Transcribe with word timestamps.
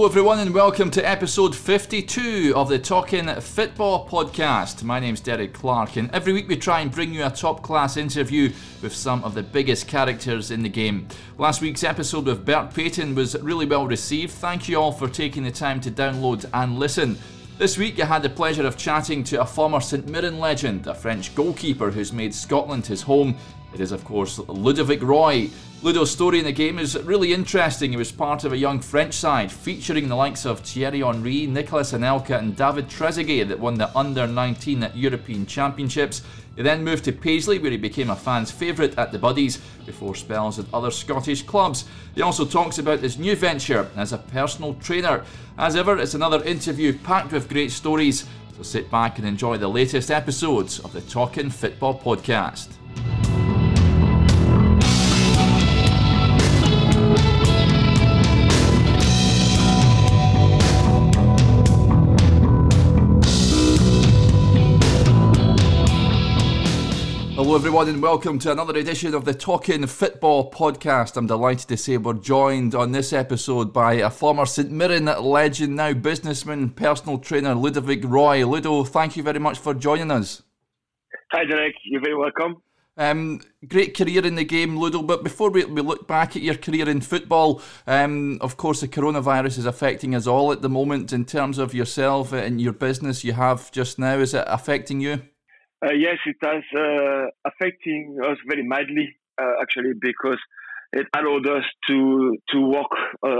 Hello, 0.00 0.08
everyone, 0.08 0.38
and 0.38 0.54
welcome 0.54 0.90
to 0.92 1.06
episode 1.06 1.54
52 1.54 2.54
of 2.56 2.70
the 2.70 2.78
Talking 2.78 3.28
Football 3.38 4.08
podcast. 4.08 4.82
My 4.82 4.98
name's 4.98 5.20
Derek 5.20 5.52
Clark, 5.52 5.96
and 5.96 6.10
every 6.14 6.32
week 6.32 6.48
we 6.48 6.56
try 6.56 6.80
and 6.80 6.90
bring 6.90 7.12
you 7.12 7.26
a 7.26 7.28
top 7.28 7.62
class 7.62 7.98
interview 7.98 8.50
with 8.80 8.94
some 8.94 9.22
of 9.24 9.34
the 9.34 9.42
biggest 9.42 9.88
characters 9.88 10.50
in 10.50 10.62
the 10.62 10.70
game. 10.70 11.06
Last 11.36 11.60
week's 11.60 11.84
episode 11.84 12.24
with 12.24 12.46
Bert 12.46 12.72
Paton 12.72 13.14
was 13.14 13.38
really 13.42 13.66
well 13.66 13.86
received. 13.86 14.32
Thank 14.32 14.70
you 14.70 14.80
all 14.80 14.90
for 14.90 15.06
taking 15.06 15.42
the 15.42 15.50
time 15.50 15.82
to 15.82 15.90
download 15.90 16.48
and 16.54 16.78
listen. 16.78 17.18
This 17.58 17.76
week, 17.76 18.00
I 18.00 18.06
had 18.06 18.22
the 18.22 18.30
pleasure 18.30 18.66
of 18.66 18.78
chatting 18.78 19.22
to 19.24 19.42
a 19.42 19.44
former 19.44 19.82
St 19.82 20.08
Mirren 20.08 20.38
legend, 20.38 20.86
a 20.86 20.94
French 20.94 21.34
goalkeeper 21.34 21.90
who's 21.90 22.10
made 22.10 22.34
Scotland 22.34 22.86
his 22.86 23.02
home. 23.02 23.36
It 23.74 23.80
is, 23.80 23.92
of 23.92 24.06
course, 24.06 24.38
Ludovic 24.38 25.02
Roy. 25.02 25.50
Ludo's 25.82 26.10
story 26.10 26.38
in 26.38 26.44
the 26.44 26.52
game 26.52 26.78
is 26.78 26.94
really 27.04 27.32
interesting. 27.32 27.90
He 27.90 27.96
was 27.96 28.12
part 28.12 28.44
of 28.44 28.52
a 28.52 28.58
young 28.58 28.80
French 28.80 29.14
side 29.14 29.50
featuring 29.50 30.08
the 30.08 30.14
likes 30.14 30.44
of 30.44 30.60
Thierry 30.60 31.00
Henry, 31.00 31.46
Nicolas 31.46 31.92
Anelka, 31.92 32.38
and 32.38 32.54
David 32.54 32.90
Trezeguet 32.90 33.48
that 33.48 33.58
won 33.58 33.76
the 33.76 33.96
Under 33.96 34.26
19 34.26 34.90
European 34.94 35.46
Championships. 35.46 36.20
He 36.54 36.60
then 36.60 36.84
moved 36.84 37.04
to 37.04 37.12
Paisley, 37.12 37.58
where 37.58 37.70
he 37.70 37.78
became 37.78 38.10
a 38.10 38.16
fan's 38.16 38.50
favourite 38.50 38.98
at 38.98 39.10
the 39.10 39.18
Buddies 39.18 39.56
before 39.86 40.14
spells 40.14 40.58
at 40.58 40.66
other 40.74 40.90
Scottish 40.90 41.44
clubs. 41.44 41.86
He 42.14 42.20
also 42.20 42.44
talks 42.44 42.78
about 42.78 43.00
his 43.00 43.16
new 43.16 43.34
venture 43.34 43.90
as 43.96 44.12
a 44.12 44.18
personal 44.18 44.74
trainer. 44.74 45.24
As 45.56 45.76
ever, 45.76 45.98
it's 45.98 46.12
another 46.12 46.44
interview 46.44 46.92
packed 46.98 47.32
with 47.32 47.48
great 47.48 47.70
stories, 47.70 48.26
so 48.54 48.62
sit 48.62 48.90
back 48.90 49.16
and 49.16 49.26
enjoy 49.26 49.56
the 49.56 49.68
latest 49.68 50.10
episodes 50.10 50.78
of 50.80 50.92
the 50.92 51.00
Talking 51.00 51.48
Football 51.48 51.98
podcast. 51.98 52.68
Hello, 67.50 67.58
everyone, 67.58 67.88
and 67.88 68.00
welcome 68.00 68.38
to 68.38 68.52
another 68.52 68.78
edition 68.78 69.12
of 69.12 69.24
the 69.24 69.34
Talking 69.34 69.84
Football 69.84 70.52
podcast. 70.52 71.16
I'm 71.16 71.26
delighted 71.26 71.66
to 71.66 71.76
say 71.76 71.96
we're 71.96 72.12
joined 72.12 72.76
on 72.76 72.92
this 72.92 73.12
episode 73.12 73.72
by 73.72 73.94
a 73.94 74.08
former 74.08 74.46
St 74.46 74.70
Mirren 74.70 75.06
legend, 75.06 75.74
now 75.74 75.92
businessman, 75.92 76.70
personal 76.70 77.18
trainer, 77.18 77.56
Ludovic 77.56 78.04
Roy. 78.04 78.46
Ludo, 78.46 78.84
thank 78.84 79.16
you 79.16 79.24
very 79.24 79.40
much 79.40 79.58
for 79.58 79.74
joining 79.74 80.12
us. 80.12 80.44
Hi, 81.32 81.44
Derek. 81.44 81.74
You're 81.82 82.00
very 82.00 82.14
welcome. 82.14 82.62
Um, 82.96 83.40
great 83.66 83.96
career 83.96 84.24
in 84.24 84.36
the 84.36 84.44
game, 84.44 84.78
Ludo. 84.78 85.02
But 85.02 85.24
before 85.24 85.50
we, 85.50 85.64
we 85.64 85.82
look 85.82 86.06
back 86.06 86.36
at 86.36 86.42
your 86.42 86.54
career 86.54 86.88
in 86.88 87.00
football, 87.00 87.62
um, 87.88 88.38
of 88.40 88.58
course, 88.58 88.80
the 88.80 88.86
coronavirus 88.86 89.58
is 89.58 89.66
affecting 89.66 90.14
us 90.14 90.28
all 90.28 90.52
at 90.52 90.62
the 90.62 90.68
moment 90.68 91.12
in 91.12 91.24
terms 91.24 91.58
of 91.58 91.74
yourself 91.74 92.32
and 92.32 92.60
your 92.60 92.74
business 92.74 93.24
you 93.24 93.32
have 93.32 93.72
just 93.72 93.98
now. 93.98 94.18
Is 94.18 94.34
it 94.34 94.44
affecting 94.46 95.00
you? 95.00 95.22
Uh, 95.84 95.92
yes, 95.92 96.18
it 96.26 96.36
has 96.42 96.62
uh, 96.76 97.26
affecting 97.46 98.18
us 98.22 98.36
very 98.46 98.62
mildly, 98.62 99.16
uh, 99.40 99.62
actually, 99.62 99.92
because 99.98 100.38
it 100.92 101.06
allowed 101.16 101.46
us 101.48 101.64
to 101.88 102.36
to 102.50 102.60
work 102.60 102.90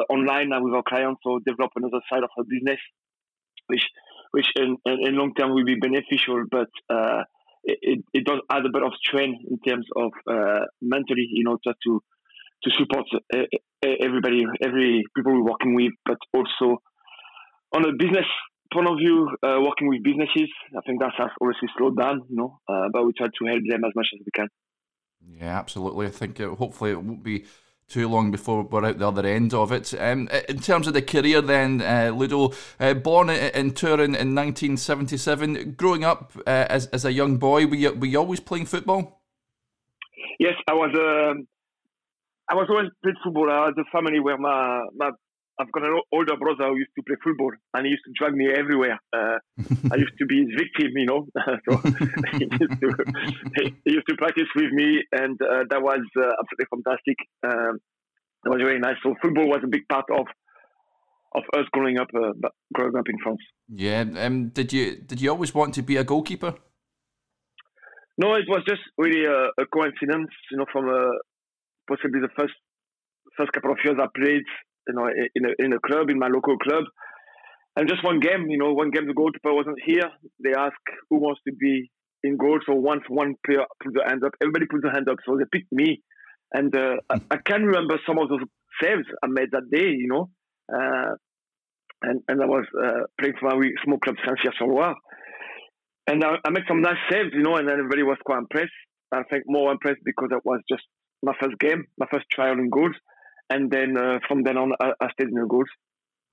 online 0.08 0.50
with 0.62 0.74
our 0.74 0.82
clients 0.88 1.20
or 1.26 1.40
develop 1.44 1.72
another 1.76 2.00
side 2.10 2.22
of 2.22 2.30
our 2.38 2.44
business, 2.44 2.80
which 3.66 3.84
which 4.30 4.46
in, 4.56 4.76
in 4.86 5.16
long 5.16 5.34
term 5.34 5.52
will 5.52 5.64
be 5.64 5.74
beneficial, 5.74 6.44
but 6.50 6.68
it, 7.64 8.04
it 8.14 8.24
does 8.24 8.40
add 8.50 8.64
a 8.64 8.70
bit 8.72 8.82
of 8.82 8.92
strain 9.04 9.36
in 9.50 9.58
terms 9.68 9.86
of 9.96 10.12
uh, 10.30 10.64
mentally, 10.80 11.26
you 11.30 11.44
know, 11.44 11.58
just 11.62 11.76
to 11.84 12.00
to 12.62 12.70
support 12.78 13.04
everybody, 13.82 14.44
every 14.62 15.02
people 15.16 15.32
we're 15.32 15.50
working 15.50 15.74
with, 15.74 15.92
but 16.06 16.18
also 16.32 16.80
on 17.74 17.84
a 17.84 17.92
business 17.98 18.26
point 18.72 18.88
of 18.88 18.98
view, 18.98 19.28
uh, 19.42 19.60
working 19.60 19.88
with 19.88 20.02
businesses, 20.02 20.50
I 20.76 20.80
think 20.86 21.00
that 21.00 21.12
has 21.18 21.30
obviously 21.40 21.68
slowed 21.76 21.98
down, 21.98 22.22
you 22.28 22.36
know, 22.36 22.60
uh, 22.68 22.88
but 22.92 23.04
we 23.04 23.12
try 23.12 23.26
to 23.26 23.46
help 23.46 23.62
them 23.68 23.84
as 23.84 23.92
much 23.94 24.08
as 24.14 24.20
we 24.24 24.30
can. 24.34 24.48
Yeah, 25.38 25.58
absolutely. 25.58 26.06
I 26.06 26.10
think 26.10 26.40
it, 26.40 26.48
hopefully 26.48 26.92
it 26.92 27.02
won't 27.02 27.22
be 27.22 27.44
too 27.88 28.08
long 28.08 28.30
before 28.30 28.62
we're 28.62 28.84
out 28.84 28.98
the 28.98 29.08
other 29.08 29.26
end 29.26 29.52
of 29.52 29.72
it. 29.72 29.92
Um, 29.98 30.28
in 30.48 30.60
terms 30.60 30.86
of 30.86 30.94
the 30.94 31.02
career, 31.02 31.40
then, 31.40 31.82
uh, 31.82 32.12
Ludo, 32.14 32.52
uh, 32.78 32.94
born 32.94 33.30
in 33.30 33.72
Turin 33.72 34.14
in 34.14 34.34
1977, 34.34 35.72
growing 35.72 36.04
up 36.04 36.32
uh, 36.46 36.66
as, 36.68 36.86
as 36.86 37.04
a 37.04 37.12
young 37.12 37.36
boy, 37.36 37.66
were 37.66 37.74
you, 37.74 37.92
were 37.92 38.06
you 38.06 38.18
always 38.18 38.40
playing 38.40 38.66
football? 38.66 39.20
Yes, 40.38 40.54
I 40.68 40.72
was. 40.72 40.90
Um, 40.94 41.46
I 42.48 42.54
was 42.54 42.66
always 42.68 42.88
played 43.02 43.14
football. 43.22 43.50
I 43.50 43.66
had 43.66 43.74
a 43.78 43.84
family 43.92 44.18
where 44.18 44.38
my, 44.38 44.84
my 44.96 45.10
I've 45.60 45.70
got 45.72 45.84
an 45.84 46.00
older 46.10 46.36
brother 46.36 46.72
who 46.72 46.78
used 46.78 46.96
to 46.96 47.02
play 47.02 47.16
football 47.22 47.52
and 47.74 47.84
he 47.84 47.90
used 47.90 48.04
to 48.06 48.12
drag 48.16 48.32
me 48.32 48.48
everywhere. 48.48 48.98
Uh, 49.12 49.36
I 49.92 49.96
used 49.96 50.16
to 50.18 50.24
be 50.24 50.40
his 50.40 50.56
victim, 50.56 50.96
you 50.96 51.04
know. 51.04 51.26
so 51.68 51.76
he 52.38 52.48
used, 52.48 52.80
to, 52.80 52.88
he 53.84 53.92
used 53.92 54.08
to 54.08 54.16
practice 54.16 54.48
with 54.56 54.72
me 54.72 55.04
and 55.12 55.36
uh, 55.42 55.64
that 55.68 55.82
was 55.82 56.00
uh, 56.16 56.32
absolutely 56.40 56.68
fantastic. 56.72 57.16
Um, 57.44 57.78
it 58.46 58.48
was 58.48 58.62
very 58.64 58.78
nice. 58.78 58.96
So 59.02 59.14
football 59.20 59.48
was 59.48 59.60
a 59.62 59.68
big 59.68 59.86
part 59.88 60.06
of 60.10 60.26
of 61.32 61.44
us 61.54 61.66
growing 61.72 61.98
up 61.98 62.08
uh, 62.16 62.32
growing 62.74 62.96
up 62.96 63.08
in 63.08 63.18
France. 63.22 63.42
Yeah. 63.68 64.04
Um, 64.16 64.48
did 64.48 64.72
you 64.72 64.96
did 64.96 65.20
you 65.20 65.30
always 65.30 65.54
want 65.54 65.74
to 65.74 65.82
be 65.82 65.96
a 65.98 66.04
goalkeeper? 66.04 66.54
No, 68.16 68.34
it 68.34 68.48
was 68.48 68.62
just 68.66 68.80
really 68.96 69.26
a, 69.26 69.62
a 69.62 69.66
coincidence. 69.66 70.32
You 70.50 70.58
know, 70.58 70.66
from 70.72 70.88
a, 70.88 70.96
uh, 70.96 71.10
possibly 71.86 72.20
the 72.20 72.32
first 72.36 72.54
first 73.36 73.52
couple 73.52 73.72
of 73.72 73.78
years 73.84 73.98
I 74.00 74.06
played 74.16 74.44
you 74.90 74.98
know, 75.00 75.08
in 75.34 75.44
a, 75.44 75.64
in 75.64 75.72
a 75.72 75.80
club, 75.80 76.10
in 76.10 76.18
my 76.18 76.28
local 76.28 76.56
club. 76.58 76.84
And 77.76 77.88
just 77.88 78.04
one 78.04 78.20
game, 78.20 78.46
you 78.48 78.58
know, 78.58 78.72
one 78.72 78.90
game 78.90 79.06
the 79.06 79.14
goalkeeper 79.14 79.54
wasn't 79.54 79.78
here. 79.84 80.10
They 80.42 80.52
ask 80.56 80.76
who 81.08 81.18
wants 81.18 81.40
to 81.46 81.54
be 81.54 81.90
in 82.24 82.36
goal. 82.36 82.58
So 82.66 82.74
once 82.74 83.02
one 83.08 83.34
player 83.46 83.64
put 83.82 83.94
their 83.94 84.08
hand 84.08 84.24
up, 84.24 84.32
everybody 84.42 84.66
put 84.66 84.82
their 84.82 84.92
hand 84.92 85.08
up. 85.08 85.16
So 85.24 85.36
they 85.36 85.44
picked 85.50 85.72
me. 85.72 86.02
And 86.52 86.74
uh, 86.74 86.96
I, 87.08 87.20
I, 87.30 87.36
can 87.36 87.62
remember 87.64 87.98
some 88.04 88.18
of 88.18 88.28
those 88.28 88.40
saves 88.82 89.06
I 89.22 89.28
made 89.28 89.52
that 89.52 89.70
day, 89.70 89.86
you 89.86 90.08
know. 90.08 90.30
Uh, 90.72 91.14
and, 92.02 92.22
and 92.26 92.42
I 92.42 92.46
was 92.46 92.66
uh, 92.76 93.06
playing 93.20 93.36
for 93.38 93.50
my 93.50 93.68
small 93.84 93.98
club, 93.98 94.16
Saint-Cyr-sur-Loire. 94.26 94.96
And 96.08 96.24
I, 96.24 96.36
I, 96.44 96.50
made 96.50 96.64
some 96.66 96.82
nice 96.82 96.98
saves, 97.08 97.30
you 97.32 97.42
know, 97.42 97.54
and 97.54 97.70
everybody 97.70 98.02
was 98.02 98.18
quite 98.24 98.38
impressed. 98.38 98.72
I 99.12 99.22
think 99.30 99.44
more 99.46 99.70
impressed 99.70 100.00
because 100.04 100.30
it 100.32 100.44
was 100.44 100.60
just 100.68 100.82
my 101.22 101.34
first 101.40 101.56
game, 101.60 101.84
my 101.98 102.06
first 102.10 102.26
trial 102.32 102.58
in 102.58 102.68
goals 102.68 102.96
and 103.50 103.70
then 103.70 103.96
uh, 103.96 104.18
from 104.26 104.42
then 104.44 104.56
on, 104.56 104.72
I, 104.80 104.92
I 105.00 105.10
stayed 105.12 105.28
in 105.28 105.34
the 105.34 105.46
goals. 105.46 105.68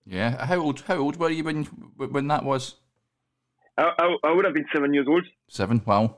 Yeah, 0.06 0.46
how 0.46 0.60
old? 0.60 0.82
How 0.88 0.98
old 0.98 1.18
were 1.18 1.30
you 1.30 1.44
when 1.44 1.66
when 1.98 2.28
that 2.28 2.46
was? 2.46 2.76
I, 3.78 3.92
I, 4.00 4.16
I 4.24 4.32
would 4.32 4.46
have 4.46 4.54
been 4.54 4.66
seven 4.74 4.94
years 4.94 5.08
old. 5.10 5.26
Seven, 5.50 5.82
wow. 5.86 6.18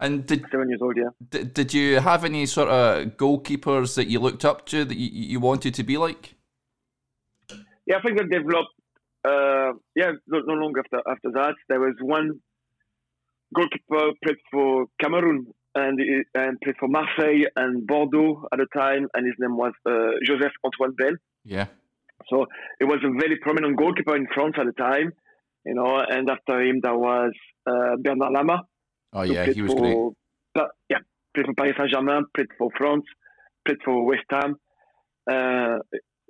And 0.00 0.26
did 0.26 0.44
seven 0.50 0.68
years 0.68 0.80
old, 0.82 0.96
yeah. 0.96 1.10
Did, 1.30 1.54
did 1.54 1.74
you 1.74 2.00
have 2.00 2.24
any 2.24 2.46
sort 2.46 2.68
of 2.68 3.16
goalkeepers 3.16 3.94
that 3.94 4.08
you 4.08 4.18
looked 4.18 4.44
up 4.44 4.66
to 4.66 4.84
that 4.84 4.96
you, 4.96 5.08
you 5.12 5.38
wanted 5.38 5.74
to 5.74 5.84
be 5.84 5.96
like? 5.96 6.34
Yeah, 7.86 7.98
I 7.98 8.02
think 8.02 8.20
I 8.20 8.24
developed. 8.24 8.74
Uh, 9.24 9.78
yeah, 9.94 10.10
not, 10.26 10.42
not 10.46 10.58
long 10.58 10.74
after 10.76 11.00
after 11.08 11.30
that, 11.32 11.54
there 11.68 11.78
was 11.78 11.94
one 12.00 12.40
goalkeeper 13.54 14.10
played 14.24 14.38
for 14.50 14.86
Cameroon 15.00 15.46
and 15.74 15.98
and 16.34 16.60
played 16.60 16.76
for 16.78 16.88
Marseille 16.88 17.44
and 17.56 17.86
Bordeaux 17.86 18.46
at 18.52 18.58
the 18.58 18.66
time, 18.74 19.08
and 19.14 19.26
his 19.26 19.34
name 19.38 19.56
was 19.56 19.72
uh, 19.86 20.12
Joseph 20.24 20.52
Antoine 20.64 20.94
Bell. 20.96 21.16
Yeah. 21.44 21.66
So 22.28 22.46
it 22.80 22.84
was 22.84 22.98
a 23.04 23.10
very 23.20 23.38
prominent 23.40 23.76
goalkeeper 23.76 24.14
in 24.16 24.26
France 24.32 24.54
at 24.58 24.66
the 24.66 24.72
time, 24.72 25.12
you 25.64 25.74
know. 25.74 25.98
And 26.08 26.30
after 26.30 26.60
him, 26.60 26.80
there 26.82 26.96
was 26.96 27.32
uh, 27.66 27.96
Bernard 27.98 28.32
Lama. 28.32 28.62
Oh 29.12 29.22
yeah, 29.22 29.46
he 29.46 29.62
was 29.62 29.72
for, 29.72 30.12
great. 30.54 30.68
yeah, 30.88 30.98
played 31.34 31.46
for 31.46 31.54
Paris 31.54 31.74
Saint 31.78 31.90
Germain, 31.90 32.24
played 32.34 32.48
for 32.56 32.70
France, 32.76 33.04
played 33.66 33.78
for 33.84 34.04
West 34.06 34.24
Ham, 34.30 34.56
uh, 35.30 35.78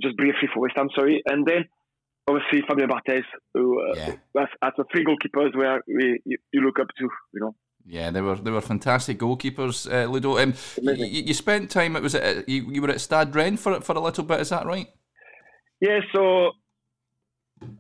just 0.03 0.17
briefly 0.17 0.49
for 0.53 0.61
West 0.61 0.75
Ham, 0.77 0.89
sorry, 0.95 1.23
and 1.27 1.47
then 1.47 1.65
obviously 2.27 2.63
Fabien 2.67 2.89
Barthez, 2.89 3.25
who 3.55 3.81
uh, 3.81 3.95
yeah. 3.97 4.15
was 4.35 4.49
at 4.63 4.73
the 4.77 4.85
three 4.93 5.05
goalkeepers 5.05 5.57
where 5.57 5.83
we, 5.87 6.21
you, 6.25 6.39
you 6.53 6.61
look 6.61 6.79
up 6.81 6.89
to, 6.99 7.09
you 7.35 7.41
know. 7.41 7.55
Yeah, 7.87 8.11
they 8.11 8.21
were 8.21 8.37
they 8.37 8.51
were 8.51 8.61
fantastic 8.61 9.19
goalkeepers, 9.19 9.91
uh, 9.93 10.09
Ludo. 10.09 10.39
Um, 10.39 10.55
you, 10.81 11.23
you, 11.23 11.35
spent 11.35 11.71
time. 11.71 11.97
It 11.97 12.03
was 12.03 12.15
at, 12.15 12.49
you, 12.49 12.71
you 12.71 12.81
were 12.81 12.91
at 12.91 13.01
Stade 13.01 13.35
Rennes 13.35 13.61
for 13.61 13.81
for 13.81 13.95
a 13.95 14.01
little 14.01 14.25
bit. 14.25 14.41
Is 14.41 14.51
that 14.51 14.67
right? 14.67 14.87
Yeah. 15.81 16.01
So 16.15 16.53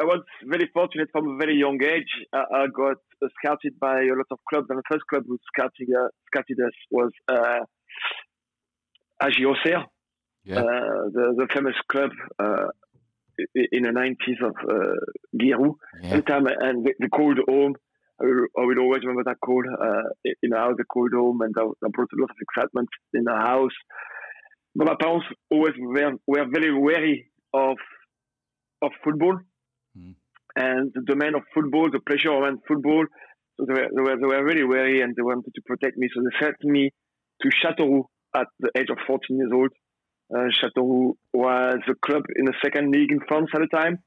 I 0.00 0.04
was 0.04 0.22
very 0.44 0.69
fortunate 0.75 1.08
from 1.12 1.28
a 1.28 1.37
very 1.37 1.56
young 1.56 1.82
age. 1.82 2.26
I, 2.32 2.44
I 2.52 2.66
got 2.66 2.96
scouted 3.38 3.78
by 3.78 4.00
a 4.00 4.14
lot 4.14 4.26
of 4.31 4.38
clubs, 4.49 4.66
and 4.70 4.78
the 4.78 4.82
first 4.90 5.06
club 5.06 5.25
who 5.26 5.38
scouted 5.54 5.88
uh, 5.96 6.08
scouted 6.26 6.58
us 6.60 6.72
was 6.90 7.12
uh, 7.28 7.60
Auxerre, 9.22 9.87
yeah. 10.44 10.56
uh, 10.56 11.08
the 11.12 11.34
the 11.38 11.46
famous 11.52 11.76
club 11.88 12.10
uh, 12.40 12.66
in 13.55 13.84
the 13.84 13.90
90s 13.90 14.44
of 14.44 14.55
uh, 14.69 14.94
Guy 15.38 15.56
Roux. 15.56 15.78
Yeah. 16.02 16.20
time, 16.22 16.46
and 16.46 16.84
they 16.84 17.08
called 17.08 17.38
home 17.48 17.75
I 18.20 18.25
will 18.25 18.79
always 18.79 19.03
remember 19.03 19.25
that 19.25 19.41
call 19.44 19.62
uh, 19.67 20.31
in 20.43 20.53
our 20.53 20.69
house, 20.69 20.75
the 20.79 20.85
cold 20.85 21.11
home, 21.14 21.41
and 21.41 21.55
that, 21.55 21.73
that 21.81 21.93
brought 21.93 22.12
a 22.12 22.20
lot 22.20 22.31
of 22.31 22.37
excitement 22.41 22.88
in 23.14 23.25
the 23.25 23.35
house. 23.35 23.73
But 24.75 24.87
my 24.87 24.94
parents 25.00 25.26
always 25.50 25.75
were, 25.79 26.12
were 26.26 26.47
very 26.53 26.73
wary 26.79 27.31
of 27.53 27.76
of 28.82 28.91
football 29.05 29.38
mm. 29.97 30.14
and 30.56 30.91
the 30.94 31.03
domain 31.03 31.35
of 31.35 31.43
football, 31.55 31.88
the 31.91 32.00
pressure 32.00 32.32
around 32.32 32.59
football. 32.67 33.05
So 33.56 33.67
they 33.67 33.75
were, 33.75 33.88
they 33.94 34.03
were, 34.03 34.17
they 34.17 34.26
were 34.26 34.44
really 34.44 34.65
wary 34.65 35.00
and 35.03 35.15
they 35.15 35.23
wanted 35.23 35.53
to 35.55 35.62
protect 35.65 35.97
me. 35.97 36.08
So 36.12 36.20
they 36.20 36.44
sent 36.44 36.56
me 36.65 36.91
to 37.43 37.49
Châteauroux 37.49 38.05
at 38.35 38.49
the 38.58 38.70
age 38.76 38.91
of 38.91 38.99
14 39.06 39.37
years 39.37 39.53
old. 39.55 39.70
Uh, 40.35 40.49
Châteauroux 40.61 41.12
was 41.32 41.79
a 41.88 41.94
club 42.05 42.25
in 42.37 42.47
the 42.47 42.55
second 42.65 42.91
league 42.91 43.12
in 43.12 43.20
France 43.29 43.50
at 43.55 43.61
the 43.61 43.69
time. 43.69 43.99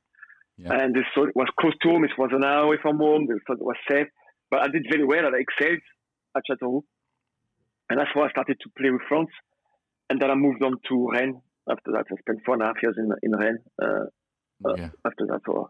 Yeah. 0.57 0.73
And 0.73 0.95
it 0.95 1.05
was 1.35 1.47
close 1.59 1.73
to 1.81 1.89
home. 1.89 2.05
It 2.05 2.17
was 2.17 2.29
an 2.31 2.43
hour 2.43 2.63
away 2.63 2.77
from 2.81 2.97
home. 2.97 3.27
Thought 3.27 3.59
it 3.59 3.65
was 3.65 3.75
safe. 3.89 4.07
But 4.49 4.61
I 4.61 4.67
did 4.67 4.85
very 4.89 5.03
well. 5.03 5.25
I 5.25 5.39
excelled 5.39 5.81
at 6.35 6.43
Châteauroux. 6.49 6.83
And 7.89 7.99
that's 7.99 8.09
why 8.13 8.25
I 8.25 8.29
started 8.29 8.57
to 8.61 8.69
play 8.77 8.89
with 8.89 9.01
France. 9.07 9.29
And 10.09 10.21
then 10.21 10.31
I 10.31 10.35
moved 10.35 10.63
on 10.63 10.75
to 10.89 11.09
Rennes. 11.11 11.41
After 11.69 11.91
that, 11.93 12.05
I 12.11 12.15
spent 12.19 12.39
four 12.45 12.53
and 12.55 12.63
a 12.63 12.67
half 12.67 12.81
years 12.81 12.95
in, 12.97 13.09
in 13.23 13.37
Rennes. 13.37 13.59
Uh, 13.81 14.05
yeah. 14.77 14.89
after 15.05 15.25
that, 15.27 15.41
so 15.45 15.69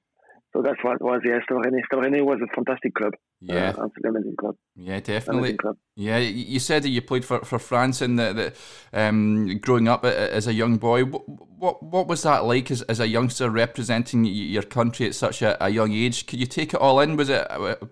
so 0.55 0.61
that's 0.61 0.81
what 0.83 0.95
it 0.95 1.01
was 1.01 1.21
the 1.21 1.37
Stade 1.43 1.57
Rennais. 1.57 1.85
Stade 1.85 2.21
was 2.21 2.39
a 2.41 2.55
fantastic 2.55 2.93
club. 2.93 3.13
Yeah, 3.41 3.73
uh, 3.77 3.89
amazing 4.07 4.37
club. 4.37 4.55
Yeah, 4.75 5.01
definitely. 5.01 5.57
Club. 5.57 5.75
Yeah, 5.97 6.17
you 6.17 6.59
said 6.59 6.83
that 6.83 6.89
you 6.89 7.01
played 7.01 7.25
for, 7.25 7.43
for 7.43 7.59
France 7.59 8.01
and 8.01 8.17
that, 8.17 8.55
um, 8.93 9.57
growing 9.57 9.89
up 9.89 10.05
as 10.05 10.47
a 10.47 10.53
young 10.53 10.77
boy. 10.77 11.03
What 11.03 11.83
what 11.83 12.07
was 12.07 12.23
that 12.23 12.45
like 12.45 12.71
as, 12.71 12.83
as 12.83 13.01
a 13.01 13.07
youngster 13.07 13.49
representing 13.49 14.23
your 14.23 14.63
country 14.63 15.07
at 15.07 15.15
such 15.15 15.41
a, 15.41 15.61
a 15.63 15.69
young 15.69 15.91
age? 15.91 16.25
Could 16.25 16.39
you 16.39 16.45
take 16.45 16.73
it 16.73 16.79
all 16.79 17.01
in? 17.01 17.17
Was 17.17 17.29
it? 17.29 17.45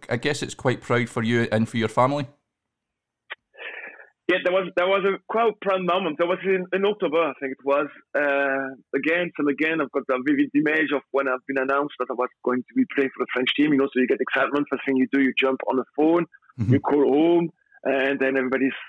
I 0.09 0.15
guess 0.15 0.41
it's 0.41 0.55
quite 0.55 0.81
proud 0.81 1.09
for 1.09 1.21
you 1.21 1.49
and 1.51 1.67
for 1.67 1.75
your 1.75 1.89
family. 1.89 2.27
Yeah, 4.33 4.39
there 4.43 4.53
was 4.53 4.67
there 4.75 4.87
was 4.87 5.05
a 5.05 5.21
quite 5.29 5.53
proud 5.61 5.85
moment. 5.85 6.17
There 6.17 6.27
was 6.27 6.39
in, 6.43 6.65
in 6.73 6.85
October, 6.85 7.21
I 7.21 7.33
think 7.39 7.53
it 7.53 7.63
was. 7.63 7.85
Uh, 8.17 8.73
again 8.97 9.29
and 9.37 9.47
again, 9.47 9.77
I've 9.79 9.91
got 9.91 10.09
a 10.09 10.17
vivid 10.25 10.49
image 10.55 10.89
of 10.95 11.03
when 11.11 11.27
I've 11.27 11.45
been 11.45 11.61
announced 11.61 11.93
that 11.99 12.09
I 12.09 12.13
was 12.13 12.29
going 12.43 12.63
to 12.63 12.73
be 12.75 12.83
playing 12.95 13.11
for 13.13 13.21
the 13.23 13.31
French 13.31 13.53
team. 13.55 13.73
You 13.73 13.77
know, 13.77 13.85
so 13.93 14.01
you 14.01 14.07
get 14.07 14.17
excitement. 14.19 14.65
First 14.71 14.85
thing 14.87 14.97
you 14.97 15.07
do, 15.13 15.21
you 15.21 15.33
jump 15.37 15.61
on 15.69 15.77
the 15.77 15.85
phone, 15.95 16.25
mm-hmm. 16.59 16.73
you 16.73 16.79
call 16.79 17.05
home, 17.05 17.49
and 17.83 18.19
then 18.19 18.35
everybody's 18.35 18.79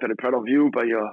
very 0.00 0.16
proud 0.16 0.34
of 0.34 0.44
you. 0.46 0.70
But 0.72 0.86
you're, 0.86 1.12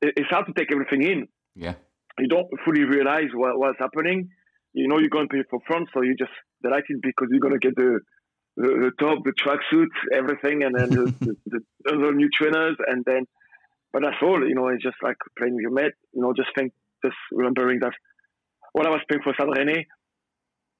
it's 0.00 0.30
hard 0.30 0.46
to 0.46 0.54
take 0.56 0.72
everything 0.72 1.02
in. 1.02 1.28
Yeah, 1.54 1.74
you 2.18 2.28
don't 2.28 2.48
fully 2.64 2.84
realize 2.84 3.28
what, 3.34 3.58
what's 3.58 3.78
happening. 3.78 4.30
You 4.72 4.88
know, 4.88 4.98
you're 4.98 5.12
going 5.12 5.28
to 5.28 5.34
play 5.34 5.44
for 5.50 5.60
France, 5.66 5.90
so 5.92 6.00
you're 6.00 6.16
just 6.18 6.32
delighted 6.62 7.02
because 7.02 7.28
you're 7.30 7.40
going 7.40 7.58
to 7.58 7.60
get 7.60 7.76
the 7.76 8.00
the, 8.56 8.68
the 8.68 8.92
top, 8.98 9.18
the 9.24 9.32
tracksuits, 9.32 9.96
everything, 10.14 10.62
and 10.62 10.74
then 10.74 10.90
the, 10.90 11.14
the, 11.46 11.60
the, 11.84 11.92
other 11.92 12.12
new 12.14 12.28
trainers, 12.32 12.76
and 12.86 13.04
then, 13.04 13.26
but 13.92 14.02
that's 14.02 14.16
all. 14.22 14.46
You 14.46 14.54
know, 14.54 14.68
it's 14.68 14.82
just 14.82 14.96
like 15.02 15.16
playing 15.38 15.54
with 15.54 15.62
your 15.62 15.72
mate. 15.72 15.92
You 16.12 16.22
know, 16.22 16.32
just 16.36 16.50
think, 16.56 16.72
just 17.04 17.16
remembering 17.32 17.80
that 17.80 17.92
when 18.72 18.86
I 18.86 18.90
was 18.90 19.00
playing 19.08 19.22
for 19.22 19.34
Stade 19.34 19.48
Rennais, 19.48 19.84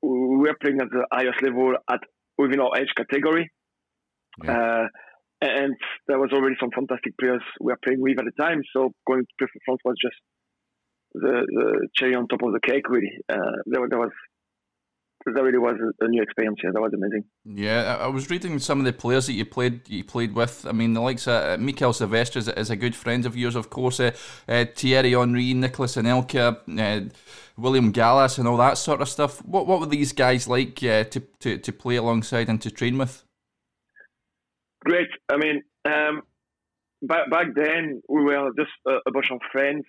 we 0.02 0.36
were 0.36 0.56
playing 0.60 0.80
at 0.80 0.90
the 0.90 1.06
highest 1.12 1.42
level 1.42 1.74
at 1.90 2.00
within 2.38 2.60
our 2.60 2.76
age 2.78 2.92
category. 2.96 3.50
Yeah. 4.44 4.52
Uh, 4.52 4.86
and 5.40 5.74
there 6.08 6.18
was 6.18 6.30
already 6.32 6.56
some 6.58 6.70
fantastic 6.74 7.16
players 7.18 7.42
we 7.60 7.72
were 7.72 7.78
playing 7.84 8.00
with 8.00 8.18
at 8.18 8.24
the 8.24 8.42
time. 8.42 8.62
So 8.72 8.92
going 9.06 9.20
to 9.20 9.34
play 9.38 9.48
for 9.52 9.60
France 9.64 9.80
was 9.84 9.96
just 10.00 10.16
the, 11.14 11.46
the 11.46 11.88
cherry 11.94 12.14
on 12.14 12.28
top 12.28 12.42
of 12.42 12.52
the 12.52 12.60
cake, 12.60 12.88
really. 12.88 13.12
Uh, 13.28 13.60
there, 13.66 13.86
there 13.88 13.98
was 13.98 14.12
that 15.34 15.42
really 15.42 15.58
was 15.58 15.74
a, 16.00 16.08
new 16.08 16.22
experience. 16.22 16.60
Yeah, 16.62 16.70
that 16.72 16.80
was 16.80 16.92
amazing. 16.94 17.24
Yeah, 17.44 17.96
I 18.00 18.06
was 18.06 18.30
reading 18.30 18.58
some 18.60 18.78
of 18.78 18.84
the 18.84 18.92
players 18.92 19.26
that 19.26 19.32
you 19.32 19.44
played 19.44 19.80
you 19.88 20.04
played 20.04 20.34
with. 20.34 20.64
I 20.66 20.72
mean, 20.72 20.92
the 20.94 21.00
likes 21.00 21.26
of 21.26 21.42
uh, 21.42 21.56
Mikael 21.58 21.92
Silvestre 21.92 22.38
is, 22.38 22.48
is, 22.48 22.70
a 22.70 22.76
good 22.76 22.94
friend 22.94 23.26
of 23.26 23.36
yours, 23.36 23.56
of 23.56 23.68
course. 23.68 23.98
Uh, 23.98 24.12
uh, 24.48 24.66
Thierry 24.74 25.12
Henry, 25.12 25.52
Nicolas 25.54 25.96
Anelka, 25.96 26.58
uh, 26.78 27.08
William 27.56 27.90
Gallas, 27.90 28.38
and 28.38 28.46
all 28.46 28.56
that 28.58 28.78
sort 28.78 29.00
of 29.00 29.08
stuff. 29.08 29.44
What 29.44 29.66
what 29.66 29.80
were 29.80 29.86
these 29.86 30.12
guys 30.12 30.46
like 30.46 30.82
uh, 30.84 31.04
to, 31.04 31.20
to 31.40 31.58
to 31.58 31.72
play 31.72 31.96
alongside 31.96 32.48
and 32.48 32.62
to 32.62 32.70
train 32.70 32.96
with? 32.96 33.24
Great. 34.84 35.08
I 35.28 35.36
mean, 35.36 35.62
um, 35.86 36.22
back 37.02 37.30
back 37.30 37.46
then 37.56 38.00
we 38.08 38.22
were 38.22 38.50
just 38.56 38.70
a, 38.86 38.98
a 39.08 39.10
bunch 39.10 39.30
of 39.32 39.40
friends, 39.50 39.84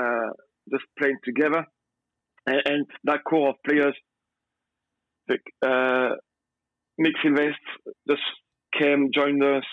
uh, 0.00 0.30
just 0.70 0.84
playing 0.96 1.18
together, 1.24 1.66
and, 2.46 2.62
and 2.64 2.86
that 3.04 3.24
core 3.24 3.48
of 3.50 3.56
players 3.66 3.96
uh, 5.64 6.14
Nick 6.98 7.14
just 8.08 8.22
came, 8.78 9.10
joined 9.14 9.42
us, 9.42 9.64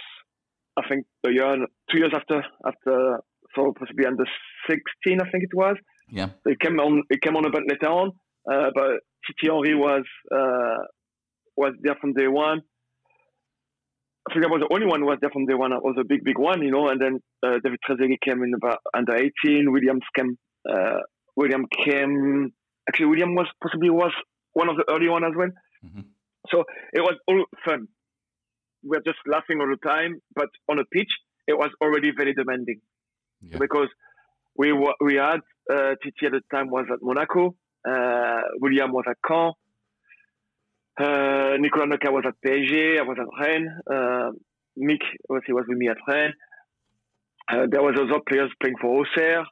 I 0.78 0.88
think 0.88 1.06
a 1.26 1.32
year, 1.32 1.56
two 1.92 2.00
years 2.00 2.14
after, 2.14 2.44
after, 2.66 3.20
so 3.56 3.74
possibly 3.78 4.06
under 4.06 4.26
16, 4.70 5.22
I 5.22 5.30
think 5.32 5.44
it 5.44 5.56
was. 5.56 5.78
Yeah. 6.10 6.30
He 6.48 6.56
came 6.62 6.80
on, 6.80 7.04
it 7.10 7.22
came 7.22 7.36
on 7.36 7.46
a 7.46 7.50
bit 7.50 7.64
later 7.68 7.88
on, 7.88 8.12
uh, 8.52 8.70
but 8.76 9.00
Titi 9.26 9.52
Henry 9.52 9.76
was, 9.76 10.04
uh, 10.34 10.86
was 11.58 11.74
there 11.82 11.96
from 12.00 12.14
day 12.14 12.28
one. 12.28 12.62
I 14.28 14.34
think 14.34 14.46
I 14.46 14.50
was 14.50 14.64
the 14.68 14.74
only 14.74 14.88
one 14.88 15.02
who 15.02 15.06
was 15.06 15.20
there 15.22 15.30
from 15.30 15.46
day 15.46 15.54
one. 15.54 15.72
I 15.72 15.78
was 15.78 15.96
a 16.00 16.04
big, 16.04 16.24
big 16.24 16.40
one, 16.40 16.64
you 16.64 16.72
know. 16.72 16.90
And 16.90 17.00
then 17.00 17.20
uh, 17.46 17.60
David 17.64 17.80
Trezeguet 17.88 18.22
came 18.26 18.42
in 18.42 18.54
about 18.56 18.80
under 18.96 19.16
18. 19.16 19.72
Williams 19.72 20.02
came. 20.16 20.38
Uh, 20.68 20.98
William 21.36 21.66
came. 21.86 22.52
Actually, 22.90 23.06
William 23.06 23.36
was 23.36 23.48
possibly 23.62 23.92
was 23.92 24.12
one 24.56 24.70
of 24.70 24.78
the 24.78 24.86
early 24.90 25.10
one 25.10 25.24
as 25.24 25.34
well. 25.36 25.52
Mm-hmm. 25.86 26.02
So 26.50 26.64
it 26.94 27.02
was 27.02 27.16
all 27.28 27.46
fun. 27.64 27.88
We 28.84 28.98
were 28.98 29.04
just 29.06 29.20
laughing 29.28 29.60
all 29.62 29.68
the 29.68 29.82
time, 29.88 30.22
but 30.36 30.50
on 30.70 30.80
a 30.80 30.86
pitch, 30.86 31.12
it 31.48 31.58
was 31.58 31.70
already 31.82 32.12
very 32.16 32.34
demanding 32.34 32.82
yeah. 33.42 33.58
because 33.60 33.90
we 34.56 34.72
we 35.02 35.16
had 35.16 35.42
uh, 35.72 35.94
Titi 36.02 36.26
at 36.26 36.32
the 36.32 36.42
time 36.52 36.70
was 36.70 36.86
at 36.92 37.00
Monaco, 37.02 37.56
uh, 37.88 38.42
William 38.62 38.92
was 38.92 39.06
at 39.10 39.18
Caen, 39.28 39.54
uh, 40.98 41.58
Nicolas 41.60 41.88
Anelka 41.88 42.12
was 42.12 42.24
at 42.26 42.36
PSG, 42.46 43.00
I 43.00 43.02
was 43.02 43.18
at 43.20 43.28
Rennes, 43.40 43.70
uh, 43.92 44.32
Mick 44.78 45.04
was 45.30 45.42
he 45.46 45.54
was 45.54 45.66
with 45.68 45.78
me 45.78 45.90
at 45.90 45.98
Rennes. 46.08 46.34
Uh, 47.52 47.68
there 47.70 47.82
was 47.82 47.96
other 48.00 48.22
players 48.28 48.52
playing 48.60 48.78
for 48.82 49.02
Auxerre. 49.02 49.46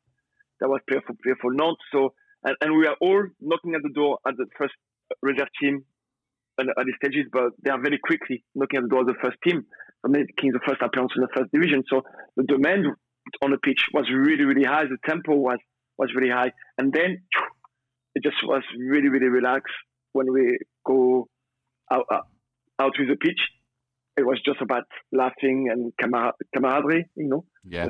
There 0.59 0.69
was 0.69 0.81
player 0.87 1.01
for 1.05 1.13
player 1.21 1.35
for 1.41 1.53
Nantes. 1.53 1.83
So 1.91 2.13
and, 2.43 2.55
and 2.61 2.77
we 2.77 2.87
are 2.87 2.95
all 2.99 3.23
knocking 3.39 3.75
at 3.75 3.83
the 3.83 3.89
door 3.89 4.19
at 4.27 4.35
the 4.37 4.45
first 4.57 4.73
reserve 5.21 5.47
team 5.61 5.85
at 6.59 6.65
the 6.65 6.93
stages, 7.03 7.25
but 7.31 7.51
they 7.63 7.71
are 7.71 7.81
very 7.81 7.99
quickly 8.03 8.43
knocking 8.55 8.77
at 8.77 8.83
the 8.83 8.89
door 8.89 9.01
of 9.01 9.07
the 9.07 9.15
first 9.21 9.37
team, 9.43 9.65
making 10.07 10.51
the 10.51 10.59
first 10.67 10.81
appearance 10.81 11.11
in 11.15 11.21
the 11.21 11.33
first 11.35 11.51
division. 11.51 11.83
So 11.89 12.03
the 12.35 12.43
demand 12.43 12.85
on 13.41 13.51
the 13.51 13.57
pitch 13.57 13.85
was 13.93 14.05
really, 14.13 14.43
really 14.43 14.65
high. 14.65 14.83
The 14.83 14.97
tempo 15.07 15.35
was 15.35 15.57
was 15.97 16.09
really 16.15 16.29
high, 16.31 16.51
and 16.77 16.91
then 16.91 17.23
it 18.15 18.23
just 18.23 18.37
was 18.43 18.63
really, 18.77 19.09
really 19.09 19.27
relaxed 19.27 19.73
when 20.13 20.31
we 20.31 20.57
go 20.85 21.27
out 21.91 22.05
uh, 22.11 22.21
out 22.79 22.93
with 22.99 23.09
the 23.09 23.15
pitch. 23.15 23.39
It 24.15 24.25
was 24.25 24.39
just 24.45 24.61
about 24.61 24.83
laughing 25.11 25.69
and 25.71 25.91
camaraderie, 26.53 27.09
you 27.15 27.27
know. 27.27 27.45
Yeah. 27.63 27.89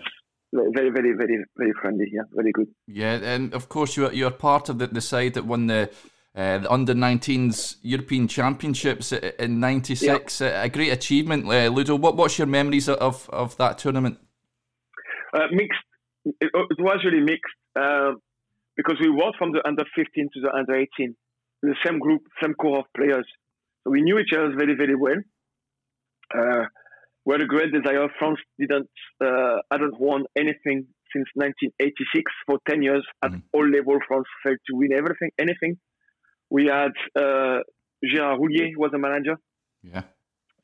Very, 0.54 0.92
very, 0.92 1.14
very, 1.18 1.44
very 1.58 1.74
friendly. 1.82 2.06
Yeah, 2.14 2.22
very 2.32 2.52
good. 2.52 2.68
Yeah, 2.88 3.16
and 3.16 3.54
of 3.54 3.70
course 3.70 3.98
you're 3.98 4.14
you're 4.14 4.32
part 4.32 4.70
of 4.70 4.78
the, 4.78 4.88
the 4.88 5.02
side 5.02 5.34
that 5.34 5.46
won 5.46 5.68
the 5.68 5.90
uh, 6.36 6.58
the 6.58 6.72
under 6.72 6.94
19s 6.94 7.78
European 7.84 8.28
Championships 8.28 9.12
in 9.12 9.60
'96. 9.60 10.42
Yep. 10.42 10.66
A 10.66 10.70
great 10.70 10.90
achievement, 10.90 11.46
uh, 11.46 11.68
Ludo. 11.68 11.96
What, 11.96 12.16
what's 12.16 12.38
your 12.38 12.48
memories 12.48 12.90
of, 12.90 13.30
of 13.30 13.56
that 13.58 13.78
tournament? 13.78 14.18
Uh, 15.34 15.48
mixed. 15.52 15.80
It, 16.26 16.52
was 16.80 17.00
really 17.06 17.24
mixed 17.24 17.54
uh, 17.76 18.14
because 18.78 18.98
we 19.02 19.10
went 19.10 19.36
from 19.38 19.52
the 19.52 19.62
under 19.68 19.84
15 19.96 20.30
to 20.34 20.42
the 20.42 20.52
under 20.54 20.76
18, 20.76 21.16
the 21.62 21.76
same 21.86 22.00
group, 22.00 22.22
same 22.42 22.54
core 22.56 22.80
of 22.80 22.86
players. 22.96 23.28
So 23.84 23.92
we 23.92 24.02
knew 24.02 24.18
each 24.20 24.34
other 24.34 24.54
very, 24.58 24.76
very 24.76 24.96
well. 24.96 25.18
Uh, 26.34 26.66
we 27.26 27.34
had 27.34 27.42
a 27.42 27.46
great 27.46 27.72
desire. 27.72 28.08
France 28.18 28.40
didn't, 28.60 28.90
uh, 29.24 29.58
hadn't 29.72 30.00
won 30.00 30.24
anything 30.36 30.88
since 31.14 31.28
1986 31.36 32.32
for 32.46 32.60
10 32.68 32.82
years 32.82 33.06
at 33.24 33.32
mm. 33.32 33.42
all 33.54 33.68
levels. 33.68 34.02
France 34.08 34.26
failed 34.44 34.58
to 34.68 34.76
win 34.76 34.94
everything, 34.94 35.30
anything. 35.40 35.78
We 36.54 36.66
had 36.66 36.94
uh, 37.18 37.60
Gérard 38.06 38.38
Houllier 38.38 38.78
was 38.78 38.92
the 38.92 39.00
manager. 39.00 39.38
Yeah. 39.82 40.04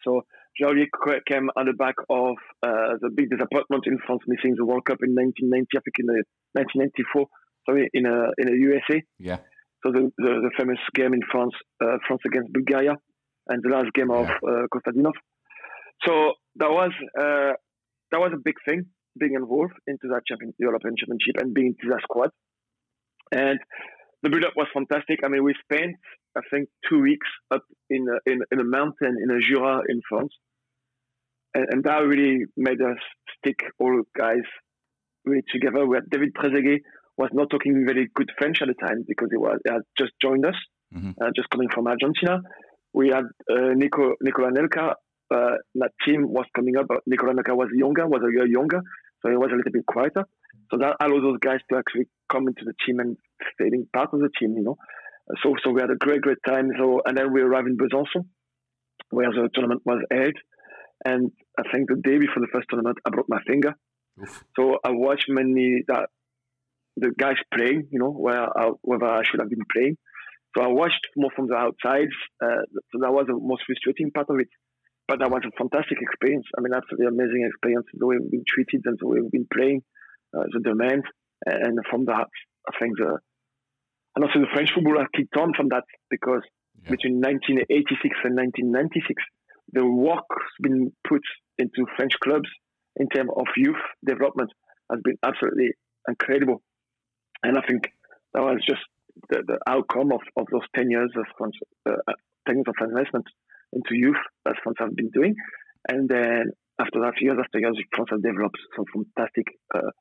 So 0.03 0.22
Gérard 0.55 0.86
Houllier 1.01 1.22
came 1.27 1.50
on 1.58 1.65
the 1.65 1.74
back 1.74 1.96
of 2.10 2.36
uh, 2.62 3.01
the 3.01 3.10
big 3.10 3.31
disappointment 3.31 3.84
in 3.88 3.98
France 4.05 4.22
missing 4.27 4.53
the 4.55 4.65
World 4.65 4.86
Cup 4.86 5.00
in 5.01 5.15
1990, 5.15 5.65
I 5.75 5.81
think 5.81 5.98
in 5.98 6.05
the 6.05 6.19
1994, 6.53 7.25
sorry, 7.65 7.89
in 7.91 8.05
a, 8.05 8.29
in 8.38 8.53
a 8.53 8.55
USA. 8.69 9.01
Yeah. 9.17 9.39
So 9.84 9.91
the, 9.91 10.12
the, 10.17 10.31
the 10.46 10.51
famous 10.60 10.77
game 10.93 11.13
in 11.13 11.22
France, 11.31 11.55
uh, 11.81 11.98
France 12.05 12.22
against 12.25 12.53
Bulgaria, 12.53 12.93
and 13.48 13.63
the 13.63 13.69
last 13.69 13.89
game 13.93 14.12
yeah. 14.12 14.19
of 14.22 14.27
uh, 14.46 14.67
Kostadinov. 14.69 15.17
So 16.05 16.34
that 16.62 16.69
was 16.69 16.91
uh, 17.17 17.53
that 18.12 18.19
was 18.19 18.31
a 18.34 18.41
big 18.43 18.55
thing 18.67 18.86
being 19.19 19.34
involved 19.34 19.74
into 19.88 20.08
that 20.13 20.22
champion, 20.27 20.53
European 20.60 20.96
Championship 20.98 21.41
and 21.41 21.53
being 21.53 21.74
into 21.74 21.89
that 21.89 22.01
squad. 22.03 22.29
And 23.31 23.60
the 24.23 24.29
build 24.29 24.43
up 24.45 24.53
was 24.55 24.67
fantastic. 24.73 25.19
I 25.23 25.29
mean, 25.29 25.43
we 25.43 25.53
spent, 25.63 25.95
I 26.35 26.41
think, 26.51 26.69
two 26.89 27.01
weeks 27.01 27.27
up 27.51 27.63
in 27.89 28.05
a, 28.07 28.29
in, 28.29 28.41
in 28.51 28.59
a 28.59 28.63
mountain 28.63 29.17
in 29.21 29.31
a 29.31 29.39
Jura 29.39 29.81
in 29.88 30.01
France. 30.07 30.33
And, 31.53 31.65
and, 31.71 31.83
that 31.85 31.99
really 32.05 32.45
made 32.55 32.79
us 32.81 32.97
stick 33.38 33.61
all 33.79 34.03
guys 34.15 34.45
really 35.25 35.43
together. 35.51 35.85
We 35.88 35.97
had 35.97 36.09
David 36.09 36.33
Trezeguet 36.35 36.81
was 37.17 37.29
not 37.33 37.49
talking 37.49 37.85
very 37.85 38.07
good 38.13 38.29
French 38.38 38.61
at 38.61 38.67
the 38.67 38.75
time 38.75 39.03
because 39.07 39.29
he 39.31 39.38
was 39.38 39.57
he 39.65 39.71
had 39.71 39.81
just 39.97 40.11
joined 40.21 40.45
us, 40.45 40.55
mm-hmm. 40.95 41.11
uh, 41.21 41.29
just 41.35 41.49
coming 41.49 41.67
from 41.73 41.88
Argentina. 41.88 42.39
We 42.93 43.09
had 43.09 43.25
uh, 43.51 43.73
Nico, 43.75 44.13
Nicolas 44.21 44.53
Anelka. 44.53 44.93
Uh, 45.31 45.57
that 45.75 45.91
team 46.05 46.27
was 46.27 46.45
coming 46.55 46.77
up, 46.77 46.88
but 46.88 46.99
Nicolas 47.05 47.35
Anelka 47.35 47.55
was 47.55 47.69
younger, 47.73 48.07
was 48.07 48.21
a 48.23 48.31
year 48.31 48.47
younger, 48.47 48.81
so 49.21 49.29
he 49.29 49.35
was 49.35 49.49
a 49.51 49.55
little 49.55 49.71
bit 49.71 49.85
quieter. 49.85 50.25
So 50.71 50.77
that 50.77 50.95
allowed 51.01 51.23
those 51.23 51.39
guys 51.39 51.59
to 51.71 51.77
actually 51.77 52.07
come 52.31 52.47
into 52.47 52.63
the 52.63 52.73
team 52.85 52.99
and 52.99 53.17
feeling 53.58 53.88
part 53.93 54.10
of 54.13 54.19
the 54.19 54.29
team, 54.39 54.55
you 54.58 54.63
know. 54.63 54.77
So 55.43 55.55
so 55.63 55.72
we 55.72 55.81
had 55.81 55.91
a 55.91 55.96
great 55.96 56.22
great 56.22 56.39
time. 56.48 56.69
So 56.77 57.01
and 57.05 57.17
then 57.17 57.34
we 57.34 57.41
arrived 57.41 57.67
in 57.67 57.77
Besançon, 57.77 58.25
where 59.12 59.29
the 59.29 59.50
tournament 59.53 59.81
was 59.86 60.01
held. 60.12 60.36
And 61.05 61.31
I 61.58 61.63
think 61.72 61.88
the 61.88 61.96
day 61.96 62.17
before 62.17 62.41
the 62.41 62.51
first 62.53 62.67
tournament, 62.69 62.98
I 63.05 63.10
broke 63.10 63.29
my 63.29 63.41
finger. 63.48 63.74
Oof. 64.22 64.43
So 64.58 64.79
I 64.84 64.91
watched 64.91 65.27
many 65.29 65.84
that 65.88 66.10
the 66.98 67.12
guys 67.17 67.38
playing, 67.55 67.88
you 67.91 68.00
know, 68.00 68.12
where 68.12 68.41
I, 68.41 68.72
whether 68.81 69.05
I 69.05 69.24
should 69.24 69.39
have 69.39 69.50
been 69.50 69.65
playing. 69.74 69.98
So 70.58 70.63
I 70.63 70.67
watched 70.67 71.08
more 71.15 71.31
from 71.36 71.48
the 71.48 71.55
outside. 71.55 72.10
Uh, 72.43 72.65
so 72.91 73.00
that 73.01 73.13
was 73.13 73.25
the 73.27 73.38
most 73.39 73.63
frustrating 73.65 74.12
part 74.12 74.27
of 74.29 74.39
it. 74.39 74.50
But 75.08 75.19
that 75.19 75.31
was 75.31 75.41
a 75.46 75.51
fantastic 75.58 75.98
experience. 76.01 76.46
I 76.58 76.62
mean, 76.62 76.74
absolutely 76.74 77.08
amazing 77.08 77.48
experience. 77.48 77.88
The 77.93 78.05
way 78.05 78.17
we've 78.19 78.31
been 78.31 78.46
treated 78.48 78.81
and 78.86 78.98
the 79.00 79.08
way 79.08 79.22
we've 79.22 79.31
been 79.31 79.48
playing, 79.51 79.81
uh, 80.36 80.46
the 80.51 80.60
demand, 80.60 81.03
and 81.46 81.79
from 81.89 82.05
that, 82.05 82.27
I 82.67 82.72
think 82.77 82.98
the 82.98 83.17
and 84.15 84.25
also 84.25 84.39
the 84.39 84.51
French 84.53 84.71
football 84.73 84.97
has 84.97 85.07
kicked 85.15 85.37
on 85.37 85.53
from 85.55 85.69
that 85.69 85.83
because 86.09 86.41
yeah. 86.83 86.91
between 86.91 87.21
1986 87.21 88.15
and 88.23 88.35
1996, 88.35 89.23
the 89.73 89.85
work's 89.85 90.51
been 90.61 90.91
put 91.07 91.21
into 91.57 91.85
French 91.95 92.13
clubs 92.23 92.49
in 92.95 93.07
terms 93.09 93.29
of 93.35 93.45
youth 93.55 93.83
development 94.05 94.51
has 94.89 94.99
been 95.03 95.17
absolutely 95.23 95.71
incredible. 96.07 96.61
And 97.43 97.57
I 97.57 97.61
think 97.67 97.83
that 98.33 98.41
was 98.41 98.59
just 98.67 98.81
the, 99.29 99.43
the 99.45 99.59
outcome 99.67 100.11
of, 100.11 100.21
of 100.37 100.47
those 100.51 100.65
10 100.75 100.89
years 100.89 101.11
of 101.15 101.25
France, 101.37 101.55
uh, 101.85 102.13
10 102.47 102.55
years 102.55 102.65
of 102.67 102.89
investment 102.89 103.25
into 103.73 103.95
youth 103.95 104.19
that 104.45 104.55
France 104.63 104.77
have 104.79 104.95
been 104.95 105.09
doing. 105.09 105.35
And 105.87 106.09
then 106.09 106.51
after 106.79 106.99
that, 107.01 107.21
years 107.21 107.37
after 107.39 107.59
years, 107.59 107.77
France 107.93 108.09
has 108.11 108.21
developed 108.21 108.57
some 108.75 108.85
fantastic 108.93 109.47
uh, 109.73 109.91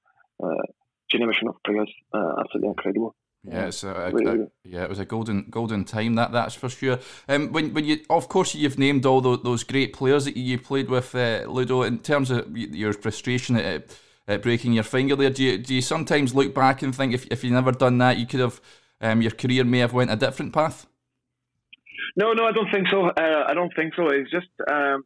uh, 0.42 0.66
generation 1.10 1.48
of 1.48 1.56
players, 1.64 1.90
uh, 2.14 2.34
absolutely 2.40 2.68
incredible. 2.68 3.14
Yeah, 3.50 3.66
it's 3.66 3.82
a, 3.82 3.88
a, 3.88 4.08
a, 4.10 4.46
yeah, 4.64 4.82
it 4.84 4.88
was 4.88 4.98
a 4.98 5.04
golden 5.04 5.46
golden 5.50 5.84
time 5.84 6.14
that 6.16 6.32
that's 6.32 6.54
for 6.54 6.68
sure. 6.68 6.98
Um, 7.28 7.52
when 7.52 7.72
when 7.72 7.84
you 7.84 7.98
of 8.10 8.28
course 8.28 8.54
you've 8.54 8.78
named 8.78 9.06
all 9.06 9.20
those, 9.20 9.42
those 9.42 9.64
great 9.64 9.92
players 9.92 10.24
that 10.26 10.36
you 10.36 10.58
played 10.58 10.90
with, 10.90 11.14
uh, 11.14 11.44
Ludo. 11.48 11.82
In 11.82 11.98
terms 11.98 12.30
of 12.30 12.56
your 12.56 12.92
frustration 12.92 13.56
at, 13.56 13.96
at, 14.26 14.42
breaking 14.42 14.72
your 14.74 14.84
finger 14.84 15.16
there, 15.16 15.30
do 15.30 15.42
you 15.42 15.58
do 15.58 15.74
you 15.74 15.82
sometimes 15.82 16.34
look 16.34 16.54
back 16.54 16.82
and 16.82 16.94
think 16.94 17.14
if 17.14 17.26
if 17.30 17.42
you 17.42 17.50
never 17.50 17.72
done 17.72 17.98
that, 17.98 18.18
you 18.18 18.26
could 18.26 18.40
have 18.40 18.60
um, 19.00 19.22
your 19.22 19.32
career 19.32 19.64
may 19.64 19.78
have 19.78 19.94
went 19.94 20.10
a 20.10 20.16
different 20.16 20.52
path? 20.52 20.86
No, 22.16 22.32
no, 22.32 22.46
I 22.46 22.52
don't 22.52 22.70
think 22.70 22.88
so. 22.88 23.08
Uh, 23.08 23.44
I 23.46 23.54
don't 23.54 23.72
think 23.74 23.94
so. 23.94 24.08
It's 24.08 24.30
just 24.30 24.48
um, 24.70 25.04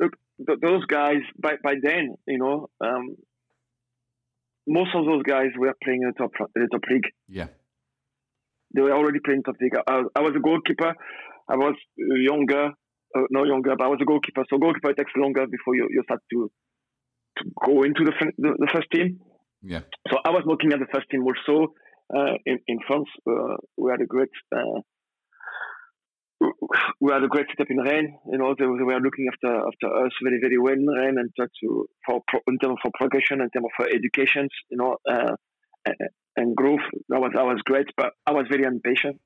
look 0.00 0.16
th- 0.46 0.58
those 0.60 0.84
guys 0.86 1.22
by 1.38 1.56
by 1.62 1.74
then, 1.82 2.16
you 2.26 2.38
know, 2.38 2.68
um, 2.80 3.16
most 4.66 4.90
of 4.94 5.04
those 5.04 5.22
guys 5.22 5.50
were 5.58 5.74
playing 5.82 6.02
in 6.02 6.12
the 6.12 6.18
top 6.18 6.32
in 6.56 6.62
the 6.62 6.68
top 6.68 6.82
league. 6.90 7.08
Yeah, 7.28 7.48
they 8.74 8.82
were 8.82 8.92
already 8.92 9.20
playing 9.24 9.42
top 9.42 9.56
league. 9.60 9.76
I, 9.86 10.02
I 10.16 10.20
was 10.20 10.32
a 10.36 10.40
goalkeeper. 10.40 10.94
I 11.48 11.56
was 11.56 11.76
younger, 11.98 12.72
uh, 13.16 13.26
no 13.30 13.44
younger, 13.44 13.76
but 13.76 13.84
I 13.84 13.88
was 13.88 13.98
a 14.02 14.04
goalkeeper. 14.04 14.44
So 14.50 14.58
goalkeeper 14.58 14.92
takes 14.94 15.12
longer 15.16 15.46
before 15.46 15.76
you, 15.76 15.88
you 15.90 16.02
start 16.04 16.20
to 16.32 16.50
to 17.38 17.44
go 17.66 17.82
into 17.82 18.04
the, 18.04 18.12
the, 18.38 18.50
the 18.58 18.68
first 18.72 18.88
team. 18.92 19.20
Yeah. 19.62 19.80
So 20.10 20.18
I 20.24 20.30
was 20.30 20.44
looking 20.46 20.72
at 20.72 20.78
the 20.78 20.86
first 20.92 21.08
team 21.10 21.22
also 21.24 21.74
uh, 22.14 22.34
in 22.46 22.58
in 22.66 22.78
France. 22.86 23.08
Uh, 23.26 23.56
we 23.76 23.90
had 23.90 24.00
a 24.00 24.06
great 24.06 24.30
uh, 24.54 24.80
we 27.00 27.12
had 27.12 27.22
a 27.22 27.28
great 27.28 27.46
setup 27.50 27.70
in 27.70 27.82
Rennes. 27.82 28.14
You 28.30 28.38
know, 28.38 28.54
they, 28.58 28.64
they, 28.64 28.84
were 28.84 29.00
looking 29.00 29.26
after 29.32 29.54
after 29.54 30.04
us 30.04 30.12
very 30.22 30.38
very 30.40 30.58
well 30.58 30.74
in 30.74 30.86
Rennes 30.86 31.18
and 31.18 31.30
tried 31.36 31.50
to 31.62 31.86
for 32.06 32.22
in 32.46 32.58
terms 32.58 32.78
of 32.84 32.92
progression, 32.94 33.40
in 33.40 33.50
terms 33.50 33.66
of 33.78 33.86
education, 33.86 34.48
you 34.70 34.78
know, 34.78 34.96
uh, 35.10 35.32
and 36.36 36.56
growth. 36.56 36.86
That 37.08 37.20
was 37.20 37.32
that 37.34 37.44
was 37.44 37.60
great, 37.64 37.86
but 37.96 38.12
I 38.26 38.32
was 38.32 38.46
very 38.50 38.64
impatient. 38.64 39.20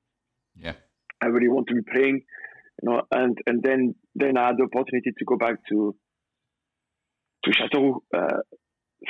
Yeah, 0.57 0.75
I 1.21 1.27
really 1.27 1.49
want 1.49 1.69
to 1.69 1.75
be 1.75 1.83
playing, 1.83 2.23
you 2.83 2.91
know, 2.91 3.03
and 3.13 3.39
and 3.47 3.63
then 3.63 3.95
then 4.15 4.37
I 4.37 4.49
had 4.49 4.57
the 4.59 4.65
opportunity 4.65 5.13
to 5.17 5.25
go 5.25 5.37
back 5.37 5.57
to 5.71 5.95
to 7.45 7.51
Châteauroux. 7.51 8.01
Uh, 8.15 8.41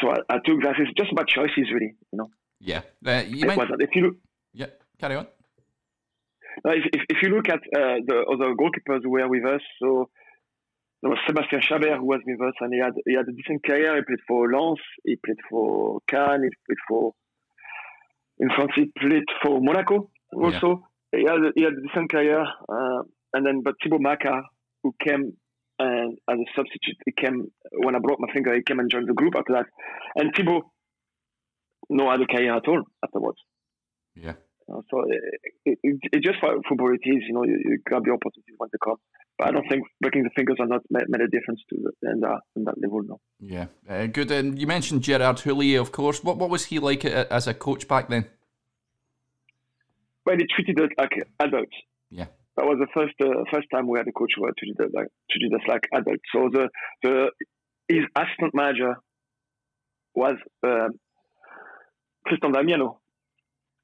so 0.01 0.11
I, 0.11 0.17
I, 0.29 0.37
took 0.45 0.63
that. 0.63 0.75
It's 0.79 0.93
just 0.97 1.13
about 1.13 1.29
choices, 1.29 1.73
really, 1.73 1.95
you 2.13 2.19
know. 2.19 2.29
Yeah, 2.61 2.83
uh, 3.07 3.23
you 3.27 3.47
might... 3.47 3.59
if 3.79 3.91
you 3.95 4.19
yeah, 4.53 4.67
carry 4.99 5.17
on. 5.17 5.27
If, 6.65 6.85
if, 6.93 7.03
if, 7.09 7.23
you 7.23 7.31
look 7.31 7.49
at 7.49 7.61
uh, 7.77 8.01
the 8.07 8.25
other 8.33 8.55
goalkeepers 8.55 9.03
who 9.03 9.11
were 9.11 9.29
with 9.29 9.45
us, 9.45 9.61
so 9.81 10.11
there 11.03 11.11
was 11.11 11.19
Sebastian 11.27 11.61
Chabert 11.61 11.99
who 11.99 12.07
was 12.07 12.21
with 12.27 12.41
us, 12.41 12.55
and 12.61 12.73
he 12.73 12.81
had 12.81 12.93
he 13.07 13.15
had 13.15 13.29
a 13.29 13.33
decent 13.33 13.65
career. 13.65 13.97
He 13.97 14.03
played 14.03 14.25
for 14.27 14.53
Lens, 14.53 14.81
he 15.05 15.17
played 15.25 15.39
for 15.49 16.01
Cannes, 16.09 16.43
he 16.43 16.51
played 16.67 16.83
for 16.89 17.13
in 18.39 18.49
France, 18.55 18.73
he 18.75 18.91
played 18.99 19.25
for 19.43 19.61
Monaco 19.61 20.11
also. 20.35 20.85
Yeah. 21.13 21.21
He 21.21 21.27
had 21.27 21.39
he 21.55 21.63
had 21.63 21.73
a 21.73 21.83
decent 21.87 22.11
career, 22.11 22.41
uh, 22.41 23.03
and 23.33 23.47
then 23.47 23.63
but 23.63 23.75
Thibaut 23.83 24.01
Macquart, 24.01 24.43
who 24.83 24.95
came 25.03 25.33
and 25.79 26.19
as 26.29 26.37
a 26.37 26.51
substitute, 26.57 26.97
he 27.05 27.13
came 27.13 27.47
when 27.85 27.95
I 27.95 28.01
broke 28.01 28.21
my 28.21 28.33
finger. 28.33 28.55
He 28.55 28.63
came 28.63 28.81
and 28.81 28.91
joined 28.91 29.09
the 29.09 29.15
group 29.15 29.35
after 29.37 29.53
that, 29.55 29.67
and 30.17 30.35
Thibaut 30.35 30.65
no 31.89 32.09
other 32.09 32.27
career 32.27 32.55
at 32.55 32.69
all 32.69 32.83
afterwards. 33.05 33.39
Yeah. 34.15 34.35
Uh, 34.71 34.83
so 34.91 35.03
it, 35.09 35.21
it, 35.65 35.79
it, 35.83 36.01
it, 36.13 36.23
just 36.23 36.39
for 36.41 36.55
football 36.69 36.93
it 36.93 37.01
is, 37.09 37.23
you 37.27 37.33
know, 37.33 37.45
you, 37.45 37.59
you 37.65 37.79
grab 37.87 38.05
the 38.05 38.11
opportunity 38.11 38.53
when 38.59 38.69
they 38.73 38.79
come. 38.85 38.97
But 39.39 39.49
I 39.49 39.51
don't 39.53 39.67
think 39.69 39.85
breaking 40.01 40.25
the 40.25 40.31
fingers 40.37 40.57
are 40.61 40.67
not 40.67 40.83
made, 40.91 41.09
made 41.09 41.23
a 41.23 41.29
difference 41.29 41.61
to 41.71 41.77
the, 42.03 42.11
in, 42.11 42.21
that, 42.21 42.41
in 42.57 42.65
that 42.65 42.81
level, 42.81 43.03
no. 43.03 43.21
Yeah, 43.41 43.67
uh, 43.89 44.07
good. 44.07 44.31
And 44.31 44.59
you 44.59 44.67
mentioned 44.67 45.03
Gerard 45.03 45.39
Houllier, 45.39 45.81
of 45.81 45.93
course. 45.93 46.23
What 46.23 46.37
what 46.37 46.51
was 46.51 46.67
he 46.67 46.79
like 46.79 47.05
as 47.05 47.47
a 47.47 47.55
coach 47.55 47.89
back 47.89 48.09
then? 48.09 48.27
Well, 50.27 50.37
he 50.37 50.47
treated 50.55 50.79
us 50.81 50.91
like 50.99 51.13
adults. 51.41 51.77
Yeah. 52.11 52.27
That 52.57 52.67
was 52.67 52.79
the 52.81 52.89
first 52.93 53.15
uh, 53.23 53.45
first 53.53 53.69
time 53.73 53.87
we 53.87 53.99
had 53.99 54.09
a 54.09 54.13
coach 54.13 54.33
who 54.37 54.43
treated 54.59 54.81
us 54.81 54.91
like 54.93 55.07
treated 55.31 55.55
us 55.55 55.65
like 55.69 55.83
adults. 55.95 56.25
So 56.35 56.51
the 56.53 56.69
the 57.03 57.31
his 57.89 58.05
assistant 58.17 58.55
manager 58.55 58.97
was 60.15 60.35
uh, 60.67 60.89
Christian 62.27 62.53
Damiano, 62.53 63.01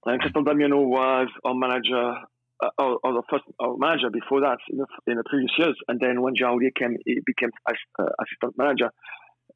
and 0.06 0.20
Christian 0.20 0.44
Damiano 0.44 0.80
was 0.82 1.28
our 1.44 1.54
manager, 1.54 2.14
uh, 2.62 2.70
or, 2.78 2.98
or, 3.02 3.12
the 3.14 3.22
first 3.30 3.44
our 3.58 3.76
manager 3.76 4.10
before 4.10 4.40
that 4.40 4.58
in 4.68 4.78
the, 4.78 4.86
in 5.06 5.16
the 5.16 5.24
previous 5.24 5.50
years. 5.58 5.76
And 5.88 5.98
then 6.00 6.20
when 6.20 6.34
Jean 6.36 6.58
came, 6.76 6.96
he 7.04 7.20
became 7.24 7.50
uh, 7.68 8.04
assistant 8.20 8.58
manager. 8.58 8.90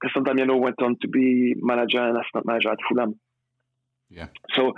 Christian 0.01 0.25
Damiano 0.25 0.57
went 0.57 0.81
on 0.81 0.97
to 1.03 1.09
be 1.09 1.55
manager 1.57 2.01
and 2.01 2.17
assistant 2.17 2.47
manager 2.47 2.71
at 2.71 2.79
Fulham. 2.89 3.19
Yeah. 4.09 4.29
So 4.55 4.73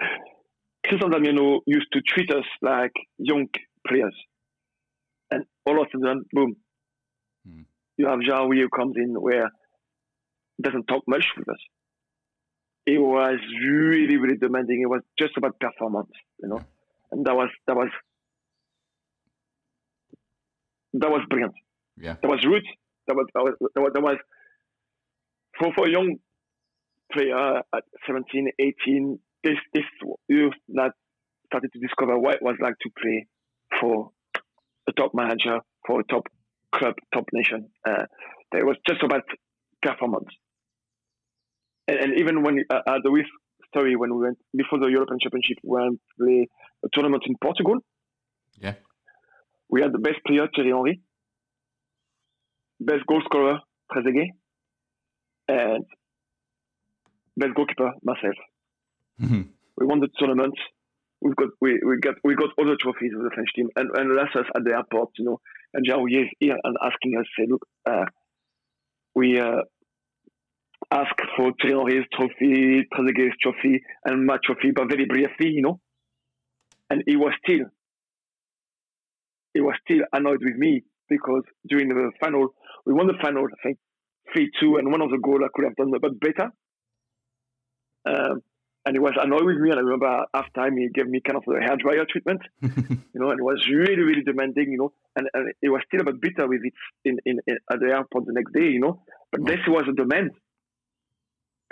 Christian 0.86 1.10
Damiano 1.10 1.60
used 1.66 1.88
to 1.92 2.00
treat 2.00 2.30
us 2.32 2.44
like 2.62 2.92
young 3.18 3.48
players. 3.86 4.14
And 5.30 5.44
all 5.64 5.80
of 5.80 5.86
a 5.86 5.98
sudden, 5.98 6.24
boom, 6.32 6.56
hmm. 7.46 7.62
you 7.96 8.08
have 8.08 8.20
Jean 8.20 8.50
who 8.50 8.68
comes 8.68 8.96
in 8.96 9.14
where 9.14 9.50
doesn't 10.60 10.86
talk 10.86 11.04
much 11.06 11.24
with 11.38 11.48
us 11.48 11.60
it 12.86 12.98
was 12.98 13.38
really, 13.62 14.16
really 14.16 14.36
demanding. 14.36 14.82
It 14.82 14.88
was 14.88 15.02
just 15.18 15.36
about 15.36 15.58
performance, 15.60 16.10
you 16.42 16.48
know, 16.48 16.64
and 17.12 17.24
that 17.26 17.34
was 17.34 17.50
that 17.66 17.76
was 17.76 17.90
that 20.94 21.10
was 21.10 21.22
brilliant. 21.28 21.54
Yeah, 21.96 22.16
that 22.20 22.28
was 22.28 22.44
root. 22.44 22.64
That 23.06 23.16
was 23.16 23.26
that 23.34 23.42
was 23.42 23.54
that 23.74 23.80
was, 23.80 23.90
that 23.94 24.02
was 24.02 24.16
for 25.58 25.72
for 25.74 25.86
a 25.86 25.90
young 25.90 26.16
player 27.12 27.62
at 27.74 27.84
17, 28.06 28.50
18. 28.58 29.18
This 29.44 29.56
this 29.74 29.84
youth 30.28 30.54
that 30.74 30.92
started 31.46 31.72
to 31.72 31.80
discover 31.80 32.18
what 32.18 32.36
it 32.36 32.42
was 32.42 32.56
like 32.60 32.74
to 32.80 32.90
play 33.00 33.26
for 33.80 34.10
a 34.88 34.92
top 34.92 35.12
manager 35.14 35.60
for 35.86 36.00
a 36.00 36.04
top 36.04 36.26
club, 36.74 36.94
top 37.12 37.24
nation. 37.32 37.68
Uh, 37.86 38.04
it 38.52 38.66
was 38.66 38.76
just 38.88 39.02
about 39.02 39.22
performance 39.82 40.28
and, 41.90 41.98
and 42.04 42.20
even 42.20 42.42
when 42.42 42.64
uh, 42.70 42.94
at 42.94 43.02
the 43.04 43.10
West 43.10 43.30
story 43.68 43.96
when 43.96 44.14
we 44.14 44.22
went 44.26 44.38
before 44.56 44.78
the 44.78 44.88
European 44.88 45.18
Championship, 45.22 45.58
we 45.62 45.70
went 45.80 46.00
to 46.00 46.24
play 46.24 46.48
a 46.84 46.88
tournament 46.92 47.22
in 47.26 47.34
Portugal. 47.42 47.78
Yeah, 48.58 48.74
we 49.68 49.82
had 49.82 49.92
the 49.92 49.98
best 49.98 50.18
player 50.26 50.48
Thierry 50.54 50.70
Henry, 50.70 51.00
best 52.80 53.06
goal 53.06 53.22
scorer 53.24 53.58
Trezeguet, 53.92 54.30
and 55.48 55.84
best 57.36 57.54
goalkeeper 57.54 57.92
myself. 58.02 58.34
Mm-hmm. 59.20 59.42
We 59.78 59.86
won 59.86 60.00
the 60.00 60.08
tournament. 60.18 60.54
We've 61.20 61.36
got 61.36 61.48
we, 61.60 61.80
we 61.86 61.98
got 62.00 62.14
we 62.24 62.34
got 62.34 62.50
all 62.58 62.66
the 62.66 62.76
trophies 62.76 63.12
with 63.14 63.24
the 63.24 63.34
French 63.34 63.50
team, 63.54 63.68
and 63.76 63.90
and 63.94 64.16
left 64.16 64.36
us 64.36 64.46
at 64.56 64.64
the 64.64 64.72
airport, 64.72 65.10
you 65.18 65.24
know. 65.24 65.40
And 65.74 65.84
Jean 65.86 66.06
is 66.10 66.28
here 66.40 66.56
and 66.64 66.76
asking 66.82 67.16
us, 67.18 67.26
say, 67.38 67.46
look, 67.48 67.64
uh, 67.86 68.06
we 69.14 69.38
uh, 69.38 69.62
ask 70.90 71.14
for 71.36 71.52
Henry's 71.60 72.06
trophy, 72.12 72.86
Trezeguet's 72.92 73.36
trophy, 73.42 73.82
and 74.04 74.26
my 74.26 74.38
trophy, 74.44 74.72
but 74.74 74.88
very 74.88 75.06
briefly, 75.06 75.50
you 75.50 75.62
know. 75.62 75.80
And 76.90 77.02
he 77.06 77.16
was 77.16 77.32
still, 77.44 77.66
he 79.54 79.60
was 79.60 79.74
still 79.84 80.00
annoyed 80.12 80.40
with 80.42 80.56
me 80.56 80.82
because 81.08 81.42
during 81.68 81.88
the 81.88 82.10
final, 82.20 82.54
we 82.84 82.92
won 82.92 83.06
the 83.06 83.14
final, 83.22 83.44
I 83.44 83.62
think, 83.62 83.78
3 84.34 84.50
2, 84.60 84.76
and 84.76 84.90
one 84.90 85.02
of 85.02 85.10
the 85.10 85.18
goals 85.18 85.40
I 85.44 85.48
could 85.54 85.64
have 85.64 85.76
done 85.76 85.92
a 85.94 86.00
bit 86.00 86.20
better. 86.20 86.50
Um, 88.06 88.42
and 88.86 88.96
he 88.96 88.98
was 88.98 89.12
annoyed 89.20 89.44
with 89.44 89.58
me. 89.58 89.70
And 89.70 89.78
I 89.78 89.82
remember 89.82 90.24
after 90.34 90.50
time 90.54 90.76
he 90.76 90.88
gave 90.88 91.06
me 91.06 91.20
kind 91.20 91.36
of 91.36 91.44
a 91.52 91.60
hair 91.60 91.76
dryer 91.76 92.06
treatment, 92.10 92.40
you 92.62 93.20
know, 93.20 93.30
and 93.30 93.38
it 93.38 93.44
was 93.44 93.66
really, 93.68 94.02
really 94.02 94.22
demanding, 94.22 94.72
you 94.72 94.78
know. 94.78 94.92
And, 95.16 95.28
and 95.34 95.52
he 95.60 95.68
was 95.68 95.82
still 95.86 96.00
a 96.00 96.04
bit 96.04 96.20
bitter 96.20 96.48
with 96.48 96.60
it 96.64 96.72
in, 97.04 97.18
in, 97.26 97.40
in, 97.46 97.58
at 97.70 97.78
the 97.80 97.92
airport 97.92 98.26
the 98.26 98.32
next 98.32 98.52
day, 98.54 98.70
you 98.70 98.80
know. 98.80 99.02
But 99.30 99.44
this 99.44 99.60
was 99.68 99.84
a 99.88 99.92
demand. 99.92 100.30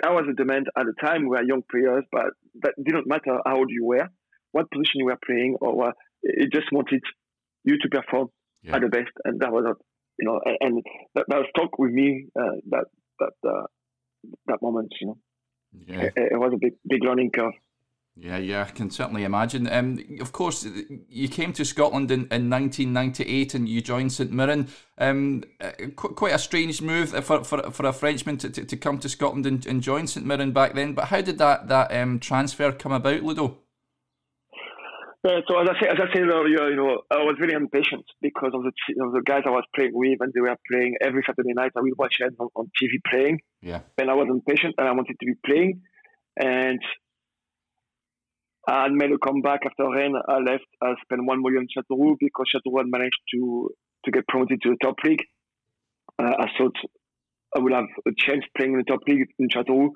That 0.01 0.11
was 0.11 0.25
a 0.29 0.33
demand 0.33 0.67
at 0.77 0.85
the 0.85 0.93
time. 1.05 1.23
We 1.23 1.29
were 1.29 1.43
young 1.43 1.63
players, 1.69 2.05
but 2.11 2.27
that 2.61 2.73
didn't 2.83 3.07
matter 3.07 3.39
how 3.45 3.57
old 3.57 3.69
you 3.69 3.85
were, 3.85 4.07
what 4.51 4.71
position 4.71 4.99
you 4.99 5.05
were 5.05 5.19
playing, 5.25 5.57
or 5.61 5.75
what. 5.75 5.95
It 6.23 6.51
just 6.51 6.71
wanted 6.71 7.01
you 7.63 7.77
to 7.79 7.89
perform 7.89 8.27
yeah. 8.61 8.75
at 8.75 8.81
the 8.81 8.87
best, 8.87 9.11
and 9.25 9.39
that 9.41 9.51
was, 9.51 9.65
a, 9.65 9.73
you 10.17 10.27
know, 10.27 10.39
and, 10.45 10.57
and 10.61 10.83
that, 11.15 11.25
that 11.27 11.43
stuck 11.55 11.77
with 11.79 11.91
me. 11.91 12.27
Uh, 12.37 12.59
that 12.69 12.85
that 13.19 13.49
uh, 13.49 13.63
that 14.47 14.61
moment, 14.61 14.93
you 14.99 15.07
know. 15.07 15.17
Yeah. 15.71 16.01
It, 16.01 16.13
it, 16.15 16.39
was 16.39 16.51
a 16.53 16.57
big, 16.57 16.73
big 16.87 17.03
learning 17.03 17.31
curve. 17.31 17.53
Yeah, 18.21 18.37
yeah, 18.37 18.65
I 18.67 18.71
can 18.71 18.89
certainly 18.91 19.23
imagine. 19.23 19.71
Um, 19.71 20.03
of 20.19 20.33
course, 20.33 20.67
you 21.07 21.29
came 21.29 21.53
to 21.53 21.63
Scotland 21.63 22.11
in, 22.11 22.21
in 22.31 22.49
1998 22.49 23.53
and 23.53 23.69
you 23.69 23.79
joined 23.79 24.11
St 24.11 24.29
Mirren. 24.29 24.67
Um, 24.97 25.45
uh, 25.61 25.71
qu- 25.95 26.13
quite 26.15 26.33
a 26.33 26.39
strange 26.39 26.81
move 26.81 27.11
for, 27.11 27.45
for, 27.45 27.71
for 27.71 27.85
a 27.85 27.93
Frenchman 27.93 28.37
to, 28.39 28.49
to, 28.49 28.65
to 28.65 28.77
come 28.77 28.99
to 28.99 29.07
Scotland 29.07 29.45
and, 29.45 29.65
and 29.65 29.81
join 29.81 30.05
St 30.05 30.25
Mirren 30.25 30.51
back 30.51 30.73
then. 30.73 30.93
But 30.93 31.05
how 31.05 31.21
did 31.21 31.37
that, 31.37 31.69
that 31.69 31.95
um, 31.95 32.19
transfer 32.19 32.73
come 32.73 32.91
about, 32.91 33.23
Ludo? 33.23 33.59
Yeah, 35.23 35.39
so 35.47 35.57
as 35.59 35.69
I, 35.69 35.79
said, 35.79 35.89
as 35.89 35.99
I 36.01 36.13
said 36.13 36.27
earlier, 36.27 36.69
you 36.69 36.75
know, 36.75 37.01
I 37.11 37.23
was 37.23 37.37
really 37.39 37.53
impatient 37.53 38.05
because 38.21 38.51
of 38.53 38.63
the 38.63 38.71
of 39.03 39.13
the 39.13 39.21
guys 39.21 39.43
I 39.45 39.49
was 39.49 39.65
playing 39.75 39.91
with, 39.93 40.19
and 40.21 40.31
they 40.33 40.39
were 40.39 40.55
playing 40.69 40.95
every 41.01 41.23
Saturday 41.25 41.53
night. 41.53 41.71
I 41.77 41.81
would 41.81 41.97
watch 41.97 42.15
them 42.19 42.35
on, 42.39 42.47
on 42.55 42.71
TV 42.81 42.99
playing. 43.09 43.39
Yeah. 43.61 43.81
And 43.97 44.09
I 44.09 44.13
was 44.13 44.27
impatient, 44.29 44.75
and 44.77 44.87
I 44.87 44.91
wanted 44.91 45.17
to 45.19 45.25
be 45.25 45.33
playing, 45.45 45.81
and 46.37 46.79
I 48.69 48.87
made 48.89 49.11
a 49.11 49.17
comeback 49.17 49.61
after 49.65 49.89
Rennes. 49.89 50.15
I 50.27 50.37
left. 50.37 50.65
I 50.81 50.93
spent 51.03 51.25
one 51.25 51.41
million 51.41 51.65
Châteauroux 51.75 52.15
because 52.19 52.45
Châteauroux 52.53 52.79
had 52.79 52.87
managed 52.87 53.19
to 53.33 53.69
to 54.05 54.11
get 54.11 54.27
promoted 54.27 54.61
to 54.61 54.69
the 54.69 54.77
top 54.81 54.95
league. 55.03 55.23
Uh, 56.19 56.33
I 56.39 56.45
thought 56.57 56.75
I 57.55 57.59
would 57.59 57.73
have 57.73 57.89
a 58.07 58.11
chance 58.17 58.43
playing 58.55 58.73
in 58.73 58.79
the 58.79 58.83
top 58.83 59.01
league 59.07 59.27
in 59.39 59.47
Châteauroux. 59.49 59.89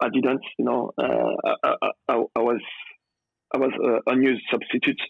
I 0.00 0.08
didn't. 0.08 0.40
You 0.58 0.64
know, 0.64 0.92
uh, 0.98 1.52
I, 1.62 1.74
I, 2.08 2.14
I, 2.36 2.40
was 2.40 2.60
I 3.54 3.58
was 3.58 3.72
uh, 3.78 4.10
a 4.10 4.14
unused 4.14 4.42
substitute 4.50 5.00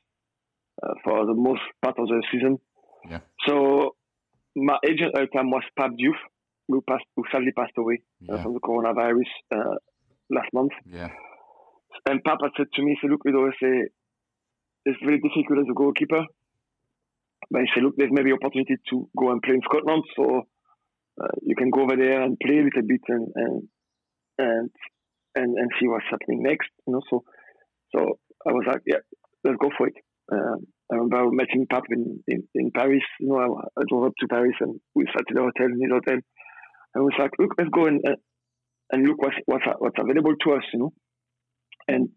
uh, 0.83 0.95
for 1.05 1.25
the 1.27 1.35
most 1.35 1.63
part 1.83 1.99
of 1.99 2.09
the 2.09 2.23
season. 2.33 2.59
Yeah. 3.09 3.21
So 3.47 3.95
my 4.57 4.79
agent 4.85 5.17
at 5.17 5.21
the 5.21 5.39
time 5.39 5.51
was 5.51 5.63
Pape 5.79 5.93
Diouf, 5.93 6.19
who 6.69 6.83
passed, 6.83 7.05
who 7.17 7.25
sadly 7.31 7.53
passed 7.53 7.73
away 7.79 8.03
uh, 8.29 8.35
yeah. 8.35 8.43
from 8.43 8.55
the 8.55 8.61
coronavirus 8.61 9.31
uh, 9.55 9.77
last 10.31 10.49
month. 10.53 10.73
Yeah. 10.85 11.09
And 12.09 12.23
Papa 12.25 12.51
said 12.57 12.67
to 12.75 12.83
me, 12.83 12.97
"Say, 13.01 13.09
look, 13.09 13.23
you 13.25 13.33
know, 13.33 13.51
say 13.61 13.89
it's 14.85 14.99
very 15.05 15.21
difficult 15.21 15.61
as 15.61 15.71
a 15.71 15.75
goalkeeper, 15.75 16.25
but 17.51 17.61
he 17.63 17.69
said, 17.75 17.85
look, 17.85 17.95
there's 17.97 18.11
maybe 18.13 18.33
opportunity 18.33 18.77
to 18.91 19.09
go 19.17 19.31
and 19.31 19.43
play 19.43 19.55
in 19.55 19.63
Scotland, 19.63 20.03
so 20.17 20.43
uh, 21.23 21.35
you 21.43 21.55
can 21.55 21.71
go 21.71 21.83
over 21.83 21.97
there 21.97 22.23
and 22.23 22.39
play 22.41 22.59
a 22.59 22.65
little 22.65 22.87
bit 22.87 23.01
and 23.09 23.29
and 23.35 23.63
and 24.39 24.71
and, 25.35 25.59
and 25.59 25.71
see 25.79 25.89
what's 25.89 26.07
happening 26.11 26.43
next, 26.43 26.69
you 26.87 26.95
know. 26.95 27.03
So 27.11 27.25
so 27.95 28.19
I 28.47 28.53
was 28.53 28.65
like, 28.67 28.83
yeah, 28.87 29.03
let's 29.45 29.59
go 29.61 29.71
for 29.77 29.89
it. 29.89 29.95
Um, 30.33 30.67
I 30.91 30.97
remember 30.97 31.31
meeting 31.31 31.67
Pap 31.71 31.85
in, 31.91 32.23
in, 32.27 32.49
in, 32.55 32.71
Paris. 32.71 33.03
You 33.19 33.29
know, 33.29 33.39
I, 33.39 33.81
I, 33.81 33.85
drove 33.89 34.05
up 34.05 34.13
to 34.21 34.29
Paris 34.29 34.55
and 34.61 34.79
we 34.95 35.07
sat 35.07 35.25
in 35.29 35.37
the 35.37 35.43
hotel 35.43 35.67
in 35.67 35.81
his 35.81 35.91
hotel. 35.91 36.21
And 36.95 37.05
was 37.05 37.15
like, 37.19 37.31
look, 37.39 37.53
let's 37.57 37.71
go 37.71 37.87
and 37.87 38.01
uh, 38.07 38.17
and 38.93 39.07
look 39.07 39.23
what's, 39.23 39.37
what's 39.47 39.65
what's 39.79 39.99
available 39.99 40.35
to 40.45 40.53
us, 40.53 40.65
you 40.73 40.81
know, 40.81 40.93
and 41.89 42.09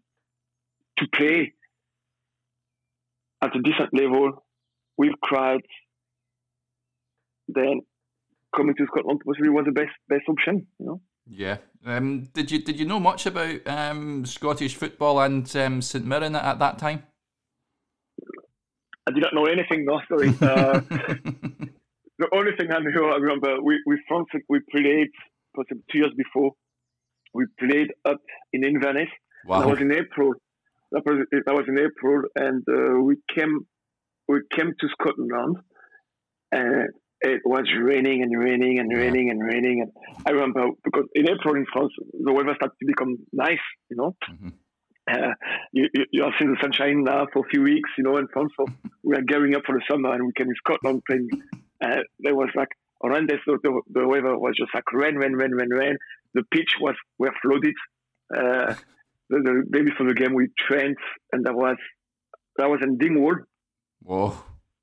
to 0.98 1.06
play 1.14 1.52
at 3.42 3.56
a 3.56 3.62
decent 3.62 3.90
level 3.92 4.44
with 4.96 5.12
crowds. 5.22 5.66
Then 7.48 7.82
coming 8.54 8.74
to 8.76 8.86
Scotland 8.86 9.20
was 9.24 9.36
really 9.38 9.52
was 9.52 9.66
the 9.66 9.72
best 9.72 9.92
best 10.08 10.24
option, 10.28 10.66
you 10.78 10.86
know. 10.86 11.00
Yeah. 11.28 11.58
Um, 11.84 12.28
did 12.32 12.50
you 12.50 12.62
did 12.62 12.78
you 12.78 12.86
know 12.86 13.00
much 13.00 13.26
about 13.26 13.66
um, 13.66 14.24
Scottish 14.24 14.74
football 14.74 15.20
and 15.20 15.54
um, 15.56 15.82
St 15.82 16.04
Mirren 16.04 16.34
at, 16.34 16.44
at, 16.44 16.58
that 16.58 16.78
time? 16.78 17.04
I 19.06 19.12
did 19.12 19.22
not 19.22 19.34
know 19.34 19.44
anything. 19.44 19.84
No, 19.84 20.00
sorry. 20.08 20.34
Uh, 22.18 22.28
the 22.28 22.28
only 22.32 22.52
thing 22.56 22.72
I 22.72 22.78
knew, 22.78 23.10
I 23.10 23.16
remember, 23.16 23.62
we 23.62 23.80
we 23.86 24.02
France 24.08 24.28
we 24.48 24.60
played 24.70 25.10
possibly 25.54 25.82
two 25.92 25.98
years 25.98 26.14
before. 26.16 26.52
We 27.34 27.46
played 27.60 27.92
up 28.06 28.22
in 28.52 28.64
Inverness. 28.64 29.08
Wow. 29.44 29.60
That 29.60 29.68
was 29.68 29.80
in 29.80 29.92
April. 29.92 30.34
That 30.92 31.02
was, 31.04 31.26
that 31.32 31.54
was 31.54 31.64
in 31.68 31.78
April, 31.78 32.22
and 32.36 32.62
uh, 32.68 33.00
we 33.02 33.16
came 33.34 33.66
we 34.28 34.40
came 34.52 34.72
to 34.78 34.88
Scotland, 34.88 35.56
and 36.52 36.88
it 37.20 37.42
was 37.44 37.64
raining 37.80 38.22
and 38.22 38.38
raining 38.38 38.78
and 38.78 38.90
raining 38.96 39.30
and 39.30 39.42
raining. 39.42 39.82
And 39.82 39.92
I 40.26 40.30
remember 40.30 40.68
because 40.84 41.04
in 41.14 41.28
April 41.28 41.56
in 41.56 41.66
France, 41.72 41.92
the 42.12 42.32
weather 42.32 42.54
started 42.54 42.76
to 42.80 42.86
become 42.86 43.18
nice, 43.32 43.58
you 43.90 43.96
know. 43.96 44.16
Mm-hmm. 44.30 44.48
Uh, 45.08 45.32
you, 45.72 45.88
you, 45.94 46.04
you, 46.10 46.22
have 46.24 46.32
seen 46.38 46.50
the 46.50 46.58
sunshine 46.60 47.04
now 47.04 47.26
for 47.32 47.46
a 47.46 47.48
few 47.48 47.62
weeks, 47.62 47.88
you 47.96 48.02
know, 48.02 48.16
in 48.16 48.26
France. 48.32 48.52
So 48.58 48.66
we 49.04 49.16
are 49.16 49.22
gearing 49.22 49.54
up 49.54 49.62
for 49.64 49.74
the 49.74 49.82
summer 49.88 50.12
and 50.12 50.26
we 50.26 50.32
came 50.36 50.48
to 50.48 50.54
Scotland 50.56 51.02
playing. 51.06 51.28
Uh, 51.80 52.00
there 52.18 52.34
was 52.34 52.48
like 52.56 52.70
horrendous. 53.00 53.38
The, 53.46 53.80
the, 53.92 54.06
weather 54.06 54.36
was 54.36 54.54
just 54.58 54.74
like 54.74 54.90
rain, 54.92 55.14
rain, 55.14 55.32
rain, 55.34 55.52
rain, 55.52 55.70
rain. 55.70 55.96
The 56.34 56.42
pitch 56.50 56.74
was 56.80 56.96
were 57.18 57.32
flooded. 57.40 57.74
Uh, 58.36 58.74
the, 59.30 59.38
the 59.38 59.64
day 59.70 59.82
before 59.82 60.06
the 60.06 60.14
game, 60.14 60.34
we 60.34 60.48
trained 60.68 60.96
and 61.32 61.44
that 61.46 61.54
was 61.54 61.76
that 62.56 62.68
was 62.68 62.80
in 62.82 62.98
Dingwall. 62.98 63.36
Whoa 64.02 64.36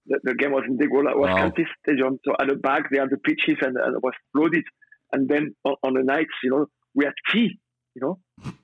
the, 0.08 0.20
the 0.24 0.36
game 0.36 0.52
was 0.52 0.64
in 0.68 0.78
Dingwall. 0.78 1.08
It 1.08 1.18
was 1.18 1.30
wow. 1.30 1.38
County 1.38 1.66
Stadium. 1.82 2.20
So 2.26 2.34
at 2.40 2.48
the 2.48 2.56
back, 2.56 2.90
they 2.92 3.00
had 3.00 3.10
the 3.10 3.18
pitches 3.18 3.58
and, 3.62 3.78
and 3.78 3.96
it 3.96 4.04
was 4.04 4.14
flooded. 4.32 4.64
And 5.12 5.30
then 5.30 5.56
on, 5.64 5.76
on, 5.84 5.94
the 5.94 6.04
nights, 6.04 6.34
you 6.44 6.52
know, 6.52 6.66
we 6.96 7.06
had 7.06 7.14
tea, 7.32 7.60
you 7.96 8.02
know. 8.02 8.20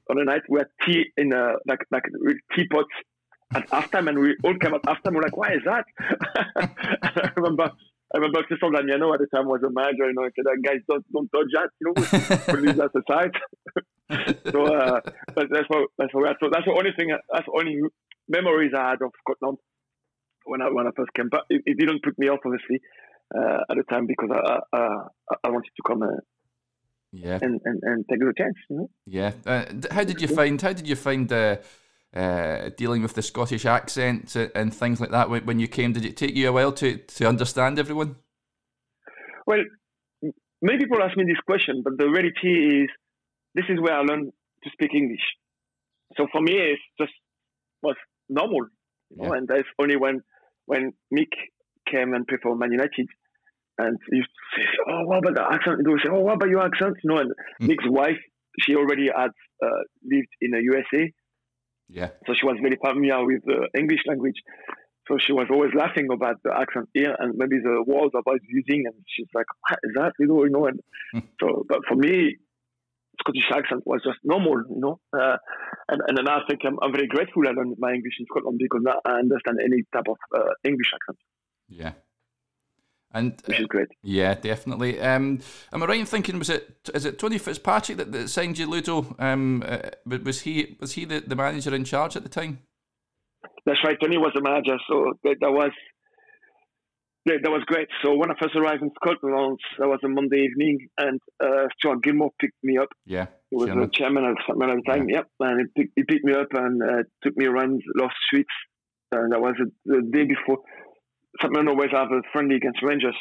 on 0.09 0.17
the 0.17 0.23
night, 0.23 0.41
we 0.49 0.59
had 0.59 0.67
tea 0.85 1.05
in 1.17 1.33
a, 1.33 1.53
like, 1.67 1.79
like 1.91 2.03
with 2.19 2.37
teapots 2.55 2.89
at 3.53 3.69
halftime. 3.69 4.09
And 4.09 4.19
we 4.19 4.35
all 4.43 4.57
came 4.57 4.73
at 4.73 4.83
halftime. 4.83 5.15
We're 5.15 5.21
like, 5.21 5.37
why 5.37 5.53
is 5.53 5.61
that? 5.65 5.85
I 7.03 7.31
remember. 7.35 7.71
I 8.13 8.17
remember 8.17 8.43
Christophe 8.43 8.73
Damiano 8.73 9.13
at 9.13 9.19
the 9.19 9.27
time 9.27 9.47
was 9.47 9.61
a 9.61 9.69
manager, 9.69 10.07
you 10.09 10.13
know, 10.13 10.25
he 10.25 10.31
said, 10.35 10.45
guys, 10.65 10.81
don't, 10.89 11.05
don't 11.11 11.29
touch 11.29 11.51
that, 11.53 11.69
you 11.79 11.85
know, 11.87 11.93
put 12.49 12.61
leave 12.63 12.77
that 12.77 12.93
aside. 12.97 13.33
so, 14.51 14.65
uh, 14.65 14.99
that's 15.35 15.69
what, 15.69 15.89
that's 15.97 16.13
what, 16.13 16.37
so 16.39 16.49
that's 16.51 16.65
the 16.65 16.73
only 16.73 16.91
thing, 16.97 17.15
that's 17.31 17.45
the 17.45 17.53
only 17.53 17.81
memories 18.27 18.71
I 18.75 18.91
had 18.91 19.01
of 19.01 19.11
Scotland 19.21 19.57
when 20.45 20.61
I 20.61 20.69
when 20.69 20.87
I 20.87 20.91
first 20.95 21.13
came. 21.13 21.29
But 21.29 21.45
it, 21.49 21.61
it 21.65 21.77
didn't 21.77 22.03
put 22.03 22.17
me 22.17 22.29
off, 22.29 22.39
obviously, 22.45 22.81
uh, 23.35 23.61
at 23.69 23.77
the 23.77 23.83
time 23.83 24.07
because 24.07 24.29
I 24.31 24.59
I, 24.75 24.87
I 25.43 25.49
wanted 25.49 25.71
to 25.75 25.83
come. 25.85 26.03
Uh, 26.03 26.21
yeah. 27.11 27.39
And, 27.41 27.59
and, 27.65 27.81
and 27.81 28.05
take 28.07 28.19
the 28.19 28.31
chance, 28.37 28.53
you 28.69 28.77
know? 28.77 28.89
Yeah. 29.07 29.31
Uh, 29.43 29.65
how 29.89 30.03
did 30.03 30.21
you 30.21 30.27
find? 30.27 30.61
How 30.61 30.73
did 30.73 30.87
you 30.87 30.95
find 30.95 31.31
uh, 31.31 31.57
uh, 32.15 32.69
dealing 32.77 33.01
with 33.01 33.13
the 33.13 33.21
Scottish 33.21 33.65
accent 33.65 34.35
and 34.35 34.73
things 34.73 34.99
like 34.99 35.11
that 35.11 35.29
when, 35.29 35.59
you 35.59 35.67
came? 35.67 35.93
Did 35.93 36.05
it 36.05 36.17
take 36.17 36.35
you 36.35 36.49
a 36.49 36.51
while 36.51 36.71
to, 36.73 36.97
to 36.97 37.27
understand 37.27 37.79
everyone? 37.79 38.15
Well, 39.45 39.63
many 40.61 40.77
people 40.79 41.01
ask 41.01 41.15
me 41.17 41.25
this 41.25 41.39
question, 41.45 41.81
but 41.83 41.97
the 41.97 42.09
reality 42.09 42.83
is, 42.83 42.89
this 43.55 43.65
is 43.69 43.79
where 43.79 43.93
I 43.93 44.01
learned 44.01 44.31
to 44.63 44.69
speak 44.71 44.91
English. 44.93 45.23
So 46.17 46.27
for 46.31 46.41
me, 46.41 46.53
it's 46.53 46.81
just 46.99 47.13
was 47.81 47.95
normal, 48.27 48.67
you 49.09 49.17
know. 49.17 49.31
Yeah. 49.31 49.37
And 49.37 49.47
that's 49.47 49.67
only 49.79 49.95
when 49.95 50.21
when 50.65 50.93
Mick 51.13 51.33
came 51.89 52.13
and 52.13 52.27
played 52.27 52.41
for 52.41 52.55
Man 52.55 52.71
United, 52.71 53.07
and 53.77 53.97
you 54.11 54.23
say, 54.55 54.63
"Oh, 54.87 55.03
what 55.05 55.19
about 55.19 55.35
the 55.35 55.43
accent?" 55.43 55.77
Would 55.81 56.01
say, 56.03 56.09
"Oh, 56.11 56.21
what 56.21 56.35
about 56.35 56.49
your 56.49 56.65
accent?" 56.65 56.97
You 57.03 57.09
know, 57.09 57.17
and 57.17 57.31
mm. 57.61 57.67
Mick's 57.67 57.87
wife, 57.87 58.17
she 58.59 58.75
already 58.75 59.07
had 59.15 59.31
uh, 59.63 59.81
lived 60.03 60.33
in 60.41 60.51
the 60.51 60.61
USA, 60.61 61.11
yeah. 61.89 62.09
So 62.27 62.33
she 62.33 62.45
was 62.45 62.57
very 62.61 62.77
familiar 62.77 63.25
with 63.25 63.43
the 63.45 63.67
English 63.77 64.01
language. 64.07 64.39
So 65.07 65.17
she 65.17 65.33
was 65.33 65.47
always 65.49 65.71
laughing 65.73 66.07
about 66.13 66.37
the 66.43 66.53
accent 66.55 66.87
here 66.93 67.15
and 67.17 67.33
maybe 67.35 67.57
the 67.57 67.83
words 67.85 68.13
I 68.15 68.21
was 68.23 68.39
using, 68.47 68.85
and 68.85 68.95
she's 69.07 69.27
like, 69.33 69.47
"What 69.67 69.79
is 69.83 69.91
that?" 69.95 70.13
You 70.19 70.27
know, 70.27 70.43
you 70.43 70.51
know. 70.51 70.65
And 70.67 70.79
mm. 71.15 71.23
so, 71.41 71.65
but 71.67 71.79
for 71.87 71.95
me, 71.95 72.37
Scottish 73.19 73.49
accent 73.51 73.83
was 73.85 74.01
just 74.03 74.19
normal, 74.23 74.63
you 74.69 74.79
know. 74.79 74.99
Uh, 75.11 75.37
and, 75.89 76.01
and 76.07 76.17
then 76.17 76.29
I 76.29 76.41
think 76.47 76.61
I'm, 76.63 76.77
I'm 76.81 76.93
very 76.93 77.07
grateful 77.07 77.41
I 77.47 77.51
learned 77.51 77.75
my 77.79 77.91
English 77.91 78.17
in 78.19 78.27
Scotland 78.27 78.59
because 78.61 78.81
now 78.83 79.01
I 79.03 79.19
understand 79.19 79.57
any 79.63 79.83
type 79.91 80.07
of 80.07 80.17
uh, 80.35 80.53
English 80.63 80.91
accent. 80.93 81.17
Yeah. 81.67 81.93
And 83.13 83.41
which 83.45 83.67
great. 83.67 83.87
Yeah, 84.03 84.35
definitely. 84.35 84.99
Um, 84.99 85.39
am 85.73 85.83
I 85.83 85.85
right 85.85 85.99
in 85.99 86.05
thinking 86.05 86.37
was 86.37 86.49
it 86.49 86.89
is 86.93 87.05
it 87.05 87.17
Tony 87.17 87.37
Fitzpatrick 87.37 87.97
that, 87.97 88.11
that 88.11 88.29
signed 88.29 88.57
you, 88.57 88.67
Ludo? 88.67 89.15
Um, 89.17 89.63
uh, 89.65 89.79
was 90.05 90.41
he 90.41 90.77
was 90.79 90.93
he 90.93 91.05
the, 91.05 91.19
the 91.19 91.35
manager 91.35 91.73
in 91.73 91.85
charge 91.85 92.15
at 92.15 92.23
the 92.23 92.29
time? 92.29 92.59
That's 93.65 93.79
right. 93.83 93.97
Tony 94.01 94.17
was 94.17 94.31
the 94.35 94.41
manager, 94.41 94.77
so 94.87 95.13
that, 95.23 95.37
that 95.41 95.51
was 95.51 95.71
that, 97.25 97.39
that, 97.43 97.49
was 97.49 97.63
great. 97.65 97.87
So 98.03 98.15
when 98.15 98.31
I 98.31 98.35
first 98.41 98.55
arrived 98.55 98.81
in 98.81 98.91
Scotland, 98.95 99.59
that 99.77 99.87
was 99.87 99.99
a 100.03 100.07
Monday 100.07 100.47
evening, 100.49 100.87
and 100.97 101.19
uh, 101.43 101.67
Stuart 101.77 102.01
Gilmour 102.01 102.29
picked 102.39 102.63
me 102.63 102.77
up. 102.77 102.89
Yeah, 103.05 103.27
he 103.49 103.57
was 103.57 103.67
chairman. 103.67 103.85
the 103.85 103.91
chairman 103.91 104.25
at 104.25 104.35
the 104.47 104.81
time. 104.87 105.09
Yeah. 105.09 105.17
Yep, 105.17 105.27
and 105.41 105.59
he 105.59 105.81
picked, 105.81 105.93
he 105.95 106.03
picked 106.03 106.25
me 106.25 106.33
up 106.33 106.47
and 106.53 106.81
uh, 106.81 107.03
took 107.23 107.35
me 107.37 107.45
around 107.45 107.81
Lost 107.95 108.15
Streets, 108.27 108.53
and 109.11 109.31
that 109.31 109.41
was 109.41 109.55
the 109.85 110.01
day 110.11 110.25
before 110.25 110.59
St 111.41 111.67
always 111.67 111.91
have 111.91 112.11
a 112.11 112.21
friendly 112.33 112.55
against 112.55 112.81
Rangers. 112.81 113.15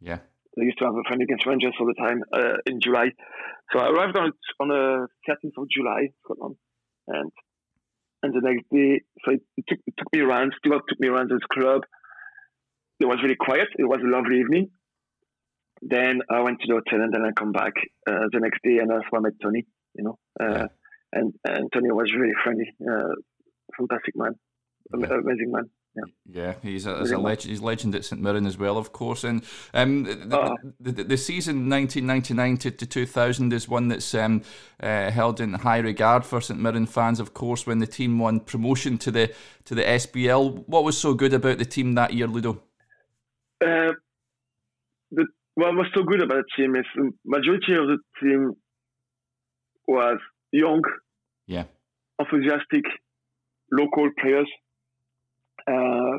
Yeah. 0.00 0.18
They 0.56 0.64
used 0.64 0.78
to 0.78 0.84
have 0.84 0.94
a 0.94 1.06
friendly 1.06 1.24
against 1.24 1.46
Rangers 1.46 1.74
all 1.78 1.86
the 1.86 1.94
time 1.94 2.22
uh, 2.32 2.56
in 2.66 2.80
July. 2.82 3.10
So 3.72 3.80
I 3.80 3.88
arrived 3.88 4.16
on 4.16 4.32
on 4.60 4.68
the 4.68 5.06
13th 5.28 5.56
of 5.62 5.68
July, 5.70 6.08
Scotland, 6.24 6.56
and 7.06 7.30
and 8.22 8.34
the 8.34 8.40
next 8.40 8.64
day, 8.72 9.00
so 9.24 9.32
it 9.32 9.64
took, 9.68 9.78
it 9.86 9.94
took 9.96 10.08
me 10.12 10.20
around. 10.20 10.52
Stuart 10.58 10.82
took 10.88 10.98
me 10.98 11.08
around 11.08 11.30
his 11.30 11.42
club. 11.52 11.82
It 12.98 13.06
was 13.06 13.18
really 13.22 13.36
quiet. 13.36 13.68
It 13.78 13.84
was 13.84 14.00
a 14.02 14.08
lovely 14.08 14.40
evening. 14.40 14.70
Then 15.80 16.20
I 16.28 16.40
went 16.40 16.60
to 16.60 16.66
the 16.66 16.74
hotel, 16.74 17.04
and 17.04 17.14
then 17.14 17.24
I 17.24 17.30
come 17.30 17.52
back 17.52 17.74
uh, 18.08 18.26
the 18.32 18.40
next 18.40 18.58
day, 18.64 18.78
and 18.78 18.90
that's 18.90 19.04
where 19.10 19.20
I 19.20 19.22
met 19.22 19.34
Tony. 19.40 19.64
You 19.94 20.04
know, 20.04 20.18
uh, 20.40 20.50
yeah. 20.50 20.66
and 21.12 21.32
and 21.44 21.72
Tony 21.72 21.92
was 21.92 22.12
really 22.12 22.34
friendly, 22.42 22.66
uh, 22.82 23.14
fantastic 23.76 24.16
man, 24.16 24.34
yeah. 24.98 25.06
amazing 25.06 25.52
man. 25.52 25.70
Yeah, 26.26 26.54
he's 26.62 26.86
a, 26.86 26.98
he's 26.98 27.10
a 27.10 27.18
legend. 27.18 27.50
He's 27.50 27.60
legend 27.60 27.94
at 27.94 28.04
St 28.04 28.20
Mirren 28.20 28.46
as 28.46 28.58
well, 28.58 28.76
of 28.76 28.92
course. 28.92 29.24
And 29.24 29.42
um, 29.72 30.04
the, 30.04 30.38
uh, 30.38 30.54
the, 30.78 31.04
the, 31.04 31.16
season 31.16 31.68
1999 31.68 32.56
to, 32.58 32.70
to 32.70 32.86
2000 32.86 33.52
is 33.52 33.68
one 33.68 33.88
that's 33.88 34.14
um, 34.14 34.42
uh, 34.82 35.10
held 35.10 35.40
in 35.40 35.54
high 35.54 35.78
regard 35.78 36.24
for 36.24 36.40
St 36.40 36.60
Mirren 36.60 36.86
fans, 36.86 37.20
of 37.20 37.34
course. 37.34 37.66
When 37.66 37.78
the 37.78 37.86
team 37.86 38.18
won 38.18 38.40
promotion 38.40 38.98
to 38.98 39.10
the 39.10 39.32
to 39.64 39.74
the 39.74 39.82
SPL, 39.82 40.64
what 40.68 40.84
was 40.84 40.98
so 40.98 41.14
good 41.14 41.32
about 41.32 41.58
the 41.58 41.64
team 41.64 41.94
that 41.94 42.12
year, 42.12 42.26
Ludo? 42.26 42.62
Uh, 43.64 43.92
the, 45.10 45.26
what 45.54 45.74
was 45.74 45.86
so 45.94 46.02
good 46.02 46.22
about 46.22 46.44
the 46.44 46.62
team 46.62 46.76
is 46.76 46.86
the 46.94 47.10
majority 47.24 47.72
of 47.74 47.86
the 47.86 47.98
team 48.20 48.52
was 49.86 50.18
young, 50.52 50.82
yeah, 51.46 51.64
enthusiastic, 52.20 52.84
local 53.72 54.10
players 54.20 54.48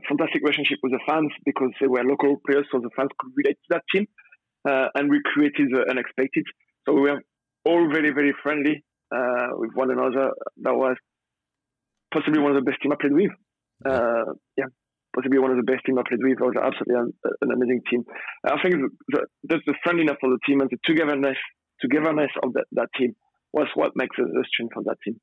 fantastic 0.08 0.42
relationship 0.44 0.80
with 0.84 0.92
the 0.92 1.00
fans 1.08 1.32
because 1.46 1.72
they 1.80 1.88
were 1.88 2.04
local 2.04 2.38
players, 2.46 2.68
so 2.72 2.80
the 2.80 2.90
fans 2.96 3.10
could 3.18 3.32
relate 3.36 3.58
to 3.58 3.70
that 3.70 3.84
team. 3.94 4.06
Uh, 4.68 4.88
and 4.96 5.10
we 5.10 5.22
created 5.34 5.70
the 5.72 5.86
unexpected. 5.90 6.44
So 6.86 6.94
we 6.94 7.02
were 7.02 7.22
all 7.66 7.88
very, 7.92 8.12
very 8.12 8.34
friendly 8.44 8.84
uh, 9.16 9.56
with 9.56 9.72
one 9.74 9.92
another. 9.92 10.32
That 10.64 10.76
was 10.76 10.98
possibly 12.14 12.40
one 12.40 12.56
of 12.56 12.64
the 12.64 12.70
best 12.70 12.82
team 12.82 12.92
I 12.92 12.96
played 13.00 13.14
with. 13.14 13.32
Uh, 13.86 14.34
yeah, 14.58 14.68
possibly 15.16 15.40
one 15.40 15.52
of 15.52 15.58
the 15.58 15.64
best 15.64 15.86
team 15.86 15.98
I 15.98 16.04
played 16.08 16.22
with. 16.22 16.38
It 16.38 16.44
was 16.44 16.56
absolutely 16.60 16.96
an, 16.96 17.14
an 17.42 17.52
amazing 17.52 17.82
team. 17.90 18.04
I 18.46 18.62
think 18.62 18.76
the, 19.08 19.26
the, 19.44 19.76
friendliness 19.84 20.18
of 20.24 20.32
the 20.32 20.40
team 20.46 20.62
and 20.62 20.70
the 20.70 20.78
togetherness, 20.86 21.38
togetherness 21.82 22.32
of 22.44 22.54
that, 22.54 22.66
that 22.74 22.90
team 22.98 23.16
was 23.54 23.68
what 23.76 23.94
makes 23.96 24.18
the 24.18 24.46
strength 24.52 24.78
of 24.78 24.86
that 24.86 24.98
team. 25.04 25.20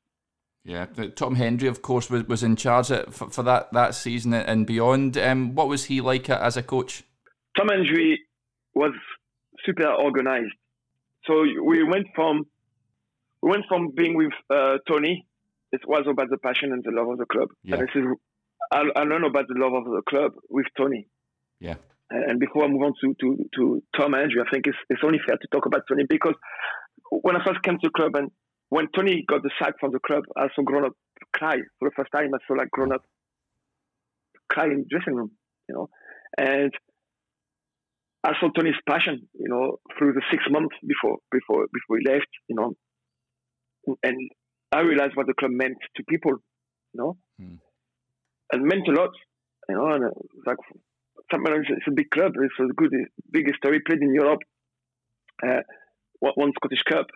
Yeah, 0.66 0.86
Tom 1.14 1.36
Hendrie, 1.36 1.68
of 1.68 1.80
course, 1.80 2.10
was, 2.10 2.26
was 2.26 2.42
in 2.42 2.56
charge 2.56 2.88
for, 2.88 3.30
for 3.30 3.44
that, 3.44 3.72
that 3.72 3.94
season 3.94 4.34
and 4.34 4.66
beyond. 4.66 5.16
Um, 5.16 5.54
what 5.54 5.68
was 5.68 5.84
he 5.84 6.00
like 6.00 6.28
as 6.28 6.56
a 6.56 6.62
coach? 6.62 7.04
Tom 7.56 7.68
Hendrie 7.68 8.16
was 8.74 8.92
super 9.64 9.86
organized. 9.86 10.52
So 11.24 11.44
we 11.64 11.84
went 11.84 12.08
from 12.16 12.46
we 13.42 13.50
went 13.50 13.64
from 13.68 13.92
being 13.94 14.16
with 14.16 14.32
uh, 14.50 14.78
Tony. 14.88 15.24
It 15.70 15.82
was 15.86 16.04
about 16.10 16.30
the 16.30 16.38
passion 16.38 16.72
and 16.72 16.82
the 16.82 16.90
love 16.90 17.10
of 17.10 17.18
the 17.18 17.26
club. 17.26 17.48
Yeah. 17.62 17.76
And 17.76 17.82
this 17.84 17.94
is 17.94 18.04
I, 18.72 18.82
I 18.96 19.02
learned 19.04 19.24
about 19.24 19.46
the 19.46 19.54
love 19.56 19.72
of 19.72 19.84
the 19.84 20.02
club 20.08 20.32
with 20.50 20.66
Tony. 20.76 21.06
Yeah. 21.60 21.76
And 22.10 22.40
before 22.40 22.64
I 22.64 22.68
move 22.68 22.82
on 22.82 22.92
to, 23.02 23.14
to, 23.20 23.48
to 23.54 23.82
Tom 23.96 24.12
Hendrie, 24.12 24.44
I 24.44 24.50
think 24.50 24.66
it's, 24.66 24.78
it's 24.88 25.02
only 25.04 25.18
fair 25.24 25.36
to 25.36 25.48
talk 25.52 25.66
about 25.66 25.82
Tony 25.88 26.04
because 26.08 26.34
when 27.10 27.36
I 27.36 27.44
first 27.44 27.62
came 27.62 27.74
to 27.74 27.88
the 27.88 27.90
club 27.90 28.16
and 28.16 28.30
when 28.68 28.88
Tony 28.94 29.24
got 29.28 29.42
the 29.42 29.50
sack 29.60 29.74
from 29.80 29.92
the 29.92 30.00
club, 30.00 30.24
I 30.36 30.48
saw 30.54 30.62
grown 30.62 30.84
up 30.84 30.92
cry 31.32 31.56
for 31.78 31.88
the 31.88 31.94
first 31.96 32.10
time. 32.12 32.34
I 32.34 32.38
saw 32.46 32.54
like 32.54 32.70
grown 32.70 32.92
up 32.92 33.02
cry 34.50 34.66
in 34.66 34.78
the 34.78 34.86
dressing 34.88 35.14
room, 35.14 35.30
you 35.68 35.74
know, 35.74 35.88
and 36.38 36.72
I 38.24 38.32
saw 38.40 38.48
Tony's 38.50 38.74
passion, 38.88 39.28
you 39.34 39.48
know, 39.48 39.78
through 39.96 40.12
the 40.14 40.22
six 40.30 40.42
months 40.50 40.74
before 40.86 41.18
before 41.30 41.66
before 41.72 41.98
he 41.98 42.08
left, 42.08 42.28
you 42.48 42.56
know, 42.56 42.74
and 44.02 44.16
I 44.72 44.80
realized 44.80 45.14
what 45.14 45.26
the 45.26 45.34
club 45.34 45.52
meant 45.52 45.76
to 45.96 46.02
people, 46.08 46.32
you 46.92 47.00
know, 47.00 47.16
mm. 47.40 47.58
and 48.52 48.62
meant 48.64 48.88
a 48.88 48.92
lot, 48.92 49.10
you 49.68 49.76
know, 49.76 49.86
and 49.86 50.04
uh, 50.06 50.10
like 50.44 50.58
it's 51.32 51.88
a 51.88 51.92
big 51.92 52.10
club, 52.10 52.32
it's 52.40 52.54
a 52.60 52.72
good, 52.74 52.92
biggest 53.30 53.56
story 53.56 53.80
played 53.86 54.02
in 54.02 54.14
Europe, 54.14 54.40
uh, 55.46 55.60
one 56.20 56.52
Scottish 56.56 56.82
Cup, 56.90 57.06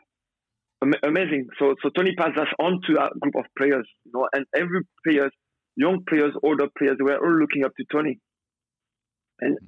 amazing. 0.82 1.48
So 1.58 1.74
so 1.82 1.90
Tony 1.90 2.14
passed 2.16 2.38
us 2.38 2.48
on 2.58 2.80
to 2.86 2.94
that 2.94 3.12
group 3.20 3.36
of 3.36 3.44
players, 3.56 3.86
you 4.04 4.12
know, 4.14 4.28
and 4.32 4.46
every 4.54 4.82
players, 5.06 5.32
young 5.76 6.04
players, 6.08 6.32
older 6.42 6.66
players, 6.76 6.96
they 6.98 7.04
were 7.04 7.18
all 7.18 7.38
looking 7.38 7.64
up 7.64 7.72
to 7.76 7.84
Tony, 7.92 8.18
and 9.40 9.58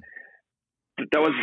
that 1.11 1.21
was 1.21 1.33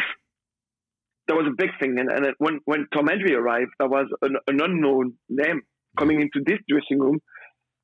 that 1.28 1.36
was 1.36 1.46
a 1.46 1.56
big 1.56 1.70
thing. 1.80 1.98
And, 1.98 2.10
and 2.10 2.34
when 2.38 2.60
when 2.64 2.86
Tom 2.92 3.06
Hendrie 3.06 3.36
arrived, 3.36 3.70
that 3.78 3.88
was 3.88 4.06
an, 4.22 4.36
an 4.46 4.60
unknown 4.60 5.14
name 5.28 5.62
coming 5.98 6.18
mm-hmm. 6.18 6.28
into 6.34 6.44
this 6.44 6.58
dressing 6.68 6.98
room, 6.98 7.20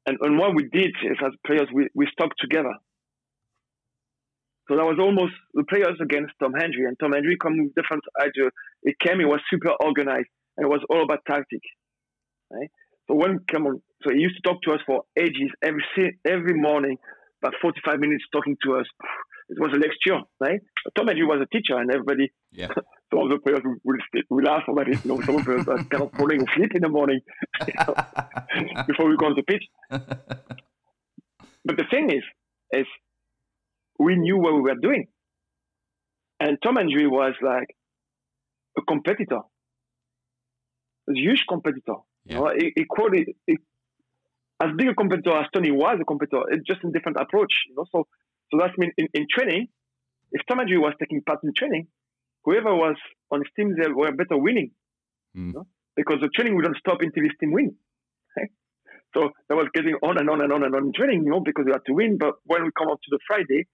and, 0.06 0.18
and 0.20 0.38
what 0.38 0.54
we 0.54 0.68
did 0.72 0.94
is 1.04 1.18
as 1.24 1.32
players 1.46 1.68
we, 1.72 1.88
we 1.94 2.08
stuck 2.12 2.30
together. 2.38 2.74
So 4.68 4.74
that 4.74 4.84
was 4.84 4.98
almost 4.98 5.34
the 5.54 5.62
players 5.62 5.96
against 6.02 6.34
Tom 6.42 6.52
Hendrie, 6.52 6.88
and 6.88 6.98
Tom 6.98 7.12
Hendrie 7.12 7.38
come 7.40 7.56
with 7.62 7.74
different 7.76 8.02
ideas. 8.20 8.50
It 8.82 8.96
came, 8.98 9.20
it 9.20 9.28
was 9.28 9.40
super 9.48 9.70
organized 9.78 10.26
and 10.56 10.66
it 10.66 10.68
was 10.68 10.80
all 10.90 11.02
about 11.02 11.20
tactics. 11.26 11.66
Right? 12.50 12.70
So 13.08 13.14
when 13.14 13.40
come 13.50 13.66
on, 13.66 13.82
so 14.02 14.12
he 14.12 14.20
used 14.20 14.36
to 14.36 14.42
talk 14.42 14.62
to 14.62 14.72
us 14.72 14.80
for 14.86 15.02
ages, 15.18 15.50
every 15.62 15.82
every 16.26 16.54
morning, 16.54 16.96
about 17.42 17.54
45 17.60 17.98
minutes 17.98 18.24
talking 18.32 18.56
to 18.64 18.76
us. 18.76 18.86
It 19.48 19.60
was 19.60 19.70
a 19.72 19.78
lecture, 19.78 20.26
right? 20.40 20.58
Tom 20.96 21.06
Hendrie 21.06 21.24
was 21.24 21.40
a 21.40 21.46
teacher, 21.56 21.78
and 21.78 21.88
everybody, 21.88 22.32
yeah. 22.50 22.66
some 23.14 23.20
of 23.22 23.28
the 23.30 23.38
players 23.38 23.60
will, 23.62 23.96
will 24.28 24.42
laugh 24.42 24.64
about 24.66 24.88
it. 24.88 25.04
You 25.04 25.12
know, 25.12 25.20
some 25.20 25.36
of 25.36 25.44
the 25.44 25.62
players 25.62 25.68
are 25.68 25.84
kind 25.84 26.02
of 26.02 26.10
falling 26.18 26.42
asleep 26.42 26.74
in 26.74 26.82
the 26.82 26.88
morning 26.88 27.20
you 27.68 27.72
know, 27.78 27.94
before 28.88 29.08
we 29.08 29.16
go 29.16 29.26
on 29.26 29.36
the 29.36 29.44
pitch. 29.44 29.62
but 31.64 31.76
the 31.76 31.84
thing 31.92 32.10
is, 32.10 32.24
is 32.72 32.86
we 34.00 34.16
knew 34.16 34.36
what 34.36 34.52
we 34.54 34.62
were 34.62 34.74
doing, 34.74 35.06
and 36.40 36.58
Tom 36.60 36.74
Hendrie 36.74 37.08
was 37.08 37.34
like 37.40 37.68
a 38.76 38.82
competitor 38.82 39.42
a 41.08 41.12
huge 41.14 41.44
competitor. 41.48 41.96
Yeah. 42.24 42.36
You 42.36 42.40
know, 42.40 42.52
equally, 42.76 43.36
as 44.60 44.70
big 44.76 44.88
a 44.88 44.94
competitor 44.94 45.32
as 45.32 45.46
Tony 45.52 45.70
was 45.70 45.98
a 46.00 46.04
competitor, 46.04 46.42
it's 46.50 46.66
just 46.66 46.84
a 46.84 46.90
different 46.90 47.18
approach. 47.20 47.52
You 47.68 47.76
know, 47.76 47.86
so 47.92 48.06
so 48.50 48.58
that's 48.58 48.76
mean 48.78 48.92
in, 48.96 49.08
in 49.14 49.26
training, 49.30 49.68
if 50.32 50.42
Tom 50.46 50.58
was 50.58 50.94
taking 50.98 51.22
part 51.22 51.40
in 51.44 51.52
training, 51.54 51.88
whoever 52.44 52.74
was 52.74 52.96
on 53.30 53.40
his 53.40 53.48
team 53.56 53.74
they 53.78 53.88
were 53.88 54.12
better 54.12 54.38
winning. 54.38 54.70
Mm. 55.36 55.48
You 55.48 55.52
know? 55.52 55.66
Because 55.94 56.18
the 56.20 56.28
training 56.28 56.56
wouldn't 56.56 56.76
stop 56.76 56.98
until 57.00 57.22
his 57.22 57.32
team 57.40 57.52
win. 57.52 57.76
So 59.14 59.30
that 59.48 59.54
was 59.54 59.68
getting 59.72 59.94
on 60.02 60.18
and 60.18 60.28
on 60.28 60.42
and 60.42 60.52
on 60.52 60.62
and 60.62 60.74
on 60.74 60.86
in 60.86 60.92
training, 60.92 61.24
you 61.24 61.30
know, 61.30 61.40
because 61.40 61.64
we 61.64 61.72
had 61.72 61.86
to 61.86 61.94
win. 61.94 62.18
But 62.18 62.34
when 62.44 62.64
we 62.64 62.70
come 62.76 62.88
up 62.88 62.98
to 63.00 63.08
the 63.10 63.18
Friday, 63.26 63.64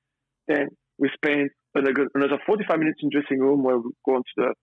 then 0.46 0.68
we 0.98 1.10
spend 1.14 1.50
another 1.74 2.38
45 2.46 2.78
minutes 2.78 3.00
in 3.02 3.10
dressing 3.10 3.40
room 3.40 3.64
where 3.64 3.78
we 3.78 3.90
go 4.06 4.14
onto 4.14 4.30
the 4.36 4.54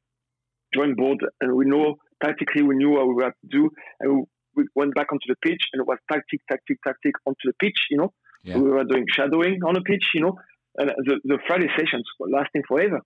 drawing 0.71 0.95
board 0.95 1.17
and 1.41 1.53
we 1.53 1.65
know 1.65 1.97
tactically 2.23 2.63
we 2.63 2.75
knew 2.75 2.91
what 2.91 3.07
we 3.07 3.23
had 3.23 3.33
to 3.41 3.47
do, 3.49 3.69
and 3.99 4.25
we 4.55 4.65
went 4.75 4.95
back 4.95 5.07
onto 5.11 5.27
the 5.27 5.35
pitch, 5.41 5.63
and 5.73 5.81
it 5.81 5.87
was 5.87 5.97
tactic, 6.11 6.41
tactic, 6.49 6.77
tactic 6.85 7.13
onto 7.25 7.45
the 7.45 7.53
pitch. 7.59 7.87
You 7.89 7.97
know, 7.97 8.13
yeah. 8.43 8.57
we 8.57 8.69
were 8.69 8.83
doing 8.83 9.05
shadowing 9.09 9.61
on 9.63 9.73
the 9.73 9.81
pitch. 9.81 10.05
You 10.13 10.21
know, 10.21 10.39
and 10.77 10.89
the, 10.89 11.19
the 11.23 11.39
Friday 11.47 11.67
sessions 11.77 12.05
were 12.19 12.29
lasting 12.29 12.63
forever. 12.67 13.01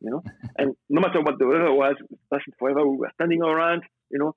You 0.00 0.10
know, 0.10 0.22
and 0.58 0.74
no 0.88 1.00
matter 1.00 1.20
what 1.20 1.38
the 1.38 1.46
weather 1.46 1.72
was, 1.72 1.96
lasting 2.30 2.54
forever. 2.58 2.86
We 2.86 2.98
were 2.98 3.10
standing 3.14 3.42
around. 3.42 3.82
You 4.10 4.18
know, 4.18 4.36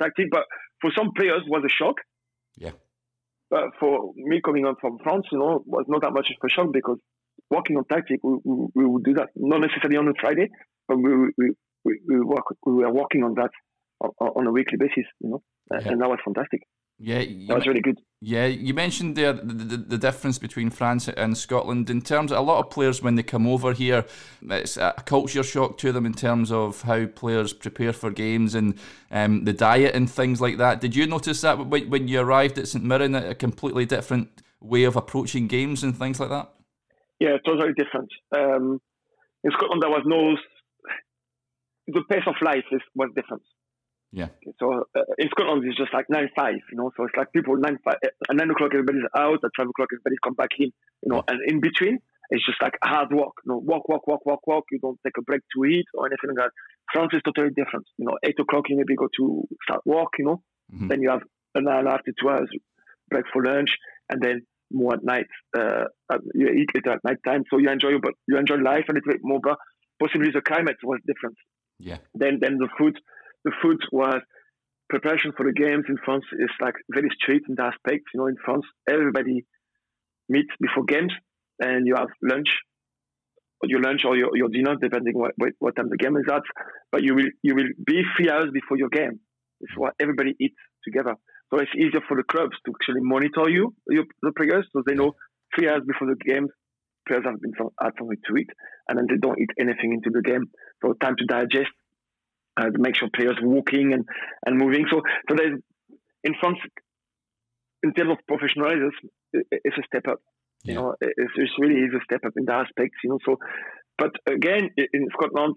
tactic. 0.00 0.26
But 0.30 0.44
for 0.80 0.90
some 0.96 1.12
players, 1.16 1.42
was 1.46 1.62
a 1.64 1.68
shock. 1.68 1.96
Yeah. 2.56 2.72
But 3.50 3.74
for 3.80 4.12
me 4.16 4.40
coming 4.44 4.64
up 4.64 4.76
from 4.80 4.98
France, 5.02 5.26
you 5.32 5.38
know, 5.38 5.62
was 5.66 5.84
not 5.88 6.02
that 6.02 6.12
much 6.12 6.28
of 6.30 6.36
a 6.44 6.48
shock 6.48 6.72
because 6.72 6.98
working 7.50 7.76
on 7.76 7.84
tactic, 7.84 8.20
we, 8.22 8.38
we, 8.44 8.66
we 8.74 8.86
would 8.86 9.04
do 9.04 9.14
that 9.14 9.30
not 9.34 9.60
necessarily 9.60 9.96
on 9.96 10.08
a 10.08 10.12
Friday, 10.20 10.48
but 10.86 10.98
we, 10.98 11.10
we, 11.36 11.50
we, 11.84 12.00
we, 12.06 12.20
work, 12.20 12.44
we 12.66 12.72
were 12.72 12.92
working 12.92 13.24
on 13.24 13.34
that 13.34 13.50
on, 14.00 14.10
on 14.28 14.46
a 14.46 14.52
weekly 14.52 14.78
basis, 14.78 15.04
you 15.20 15.30
know, 15.30 15.42
yeah. 15.70 15.88
and 15.88 16.00
that 16.00 16.08
was 16.08 16.18
fantastic. 16.24 16.62
Yeah, 17.02 17.24
that 17.48 17.54
was 17.54 17.66
really 17.66 17.80
good. 17.80 17.98
Yeah, 18.20 18.44
you 18.44 18.74
mentioned 18.74 19.16
there 19.16 19.32
the, 19.32 19.42
the, 19.42 19.76
the, 19.78 19.96
difference 19.96 20.38
between 20.38 20.68
France 20.68 21.08
and 21.08 21.36
Scotland 21.38 21.88
in 21.88 22.02
terms 22.02 22.30
of 22.30 22.36
a 22.36 22.42
lot 22.42 22.62
of 22.62 22.68
players 22.68 23.02
when 23.02 23.14
they 23.14 23.22
come 23.22 23.46
over 23.46 23.72
here, 23.72 24.04
it's 24.42 24.76
a 24.76 24.92
culture 25.06 25.42
shock 25.42 25.78
to 25.78 25.92
them 25.92 26.04
in 26.04 26.12
terms 26.12 26.52
of 26.52 26.82
how 26.82 27.06
players 27.06 27.54
prepare 27.54 27.94
for 27.94 28.10
games 28.10 28.54
and 28.54 28.74
um, 29.10 29.46
the 29.46 29.54
diet 29.54 29.94
and 29.94 30.10
things 30.10 30.42
like 30.42 30.58
that. 30.58 30.82
Did 30.82 30.94
you 30.94 31.06
notice 31.06 31.40
that 31.40 31.54
when 31.68 32.06
you 32.06 32.20
arrived 32.20 32.58
at 32.58 32.68
St 32.68 32.84
Mirren, 32.84 33.14
a 33.14 33.34
completely 33.34 33.86
different 33.86 34.42
way 34.60 34.84
of 34.84 34.94
approaching 34.94 35.46
games 35.46 35.82
and 35.82 35.96
things 35.96 36.20
like 36.20 36.28
that? 36.28 36.50
Yeah, 37.18 37.38
totally 37.46 37.72
different. 37.72 38.10
Um, 38.36 38.78
in 39.42 39.50
Scotland, 39.52 39.82
there 39.82 39.88
was 39.88 40.02
no 40.04 40.36
the 41.86 42.02
pace 42.10 42.26
of 42.26 42.34
life 42.42 42.64
is, 42.72 42.80
was 42.94 43.10
different. 43.14 43.42
Yeah. 44.12 44.28
So 44.58 44.84
uh, 44.96 45.02
in 45.18 45.28
Scotland, 45.30 45.64
it's 45.64 45.78
just 45.78 45.94
like 45.94 46.06
nine 46.08 46.30
five, 46.36 46.58
you 46.70 46.76
know. 46.76 46.90
So 46.96 47.04
it's 47.04 47.14
like 47.16 47.32
people 47.32 47.56
nine 47.56 47.78
five 47.84 47.96
at 48.02 48.34
nine 48.34 48.50
o'clock 48.50 48.70
everybody's 48.72 49.06
out, 49.16 49.38
at 49.44 49.50
twelve 49.54 49.70
o'clock 49.70 49.88
everybody's 49.92 50.18
come 50.24 50.34
back 50.34 50.50
in, 50.58 50.72
you 51.02 51.12
know. 51.12 51.22
And 51.28 51.38
in 51.46 51.60
between, 51.60 51.98
it's 52.30 52.44
just 52.44 52.60
like 52.60 52.74
hard 52.82 53.12
work, 53.12 53.34
you 53.44 53.52
know, 53.52 53.58
walk, 53.58 53.88
walk, 53.88 54.06
walk, 54.08 54.26
walk, 54.26 54.44
walk. 54.46 54.64
You 54.72 54.80
don't 54.80 54.98
take 55.04 55.16
a 55.16 55.22
break 55.22 55.42
to 55.54 55.64
eat 55.64 55.86
or 55.94 56.06
anything 56.06 56.34
like 56.34 56.46
that. 56.46 56.50
France 56.92 57.12
is 57.14 57.22
totally 57.24 57.50
different. 57.54 57.86
You 57.98 58.06
know, 58.06 58.18
eight 58.24 58.38
o'clock 58.40 58.64
you 58.68 58.76
maybe 58.76 58.96
go 58.96 59.08
to 59.18 59.44
start 59.62 59.82
work, 59.86 60.08
you 60.18 60.24
know. 60.24 60.42
Mm-hmm. 60.74 60.88
Then 60.88 61.02
you 61.02 61.10
have 61.10 61.22
an 61.54 61.68
hour 61.68 61.86
after 61.88 62.12
two 62.20 62.28
hours 62.28 62.50
break 63.10 63.26
for 63.32 63.44
lunch, 63.44 63.70
and 64.08 64.20
then 64.20 64.42
more 64.72 64.94
at 64.94 65.04
night. 65.04 65.26
Uh, 65.56 65.84
you 66.34 66.48
eat 66.48 66.70
later 66.74 66.92
at 66.92 67.04
night 67.04 67.18
time, 67.24 67.44
so 67.48 67.58
you 67.58 67.70
enjoy, 67.70 67.98
but 68.02 68.14
you 68.26 68.38
enjoy 68.38 68.56
life 68.56 68.86
a 68.88 68.92
little 68.92 69.12
bit 69.12 69.20
more. 69.22 69.38
But 69.40 69.58
possibly 70.02 70.30
the 70.32 70.40
climate 70.40 70.76
was 70.82 70.98
different. 71.06 71.36
Yeah. 71.80 71.98
Then, 72.14 72.38
then 72.40 72.58
the 72.58 72.68
food 72.78 72.96
the 73.44 73.52
food 73.62 73.78
was 73.90 74.20
preparation 74.90 75.32
for 75.36 75.46
the 75.46 75.52
games 75.52 75.84
in 75.88 75.96
France 76.04 76.24
is 76.38 76.50
like 76.60 76.74
very 76.92 77.08
strict 77.14 77.48
in 77.48 77.54
that 77.56 77.72
aspect. 77.74 78.04
You 78.12 78.20
know, 78.20 78.26
in 78.26 78.36
France, 78.44 78.66
everybody 78.88 79.46
meets 80.28 80.52
before 80.60 80.84
games 80.84 81.12
and 81.58 81.86
you 81.86 81.94
have 81.96 82.08
lunch, 82.22 82.48
your 83.64 83.80
lunch 83.80 84.02
or 84.04 84.16
your, 84.16 84.30
your 84.34 84.48
dinner, 84.48 84.76
depending 84.80 85.14
what, 85.14 85.32
what 85.58 85.76
time 85.76 85.88
the 85.88 85.96
game 85.96 86.16
is 86.16 86.24
at. 86.30 86.42
But 86.92 87.02
you 87.02 87.14
will 87.14 87.30
you 87.42 87.54
will 87.54 87.70
be 87.86 88.02
three 88.16 88.28
hours 88.30 88.50
before 88.52 88.76
your 88.76 88.90
game. 88.90 89.20
It's 89.60 89.72
what 89.76 89.94
everybody 90.00 90.34
eats 90.40 90.60
together. 90.84 91.14
So 91.50 91.60
it's 91.60 91.74
easier 91.74 92.00
for 92.06 92.16
the 92.16 92.24
clubs 92.24 92.56
to 92.66 92.72
actually 92.72 93.00
monitor 93.02 93.48
you, 93.48 93.74
your, 93.88 94.04
the 94.22 94.32
players, 94.32 94.66
so 94.72 94.82
they 94.86 94.94
know 94.94 95.12
three 95.54 95.68
hours 95.68 95.82
before 95.86 96.08
the 96.08 96.16
game, 96.16 96.46
players 97.10 97.24
have 97.26 97.40
been 97.40 97.52
had 97.80 97.92
something 97.98 98.16
to 98.28 98.36
eat, 98.36 98.50
and 98.88 98.98
then 98.98 99.06
they 99.10 99.16
don't 99.16 99.38
eat 99.38 99.50
anything 99.58 99.92
into 99.92 100.10
the 100.10 100.22
game. 100.22 100.44
So 100.82 100.94
time 100.94 101.16
to 101.18 101.26
digest 101.26 101.74
uh, 102.56 102.70
to 102.70 102.78
make 102.78 102.96
sure 102.96 103.08
players 103.14 103.38
walking 103.42 103.92
and, 103.92 104.04
and 104.46 104.56
moving. 104.56 104.86
So, 104.90 105.02
so 105.28 105.34
there's 105.36 105.58
in 106.22 106.34
France, 106.38 106.58
in 107.82 107.92
terms 107.94 108.12
of 108.12 108.18
professionalism, 108.28 108.90
it's 109.32 109.78
a 109.78 109.82
step 109.86 110.06
up. 110.08 110.20
You 110.62 110.74
know, 110.74 110.94
it's, 111.00 111.32
it's 111.36 111.52
really 111.58 111.80
is 111.80 111.94
a 111.94 112.04
step 112.04 112.20
up 112.26 112.34
in 112.36 112.44
that 112.44 112.66
aspect. 112.66 112.94
You 113.02 113.10
know, 113.10 113.18
so 113.24 113.38
but 113.98 114.12
again, 114.26 114.70
in 114.76 115.08
Scotland 115.12 115.56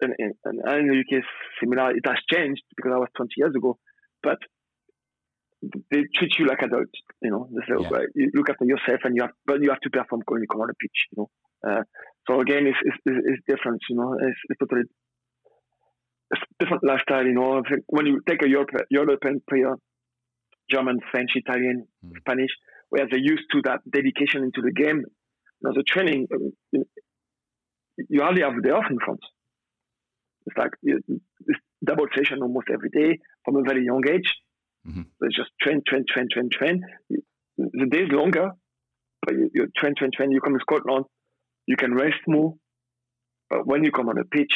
and, 0.00 0.14
and, 0.18 0.34
and 0.44 0.78
in 0.80 0.88
the 0.88 0.98
UK, 0.98 1.22
similar. 1.60 1.90
It 1.90 2.04
has 2.06 2.18
changed 2.32 2.62
because 2.76 2.92
I 2.94 2.98
was 2.98 3.08
20 3.16 3.30
years 3.36 3.54
ago, 3.54 3.78
but 4.22 4.38
they 5.90 6.04
treat 6.14 6.38
you 6.38 6.46
like 6.46 6.62
adults. 6.62 6.92
You 7.22 7.30
know, 7.30 7.48
they 7.50 7.62
say, 7.66 7.80
yeah. 7.80 8.06
you 8.14 8.30
look 8.34 8.50
after 8.50 8.64
yourself, 8.64 9.00
and 9.04 9.14
you 9.16 9.22
have, 9.22 9.32
but 9.46 9.62
you 9.62 9.70
have 9.70 9.80
to 9.80 9.90
perform 9.90 10.22
when 10.26 10.42
you 10.42 10.48
come 10.50 10.60
on 10.60 10.68
the 10.68 10.74
pitch. 10.74 11.06
You 11.12 11.16
know, 11.22 11.30
uh, 11.68 11.82
so 12.28 12.40
again, 12.40 12.66
it's, 12.66 12.78
it's, 12.84 12.98
it's 13.06 13.42
different. 13.46 13.80
You 13.88 13.96
know, 13.96 14.14
it's, 14.20 14.38
it's 14.48 14.58
totally 14.58 14.84
different 16.58 16.84
lifestyle, 16.84 17.24
you 17.24 17.34
know. 17.34 17.62
When 17.86 18.06
you 18.06 18.20
take 18.28 18.44
a 18.44 18.48
Europe, 18.48 18.70
European 18.90 19.42
player, 19.48 19.74
German, 20.70 20.98
French, 21.10 21.30
Italian, 21.34 21.86
mm. 22.04 22.18
Spanish, 22.18 22.50
where 22.90 23.06
they're 23.10 23.20
used 23.20 23.44
to 23.52 23.62
that 23.64 23.80
dedication 23.90 24.42
into 24.44 24.62
the 24.62 24.72
game, 24.72 24.98
you 24.98 25.62
know, 25.62 25.72
the 25.74 25.82
training, 25.82 26.26
um, 26.34 26.52
you 28.08 28.22
hardly 28.22 28.42
have 28.42 28.54
the 28.62 28.70
off 28.70 28.84
in 28.90 28.98
France. 29.04 29.20
It's 30.46 30.58
like 30.58 30.72
it's 30.82 31.06
double 31.84 32.06
session 32.16 32.42
almost 32.42 32.66
every 32.72 32.90
day 32.90 33.18
from 33.44 33.56
a 33.56 33.62
very 33.62 33.84
young 33.84 34.02
age. 34.08 34.34
Mm-hmm. 34.86 35.02
So 35.02 35.26
it's 35.26 35.36
just 35.36 35.50
train, 35.60 35.82
train, 35.86 36.04
train, 36.08 36.26
train, 36.30 36.48
train. 36.50 36.80
The 37.56 37.86
day 37.90 37.98
is 37.98 38.10
longer, 38.10 38.50
but 39.24 39.34
you, 39.34 39.50
you 39.54 39.68
train, 39.76 39.94
train, 39.96 40.10
train. 40.14 40.32
You 40.32 40.40
come 40.40 40.54
to 40.54 40.60
Scotland, 40.60 41.04
you 41.66 41.76
can 41.76 41.94
rest 41.94 42.18
more. 42.26 42.54
But 43.48 43.66
when 43.66 43.84
you 43.84 43.92
come 43.92 44.08
on 44.08 44.16
the 44.16 44.24
pitch, 44.24 44.54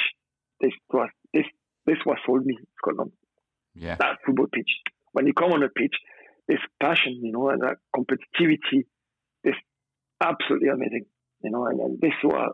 this 0.60 0.72
was 0.92 1.08
this 1.32 1.44
this 1.84 1.98
was 2.04 2.16
sold 2.26 2.44
me 2.44 2.56
Scotland. 2.78 3.12
Yeah. 3.74 3.96
That 3.96 4.18
football 4.24 4.46
pitch. 4.52 4.70
When 5.12 5.26
you 5.26 5.34
come 5.34 5.52
on 5.52 5.62
a 5.62 5.68
pitch, 5.68 5.94
this 6.48 6.58
passion, 6.80 7.20
you 7.22 7.32
know, 7.32 7.50
and 7.50 7.62
that 7.62 7.76
competitivity, 7.94 8.84
this 9.44 9.54
absolutely 10.20 10.68
amazing. 10.68 11.06
You 11.42 11.50
know, 11.50 11.66
and, 11.66 11.78
and 11.80 12.00
this 12.00 12.14
what 12.22 12.52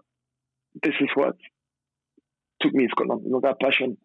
this 0.83 0.95
is 1.01 1.09
what 1.15 1.37
took 2.61 2.75
me 2.75 2.85
to 2.85 2.91
Scotland. 2.91 3.23
You 3.25 3.33
know, 3.33 3.41
that 3.43 3.61
passion 3.61 3.97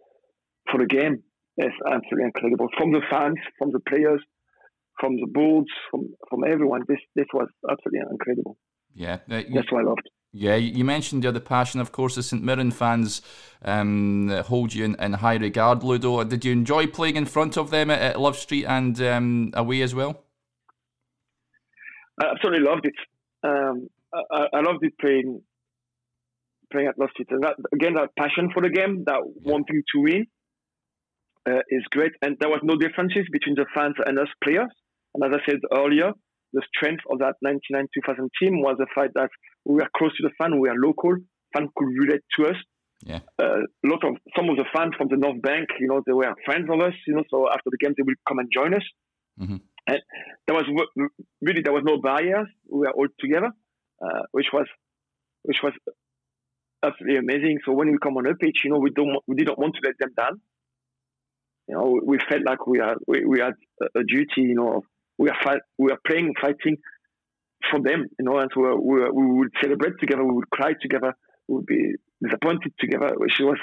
for 0.71 0.79
the 0.79 0.85
game 0.85 1.23
is 1.57 1.73
absolutely 1.85 2.25
incredible. 2.25 2.67
From 2.77 2.91
the 2.91 3.01
fans, 3.09 3.37
from 3.57 3.71
the 3.71 3.79
players, 3.79 4.21
from 4.99 5.15
the 5.15 5.27
boards, 5.27 5.69
from 5.89 6.09
from 6.29 6.43
everyone. 6.43 6.81
This 6.87 6.99
this 7.15 7.27
was 7.33 7.47
absolutely 7.69 8.01
incredible. 8.11 8.57
Yeah, 8.93 9.19
uh, 9.29 9.43
that's 9.53 9.71
what 9.71 9.81
I 9.81 9.89
loved. 9.89 10.09
Yeah, 10.33 10.55
you 10.55 10.83
mentioned 10.83 11.23
the 11.23 11.29
other 11.29 11.39
passion, 11.39 11.79
of 11.79 11.91
course, 11.91 12.15
the 12.15 12.21
St 12.21 12.43
Mirren 12.43 12.69
fans 12.71 13.21
um, 13.63 14.29
hold 14.45 14.73
you 14.73 14.85
in, 14.85 14.95
in, 14.99 15.13
high 15.13 15.37
regard, 15.37 15.83
Ludo. 15.83 16.23
Did 16.25 16.43
you 16.43 16.51
enjoy 16.51 16.85
playing 16.85 17.15
in 17.15 17.25
front 17.25 17.57
of 17.57 17.71
them 17.71 17.89
at, 17.89 18.01
at 18.01 18.19
Love 18.19 18.37
Street 18.37 18.65
and 18.65 19.01
um, 19.01 19.51
away 19.53 19.81
as 19.81 19.95
well? 19.95 20.23
I 22.21 22.25
absolutely 22.31 22.67
loved 22.67 22.85
it. 22.85 22.95
Um, 23.43 23.87
I, 24.13 24.47
I, 24.53 24.61
loved 24.61 24.83
it 24.83 24.93
playing 24.99 25.41
playing 26.71 26.87
at 26.87 26.99
Love 26.99 27.09
Street, 27.11 27.29
and 27.31 27.43
that 27.43 27.55
again, 27.73 27.93
that 27.93 28.09
passion 28.17 28.51
for 28.53 28.61
the 28.61 28.69
game, 28.69 29.05
that 29.05 29.21
wanting 29.43 29.81
to 29.93 30.01
win, 30.01 30.25
uh, 31.47 31.61
is 31.69 31.83
great. 31.91 32.11
And 32.21 32.35
there 32.39 32.49
was 32.49 32.61
no 32.63 32.75
differences 32.75 33.25
between 33.31 33.55
the 33.55 33.65
fans 33.73 33.95
and 34.05 34.19
us 34.19 34.27
players. 34.43 34.69
And 35.13 35.23
as 35.23 35.39
I 35.39 35.49
said 35.49 35.59
earlier, 35.73 36.11
the 36.53 36.61
strength 36.75 37.03
of 37.11 37.19
that 37.19 37.35
99-2000 37.45 38.29
team 38.41 38.61
was 38.61 38.75
the 38.77 38.87
fact 38.93 39.13
that 39.15 39.29
we 39.65 39.75
were 39.75 39.89
close 39.95 40.15
to 40.17 40.23
the 40.23 40.33
fan, 40.37 40.59
we 40.59 40.69
were 40.69 40.75
local, 40.75 41.15
fans 41.53 41.69
could 41.75 41.87
relate 41.87 42.21
to 42.37 42.47
us. 42.47 42.55
Yeah. 43.05 43.19
Uh, 43.39 43.61
a 43.61 43.87
lot 43.87 44.03
of 44.03 44.15
some 44.35 44.49
of 44.49 44.57
the 44.57 44.65
fans 44.75 44.93
from 44.97 45.07
the 45.09 45.17
North 45.17 45.41
Bank, 45.41 45.67
you 45.79 45.87
know, 45.87 46.01
they 46.05 46.13
were 46.13 46.33
friends 46.45 46.67
of 46.71 46.79
us, 46.81 46.93
you 47.05 47.15
know. 47.15 47.23
So 47.29 47.47
after 47.47 47.69
the 47.69 47.77
game, 47.77 47.93
they 47.95 48.03
would 48.03 48.17
come 48.27 48.39
and 48.39 48.49
join 48.51 48.73
us. 48.73 48.83
Mm-hmm. 49.39 49.57
And 49.87 49.99
there 50.47 50.55
was 50.55 50.65
really 51.41 51.61
there 51.61 51.73
was 51.73 51.83
no 51.85 52.01
barriers. 52.01 52.47
We 52.69 52.79
were 52.79 52.91
all 52.91 53.07
together, 53.19 53.51
uh, 54.03 54.21
which 54.31 54.47
was 54.51 54.65
which 55.43 55.59
was 55.63 55.73
absolutely 56.83 57.19
amazing. 57.19 57.59
So 57.65 57.71
when 57.71 57.91
we 57.91 57.97
come 58.01 58.17
on 58.17 58.25
a 58.25 58.35
pitch, 58.35 58.61
you 58.63 58.71
know, 58.71 58.79
we 58.79 58.89
don't 58.89 59.15
we 59.27 59.35
didn't 59.35 59.59
want 59.59 59.75
to 59.75 59.81
let 59.85 59.97
them 59.99 60.13
down. 60.17 60.41
You 61.67 61.75
know, 61.75 61.99
we 62.03 62.17
felt 62.29 62.43
like 62.45 62.65
we 62.65 62.79
had 62.79 62.95
we, 63.07 63.25
we 63.25 63.39
had 63.39 63.53
a, 63.95 64.03
duty, 64.03 64.41
you 64.41 64.55
know, 64.55 64.83
we 65.17 65.29
are 65.29 65.37
fight, 65.43 65.61
we 65.77 65.91
are 65.91 65.99
playing, 66.05 66.33
fighting 66.39 66.77
for 67.69 67.81
them, 67.81 68.07
you 68.17 68.25
know, 68.25 68.37
and 68.37 68.49
so 68.53 68.61
we, 68.61 69.01
we, 69.01 69.09
we 69.11 69.39
would 69.39 69.51
celebrate 69.61 69.99
together, 69.99 70.23
we 70.23 70.33
would 70.33 70.49
cry 70.49 70.73
together, 70.81 71.13
we 71.47 71.55
would 71.55 71.65
be 71.65 71.93
disappointed 72.23 72.71
together, 72.79 73.11
which 73.17 73.33
was 73.39 73.57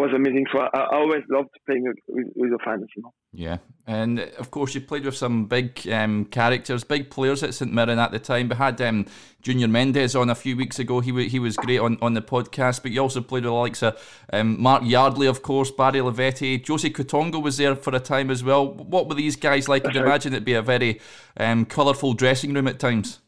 was 0.00 0.10
amazing. 0.14 0.46
So 0.52 0.60
I, 0.60 0.66
I 0.74 0.96
always 0.96 1.22
loved 1.28 1.50
playing 1.66 1.84
with, 1.84 2.26
with 2.34 2.50
the 2.50 2.58
fans, 2.64 2.86
you 2.96 3.02
know. 3.02 3.12
Yeah, 3.32 3.58
and 3.86 4.20
of 4.38 4.50
course 4.50 4.74
you 4.74 4.80
played 4.80 5.04
with 5.04 5.16
some 5.16 5.44
big 5.44 5.86
um, 5.88 6.24
characters, 6.24 6.82
big 6.82 7.10
players 7.10 7.42
at 7.42 7.54
St 7.54 7.72
Mirren 7.72 7.98
at 7.98 8.10
the 8.10 8.18
time. 8.18 8.48
We 8.48 8.56
had 8.56 8.80
um, 8.80 9.06
Junior 9.42 9.68
Mendes 9.68 10.16
on 10.16 10.30
a 10.30 10.34
few 10.34 10.56
weeks 10.56 10.78
ago. 10.78 11.00
He 11.00 11.28
he 11.28 11.38
was 11.38 11.56
great 11.56 11.78
on, 11.78 11.98
on 12.02 12.14
the 12.14 12.22
podcast. 12.22 12.82
But 12.82 12.90
you 12.90 13.00
also 13.00 13.20
played 13.20 13.44
with 13.44 13.52
the 13.52 13.52
likes 13.52 13.82
of 13.82 14.24
um, 14.32 14.60
Mark 14.60 14.82
Yardley, 14.84 15.26
of 15.26 15.42
course, 15.42 15.70
Barry 15.70 16.00
Lavety, 16.00 16.62
Josie 16.62 16.90
Quitongo 16.90 17.42
was 17.42 17.56
there 17.58 17.76
for 17.76 17.94
a 17.94 18.00
time 18.00 18.30
as 18.30 18.42
well. 18.42 18.72
What 18.72 19.08
were 19.08 19.14
these 19.14 19.36
guys 19.36 19.68
like? 19.68 19.86
I'd 19.86 19.96
imagine 19.96 20.32
it'd 20.32 20.44
be 20.44 20.54
a 20.54 20.62
very 20.62 21.00
um, 21.36 21.64
colourful 21.64 22.14
dressing 22.14 22.52
room 22.54 22.66
at 22.66 22.78
times. 22.78 23.20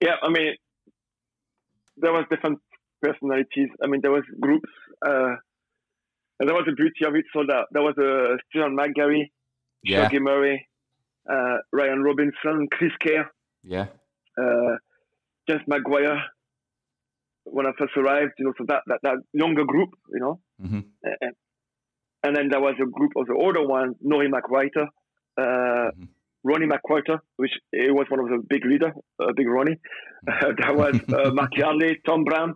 Yeah, 0.00 0.16
I 0.22 0.28
mean, 0.28 0.54
there 1.96 2.12
was 2.12 2.26
different 2.30 2.58
personalities. 3.02 3.70
I 3.82 3.86
mean, 3.86 4.00
there 4.02 4.10
was 4.10 4.24
groups. 4.40 4.68
Uh, 5.04 5.36
and 6.40 6.48
that 6.48 6.54
was 6.54 6.64
the 6.66 6.72
beauty 6.72 7.04
of 7.06 7.14
it. 7.14 7.24
So 7.32 7.44
that 7.46 7.66
there 7.72 7.82
was 7.82 7.94
a 7.98 8.34
uh, 8.34 8.36
Stephen 8.48 8.76
McGarry, 8.76 9.30
yeah. 9.82 10.08
Shuggy 10.08 10.20
Murray, 10.20 10.66
uh, 11.30 11.58
Ryan 11.72 12.02
Robinson, 12.02 12.68
Chris 12.70 12.92
Kerr, 13.00 13.30
yeah, 13.62 13.86
uh, 14.40 14.76
James 15.48 15.62
Maguire. 15.66 16.22
When 17.46 17.66
I 17.66 17.72
first 17.78 17.92
arrived, 17.96 18.32
you 18.38 18.46
know, 18.46 18.54
so 18.56 18.64
that 18.68 18.82
that, 18.86 19.00
that 19.02 19.16
younger 19.32 19.64
group, 19.64 19.90
you 20.12 20.20
know, 20.20 20.40
mm-hmm. 20.62 20.80
and, 21.02 21.32
and, 22.22 22.36
then 22.36 22.48
there 22.50 22.60
was 22.60 22.74
a 22.80 22.86
group 22.86 23.12
of 23.16 23.26
the 23.26 23.34
older 23.34 23.66
ones, 23.66 23.96
Norrie 24.00 24.30
McWhirter, 24.30 24.86
uh, 25.36 25.42
mm-hmm. 25.42 26.04
Ronnie 26.42 26.66
McWhirter, 26.66 27.18
which 27.36 27.50
he 27.70 27.90
was 27.90 28.06
one 28.08 28.20
of 28.20 28.28
the 28.28 28.42
big 28.48 28.64
leader, 28.64 28.92
uh, 29.20 29.32
big 29.36 29.48
Ronnie. 29.48 29.76
Uh, 30.26 30.52
there 30.56 30.74
was 30.74 30.98
uh, 31.12 31.30
Mark 31.34 31.50
Yardley, 31.54 32.00
Tom 32.06 32.24
Brown. 32.24 32.54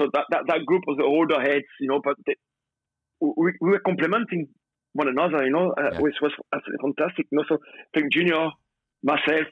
So 0.00 0.08
that, 0.14 0.24
that, 0.30 0.44
that 0.48 0.64
group 0.64 0.84
was 0.86 0.96
the 0.96 1.04
older 1.04 1.38
heads, 1.38 1.68
you 1.78 1.88
know, 1.88 2.00
but 2.02 2.16
they, 2.26 2.34
we, 3.20 3.52
we 3.60 3.70
were 3.70 3.80
complementing 3.80 4.48
one 4.92 5.08
another, 5.08 5.44
you 5.44 5.52
know, 5.52 5.72
uh, 5.78 5.90
yeah. 5.92 6.00
which 6.00 6.16
was 6.20 6.32
absolutely 6.54 6.82
fantastic. 6.82 7.26
You 7.30 7.38
know, 7.38 7.44
so 7.48 7.54
I 7.56 7.98
think 7.98 8.12
Junior, 8.12 8.50
myself, 9.02 9.46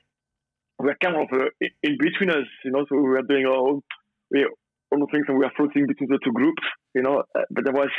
we 0.79 0.87
were 0.87 0.97
kind 1.03 1.17
of 1.17 1.29
uh, 1.33 1.47
in 1.83 1.97
between 1.99 2.31
us, 2.31 2.47
you 2.65 2.71
know, 2.71 2.85
so 2.89 2.97
we 2.97 3.09
were 3.09 3.23
doing 3.23 3.47
our 3.47 3.55
own, 3.55 3.83
we, 4.31 4.47
own 4.93 5.07
things 5.13 5.27
and 5.29 5.39
we 5.39 5.45
were 5.45 5.53
floating 5.57 5.87
between 5.87 6.09
the 6.09 6.19
two 6.25 6.33
groups, 6.33 6.63
you 6.95 7.03
know, 7.03 7.23
uh, 7.35 7.43
but 7.51 7.65
there 7.65 7.75
was 7.75 7.91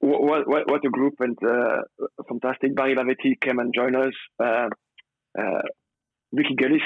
what, 0.00 0.46
what, 0.46 0.70
what 0.70 0.84
a 0.84 0.90
group 0.90 1.14
and 1.20 1.36
uh, 1.42 1.80
fantastic. 2.28 2.74
Barry 2.74 2.94
Lavety 2.94 3.40
came 3.40 3.58
and 3.58 3.72
joined 3.74 3.96
us. 3.96 4.12
Uh, 4.42 4.68
uh, 5.38 5.62
Ricky 6.32 6.54
Gillies, 6.56 6.82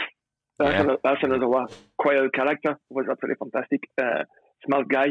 that's, 0.59 0.73
yeah. 0.73 0.81
another, 0.81 0.99
that's 1.03 1.23
another 1.23 1.49
one. 1.49 1.67
Quiet 1.99 2.33
character 2.33 2.79
was 2.91 3.07
absolutely 3.11 3.37
fantastic. 3.41 3.81
Uh, 4.01 4.25
smart 4.65 4.89
guy, 4.89 5.09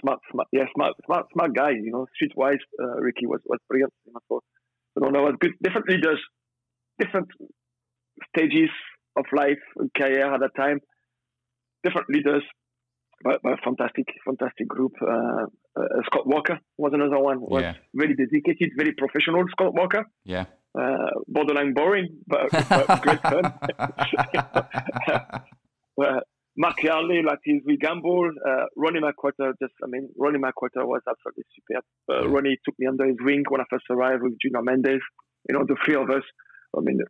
smart, 0.00 0.20
smart, 0.30 0.48
yeah, 0.52 0.64
smart, 0.74 0.94
smart, 1.04 1.26
smart 1.32 1.54
guy. 1.54 1.70
You 1.70 1.92
know, 1.92 2.06
streetwise, 2.16 2.62
uh, 2.82 3.00
Ricky 3.00 3.26
was 3.26 3.40
was 3.46 3.58
brilliant. 3.68 3.92
You 4.06 4.12
know, 4.12 4.20
so, 4.28 4.40
so 4.94 5.04
no, 5.04 5.12
that 5.12 5.22
was 5.22 5.34
good. 5.40 5.52
Different 5.62 5.88
leaders, 5.88 6.20
different 6.98 7.28
stages 8.34 8.70
of 9.16 9.24
life 9.32 9.62
and 9.76 9.90
career 9.96 10.32
at 10.32 10.40
that 10.40 10.54
time. 10.56 10.80
Different 11.84 12.08
leaders, 12.10 12.42
but, 13.22 13.40
but 13.42 13.58
fantastic, 13.64 14.06
fantastic 14.24 14.68
group. 14.68 14.92
Uh, 15.00 15.46
uh, 15.76 15.82
Scott 16.06 16.26
Walker 16.26 16.58
was 16.78 16.92
another 16.94 17.18
one. 17.18 17.40
Was 17.40 17.62
yeah. 17.62 17.74
very 17.94 18.14
dedicated, 18.14 18.70
very 18.76 18.92
professional. 18.92 19.44
Scott 19.50 19.74
Walker. 19.74 20.04
Yeah. 20.24 20.46
Uh, 20.78 21.10
borderline 21.26 21.72
boring, 21.72 22.08
but, 22.26 22.50
but 22.68 23.02
great 23.02 23.22
fun. 23.22 23.54
Mark 26.56 26.82
like 26.82 27.38
his 27.44 27.60
we 27.66 27.76
gamble. 27.76 28.30
Uh, 28.46 28.64
Ronnie 28.76 29.00
McWhirter, 29.00 29.52
just 29.60 29.74
I 29.84 29.88
mean, 29.88 30.08
Ronnie 30.18 30.38
McWhirter 30.38 30.86
was 30.86 31.02
absolutely 31.08 31.44
superb. 31.54 31.84
Uh, 32.10 32.28
Ronnie 32.28 32.56
took 32.64 32.74
me 32.78 32.86
under 32.86 33.06
his 33.06 33.16
wing 33.20 33.44
when 33.48 33.60
I 33.60 33.64
first 33.68 33.84
arrived 33.90 34.22
with 34.22 34.38
Junior 34.40 34.62
Mendes. 34.62 35.02
You 35.48 35.58
know, 35.58 35.64
the 35.66 35.76
three 35.84 35.96
of 35.96 36.08
us. 36.08 36.22
I 36.76 36.80
mean, 36.80 37.00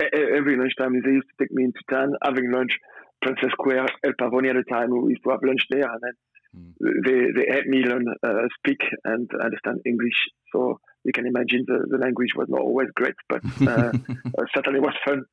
every 0.00 0.56
lunchtime 0.56 0.92
they 1.00 1.10
used 1.10 1.28
to 1.28 1.44
take 1.44 1.52
me 1.52 1.64
into 1.64 1.80
town 1.90 2.12
having 2.22 2.50
lunch, 2.50 2.78
Princes 3.22 3.50
Square, 3.52 3.86
El 4.04 4.12
Pavoni 4.20 4.50
at 4.50 4.56
the 4.56 4.64
time. 4.70 4.90
We 4.90 5.12
used 5.12 5.24
to 5.24 5.30
have 5.30 5.40
lunch 5.42 5.64
there, 5.70 5.88
and 5.88 6.00
then 6.02 6.14
mm. 6.54 7.04
they 7.04 7.40
they 7.40 7.52
helped 7.52 7.68
me 7.68 7.78
learn 7.78 8.04
uh, 8.22 8.48
speak 8.58 8.80
and 9.04 9.28
understand 9.42 9.80
English. 9.86 10.28
So 10.52 10.78
you 11.04 11.12
can 11.12 11.26
imagine 11.26 11.64
the, 11.66 11.86
the 11.88 11.98
language 11.98 12.32
was 12.36 12.48
not 12.48 12.60
always 12.60 12.88
great, 12.94 13.14
but 13.28 13.42
uh, 13.62 13.92
uh 14.38 14.44
certainly 14.54 14.80
was 14.80 14.94
fun. 15.04 15.24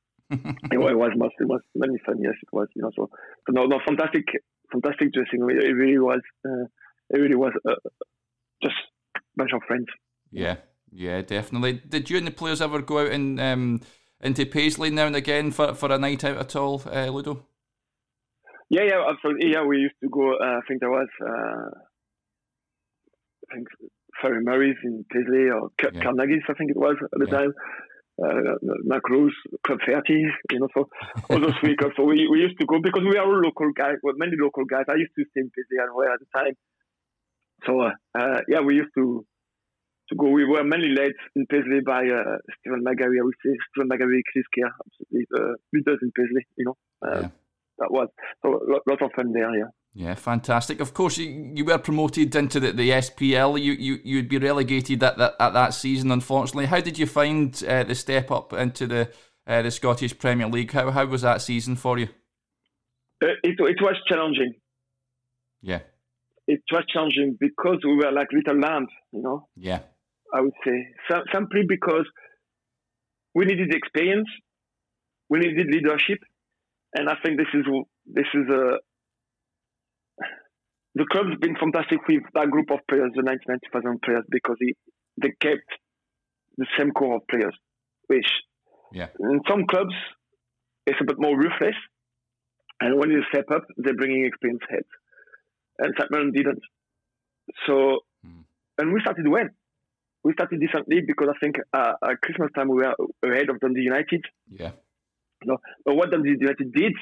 It, 0.72 0.78
was 0.78 1.12
most, 1.16 1.36
it 1.40 1.48
was 1.48 1.62
many 1.76 1.98
fun. 2.06 2.22
Yes, 2.22 2.34
it 2.42 2.50
was. 2.52 2.68
You 2.76 2.84
know, 2.84 2.92
so, 2.96 3.10
so 3.48 3.52
no, 3.52 3.66
no, 3.66 3.80
fantastic, 3.86 4.26
fantastic 4.72 5.14
dressing. 5.14 5.42
It 5.50 5.74
really 5.74 6.00
was. 6.00 6.22
Uh, 6.46 6.66
it 7.10 7.20
really 7.20 7.36
was 7.36 7.54
uh, 7.68 7.76
just 8.64 8.76
a 9.16 9.20
bunch 9.36 9.52
of 9.54 9.62
friends. 9.68 9.88
Yeah, 10.32 10.58
yeah, 10.92 11.22
definitely. 11.22 11.82
Did 11.88 12.10
you 12.10 12.18
and 12.18 12.28
the 12.28 12.32
players 12.32 12.62
ever 12.62 12.82
go 12.82 13.00
out 13.00 13.12
and 13.12 13.40
um, 13.40 13.82
into 14.22 14.46
Paisley 14.46 14.90
now 14.90 15.08
and 15.08 15.16
again 15.16 15.52
for, 15.52 15.74
for 15.74 15.92
a 15.92 15.98
night 15.98 16.24
out 16.24 16.38
at 16.38 16.56
all, 16.56 16.82
uh, 16.86 17.08
Ludo? 17.08 17.46
Yeah, 18.70 18.84
yeah, 18.84 19.04
absolutely. 19.10 19.52
Yeah, 19.52 19.66
we 19.66 19.80
used 19.80 19.96
to 20.02 20.10
go. 20.10 20.36
Uh, 20.36 20.58
I 20.58 20.62
think 20.68 20.80
there 20.80 20.90
was. 20.90 21.10
Uh, 21.22 21.70
I 23.50 23.56
think 23.56 23.68
Ferry 24.22 24.44
Murray's 24.44 24.78
in 24.84 25.06
Paisley 25.12 25.50
or 25.50 25.72
yeah. 25.82 26.02
Carnegie's, 26.02 26.44
I 26.48 26.54
think 26.54 26.72
it 26.72 26.78
was 26.78 26.96
at 27.04 27.20
the 27.20 27.26
yeah. 27.26 27.38
time. 27.38 27.54
Uh, 28.22 28.56
Macruz, 28.86 29.32
Club 29.66 29.80
30, 29.88 30.14
you 30.52 30.60
know, 30.60 30.68
so 30.76 30.90
all 31.30 31.40
those 31.40 31.58
weekends. 31.64 31.96
So 31.98 32.04
we, 32.04 32.28
we 32.30 32.40
used 32.40 32.60
to 32.60 32.66
go 32.66 32.80
because 32.82 33.04
we 33.04 33.18
are 33.18 33.26
all 33.26 33.42
local 33.42 33.72
guys, 33.72 33.96
well, 34.04 34.14
many 34.18 34.34
local 34.40 34.66
guys. 34.66 34.86
I 34.90 34.96
used 34.96 35.14
to 35.18 35.26
stay 35.32 35.42
in 35.42 35.50
Paisley 35.50 35.80
and 35.80 36.14
at 36.14 36.20
the 36.20 36.38
time. 36.38 36.54
So, 37.66 37.82
uh, 37.82 37.92
uh, 38.18 38.42
yeah, 38.48 38.60
we 38.60 38.76
used 38.76 38.94
to 38.98 39.26
to 40.10 40.16
go. 40.16 40.30
We 40.30 40.46
were 40.46 40.64
mainly 40.64 40.90
led 40.90 41.12
in 41.36 41.46
Paisley 41.48 41.80
by 41.86 42.04
uh, 42.06 42.38
Stephen 42.60 42.84
McGarry, 42.84 43.18
I 43.20 43.24
would 43.24 43.40
say. 43.44 43.56
Stephen 43.72 43.90
McGarry, 43.90 44.22
Chris 44.32 44.46
Kerr, 44.54 44.72
absolutely, 44.86 45.26
uh, 45.38 45.54
leaders 45.74 46.00
in 46.02 46.12
Paisley, 46.12 46.46
you 46.58 46.66
know. 46.66 46.78
Uh, 47.02 47.22
yeah. 47.22 47.30
That 47.80 47.92
was, 47.92 48.10
so 48.46 48.50
a 48.50 48.66
lot, 48.72 48.82
lot 48.88 49.02
of 49.02 49.12
fun 49.16 49.32
there, 49.34 49.50
yeah. 49.58 49.72
Yeah, 49.94 50.16
fantastic. 50.16 50.80
Of 50.80 50.94
course, 50.94 51.18
you, 51.18 51.52
you 51.54 51.66
were 51.66 51.78
promoted 51.78 52.34
into 52.36 52.60
the, 52.62 52.72
the 52.72 52.90
SPL. 52.92 53.62
You, 53.62 53.74
you, 53.74 54.00
you'd 54.04 54.30
be 54.30 54.38
relegated 54.38 55.04
at 55.04 55.18
that, 55.18 55.36
at 55.40 55.54
that 55.54 55.74
season, 55.74 56.12
unfortunately. 56.12 56.68
How 56.68 56.80
did 56.80 56.98
you 56.98 57.06
find 57.06 57.62
uh, 57.68 57.84
the 57.84 57.96
step 57.96 58.32
up 58.32 58.54
into 58.54 58.88
the 58.88 59.12
uh, 59.48 59.62
the 59.64 59.72
Scottish 59.72 60.18
Premier 60.18 60.48
League? 60.48 60.72
How, 60.72 60.92
how 60.92 61.06
was 61.06 61.24
that 61.24 61.42
season 61.42 61.76
for 61.76 61.98
you? 61.98 62.08
Uh, 63.22 63.36
it, 63.44 63.60
it 63.60 63.82
was 63.82 63.96
challenging. 64.08 64.54
Yeah. 65.62 65.80
It 66.48 66.62
was 66.72 66.86
challenging 66.92 67.38
because 67.40 67.80
we 67.84 67.96
were 67.96 68.12
like 68.12 68.28
little 68.32 68.60
lambs, 68.60 68.90
you 69.12 69.22
know? 69.22 69.48
Yeah. 69.58 69.80
I 70.34 70.42
would 70.42 70.54
say. 70.66 70.88
simply 71.34 71.64
because 71.68 72.06
we 73.36 73.46
needed 73.46 73.74
experience, 73.74 74.30
we 75.30 75.40
needed 75.40 75.68
leadership, 75.68 76.20
and 76.94 77.10
I 77.10 77.16
think 77.24 77.38
this 77.38 77.48
is 77.54 77.66
this 78.06 78.28
is 78.34 78.48
a 78.50 78.80
the 80.96 81.06
club's 81.10 81.38
been 81.40 81.56
fantastic 81.56 82.00
with 82.08 82.24
that 82.34 82.50
group 82.50 82.70
of 82.72 82.80
players, 82.90 83.12
the 83.16 83.24
99,000 83.24 84.02
players, 84.02 84.24
because 84.30 84.58
he, 84.60 84.76
they 85.22 85.32
kept 85.40 85.68
the 86.58 86.66
same 86.78 86.92
core 86.92 87.16
of 87.16 87.28
players. 87.30 87.56
Which, 88.08 88.28
yeah. 88.92 89.08
in 89.20 89.42
some 89.48 89.66
clubs, 89.68 89.96
it's 90.86 91.00
a 91.00 91.06
bit 91.06 91.16
more 91.18 91.38
ruthless. 91.38 91.76
And 92.82 93.00
when 93.00 93.10
you 93.10 93.24
step 93.32 93.46
up, 93.54 93.64
they're 93.78 93.96
bringing 93.96 94.26
experienced 94.26 94.66
heads. 94.70 94.88
And 95.80 95.94
St. 95.98 96.34
didn't. 96.34 96.60
So, 97.66 98.00
mm. 98.26 98.44
and 98.78 98.94
we 98.94 99.00
started 99.02 99.28
well. 99.28 99.48
We 100.24 100.34
started 100.34 100.60
decently 100.60 101.02
because 101.06 101.30
I 101.30 101.38
think 101.40 101.56
uh, 101.74 101.94
at 102.04 102.22
Christmas 102.22 102.50
time 102.54 102.70
we 102.70 102.84
were 102.84 102.94
ahead 103.24 103.50
of 103.50 103.60
Dundee 103.60 103.82
United. 103.82 104.24
Yeah. 104.50 104.72
No, 105.44 105.58
but 105.84 105.96
what 105.96 106.12
Dundee 106.12 106.36
United 106.40 106.72
did, 106.74 106.94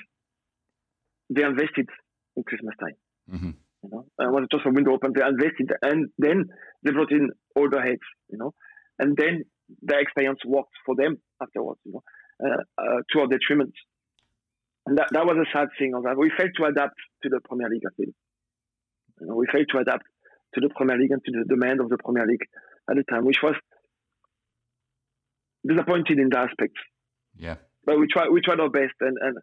they 1.29 1.43
invested 1.43 1.89
in 2.37 2.43
Christmas 2.43 2.75
time. 2.79 2.95
Mm-hmm. 3.33 3.49
You 3.83 3.89
know, 3.91 4.05
and 4.17 4.33
was 4.33 4.47
just 4.51 4.65
a 4.65 4.71
window 4.71 4.93
open. 4.93 5.13
They 5.15 5.25
invested, 5.25 5.71
and 5.81 6.09
then 6.17 6.45
they 6.83 6.91
brought 6.91 7.11
in 7.11 7.29
older 7.55 7.81
heads. 7.81 8.07
You 8.29 8.37
know, 8.37 8.53
and 8.97 9.15
then 9.17 9.43
the 9.81 9.99
experience 9.99 10.39
worked 10.45 10.75
for 10.85 10.95
them 10.95 11.17
afterwards. 11.41 11.79
You 11.85 11.93
know, 11.93 12.03
uh, 12.43 12.63
uh, 12.77 12.99
to 13.11 13.19
our 13.21 13.27
detriment. 13.27 13.73
And 14.85 14.97
that, 14.97 15.07
that 15.11 15.25
was 15.25 15.37
a 15.37 15.57
sad 15.57 15.67
thing. 15.77 15.93
Of 15.95 16.03
that 16.03 16.17
we 16.17 16.31
failed 16.37 16.51
to 16.57 16.65
adapt 16.65 16.95
to 17.23 17.29
the 17.29 17.39
Premier 17.47 17.69
League. 17.69 17.83
I 17.85 17.93
think. 17.95 18.15
You 19.21 19.27
know, 19.27 19.35
we 19.35 19.47
failed 19.51 19.67
to 19.73 19.79
adapt 19.79 20.03
to 20.55 20.61
the 20.61 20.69
Premier 20.75 20.97
League 20.97 21.11
and 21.11 21.21
to 21.23 21.31
the 21.31 21.45
demand 21.47 21.79
of 21.79 21.89
the 21.89 21.97
Premier 21.97 22.25
League 22.25 22.43
at 22.89 22.95
the 22.95 23.03
time, 23.03 23.25
which 23.25 23.39
was 23.43 23.55
disappointed 25.67 26.19
in 26.19 26.29
that 26.31 26.49
aspect. 26.49 26.75
Yeah. 27.35 27.55
But 27.85 27.99
we 27.99 28.07
tried 28.07 28.29
we 28.29 28.41
tried 28.41 28.59
our 28.59 28.69
best, 28.69 28.95
and, 29.01 29.17
and 29.21 29.37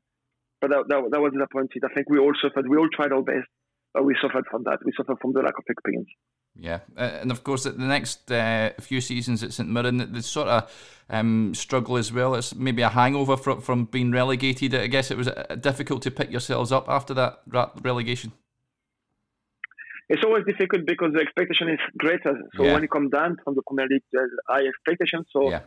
but 0.61 0.71
that, 0.71 0.85
that, 0.89 1.03
that 1.13 1.21
was 1.21 1.33
disappointed. 1.33 1.83
I 1.85 1.95
think 1.95 2.09
we 2.11 2.19
all 2.19 2.33
suffered. 2.41 2.69
We 2.69 2.77
all 2.77 2.89
tried 2.93 3.13
our 3.13 3.23
best, 3.23 3.49
we 4.03 4.17
suffered 4.21 4.45
from 4.51 4.65
that. 4.65 4.79
We 4.85 4.93
suffered 4.97 5.19
from 5.21 5.33
the 5.33 5.41
lack 5.41 5.59
of 5.59 5.65
experience. 5.69 6.09
Yeah, 6.59 6.81
uh, 6.97 7.19
and 7.21 7.31
of 7.31 7.45
course, 7.45 7.65
the 7.65 7.73
next 7.73 8.31
uh, 8.33 8.71
few 8.81 9.01
seasons 9.01 9.43
at 9.43 9.53
St 9.53 9.69
Mirren, 9.69 9.99
the, 9.99 10.07
the 10.07 10.23
sort 10.23 10.49
of 10.49 10.71
um, 11.11 11.55
struggle 11.55 11.97
as 11.97 12.13
well. 12.13 12.35
It's 12.35 12.55
maybe 12.55 12.83
a 12.83 12.89
hangover 12.89 13.37
from 13.37 13.61
from 13.61 13.85
being 13.85 14.11
relegated. 14.11 14.75
I 14.75 14.87
guess 14.87 15.11
it 15.11 15.19
was 15.19 15.29
uh, 15.29 15.57
difficult 15.61 16.03
to 16.03 16.11
pick 16.11 16.31
yourselves 16.31 16.73
up 16.73 16.89
after 16.89 17.13
that 17.15 17.43
relegation. 17.83 18.33
It's 20.09 20.23
always 20.25 20.45
difficult 20.47 20.87
because 20.87 21.13
the 21.13 21.21
expectation 21.21 21.69
is 21.69 21.81
greater. 21.99 22.41
So 22.57 22.65
yeah. 22.65 22.73
when 22.73 22.83
you 22.83 22.89
come 22.89 23.11
down 23.11 23.37
from 23.45 23.55
the 23.55 23.63
Premier 23.67 23.89
League, 23.91 24.05
there's 24.13 24.31
high 24.49 24.65
expectations. 24.67 25.27
So 25.33 25.51
yeah. 25.51 25.61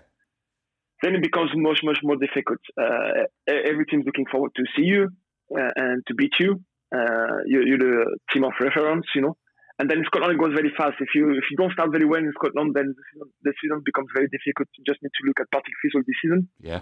then 1.03 1.13
it 1.15 1.21
becomes 1.21 1.51
much 1.55 1.81
much 1.83 1.99
more 2.03 2.15
difficult. 2.15 2.59
Uh, 2.81 3.25
every 3.47 3.85
team's 3.85 4.05
looking 4.05 4.25
forward 4.31 4.51
to 4.55 4.63
see 4.75 4.83
you 4.83 5.09
uh, 5.55 5.69
and 5.75 6.03
to 6.07 6.15
beat 6.15 6.33
you 6.39 6.63
uh, 6.95 7.45
you, 7.45 7.61
you're 7.65 7.77
the 7.77 8.17
team 8.33 8.43
of 8.43 8.53
reference, 8.59 9.05
you 9.15 9.21
know. 9.21 9.37
And 9.79 9.89
then 9.89 10.03
Scotland 10.05 10.33
it 10.33 10.39
goes 10.43 10.53
very 10.53 10.71
fast. 10.75 10.99
If 10.99 11.15
you 11.15 11.31
if 11.31 11.45
you 11.49 11.55
don't 11.55 11.71
start 11.71 11.91
very 11.91 12.03
well 12.03 12.19
in 12.19 12.33
Scotland, 12.35 12.75
then 12.75 12.93
the 12.93 13.03
season, 13.13 13.31
the 13.43 13.53
season 13.63 13.81
becomes 13.85 14.09
very 14.13 14.27
difficult. 14.27 14.67
You 14.77 14.83
just 14.83 14.99
need 15.01 15.15
to 15.15 15.23
look 15.25 15.39
at 15.39 15.51
Partick 15.51 15.71
Thistle 15.81 16.03
this 16.05 16.19
season. 16.21 16.49
Yeah. 16.59 16.81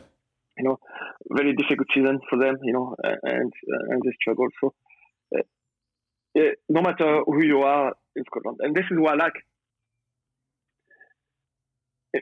You 0.58 0.66
know, 0.66 0.80
very 1.30 1.54
difficult 1.54 1.88
season 1.94 2.18
for 2.28 2.40
them. 2.42 2.58
You 2.64 2.74
know, 2.74 2.96
and 3.04 3.54
and 3.54 4.02
they 4.02 4.14
struggle. 4.20 4.48
So, 4.60 4.74
uh, 5.38 6.42
no 6.70 6.82
matter 6.82 7.22
who 7.28 7.46
you 7.46 7.62
are 7.62 7.94
in 8.16 8.24
Scotland, 8.26 8.58
and 8.62 8.76
this 8.76 8.86
is 8.90 8.98
what 8.98 9.14
I 9.14 9.26
like. 9.30 9.38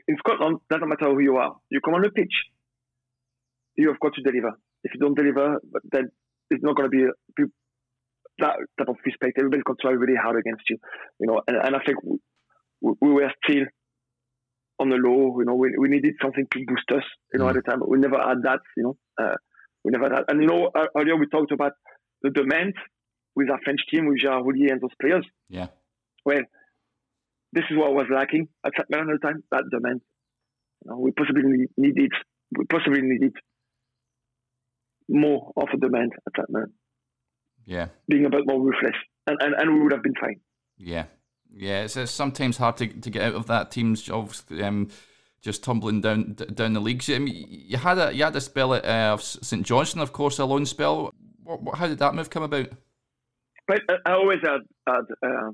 In 0.08 0.16
Scotland, 0.18 0.58
doesn't 0.68 0.90
matter 0.90 1.08
who 1.08 1.22
you 1.22 1.36
are. 1.36 1.56
You 1.70 1.80
come 1.80 1.94
on 1.94 2.02
the 2.02 2.10
pitch, 2.10 2.36
you 3.76 3.88
have 3.88 4.00
got 4.00 4.12
to 4.12 4.20
deliver. 4.20 4.52
If 4.84 4.92
you 4.92 5.00
don't 5.00 5.16
deliver, 5.16 5.56
then 5.90 6.10
it's 6.50 6.62
not 6.62 6.76
going 6.76 6.90
to 6.90 6.92
be 6.92 7.44
that 8.38 8.56
type 8.78 8.88
of 8.88 8.96
respect. 9.04 9.38
Everybody 9.38 9.62
to 9.66 9.74
try 9.80 9.92
really 9.92 10.18
hard 10.20 10.38
against 10.38 10.64
you, 10.68 10.78
you 11.20 11.26
know. 11.26 11.40
And, 11.46 11.56
and 11.56 11.76
I 11.76 11.80
think 11.84 11.98
we, 12.04 12.18
we, 13.00 13.12
were 13.12 13.32
still 13.44 13.64
on 14.78 14.90
the 14.90 14.96
low. 14.96 15.38
You 15.38 15.46
know, 15.46 15.54
we, 15.54 15.74
we 15.78 15.88
needed 15.88 16.14
something 16.22 16.46
to 16.50 16.64
boost 16.66 16.90
us, 16.92 17.04
you 17.32 17.38
know, 17.38 17.46
mm. 17.46 17.50
at 17.50 17.56
the 17.56 17.62
time. 17.62 17.80
But 17.80 17.88
we 17.88 17.98
never 17.98 18.18
had 18.18 18.42
that, 18.44 18.60
you 18.76 18.82
know. 18.82 18.96
Uh, 19.18 19.36
we 19.84 19.90
never 19.90 20.14
had. 20.14 20.24
And 20.28 20.42
you 20.42 20.48
know, 20.48 20.70
earlier 20.96 21.16
we 21.16 21.26
talked 21.28 21.52
about 21.52 21.72
the 22.22 22.30
demand 22.30 22.74
with 23.34 23.50
our 23.50 23.60
French 23.62 23.80
team, 23.90 24.06
with 24.06 24.18
Gerard 24.20 24.44
Houllier 24.44 24.72
and 24.72 24.80
those 24.80 24.96
players. 25.00 25.26
Yeah. 25.48 25.68
Well, 26.24 26.40
this 27.52 27.64
is 27.70 27.76
what 27.76 27.94
was 27.94 28.06
lacking 28.12 28.48
at 28.64 28.72
St. 28.76 28.90
Mirren 28.90 29.10
at 29.10 29.20
the 29.20 29.26
time, 29.26 29.44
that 29.52 29.64
demand. 29.70 30.00
You 30.84 30.90
know, 30.90 30.98
we 30.98 31.12
possibly 31.12 31.42
needed, 31.76 32.10
we 32.56 32.64
possibly 32.64 33.00
needed 33.02 33.32
more 35.08 35.52
of 35.56 35.68
a 35.72 35.76
demand 35.78 36.12
at 36.26 36.32
St. 36.36 36.50
Mirren. 36.50 36.72
Yeah. 37.66 37.88
Being 38.08 38.24
a 38.24 38.30
bit 38.30 38.46
more 38.46 38.60
ruthless. 38.60 38.96
And, 39.26 39.36
and, 39.40 39.54
and 39.54 39.74
we 39.74 39.82
would 39.82 39.92
have 39.92 40.02
been 40.02 40.14
fine. 40.20 40.40
Yeah. 40.78 41.06
Yeah, 41.54 41.82
it's, 41.82 41.96
it's 41.96 42.12
sometimes 42.12 42.56
hard 42.56 42.76
to, 42.78 42.86
to 42.86 43.10
get 43.10 43.22
out 43.22 43.34
of 43.34 43.46
that 43.46 43.70
team's 43.70 44.08
um, 44.10 44.88
just 45.40 45.62
tumbling 45.62 46.00
down 46.00 46.34
down 46.34 46.72
the 46.72 46.80
leagues. 46.80 47.08
I 47.08 47.18
mean, 47.18 47.46
you 47.48 47.78
had 47.78 47.98
a 47.98 48.12
you 48.12 48.24
had 48.24 48.36
a 48.36 48.40
spell 48.40 48.74
at 48.74 48.84
uh, 48.84 49.16
St 49.16 49.64
Johnstone, 49.64 50.02
of 50.02 50.12
course, 50.12 50.38
a 50.38 50.44
loan 50.44 50.66
spell. 50.66 51.12
What, 51.44 51.62
what, 51.62 51.78
how 51.78 51.86
did 51.86 51.98
that 51.98 52.14
move 52.14 52.30
come 52.30 52.42
about? 52.42 52.68
But 53.66 53.80
I 54.04 54.12
always 54.12 54.40
had, 54.42 54.60
had 54.86 55.04
uh, 55.24 55.50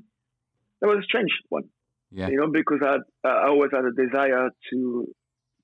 it 0.81 0.85
was 0.85 0.99
a 0.99 1.03
strange 1.03 1.31
one. 1.49 1.63
Yeah. 2.11 2.27
You 2.29 2.37
know, 2.37 2.47
because 2.51 2.79
I, 2.83 3.27
I 3.27 3.47
always 3.47 3.71
had 3.71 3.85
a 3.85 3.91
desire 3.91 4.49
to 4.71 5.15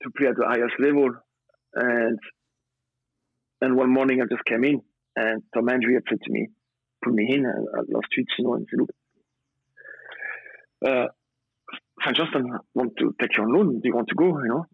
to 0.03 0.09
play 0.15 0.27
at 0.27 0.35
the 0.37 0.45
highest 0.47 0.79
level, 0.79 1.09
and 1.73 2.19
and 3.61 3.75
one 3.75 3.91
morning 3.91 4.21
I 4.21 4.25
just 4.25 4.45
came 4.45 4.63
in, 4.63 4.81
and 5.19 5.43
Tom 5.53 5.65
Hendrie 5.67 5.95
had 5.95 6.07
said 6.09 6.21
to 6.23 6.31
me, 6.31 6.47
"Put 7.03 7.13
me 7.13 7.25
in." 7.35 7.45
I, 7.45 7.81
lost 7.95 8.07
tweets, 8.15 8.33
you 8.37 8.45
know, 8.45 8.53
and 8.55 8.67
said, 8.69 8.79
"Look, 8.79 8.91
uh, 10.87 11.07
St 12.03 12.15
Johnstone 12.15 12.59
want 12.73 12.93
to 12.97 13.13
take 13.19 13.37
you 13.37 13.43
on 13.43 13.53
loan. 13.53 13.79
Do 13.79 13.87
you 13.89 13.95
want 13.95 14.07
to 14.09 14.15
go?" 14.15 14.27
You 14.39 14.47
know, 14.53 14.65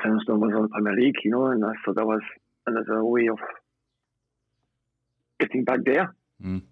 St 0.00 0.14
Johnstone 0.14 0.40
was 0.40 0.54
on 0.54 0.62
the 0.62 0.68
Premier 0.68 0.94
League, 0.94 1.20
you 1.24 1.32
know, 1.32 1.46
and 1.46 1.64
I 1.64 1.72
thought 1.84 1.96
that 1.96 2.06
was 2.06 2.22
another 2.66 3.04
way 3.04 3.28
of 3.28 3.38
getting 5.40 5.64
back 5.64 5.80
there. 5.84 6.14
Mm. 6.42 6.62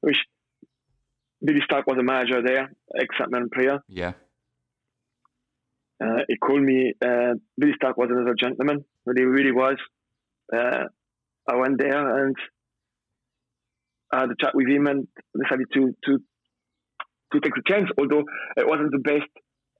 Which 0.00 0.18
Billy 1.44 1.60
Stark 1.64 1.86
was 1.86 1.98
a 1.98 2.02
manager 2.02 2.42
there, 2.42 2.72
ex-Satman 2.98 3.52
player. 3.52 3.82
Yeah. 3.88 4.12
Uh, 6.02 6.22
he 6.28 6.36
called 6.36 6.62
me. 6.62 6.92
Uh, 7.00 7.34
Billy 7.58 7.72
Stark 7.76 7.96
was 7.96 8.08
another 8.10 8.34
gentleman. 8.38 8.84
but 9.04 9.16
he 9.16 9.24
really 9.24 9.52
was. 9.52 9.76
Uh, 10.52 10.84
I 11.48 11.56
went 11.56 11.78
there 11.78 12.26
and 12.26 12.36
I 14.12 14.20
had 14.20 14.30
a 14.30 14.34
chat 14.40 14.54
with 14.54 14.68
him 14.68 14.86
and 14.86 15.06
decided 15.40 15.66
to 15.74 15.94
to 16.04 16.18
to 17.32 17.40
take 17.40 17.54
the 17.54 17.62
chance. 17.66 17.88
Although 17.98 18.24
it 18.56 18.66
wasn't 18.66 18.92
the 18.92 18.98
best 18.98 19.30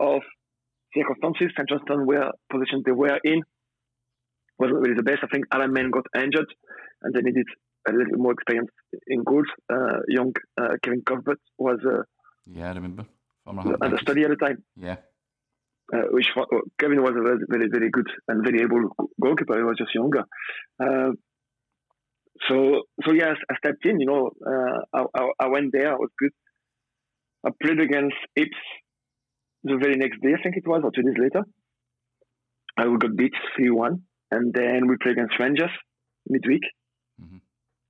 of 0.00 0.22
circumstances, 0.96 1.52
St 1.56 1.68
Johnstone 1.68 2.06
were 2.06 2.30
position 2.50 2.82
they 2.84 2.92
were 2.92 3.18
in 3.24 3.42
wasn't 4.58 4.80
really 4.80 4.94
the 4.94 5.02
best. 5.02 5.20
I 5.22 5.26
think 5.32 5.46
Alan 5.52 5.72
Main 5.72 5.90
got 5.90 6.06
injured 6.14 6.52
and 7.02 7.14
they 7.14 7.20
needed 7.20 7.46
a 7.88 7.92
little 7.92 8.18
more 8.18 8.32
experience 8.32 8.70
in 9.06 9.22
goals. 9.24 9.46
Uh, 9.72 10.00
young 10.08 10.32
uh, 10.60 10.76
Kevin 10.82 11.02
Cuthbert 11.02 11.40
was 11.58 11.78
uh, 11.86 12.02
yeah, 12.46 12.70
I 12.70 12.74
remember 12.74 13.06
under 13.46 13.98
study 13.98 14.22
at 14.22 14.30
the 14.30 14.36
time. 14.36 14.62
Yeah. 14.76 14.96
Uh, 15.92 16.06
which 16.10 16.26
Kevin 16.80 17.02
was 17.02 17.12
a 17.14 17.22
very, 17.22 17.38
very, 17.46 17.68
very 17.70 17.90
good 17.90 18.06
and 18.28 18.42
very 18.42 18.62
able 18.62 18.88
goalkeeper. 19.20 19.58
He 19.58 19.62
was 19.62 19.76
just 19.76 19.94
younger. 19.94 20.24
Uh, 20.82 21.10
so, 22.48 22.82
so 23.04 23.12
yes, 23.12 23.36
I 23.50 23.56
stepped 23.56 23.84
in. 23.86 24.00
You 24.00 24.06
know, 24.06 24.30
uh, 24.46 24.78
I, 24.92 25.04
I, 25.14 25.28
I, 25.40 25.46
went 25.48 25.72
there. 25.72 25.92
I 25.92 25.96
was 25.96 26.10
good. 26.18 26.32
I 27.46 27.50
played 27.62 27.80
against 27.80 28.16
Hibs 28.38 28.48
the 29.62 29.76
very 29.76 29.96
next 29.96 30.20
day. 30.20 30.34
I 30.38 30.42
think 30.42 30.56
it 30.56 30.66
was, 30.66 30.82
or 30.84 30.90
two 30.90 31.02
days 31.02 31.18
later. 31.18 31.44
I 32.76 32.84
got 32.84 33.16
beat 33.16 33.32
three 33.56 33.70
one, 33.70 34.02
and 34.30 34.52
then 34.52 34.88
we 34.88 34.96
played 35.00 35.12
against 35.12 35.38
Rangers 35.38 35.70
midweek, 36.28 36.62
mm-hmm. 37.22 37.36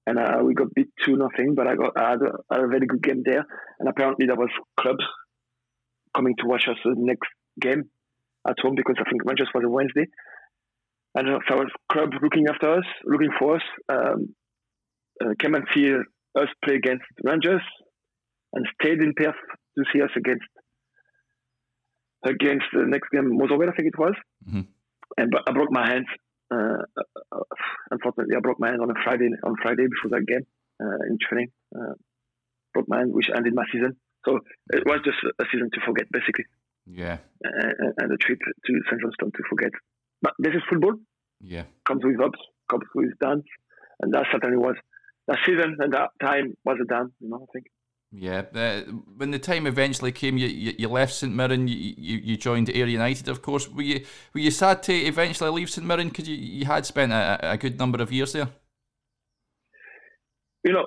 and 0.07 0.18
uh, 0.18 0.45
we 0.45 0.55
got 0.55 0.74
beat 0.74 0.88
two 1.05 1.16
nothing. 1.16 1.55
But 1.55 1.66
I 1.66 1.74
got 1.74 1.92
I 1.97 2.11
had, 2.11 2.22
a, 2.22 2.32
I 2.51 2.55
had 2.57 2.64
a 2.64 2.68
very 2.68 2.86
good 2.86 3.03
game 3.03 3.22
there, 3.24 3.47
and 3.80 3.88
apparently 3.88 4.26
there 4.26 4.36
was 4.36 4.51
clubs 4.78 5.05
coming 6.14 6.34
to 6.38 6.47
watch 6.47 6.66
us 6.68 6.76
the 6.84 6.95
next 6.97 7.28
game 7.61 7.84
at 8.47 8.57
home 8.61 8.74
because 8.74 8.97
I 8.99 9.09
think 9.09 9.24
Rangers 9.24 9.49
was 9.55 9.64
a 9.64 9.70
Wednesday. 9.70 10.07
And 11.14 11.28
was 11.28 11.70
club 11.92 12.10
looking 12.22 12.46
after 12.48 12.78
us, 12.78 12.84
looking 13.04 13.30
for 13.38 13.56
us, 13.56 13.62
um, 13.88 14.34
uh, 15.22 15.34
came 15.40 15.54
and 15.54 15.64
see 15.72 15.92
us 15.92 16.48
play 16.64 16.74
against 16.74 17.04
Rangers 17.22 17.62
and 18.52 18.66
stayed 18.80 19.00
in 19.00 19.14
Perth 19.16 19.34
to 19.78 19.84
see 19.92 20.02
us 20.02 20.10
against 20.16 20.44
against 22.24 22.64
the 22.72 22.84
next 22.86 23.10
game, 23.10 23.36
Motherwell, 23.36 23.68
I 23.68 23.76
think 23.76 23.88
it 23.88 23.98
was. 23.98 24.14
Mm-hmm. 24.48 24.62
And 25.18 25.30
but 25.30 25.42
I 25.46 25.52
broke 25.52 25.70
my 25.70 25.86
hand. 25.86 26.06
Uh, 26.52 26.82
uh, 27.32 27.40
unfortunately, 27.90 28.34
I 28.36 28.40
broke 28.40 28.58
my 28.58 28.68
hand 28.68 28.80
on 28.80 28.90
a 28.90 28.94
Friday 29.04 29.28
on 29.44 29.54
Friday 29.62 29.86
before 29.86 30.18
that 30.18 30.26
game 30.26 30.46
uh, 30.82 31.06
in 31.08 31.18
training. 31.20 31.50
Uh, 31.74 31.94
broke 32.72 32.88
my 32.88 32.98
hand, 32.98 33.14
which 33.14 33.30
ended 33.34 33.54
my 33.54 33.64
season. 33.72 33.96
So 34.26 34.40
it 34.72 34.82
was 34.86 35.00
just 35.04 35.18
a 35.38 35.44
season 35.52 35.70
to 35.74 35.80
forget, 35.86 36.06
basically. 36.10 36.44
Yeah. 36.86 37.18
Uh, 37.44 37.92
and 37.98 38.12
a 38.12 38.16
trip 38.16 38.38
to 38.40 38.72
St 38.88 39.00
Johnstone 39.00 39.30
to 39.32 39.42
forget. 39.48 39.70
But 40.24 40.32
this 40.38 40.54
is 40.54 40.62
football. 40.70 40.94
Yeah. 41.42 41.64
Comes 41.86 42.02
with 42.02 42.18
ups, 42.18 42.38
comes 42.70 42.84
with 42.94 43.10
downs. 43.20 43.44
And 44.00 44.12
that 44.14 44.24
certainly 44.32 44.56
was. 44.56 44.76
That 45.28 45.38
season 45.46 45.76
and 45.78 45.92
that 45.92 46.10
time 46.22 46.54
was 46.64 46.78
a 46.82 46.86
down, 46.86 47.12
you 47.20 47.28
know, 47.28 47.46
I 47.46 47.46
think. 47.52 47.66
Yeah, 48.16 48.42
uh, 48.54 48.82
when 49.16 49.32
the 49.32 49.40
time 49.40 49.66
eventually 49.66 50.12
came, 50.12 50.38
you 50.38 50.46
you, 50.46 50.72
you 50.78 50.88
left 50.88 51.14
St 51.14 51.34
Mirren, 51.34 51.66
you, 51.66 51.94
you, 51.96 52.18
you 52.18 52.36
joined 52.36 52.68
Ayr 52.70 52.86
United, 52.86 53.28
of 53.28 53.42
course. 53.42 53.68
Were 53.68 53.82
you 53.82 54.04
were 54.32 54.40
you 54.40 54.52
sad 54.52 54.84
to 54.84 54.92
eventually 54.92 55.50
leave 55.50 55.68
St 55.68 55.84
Mirren 55.84 56.08
because 56.08 56.28
you, 56.28 56.36
you 56.36 56.64
had 56.64 56.86
spent 56.86 57.10
a, 57.10 57.52
a 57.54 57.56
good 57.56 57.76
number 57.76 58.00
of 58.00 58.12
years 58.12 58.32
there? 58.32 58.48
You 60.62 60.74
know, 60.74 60.86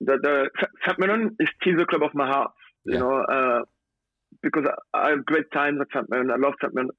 the, 0.00 0.18
the 0.22 0.50
St 0.84 0.98
Mirren 0.98 1.34
is 1.40 1.48
still 1.60 1.78
the 1.78 1.86
club 1.86 2.02
of 2.02 2.14
my 2.14 2.26
heart. 2.26 2.50
You 2.84 2.94
yeah. 2.94 3.00
know, 3.00 3.22
uh, 3.22 3.60
because 4.42 4.64
I, 4.92 5.06
I, 5.06 5.10
have 5.10 5.24
great 5.24 5.50
times 5.54 5.78
at 5.80 5.86
St 5.94 6.10
Mirren. 6.10 6.30
I 6.30 6.36
love 6.36 6.54
St 6.60 6.74
Mirren. 6.74 6.90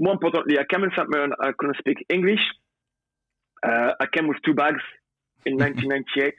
More 0.00 0.14
importantly, 0.14 0.58
I 0.58 0.64
came 0.68 0.82
in 0.82 0.90
St 0.96 1.08
Mirren. 1.08 1.32
I 1.40 1.52
couldn't 1.56 1.76
speak 1.78 2.04
English. 2.08 2.40
Uh, 3.62 3.92
I 4.00 4.06
came 4.12 4.26
with 4.26 4.38
two 4.44 4.54
bags 4.54 4.82
in 5.46 5.56
1998, 5.58 6.34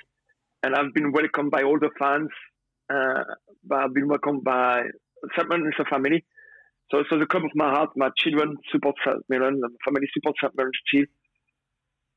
and 0.63 0.75
I've 0.75 0.93
been 0.93 1.13
welcomed 1.13 1.51
by 1.51 1.61
all 1.63 1.79
the 1.79 1.91
fans 1.97 2.29
uh, 2.91 3.23
but 3.63 3.79
I've 3.79 3.93
been 3.93 4.07
welcomed 4.07 4.43
by 4.43 4.83
St. 5.35 5.47
Mirren 5.49 5.67
is 5.67 5.79
a 5.79 5.85
family. 5.85 6.25
So, 6.91 7.03
so 7.09 7.17
the 7.17 7.25
club 7.25 7.45
of 7.45 7.51
my 7.55 7.69
heart, 7.69 7.89
my 7.95 8.09
children 8.17 8.57
support 8.71 8.95
St. 9.05 9.17
Mirren, 9.29 9.61
my 9.61 9.69
family 9.85 10.07
support 10.13 10.35
St. 10.41 10.53
Mirren 10.57 10.71
still, 10.87 11.05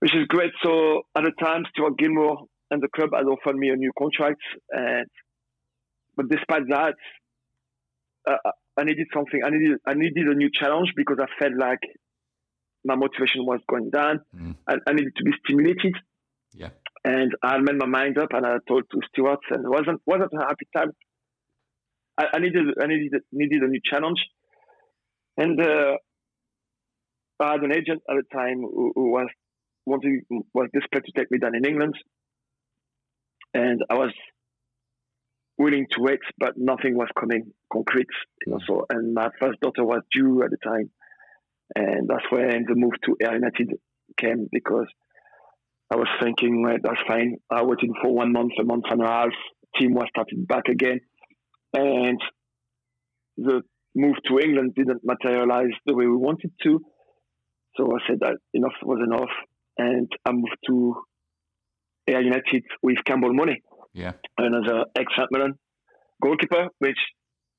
which 0.01 0.15
is 0.15 0.27
great. 0.29 0.53
So 0.63 1.03
at 1.15 1.25
the 1.25 1.33
time, 1.41 1.65
Stuart 1.71 1.99
Gilmore 1.99 2.47
and 2.71 2.83
the 2.83 2.89
club 2.89 3.11
had 3.15 3.27
offered 3.27 3.57
me 3.57 3.69
a 3.69 3.77
new 3.77 3.93
contract. 3.97 4.41
And, 4.71 5.07
but 6.17 6.29
despite 6.29 6.67
that, 6.69 6.95
uh, 8.27 8.51
I 8.77 8.85
needed 8.85 9.07
something. 9.15 9.41
I 9.45 9.51
needed, 9.51 9.79
I 9.87 9.95
needed 9.95 10.27
a 10.27 10.35
new 10.35 10.51
challenge 10.53 10.93
because 10.97 11.19
I 11.21 11.27
felt 11.39 11.57
like 11.59 11.81
my 12.85 12.97
motivation 12.97 13.47
was 13.47 13.61
going 13.69 13.91
down. 13.91 14.21
Mm. 14.37 14.57
I, 14.69 14.75
I 14.87 14.93
needed 14.93 15.13
to 15.17 15.25
be 15.25 15.33
stimulated. 15.45 15.95
Yeah. 16.53 16.71
And 17.05 17.33
I 17.43 17.59
made 17.59 17.77
my 17.77 17.87
mind 17.87 18.19
up, 18.19 18.29
and 18.33 18.47
I 18.47 18.57
told 18.67 18.85
to 18.91 19.01
Stuart, 19.09 19.41
and 19.51 19.65
it 19.65 19.69
wasn't 19.69 20.01
wasn't 20.07 20.33
a 20.33 20.41
happy 20.41 20.67
time. 20.75 20.91
I, 22.19 22.25
I 22.35 22.39
needed 22.39 22.67
I 22.83 22.87
needed 22.87 23.13
needed 23.31 23.63
a 23.63 23.69
new 23.69 23.81
challenge, 23.85 24.19
and 25.37 25.61
uh, 25.61 25.97
I 27.41 27.53
had 27.53 27.63
an 27.63 27.73
agent 27.73 28.03
at 28.09 28.17
the 28.17 28.23
time 28.33 28.63
who, 28.63 28.93
who 28.95 29.11
was 29.11 29.29
wanted 29.85 30.23
was 30.55 30.69
desperate 30.73 31.05
to 31.05 31.13
take 31.15 31.31
me 31.31 31.39
down 31.39 31.55
in 31.55 31.67
England, 31.67 31.95
and 33.53 33.83
I 33.91 33.95
was 33.95 34.13
willing 35.59 35.87
to 35.93 36.01
wait, 36.01 36.21
but 36.39 36.55
nothing 36.57 36.97
was 36.97 37.09
coming 37.19 37.53
concrete. 37.73 38.09
You 38.47 38.53
know, 38.53 38.59
mm. 38.59 38.67
so 38.67 38.87
and 38.91 39.15
my 39.15 39.29
first 39.41 39.61
daughter 39.61 39.85
was 39.85 40.03
due 40.13 40.43
at 40.43 40.51
the 40.51 40.57
time, 40.65 40.91
and 41.75 42.09
that's 42.09 42.25
when 42.31 42.65
the 42.69 42.75
move 42.75 42.93
to 43.05 43.17
Ayr 43.23 43.35
United 43.35 43.75
came 44.21 44.49
because 44.53 44.87
I 45.93 45.97
was 45.97 46.09
thinking, 46.23 46.63
right, 46.63 46.81
that's 46.83 47.01
fine. 47.07 47.37
I 47.51 47.63
waited 47.63 47.91
for 48.03 48.13
one 48.13 48.33
month, 48.33 48.53
a 48.61 48.65
month 48.65 48.85
and 48.91 49.03
a 49.03 49.07
half. 49.07 49.29
Team 49.79 49.95
was 49.95 50.07
started 50.11 50.47
back 50.47 50.69
again, 50.69 51.01
and 51.73 52.21
the 53.37 53.63
move 53.95 54.17
to 54.29 54.39
England 54.39 54.75
didn't 54.77 55.03
materialize 55.05 55.75
the 55.87 55.95
way 55.95 56.07
we 56.07 56.17
wanted 56.17 56.53
to. 56.63 56.81
So 57.77 57.87
I 57.87 57.99
said 58.07 58.21
that 58.21 58.37
enough 58.53 58.73
was 58.83 59.01
enough, 59.05 59.31
and 59.79 60.11
I 60.25 60.33
moved 60.33 60.57
to 60.69 60.95
Ayr 62.09 62.23
United 62.23 62.65
with 62.83 62.99
Campbell 63.05 63.35
Money, 63.35 63.63
yeah, 63.95 64.13
and 64.39 64.55
as 64.55 64.63
another 64.71 64.85
ex 64.97 65.13
Mirren 65.31 65.55
goalkeeper, 66.23 66.69
which 66.79 66.99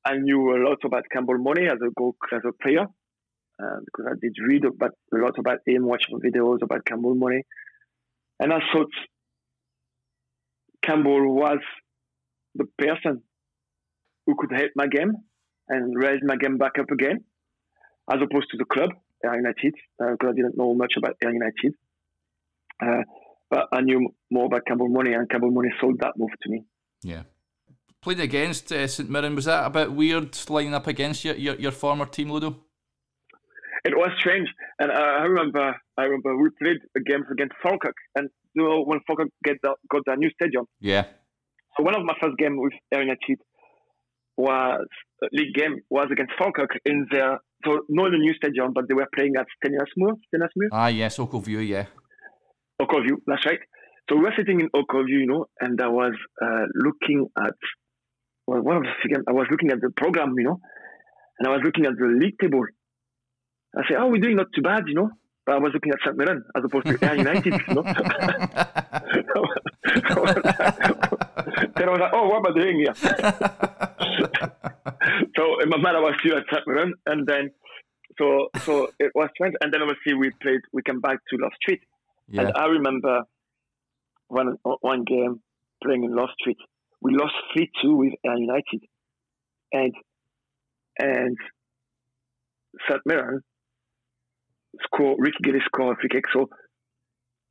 I 0.06 0.18
knew 0.18 0.56
a 0.56 0.60
lot 0.68 0.78
about 0.86 1.04
Campbell 1.12 1.40
Money 1.40 1.66
as 1.66 1.80
a 1.82 1.90
goal 1.98 2.16
as 2.32 2.42
a 2.48 2.52
player, 2.52 2.84
uh, 2.84 3.78
because 3.86 4.06
I 4.12 4.16
did 4.22 4.36
read 4.48 4.66
about 4.66 4.92
a 5.14 5.18
lot 5.18 5.40
about 5.40 5.60
him, 5.66 5.86
watching 5.86 6.20
videos 6.20 6.62
about 6.62 6.86
Campbell 6.86 7.16
Money 7.16 7.42
and 8.40 8.52
I 8.52 8.60
thought 8.74 8.92
Campbell 10.84 11.34
was 11.34 11.60
the 12.56 12.66
person 12.78 13.22
who 14.26 14.36
could 14.38 14.52
help 14.52 14.72
my 14.76 14.88
game 14.88 15.14
and 15.68 15.96
raise 15.96 16.20
my 16.24 16.36
game 16.36 16.58
back 16.58 16.74
up 16.80 16.92
again, 16.92 17.24
as 18.12 18.20
opposed 18.22 18.48
to 18.52 18.58
the 18.58 18.66
club, 18.66 18.90
Ayr 19.24 19.36
United, 19.36 19.74
uh, 20.02 20.12
because 20.12 20.30
I 20.32 20.36
didn't 20.36 20.58
know 20.58 20.74
much 20.74 20.94
about 20.98 21.16
Ayr 21.24 21.34
United. 21.34 21.74
Uh, 22.82 23.04
but 23.50 23.68
I 23.72 23.82
knew 23.82 24.10
more 24.32 24.46
about 24.46 24.66
Campbell 24.68 24.90
Money, 24.90 25.14
and 25.14 25.30
Campbell 25.30 25.52
Money 25.52 25.70
sold 25.80 26.00
that 26.00 26.14
move 26.18 26.32
to 26.44 26.50
me. 26.50 26.66
Yeah. 27.04 27.24
Played 28.02 28.20
against 28.20 28.72
uh, 28.72 28.88
St 28.88 29.10
Mirren, 29.10 29.36
was 29.36 29.46
that 29.46 29.66
a 29.66 29.70
bit 29.70 29.92
weird 29.92 30.38
lining 30.50 30.74
up 30.74 30.88
against 30.88 31.26
your, 31.26 31.36
your, 31.36 31.56
your 31.56 31.72
former 31.72 32.06
team, 32.06 32.32
Ludo? 32.32 32.66
It 33.84 33.96
was 33.96 34.10
strange, 34.20 34.48
and 34.80 34.92
uh, 34.92 34.96
I 34.96 35.24
remember 35.26 35.76
I 35.96 36.04
remember 36.04 36.36
we 36.36 36.50
played 36.60 36.78
a 36.98 37.00
game 37.02 37.24
against 37.32 37.54
Falkirk, 37.62 37.96
and 38.16 38.30
you 38.56 38.64
know 38.64 38.84
when 38.84 39.00
Falkirk 39.06 39.30
get 39.44 39.58
the, 39.62 39.76
got 39.92 40.02
their 40.08 40.18
new 40.18 40.32
stadium. 40.32 40.66
Yeah. 40.80 41.06
So 41.78 41.84
one 41.84 41.96
of 41.96 42.04
my 42.04 42.16
first 42.20 42.36
games 42.38 42.56
with 42.58 42.74
Ayr 42.92 43.02
United 43.02 43.40
was 44.38 44.88
a 45.24 45.28
league 45.32 45.54
game 45.54 45.82
was 45.92 46.08
against 46.12 46.34
Falkirk 46.40 46.72
in 46.84 47.06
their 47.12 47.40
so 47.64 47.82
not 47.90 48.10
the 48.10 48.18
new 48.18 48.34
stadium, 48.34 48.74
but 48.74 48.88
they 48.88 48.96
were 48.96 49.08
playing 49.14 49.34
at 49.38 49.46
Stenhousemuir. 49.58 50.16
Stenhousemuir. 50.34 50.70
Ah 50.72 50.88
yes, 50.88 51.18
Ochilview, 51.18 51.68
yeah. 51.68 51.86
Ochilview, 52.82 53.18
that's 53.26 53.46
right. 53.46 53.60
So 54.10 54.16
we 54.18 54.24
were 54.24 54.34
sitting 54.38 54.60
in 54.60 54.70
Ochilview, 54.70 55.20
you 55.22 55.28
know, 55.28 55.46
and 55.60 55.82
I 55.82 55.88
was 55.88 56.14
uh, 56.42 56.66
looking 56.76 57.28
at 57.38 57.56
well, 58.48 58.62
one 58.62 58.78
of 58.78 58.84
the 58.84 59.24
I 59.28 59.32
was 59.32 59.48
looking 59.50 59.72
at 59.72 59.82
the 59.82 59.90
program, 59.98 60.36
you 60.38 60.44
know, 60.44 60.60
and 61.40 61.48
I 61.48 61.52
was 61.52 61.62
looking 61.64 61.86
at 61.86 61.94
the 61.98 62.06
league 62.06 62.38
table. 62.40 62.64
I 63.76 63.82
said, 63.88 63.98
"Oh, 64.00 64.08
we're 64.08 64.22
doing 64.22 64.38
not 64.38 64.48
too 64.56 64.62
bad, 64.62 64.84
you 64.88 64.94
know." 64.96 65.10
But 65.46 65.56
I 65.56 65.58
was 65.60 65.72
looking 65.74 65.92
at 65.92 66.00
St 66.04 66.18
Mirren 66.18 66.44
as 66.56 66.64
opposed 66.64 66.88
to 66.88 66.98
Ayr 67.06 67.18
United, 67.18 67.54
you 67.68 67.74
know. 67.74 67.84
then 67.84 67.96
I 71.88 71.92
was 71.92 72.00
like, 72.00 72.14
"Oh, 72.14 72.30
what 72.30 72.38
am 72.38 72.48
I 72.48 72.54
doing 72.60 72.80
here?" 72.80 72.96
so 75.36 75.62
in 75.62 75.70
my 75.70 75.78
mind, 75.78 75.98
I 75.98 76.02
was 76.02 76.16
still 76.20 76.38
at 76.38 76.44
St 76.52 76.68
Mirren, 76.68 76.94
and 77.06 77.28
then 77.28 77.52
so 78.20 78.48
so 78.60 78.92
it 79.00 79.12
was 79.16 79.30
strange. 79.36 79.56
And 79.62 79.74
then 79.74 79.82
obviously 79.82 80.14
we 80.14 80.32
played. 80.42 80.62
We 80.72 80.84
came 80.84 81.02
back 81.02 81.18
to 81.30 81.38
Love 81.38 81.54
Street, 81.62 81.82
yeah. 82.28 82.42
and 82.42 82.54
I 82.56 82.66
remember 82.66 83.24
one 84.28 84.58
one 84.82 85.04
game 85.04 85.42
playing 85.84 86.04
in 86.04 86.16
Love 86.16 86.30
Street. 86.40 86.58
We 87.02 87.16
lost 87.16 87.34
three 87.54 87.70
two 87.82 87.96
with 87.96 88.14
Ayr 88.26 88.38
United, 88.38 88.84
and 89.72 89.94
and 90.98 91.38
St 92.90 93.02
Mirren 93.06 93.42
score 94.84 95.16
Ricky 95.20 95.38
Gillies 95.44 95.64
score 95.66 95.94
a 95.94 95.96
free 95.96 96.10
kick. 96.10 96.26
So 96.34 96.50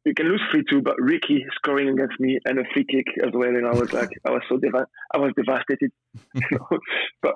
you 0.04 0.14
can 0.14 0.26
lose 0.26 0.42
three 0.50 0.64
two, 0.68 0.82
but 0.82 0.96
Ricky 0.98 1.44
scoring 1.56 1.88
against 1.88 2.18
me 2.20 2.38
and 2.44 2.58
a 2.58 2.64
free 2.72 2.84
kick 2.84 3.06
as 3.24 3.30
well, 3.32 3.48
and 3.48 3.66
I 3.66 3.72
was 3.72 3.92
like, 3.92 4.10
I 4.24 4.30
was 4.30 4.42
so 4.48 4.56
deva- 4.56 4.88
I 5.14 5.18
was 5.18 5.32
devastated. 5.36 5.92
but 7.22 7.34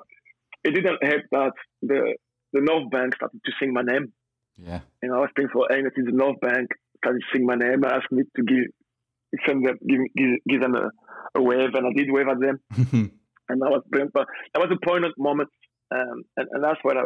it 0.63 0.71
didn't 0.71 1.03
help 1.03 1.23
that 1.31 1.53
the 1.81 2.15
the 2.53 2.61
North 2.61 2.89
Bank 2.91 3.15
started 3.15 3.39
to 3.43 3.51
sing 3.59 3.73
my 3.73 3.81
name. 3.81 4.13
Yeah, 4.57 4.81
and 5.01 5.13
I 5.13 5.19
was 5.19 5.29
playing 5.35 5.49
for 5.53 5.71
England. 5.71 5.93
The 5.95 6.11
North 6.11 6.39
Bank 6.41 6.69
to 7.03 7.19
sing 7.33 7.45
my 7.45 7.55
name, 7.55 7.83
asked 7.85 8.11
me 8.11 8.23
to 8.35 8.43
give 8.43 8.65
send 9.45 9.65
them 9.65 9.77
give, 9.87 9.99
give, 10.15 10.29
give 10.47 10.61
them 10.61 10.75
a, 10.75 10.89
a 11.35 11.41
wave, 11.41 11.73
and 11.73 11.87
I 11.87 11.93
did 11.95 12.11
wave 12.11 12.27
at 12.27 12.39
them, 12.39 12.59
and 13.49 13.61
that 13.61 13.69
was 13.69 13.83
brilliant. 13.89 14.13
But 14.13 14.27
that 14.53 14.59
was 14.59 14.71
a 14.75 14.87
poignant 14.87 15.15
moment, 15.17 15.49
um, 15.91 16.23
and, 16.37 16.47
and 16.51 16.63
that's 16.63 16.79
what 16.83 16.97
I 16.97 17.03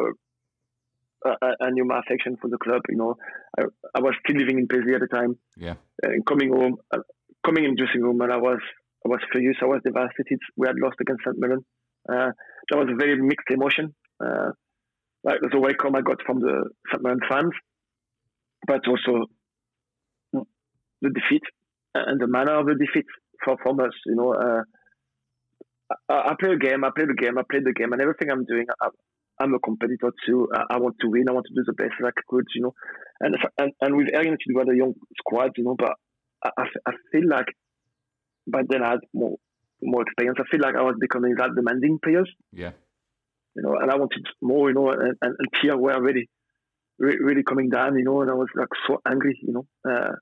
I, 1.24 1.54
I, 1.60 1.70
knew 1.70 1.84
my 1.84 2.00
affection 2.00 2.36
for 2.40 2.48
the 2.48 2.58
club. 2.58 2.82
You 2.88 2.96
know, 2.96 3.16
I, 3.58 3.64
I 3.94 4.00
was 4.00 4.14
still 4.24 4.38
living 4.38 4.58
in 4.58 4.68
Paisley 4.68 4.94
at 4.94 5.00
the 5.00 5.06
time. 5.06 5.38
Yeah. 5.56 5.74
And 6.02 6.24
coming 6.26 6.52
home, 6.52 6.76
uh, 6.92 6.98
coming 7.44 7.64
in 7.64 7.76
dressing 7.76 8.02
room, 8.02 8.20
and 8.20 8.32
I 8.32 8.36
was 8.36 8.58
I 9.04 9.08
was 9.08 9.20
furious. 9.32 9.56
I 9.62 9.66
was 9.66 9.80
devastated. 9.84 10.38
We 10.56 10.66
had 10.66 10.76
lost 10.78 10.96
against 11.00 11.24
St 11.24 11.38
Mirren. 11.38 11.64
Uh, 12.08 12.32
that 12.70 12.78
was 12.78 12.88
a 12.92 12.96
very 12.96 13.20
mixed 13.20 13.48
emotion. 13.50 13.94
Uh, 14.22 14.50
like 15.24 15.40
the 15.50 15.58
welcome 15.58 15.96
I 15.96 16.02
got 16.02 16.20
from 16.26 16.40
the 16.40 16.68
St 16.90 17.02
Mirren 17.02 17.20
fans, 17.28 17.52
but 18.66 18.86
also 18.86 19.26
the 21.04 21.10
defeat 21.10 21.42
and 21.94 22.20
the 22.20 22.26
manner 22.26 22.58
of 22.58 22.66
the 22.66 22.74
defeat 22.74 23.06
for 23.44 23.56
from 23.62 23.80
us. 23.80 23.94
You 24.06 24.16
know, 24.16 24.34
uh, 24.34 24.62
I, 26.08 26.30
I 26.30 26.34
play 26.40 26.52
a 26.52 26.58
game. 26.58 26.84
I 26.84 26.90
play 26.94 27.06
the 27.06 27.14
game. 27.14 27.38
I 27.38 27.42
play 27.48 27.60
the 27.62 27.72
game, 27.72 27.92
and 27.92 28.02
everything 28.02 28.30
I'm 28.30 28.44
doing, 28.44 28.66
I, 28.80 28.88
I'm 29.40 29.54
a 29.54 29.58
competitor 29.58 30.12
too. 30.26 30.48
I, 30.54 30.74
I, 30.74 30.78
want 30.78 30.96
to 31.00 31.08
win. 31.08 31.28
I 31.28 31.32
want 31.32 31.46
to 31.46 31.54
do 31.54 31.64
the 31.66 31.72
best 31.72 31.94
I 32.02 32.10
could, 32.28 32.46
you 32.54 32.62
know. 32.62 32.74
And 33.20 33.36
and, 33.58 33.72
and 33.80 33.96
with 33.96 34.08
Arian, 34.14 34.36
we 34.48 34.54
had 34.58 34.68
a 34.68 34.76
young 34.76 34.94
squad, 35.18 35.52
you 35.56 35.64
know. 35.64 35.76
But 35.78 35.92
I, 36.44 36.64
I, 36.86 36.92
feel 37.12 37.28
like 37.28 37.46
but 38.46 38.68
then 38.68 38.82
I 38.82 38.90
had 38.90 39.00
more 39.12 39.36
more 39.82 40.02
experience. 40.02 40.38
I 40.40 40.48
feel 40.50 40.60
like 40.60 40.76
I 40.76 40.82
was 40.82 40.96
becoming 41.00 41.34
that 41.36 41.50
demanding 41.54 41.98
players. 42.02 42.30
Yeah. 42.52 42.72
You 43.56 43.62
know, 43.62 43.76
and 43.80 43.90
I 43.90 43.96
wanted 43.96 44.26
more, 44.42 44.68
you 44.68 44.74
know, 44.74 44.90
and, 44.90 45.16
and, 45.22 45.36
and 45.38 45.48
here 45.62 45.76
were 45.76 46.00
really, 46.02 46.28
really 46.98 47.44
coming 47.44 47.70
down, 47.70 47.96
you 47.96 48.04
know, 48.04 48.20
and 48.22 48.30
I 48.30 48.34
was 48.34 48.48
like 48.56 48.68
so 48.88 49.00
angry, 49.08 49.38
you 49.42 49.52
know, 49.52 49.66
uh, 49.88 50.12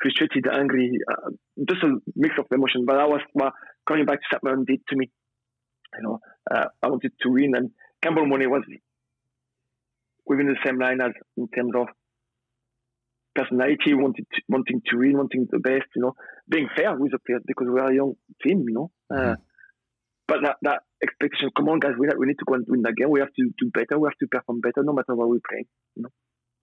frustrated, 0.00 0.46
angry, 0.52 0.98
uh, 1.10 1.30
just 1.68 1.82
a 1.82 1.98
mix 2.14 2.34
of 2.38 2.46
emotion. 2.52 2.84
But 2.86 2.98
I 2.98 3.06
was 3.06 3.20
well, 3.34 3.52
coming 3.86 4.06
back 4.06 4.18
to 4.30 4.38
Mirren 4.42 4.64
did 4.64 4.80
to 4.88 4.96
me. 4.96 5.10
You 5.96 6.02
know, 6.02 6.18
uh, 6.50 6.66
I 6.82 6.88
wanted 6.88 7.12
to 7.22 7.30
win 7.30 7.54
and 7.56 7.70
Campbell 8.02 8.26
Money 8.26 8.46
was 8.46 8.62
within 10.26 10.46
the 10.46 10.56
same 10.64 10.78
line 10.78 11.00
as 11.00 11.12
in 11.36 11.48
terms 11.48 11.72
of 11.74 11.88
personality, 13.34 13.94
wanting 13.94 14.26
to, 14.32 14.42
wanting 14.48 14.82
to 14.86 14.96
win, 14.98 15.16
wanting 15.16 15.46
the 15.50 15.58
best, 15.58 15.86
you 15.94 16.02
know, 16.02 16.14
being 16.48 16.68
fair 16.76 16.94
with 16.96 17.12
the 17.12 17.18
players 17.18 17.42
because 17.46 17.66
we 17.72 17.80
are 17.80 17.90
a 17.90 17.94
young 17.94 18.14
team, 18.44 18.64
you 18.68 18.74
know. 18.74 18.90
Uh, 19.10 19.14
mm-hmm. 19.14 19.42
but 20.26 20.38
that, 20.42 20.56
that 20.62 20.80
expectation, 21.02 21.50
come 21.56 21.68
on, 21.68 21.78
guys, 21.78 21.92
we, 21.98 22.08
we 22.18 22.26
need 22.26 22.38
to 22.38 22.44
go 22.46 22.54
and 22.54 22.66
win 22.68 22.82
that 22.82 22.96
game. 22.96 23.10
We 23.10 23.20
have 23.20 23.32
to 23.32 23.50
do 23.58 23.70
better. 23.72 23.98
We 23.98 24.08
have 24.08 24.18
to 24.18 24.26
perform 24.26 24.60
better, 24.60 24.82
no 24.82 24.92
matter 24.92 25.14
what 25.14 25.28
we're 25.28 25.46
playing. 25.48 25.66
You 25.96 26.02
know. 26.04 26.10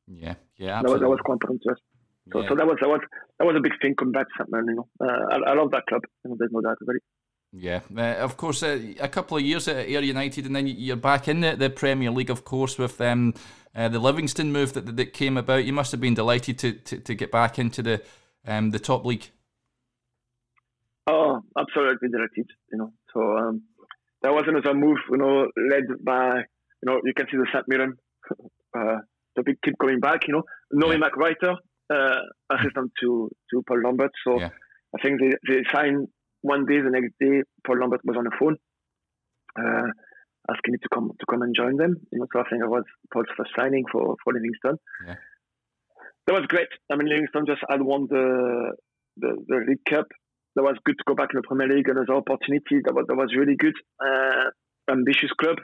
Yeah, 0.07 0.35
yeah, 0.57 0.79
absolutely. 0.79 0.83
That 0.83 0.91
was, 0.91 0.99
that 1.01 1.09
was 1.09 1.19
quite 1.25 1.33
important 1.33 1.61
to 1.63 1.71
us. 1.71 1.79
So, 2.31 2.41
yeah. 2.41 2.49
so 2.49 2.55
that 2.55 2.65
was 2.65 2.77
that 2.81 2.89
was 2.89 3.01
that 3.39 3.45
was 3.45 3.55
a 3.55 3.61
big 3.61 3.73
thing 3.81 3.95
coming 3.95 4.11
back 4.11 4.27
to 4.27 4.33
St 4.39 4.51
Mirren. 4.51 4.67
You 4.69 4.75
know, 4.75 4.87
uh, 4.99 5.25
I, 5.31 5.51
I, 5.51 5.53
love 5.53 5.71
that 5.71 5.85
club. 5.87 6.01
You 6.23 6.31
know, 6.31 6.35
there's 6.39 6.51
no 6.51 6.61
doubt 6.61 6.77
about 6.81 6.95
it. 6.95 7.03
Yeah, 7.51 7.81
uh, 7.95 8.21
of 8.23 8.35
course, 8.35 8.63
uh, 8.63 8.79
a 8.99 9.07
couple 9.07 9.37
of 9.37 9.43
years 9.43 9.67
at 9.67 9.87
Ayr 9.87 10.01
United, 10.01 10.45
and 10.45 10.55
then 10.55 10.67
you're 10.67 10.97
back 10.97 11.27
in 11.27 11.39
the, 11.39 11.55
the 11.55 11.69
Premier 11.69 12.11
League, 12.11 12.29
of 12.29 12.43
course, 12.43 12.77
with 12.77 12.99
um, 12.99 13.33
uh, 13.75 13.87
the 13.87 13.99
Livingston 13.99 14.51
move 14.51 14.73
that, 14.73 14.97
that 14.97 15.13
came 15.13 15.37
about. 15.37 15.63
You 15.63 15.71
must 15.71 15.91
have 15.91 16.01
been 16.01 16.15
delighted 16.15 16.57
to, 16.59 16.73
to, 16.73 16.97
to 16.99 17.15
get 17.15 17.31
back 17.31 17.57
into 17.57 17.81
the 17.81 18.01
um, 18.45 18.71
the 18.71 18.79
top 18.79 19.05
league. 19.05 19.29
Oh, 21.07 21.41
absolutely 21.57 22.09
delighted. 22.09 22.49
You 22.71 22.77
know, 22.79 22.93
so 23.13 23.37
um, 23.37 23.61
that 24.21 24.33
was 24.33 24.45
another 24.47 24.73
move. 24.73 24.97
You 25.09 25.17
know, 25.17 25.47
led 25.69 26.03
by 26.03 26.37
you 26.37 26.85
know 26.85 26.99
you 27.03 27.13
can 27.15 27.27
see 27.31 27.37
the 27.37 27.47
St 27.53 27.67
Mirren 27.67 27.95
uh, 28.77 28.97
topic 29.35 29.57
keep 29.63 29.77
coming 29.79 29.99
back. 29.99 30.27
You 30.27 30.33
know, 30.33 30.43
Norrie 30.71 30.99
yeah. 30.99 31.09
McWhirter, 31.09 31.55
assistant 32.51 32.91
to 33.01 33.29
to 33.51 33.63
Paul 33.67 33.81
Lambert. 33.83 34.11
So 34.25 34.39
yeah. 34.39 34.49
I 34.95 35.01
think 35.01 35.19
they, 35.19 35.31
they 35.47 35.63
signed 35.73 36.07
one 36.41 36.65
day, 36.65 36.79
the 36.79 36.91
next 36.91 37.13
day, 37.19 37.41
Paul 37.65 37.79
Lambert 37.79 38.01
was 38.05 38.17
on 38.17 38.23
the 38.23 38.35
phone, 38.39 38.55
uh, 39.57 39.89
asking 40.49 40.73
me 40.73 40.77
to 40.77 40.89
come 40.93 41.11
to 41.19 41.25
come 41.29 41.41
and 41.41 41.55
join 41.55 41.75
them. 41.77 41.95
You 42.11 42.19
know, 42.19 42.27
so 42.31 42.39
I 42.39 42.49
think 42.49 42.63
I 42.63 42.67
was 42.67 42.83
Paul's 43.11 43.33
first 43.37 43.51
signing 43.57 43.83
for 43.91 44.15
for 44.23 44.33
Livingston. 44.33 44.77
Yeah. 45.07 45.15
That 46.27 46.33
was 46.33 46.45
great. 46.47 46.69
I 46.91 46.95
mean, 46.95 47.09
Livingston 47.09 47.45
just 47.45 47.61
had 47.69 47.81
won 47.81 48.07
the 48.09 48.75
the, 49.17 49.37
the 49.47 49.57
League 49.67 49.85
Cup. 49.89 50.05
That 50.55 50.63
was 50.63 50.77
good 50.85 50.95
to 50.97 51.03
go 51.07 51.15
back 51.15 51.29
in 51.33 51.41
the 51.41 51.47
Premier 51.47 51.67
League. 51.67 51.89
Another 51.89 52.15
opportunity. 52.15 52.79
That 52.85 52.93
was 52.93 53.05
that 53.07 53.17
was 53.17 53.33
really 53.35 53.55
good. 53.57 53.75
Uh, 53.99 54.49
ambitious 54.89 55.31
club, 55.41 55.57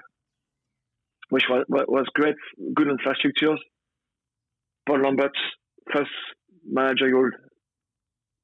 which 1.29 1.45
was 1.49 1.63
was 1.69 2.05
great. 2.13 2.35
Good 2.75 2.87
infrastructures. 2.87 3.61
Paul 4.87 4.99
First 5.93 6.11
managerial 6.65 7.31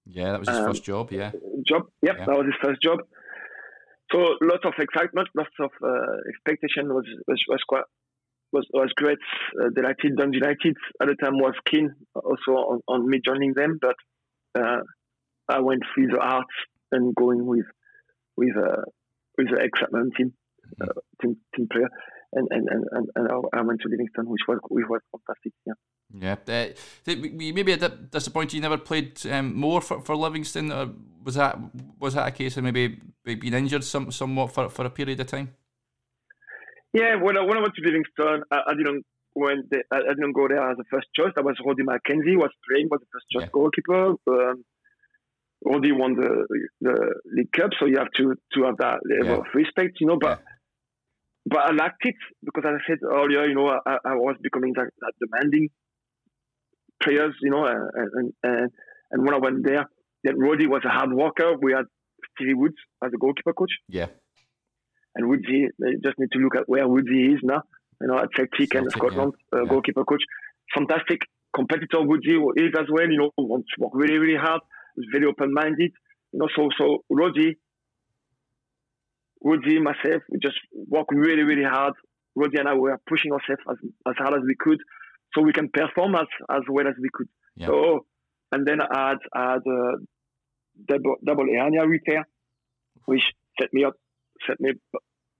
yeah, 0.09 0.31
that 0.31 0.39
was 0.39 0.49
his 0.49 0.57
um, 0.57 0.65
first 0.65 0.83
job. 0.83 1.11
Yeah, 1.11 1.31
job. 1.67 1.83
Yep, 2.01 2.15
yeah, 2.17 2.25
that 2.25 2.37
was 2.37 2.45
his 2.45 2.55
first 2.63 2.81
job. 2.81 2.99
So 4.11 4.19
lots 4.41 4.63
of 4.63 4.73
excitement, 4.79 5.27
lots 5.35 5.51
of 5.59 5.71
uh, 5.83 6.15
expectation 6.29 6.93
was, 6.93 7.05
was 7.27 7.43
was 7.49 7.59
quite 7.67 7.83
was 8.53 8.65
was 8.73 8.91
great. 8.95 9.19
Uh, 9.59 9.69
delighted, 9.75 10.15
Dundee 10.17 10.37
United 10.37 10.75
at 11.01 11.07
the 11.07 11.15
time 11.21 11.37
was 11.37 11.55
keen 11.69 11.93
also 12.15 12.51
on, 12.51 12.79
on 12.87 13.09
me 13.09 13.19
joining 13.25 13.53
them, 13.53 13.79
but 13.81 13.95
uh, 14.57 14.79
I 15.49 15.59
went 15.59 15.83
with 15.97 16.11
the 16.11 16.21
heart 16.21 16.47
and 16.91 17.13
going 17.15 17.45
with 17.45 17.65
with 18.37 18.55
uh, 18.55 18.83
with 19.37 19.47
the 19.49 19.61
excitement 19.61 20.13
team 20.15 20.33
uh, 20.81 20.93
team 21.21 21.35
team 21.55 21.67
player, 21.69 21.89
and 22.31 22.47
and 22.49 22.67
and, 22.69 23.07
and 23.13 23.27
I 23.53 23.61
went 23.61 23.81
to 23.81 23.89
Livingston, 23.89 24.29
which 24.29 24.47
was 24.47 24.59
which 24.69 24.85
was 24.87 25.01
fantastic. 25.11 25.51
Yeah. 25.65 25.73
Yeah, 26.13 26.37
uh, 26.47 26.67
maybe 27.05 27.73
a 27.73 27.77
bit 27.77 28.11
disappointed 28.11 28.53
you 28.53 28.61
never 28.61 28.77
played 28.77 29.25
um, 29.27 29.53
more 29.53 29.81
for, 29.81 30.01
for 30.01 30.15
Livingston. 30.15 30.71
Or 30.71 30.89
was 31.23 31.35
that 31.35 31.59
was 31.99 32.13
that 32.13 32.27
a 32.27 32.31
case 32.31 32.55
of 32.57 32.63
maybe 32.63 32.99
being 33.23 33.53
injured 33.53 33.83
some, 33.83 34.11
somewhat 34.11 34.53
for, 34.53 34.69
for 34.69 34.85
a 34.85 34.89
period 34.89 35.19
of 35.19 35.27
time? 35.27 35.53
Yeah, 36.93 37.15
when 37.15 37.37
I, 37.37 37.41
when 37.41 37.57
I 37.57 37.61
went 37.61 37.75
to 37.75 37.81
Livingston, 37.81 38.43
I, 38.51 38.61
I 38.67 38.73
didn't 38.73 39.05
went 39.35 39.65
I, 39.91 39.99
didn't 39.99 40.31
go 40.33 40.47
there 40.47 40.71
as 40.71 40.77
a 40.79 40.83
first 40.89 41.07
choice. 41.13 41.33
I 41.37 41.41
was 41.41 41.57
Roddy 41.65 41.83
McKenzie 41.83 42.37
was 42.37 42.51
playing 42.67 42.87
was 42.89 43.01
the 43.01 43.07
first 43.11 43.25
choice 43.31 43.43
yeah. 43.43 43.49
goalkeeper. 43.51 44.15
Um, 44.27 44.63
Roddy 45.65 45.91
won 45.91 46.15
the 46.15 46.47
the 46.81 47.13
League 47.25 47.51
Cup, 47.51 47.71
so 47.77 47.85
you 47.85 47.97
have 47.97 48.11
to 48.13 48.35
to 48.53 48.63
have 48.63 48.77
that 48.77 48.99
level 49.05 49.35
yeah. 49.35 49.41
of 49.41 49.45
respect, 49.53 49.99
you 49.99 50.07
know. 50.07 50.17
But 50.19 50.39
yeah. 50.39 50.53
but 51.45 51.59
I 51.59 51.71
liked 51.71 52.05
it 52.05 52.15
because, 52.43 52.63
as 52.65 52.79
I 52.81 52.87
said 52.87 52.99
earlier, 53.03 53.45
you 53.45 53.55
know, 53.55 53.67
I, 53.85 53.97
I 54.05 54.15
was 54.15 54.37
becoming 54.41 54.73
that, 54.73 54.89
that 55.01 55.13
demanding 55.19 55.69
players, 57.01 57.35
you 57.41 57.51
know, 57.51 57.65
and, 57.65 58.33
and, 58.43 58.71
and 59.11 59.25
when 59.25 59.33
I 59.33 59.37
went 59.37 59.65
there, 59.65 59.89
then 60.23 60.37
Roddy 60.37 60.67
was 60.67 60.81
a 60.85 60.89
hard 60.89 61.13
worker. 61.13 61.55
We 61.61 61.73
had 61.73 61.85
Stevie 62.35 62.53
Woods 62.53 62.75
as 63.03 63.11
a 63.13 63.17
goalkeeper 63.17 63.53
coach. 63.53 63.71
Yeah. 63.87 64.07
And 65.15 65.29
Woodsy, 65.29 65.67
they 65.79 65.93
just 66.03 66.19
need 66.19 66.31
to 66.33 66.39
look 66.39 66.55
at 66.55 66.67
where 66.67 66.87
Woodsy 66.87 67.33
is 67.33 67.39
now. 67.43 67.61
You 68.01 68.07
know, 68.07 68.19
at 68.19 68.29
Celtic, 68.35 68.75
and 68.75 68.91
Scotland, 68.91 69.33
yeah. 69.51 69.59
Uh, 69.59 69.63
yeah. 69.63 69.69
goalkeeper 69.69 70.03
coach. 70.03 70.21
Fantastic 70.75 71.21
competitor 71.55 72.01
Woodsy 72.01 72.37
is 72.55 72.73
as 72.77 72.85
well. 72.91 73.09
You 73.09 73.17
know, 73.17 73.31
wants 73.37 73.69
to 73.75 73.83
work 73.83 73.93
really, 73.95 74.17
really 74.17 74.37
hard. 74.37 74.61
Is 74.97 75.05
very 75.11 75.25
open-minded. 75.25 75.91
You 76.33 76.39
know, 76.39 76.47
so 76.55 76.69
so 76.77 77.03
Roddy, 77.09 77.57
Woodsy, 79.41 79.79
myself, 79.79 80.23
we 80.29 80.39
just 80.41 80.57
work 80.73 81.07
really, 81.11 81.43
really 81.43 81.63
hard. 81.63 81.93
Roddy 82.35 82.59
and 82.59 82.67
I 82.67 82.75
were 82.75 82.99
pushing 83.07 83.31
ourselves 83.31 83.61
as, 83.69 83.77
as 84.07 84.15
hard 84.17 84.35
as 84.35 84.41
we 84.45 84.55
could, 84.59 84.79
so 85.33 85.41
we 85.41 85.53
can 85.53 85.69
perform 85.69 86.15
as 86.15 86.27
as 86.49 86.61
well 86.69 86.87
as 86.87 86.93
we 87.01 87.09
could. 87.13 87.27
Yeah. 87.55 87.67
So, 87.67 88.05
and 88.51 88.65
then 88.67 88.79
I 88.81 89.09
had, 89.09 89.17
I 89.33 89.51
had 89.53 89.61
a 89.67 89.97
double, 90.87 91.15
double 91.25 91.45
hernia 91.45 91.85
repair, 91.85 92.27
which 93.05 93.23
set 93.59 93.73
me 93.73 93.83
up, 93.83 93.95
set 94.47 94.59
me 94.59 94.73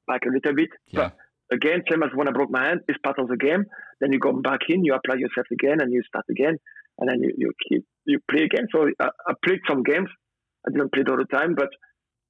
back 0.08 0.22
a 0.26 0.34
little 0.34 0.56
bit. 0.56 0.70
Yeah. 0.88 1.12
But 1.50 1.56
again, 1.56 1.84
same 1.90 2.04
as 2.04 2.10
when 2.16 2.28
I 2.28 2.32
broke 2.32 2.50
my 2.50 2.66
hand, 2.66 2.82
it's 2.88 2.98
part 3.04 3.20
of 3.20 3.28
the 3.28 3.38
game. 3.38 3.66
Then 4.02 4.12
you 4.12 4.20
come 4.20 4.42
back 4.42 4.62
in, 4.70 4.84
you 4.84 4.94
apply 4.94 5.16
yourself 5.16 5.48
again, 5.52 5.80
and 5.82 5.92
you 5.94 6.02
start 6.08 6.26
again, 6.30 6.58
and 7.00 7.10
then 7.10 7.22
you 7.22 7.32
you 7.38 7.52
keep 7.70 7.86
you 8.06 8.20
play 8.30 8.44
again. 8.44 8.68
So 8.74 8.88
I, 9.00 9.10
I 9.28 9.34
played 9.46 9.60
some 9.68 9.84
games. 9.84 10.10
I 10.68 10.72
didn't 10.72 10.92
play 10.92 11.04
all 11.10 11.18
the 11.18 11.26
time, 11.26 11.56
but 11.56 11.70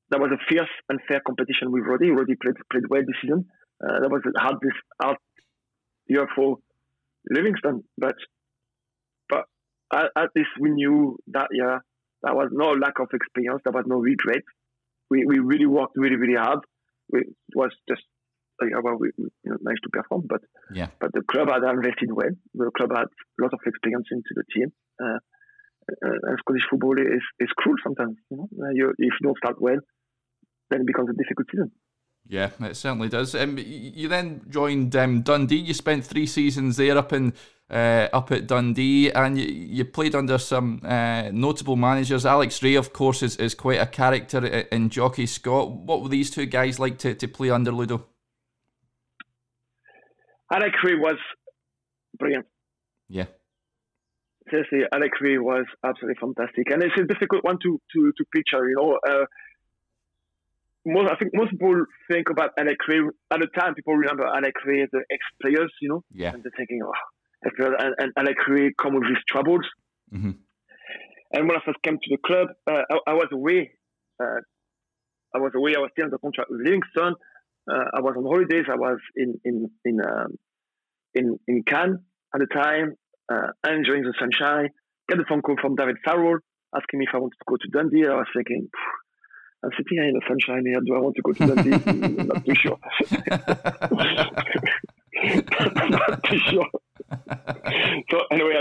that 0.09 0.19
was 0.19 0.31
a 0.31 0.39
fierce 0.49 0.69
and 0.89 0.99
fair 1.07 1.21
competition 1.25 1.71
with 1.71 1.83
Roddy. 1.85 2.11
Roddy 2.11 2.35
played 2.41 2.55
played 2.71 2.87
well 2.89 3.01
this 3.01 3.15
season. 3.21 3.45
Uh, 3.83 3.99
that 4.01 4.09
was 4.09 4.21
a 4.25 4.39
hard 4.39 4.55
this 4.61 4.73
hard 5.01 5.17
year 6.07 6.27
for 6.35 6.57
Livingston, 7.29 7.83
but 7.97 8.15
but 9.29 9.45
at, 9.93 10.05
at 10.15 10.29
least 10.35 10.49
we 10.59 10.71
knew 10.71 11.17
that 11.27 11.47
year 11.51 11.81
there 12.23 12.35
was 12.35 12.49
no 12.51 12.71
lack 12.71 12.99
of 12.99 13.09
experience. 13.13 13.61
There 13.63 13.73
was 13.73 13.85
no 13.87 13.97
regret. 13.97 14.43
We 15.09 15.25
we 15.25 15.39
really 15.39 15.65
worked 15.65 15.93
really 15.95 16.15
really 16.15 16.37
hard. 16.37 16.59
We, 17.11 17.19
it 17.21 17.55
was 17.55 17.71
just 17.89 18.03
uh, 18.61 18.81
well, 18.83 18.97
we, 18.99 19.11
we 19.17 19.29
you 19.45 19.51
know, 19.51 19.57
managed 19.61 19.83
to 19.83 19.89
perform, 19.89 20.25
but 20.27 20.41
yeah. 20.73 20.87
but 20.99 21.11
the 21.13 21.21
club 21.21 21.49
had 21.49 21.63
invested 21.63 22.11
well. 22.11 22.33
The 22.53 22.71
club 22.75 22.91
had 22.95 23.05
a 23.05 23.39
lot 23.41 23.53
of 23.53 23.59
experience 23.65 24.07
into 24.11 24.33
the 24.35 24.43
team. 24.53 24.73
Uh, 25.01 25.19
uh, 25.87 26.35
Scottish 26.39 26.67
football 26.69 26.97
is, 26.99 27.23
is 27.39 27.49
cruel 27.57 27.77
sometimes. 27.83 28.17
You 28.29 28.37
know, 28.37 28.47
uh, 28.59 28.71
you, 28.73 28.89
if 28.97 29.13
you 29.19 29.23
don't 29.23 29.37
start 29.37 29.61
well, 29.61 29.79
then 30.69 30.81
it 30.81 30.87
becomes 30.87 31.09
a 31.09 31.13
difficult 31.13 31.47
season. 31.51 31.71
Yeah, 32.29 32.49
it 32.59 32.75
certainly 32.75 33.07
does. 33.07 33.35
Um, 33.35 33.57
you 33.57 34.09
then 34.09 34.41
joined 34.49 34.95
um, 34.95 35.21
Dundee. 35.21 35.55
You 35.55 35.73
spent 35.73 36.05
three 36.05 36.25
seasons 36.25 36.75
there 36.75 36.97
up 36.97 37.13
in 37.13 37.33
uh, 37.69 38.07
up 38.11 38.31
at 38.31 38.47
Dundee, 38.47 39.11
and 39.11 39.39
you, 39.39 39.45
you 39.47 39.85
played 39.85 40.13
under 40.13 40.37
some 40.37 40.81
uh, 40.83 41.29
notable 41.31 41.75
managers. 41.77 42.25
Alex 42.25 42.61
Rae, 42.61 42.75
of 42.75 42.91
course, 42.91 43.23
is, 43.23 43.37
is 43.37 43.55
quite 43.55 43.79
a 43.79 43.85
character 43.85 44.45
in 44.45 44.89
Jocky 44.89 45.25
Scott. 45.25 45.71
What 45.71 46.01
were 46.01 46.09
these 46.09 46.29
two 46.29 46.45
guys 46.45 46.79
like 46.79 46.97
to, 46.99 47.13
to 47.15 47.27
play 47.27 47.49
under 47.49 47.71
Ludo? 47.71 48.05
Alex 50.51 50.77
Rae 50.83 50.95
was 50.95 51.17
brilliant. 52.17 52.45
Yeah. 53.09 53.25
Seriously, 54.49 54.79
Alex 54.93 55.17
Rae 55.21 55.37
was 55.37 55.65
absolutely 55.85 56.15
fantastic, 56.21 56.71
and 56.71 56.81
it's 56.81 56.95
a 56.97 57.03
difficult 57.03 57.43
one 57.43 57.57
to 57.63 57.81
to, 57.93 58.11
to 58.17 58.25
picture. 58.33 58.67
You 58.69 58.75
know, 58.77 58.99
uh, 59.07 59.25
most, 60.87 61.11
I 61.11 61.15
think 61.15 61.31
most 61.33 61.51
people 61.51 61.85
think 62.11 62.29
about 62.29 62.51
Alex 62.57 62.77
Rae 62.87 63.01
at 63.31 63.39
the 63.39 63.47
time. 63.57 63.75
People 63.75 63.95
remember 63.95 64.25
Alex 64.25 64.59
Rae 64.65 64.81
as 64.81 64.89
the 64.91 65.03
ex-players, 65.11 65.71
you 65.81 65.89
know, 65.89 66.03
yeah, 66.11 66.33
and 66.33 66.43
they're 66.43 66.51
thinking, 66.57 66.81
oh, 66.83 66.91
and, 67.43 67.95
and 67.99 68.13
Alex 68.17 68.41
Rae 68.47 68.71
come 68.79 68.95
with 68.95 69.03
his 69.03 69.17
troubles. 69.27 69.65
Mm-hmm. 70.13 70.31
And 71.33 71.47
when 71.47 71.57
I 71.57 71.61
first 71.65 71.81
came 71.83 71.97
to 72.01 72.09
the 72.09 72.17
club, 72.25 72.47
uh, 72.67 72.83
I, 72.89 73.11
I, 73.11 73.13
was 73.13 73.27
away. 73.33 73.71
Uh, 74.21 74.39
I 75.35 75.39
was 75.39 75.51
away. 75.55 75.75
I 75.75 75.79
was 75.79 75.89
still 75.91 76.05
under 76.05 76.17
contract 76.17 76.49
with 76.49 76.61
Livingston. 76.61 77.15
Uh, 77.69 77.85
I 77.93 78.01
was 78.01 78.15
on 78.17 78.23
holidays. 78.23 78.65
I 78.71 78.75
was 78.75 78.99
in 79.15 79.39
in 79.43 79.69
in 79.83 79.99
um, 79.99 80.37
in, 81.13 81.37
in 81.47 81.63
Cannes 81.63 81.99
at 82.33 82.39
the 82.39 82.47
time, 82.47 82.95
uh, 83.31 83.51
enjoying 83.67 84.03
the 84.03 84.13
sunshine. 84.17 84.69
Get 85.09 85.19
a 85.19 85.25
phone 85.27 85.41
call 85.41 85.55
from 85.61 85.75
David 85.75 85.97
Farrell 86.05 86.39
asking 86.75 86.99
me 86.99 87.05
if 87.07 87.15
I 87.15 87.19
wanted 87.19 87.37
to 87.39 87.45
go 87.47 87.57
to 87.57 87.67
Dundee. 87.71 88.07
I 88.07 88.15
was 88.15 88.27
thinking, 88.35 88.69
I'm 89.63 89.71
sitting 89.71 89.97
here 89.97 90.03
in 90.03 90.13
the 90.13 90.21
sunshine 90.27 90.65
here. 90.65 90.79
Do 90.85 90.95
I 90.95 90.99
want 90.99 91.15
to 91.15 91.21
go 91.23 91.33
to 91.33 91.47
Dundee? 91.47 91.73
I'm 91.87 92.27
not 92.27 92.45
too 92.45 92.53
sure. 92.55 92.77
Not 95.89 96.23
too 96.25 96.39
sure. 96.49 96.69
so 98.11 98.19
anyway, 98.31 98.53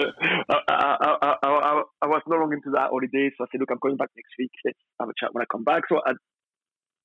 I, 0.49 0.59
I, 0.69 1.17
I, 1.23 1.37
I, 1.43 1.83
I 2.03 2.07
was 2.07 2.23
no 2.27 2.37
longer 2.37 2.55
into 2.55 2.71
that 2.71 2.91
holiday. 2.91 3.31
So 3.37 3.45
I 3.45 3.47
said, 3.53 3.61
look, 3.61 3.71
I'm 3.71 3.79
going 3.81 3.97
back 3.97 4.11
next 4.17 4.33
week. 4.39 4.51
Let's 4.65 4.79
have 4.99 5.09
a 5.11 5.13
chat 5.19 5.35
when 5.35 5.43
I 5.43 5.47
come 5.51 5.65
back. 5.65 5.83
So 5.89 6.01
I, 6.05 6.13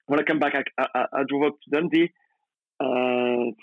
when 0.08 0.20
I 0.20 0.24
come 0.24 0.40
back, 0.40 0.54
I, 0.56 0.86
I, 0.96 1.06
I 1.14 1.24
drove 1.28 1.44
up 1.44 1.56
to 1.64 1.70
Dundee. 1.70 2.12
And 2.80 3.56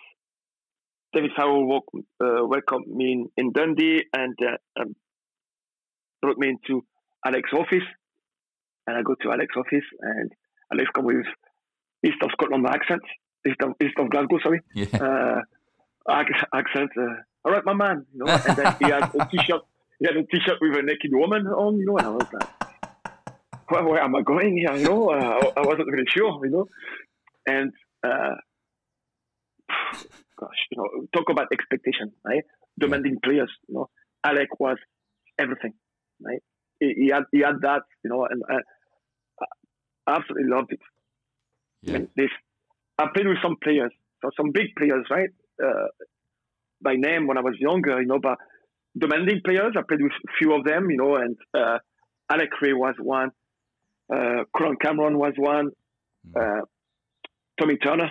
David 1.14 1.30
Farrell 1.36 1.66
walk, 1.66 1.84
uh, 2.22 2.44
welcomed 2.46 2.86
me 2.86 3.12
in, 3.12 3.28
in 3.36 3.52
Dundee 3.52 4.04
and 4.12 4.36
uh, 4.42 4.80
um, 4.80 4.94
brought 6.20 6.36
me 6.38 6.48
into 6.50 6.84
Alex's 7.24 7.58
office 7.58 7.88
and 8.88 8.96
I 8.96 9.02
go 9.02 9.14
to 9.20 9.30
Alex's 9.30 9.56
office, 9.56 9.88
and 10.00 10.32
Alex 10.72 10.88
come 10.94 11.04
with 11.04 11.26
East 12.04 12.16
of 12.22 12.30
Scotland 12.32 12.66
accent, 12.66 13.02
East 13.46 13.60
of, 13.62 13.72
East 13.82 13.98
of 13.98 14.08
Glasgow, 14.08 14.38
sorry, 14.42 14.60
yeah. 14.74 14.86
uh, 14.96 15.40
accent. 16.54 16.90
Uh, 16.98 17.20
All 17.44 17.52
right, 17.52 17.64
my 17.64 17.74
man, 17.74 18.06
you 18.12 18.24
know. 18.24 18.32
And 18.32 18.56
then 18.56 18.76
he 18.80 18.86
had 18.86 19.04
a 19.14 19.28
t-shirt. 19.30 19.62
He 20.00 20.06
had 20.06 20.16
a 20.16 20.24
t-shirt 20.24 20.58
with 20.60 20.78
a 20.78 20.82
naked 20.82 21.10
woman 21.12 21.46
on, 21.46 21.76
you 21.76 21.84
know. 21.84 21.98
And 21.98 22.06
I 22.06 22.10
was 22.10 22.26
like, 22.32 22.48
where, 23.68 23.84
where 23.84 24.02
am 24.02 24.16
I 24.16 24.22
going 24.22 24.56
here? 24.56 24.74
You 24.74 24.84
know, 24.88 25.10
uh, 25.10 25.50
I, 25.56 25.60
I, 25.60 25.66
wasn't 25.66 25.88
really 25.92 26.08
sure, 26.08 26.40
you 26.44 26.50
know. 26.50 26.66
And 27.46 27.72
uh, 28.02 28.36
gosh, 30.40 30.60
you 30.70 30.78
know, 30.78 30.88
talk 31.14 31.28
about 31.30 31.48
expectation, 31.52 32.12
right? 32.24 32.44
Demanding 32.80 33.18
players, 33.22 33.52
you 33.68 33.74
know. 33.74 33.90
Alec 34.24 34.48
was 34.58 34.78
everything, 35.38 35.74
right? 36.22 36.42
He, 36.80 36.94
he 36.96 37.10
had 37.12 37.24
he 37.32 37.40
had 37.40 37.60
that, 37.62 37.82
you 38.02 38.10
know, 38.10 38.24
and 38.24 38.42
uh, 38.50 38.62
absolutely 40.08 40.48
loved 40.48 40.72
it. 40.72 40.80
Yeah. 41.82 41.94
I 41.94 41.98
mean, 41.98 42.08
this, 42.16 42.30
I 42.98 43.06
played 43.14 43.28
with 43.28 43.38
some 43.42 43.56
players, 43.62 43.92
so 44.22 44.30
some 44.36 44.50
big 44.52 44.74
players, 44.76 45.06
right? 45.10 45.30
Uh, 45.62 45.88
by 46.82 46.94
name 46.94 47.26
when 47.26 47.38
I 47.38 47.40
was 47.40 47.54
younger, 47.58 48.00
you 48.00 48.06
know, 48.06 48.18
but 48.20 48.38
demanding 48.96 49.40
players, 49.44 49.74
I 49.76 49.82
played 49.86 50.02
with 50.02 50.12
a 50.12 50.32
few 50.38 50.54
of 50.54 50.64
them, 50.64 50.90
you 50.90 50.96
know, 50.96 51.16
and 51.16 51.36
uh, 51.54 51.78
Alec 52.30 52.50
Rae 52.60 52.72
was 52.72 52.94
one, 52.98 53.30
uh, 54.12 54.44
Colin 54.56 54.76
Cameron 54.80 55.18
was 55.18 55.34
one, 55.36 55.70
mm. 56.26 56.60
uh, 56.60 56.64
Tommy 57.58 57.76
Turner. 57.76 58.10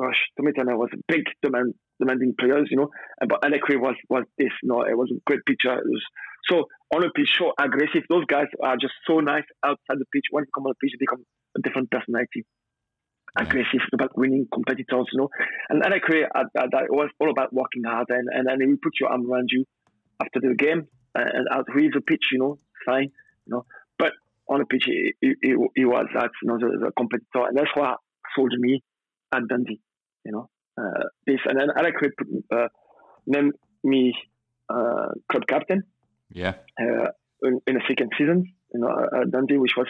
Gosh, 0.00 0.16
Tommy 0.36 0.52
Turner 0.52 0.76
was 0.76 0.90
a 0.94 0.98
big 1.08 1.24
demand, 1.42 1.74
demanding 2.00 2.34
players, 2.38 2.68
you 2.70 2.76
know, 2.76 2.90
but 3.20 3.44
Alec 3.44 3.68
Rae 3.68 3.76
was, 3.76 3.94
was 4.08 4.24
this, 4.38 4.50
you 4.62 4.68
know, 4.68 4.82
it 4.82 4.96
was 4.96 5.10
a 5.12 5.20
great 5.26 5.44
pitcher. 5.46 5.78
It 5.78 5.86
was 5.86 6.04
so 6.48 6.64
on 6.94 7.04
a 7.04 7.10
pitch, 7.10 7.30
so 7.38 7.52
aggressive. 7.60 8.02
Those 8.08 8.24
guys 8.26 8.46
are 8.62 8.76
just 8.76 8.94
so 9.06 9.20
nice 9.20 9.44
outside 9.64 9.98
the 9.98 10.06
pitch. 10.12 10.26
Once 10.32 10.46
you 10.48 10.52
come 10.54 10.66
on 10.66 10.74
the 10.74 10.86
pitch, 10.86 10.94
they 10.98 11.04
become 11.04 11.24
a 11.56 11.60
different 11.60 11.90
personality. 11.90 12.44
Aggressive 13.36 13.86
about 13.92 14.18
winning 14.18 14.48
competitors, 14.52 15.06
you 15.12 15.18
know. 15.20 15.28
And 15.68 15.80
then 15.82 15.92
I 15.92 16.00
create 16.00 16.26
uh, 16.34 16.44
that 16.54 16.84
it 16.84 16.90
was 16.90 17.10
all 17.20 17.30
about 17.30 17.52
working 17.52 17.84
hard 17.84 18.06
and 18.08 18.28
and 18.32 18.48
then 18.48 18.68
we 18.68 18.76
put 18.76 18.98
your 18.98 19.10
arm 19.10 19.30
around 19.30 19.50
you 19.52 19.64
after 20.20 20.40
the 20.40 20.54
game 20.54 20.88
and 21.14 21.46
out 21.52 21.66
read 21.74 21.92
the 21.94 22.00
pitch, 22.00 22.24
you 22.32 22.38
know, 22.38 22.58
fine, 22.84 23.10
you 23.46 23.54
know. 23.54 23.64
But 23.98 24.12
on 24.48 24.60
the 24.60 24.66
pitch, 24.66 24.84
he, 24.86 25.14
he, 25.20 25.54
he 25.74 25.84
was 25.84 26.06
that, 26.14 26.30
you 26.42 26.48
know, 26.48 26.58
the, 26.58 26.86
the, 26.86 26.92
competitor, 26.96 27.46
and 27.48 27.56
that's 27.56 27.70
what 27.74 27.98
sold 28.34 28.52
me 28.58 28.82
at 29.32 29.46
Dundee, 29.48 29.80
you 30.24 30.32
know. 30.32 30.48
Uh, 30.80 31.04
this 31.26 31.40
and 31.44 31.58
then 31.60 31.68
Alec 31.76 31.94
put 32.00 32.28
uh, 32.56 32.68
named 33.26 33.52
me 33.84 34.14
uh, 34.68 35.08
club 35.30 35.46
captain 35.48 35.82
yeah. 36.32 36.54
Uh, 36.80 37.10
in, 37.42 37.60
in, 37.66 37.74
the 37.74 37.82
second 37.88 38.10
season, 38.16 38.44
you 38.72 38.80
know, 38.80 38.88
at 38.88 39.30
Dundee, 39.30 39.58
which 39.58 39.72
was 39.76 39.86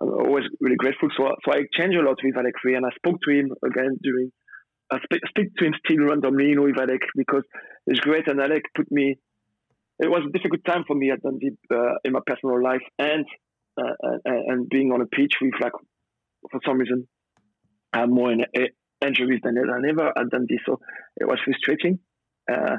always 0.00 0.44
really 0.60 0.76
grateful. 0.76 1.08
So, 1.16 1.30
so 1.44 1.52
I 1.52 1.62
changed 1.72 1.96
a 1.96 2.02
lot 2.02 2.18
with 2.22 2.36
Alec 2.36 2.54
Rae, 2.64 2.74
and 2.74 2.84
I 2.84 2.90
spoke 2.96 3.18
to 3.26 3.30
him 3.30 3.52
again 3.64 3.96
during. 4.02 4.30
I 4.90 4.98
speak, 5.04 5.20
speak 5.28 5.54
to 5.56 5.64
him 5.64 5.72
still 5.84 6.04
randomly, 6.04 6.48
you 6.48 6.56
know, 6.56 6.62
with 6.62 6.78
Alec 6.78 7.00
because 7.16 7.44
it's 7.86 8.00
great, 8.00 8.28
and 8.28 8.40
Alec 8.40 8.62
put 8.74 8.90
me. 8.90 9.16
It 9.98 10.10
was 10.10 10.22
a 10.28 10.32
difficult 10.32 10.64
time 10.66 10.84
for 10.86 10.96
me 10.96 11.10
at 11.10 11.22
Dundee 11.22 11.52
uh, 11.72 11.94
in 12.04 12.12
my 12.12 12.20
personal 12.26 12.62
life, 12.62 12.82
and 12.98 13.24
uh, 13.78 13.94
and, 14.24 14.50
and 14.50 14.68
being 14.68 14.92
on 14.92 15.00
a 15.00 15.06
pitch 15.06 15.34
with 15.40 15.54
like, 15.60 15.72
for 16.50 16.60
some 16.66 16.78
reason, 16.78 17.08
I'm 17.92 18.10
more 18.10 18.32
in, 18.32 18.40
injuries 19.02 19.40
than, 19.42 19.54
than 19.54 19.84
ever 19.88 20.08
at 20.16 20.30
Dundee, 20.30 20.58
so 20.66 20.80
it 21.20 21.26
was 21.26 21.38
frustrating. 21.44 21.98
Uh, 22.50 22.76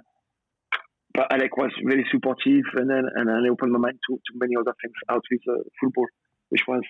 but 1.13 1.31
Alec 1.31 1.55
was 1.57 1.71
really 1.83 2.05
supportive, 2.11 2.65
and 2.73 2.89
then 2.89 3.05
and 3.15 3.29
then 3.29 3.35
I 3.35 3.49
opened 3.49 3.71
my 3.71 3.79
mind 3.79 3.99
to, 4.07 4.15
to 4.15 4.31
many 4.35 4.55
other 4.55 4.73
things 4.81 4.95
out 5.09 5.23
with 5.29 5.41
uh, 5.47 5.61
football, 5.79 6.07
which 6.49 6.63
was 6.67 6.81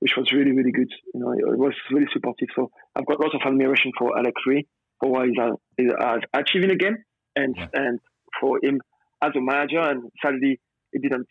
which 0.00 0.12
was 0.16 0.32
really 0.32 0.52
really 0.52 0.72
good. 0.72 0.90
You 1.14 1.20
know, 1.20 1.32
it 1.32 1.58
was 1.58 1.74
really 1.90 2.08
supportive. 2.12 2.48
So 2.56 2.70
I've 2.96 3.06
got 3.06 3.20
lots 3.20 3.34
of 3.34 3.42
admiration 3.46 3.92
for 3.96 4.18
Alec 4.18 4.34
Rae 4.46 4.66
for 4.98 5.10
what 5.10 5.28
he's, 5.28 5.38
uh, 5.40 5.52
he's 5.76 5.92
uh, 5.92 6.18
achieving 6.34 6.70
again, 6.70 7.04
and 7.36 7.54
yeah. 7.56 7.68
and 7.74 8.00
for 8.40 8.58
him 8.62 8.80
as 9.22 9.30
a 9.36 9.40
manager. 9.40 9.80
And 9.80 10.10
sadly, 10.22 10.58
he 10.92 10.98
didn't 10.98 11.28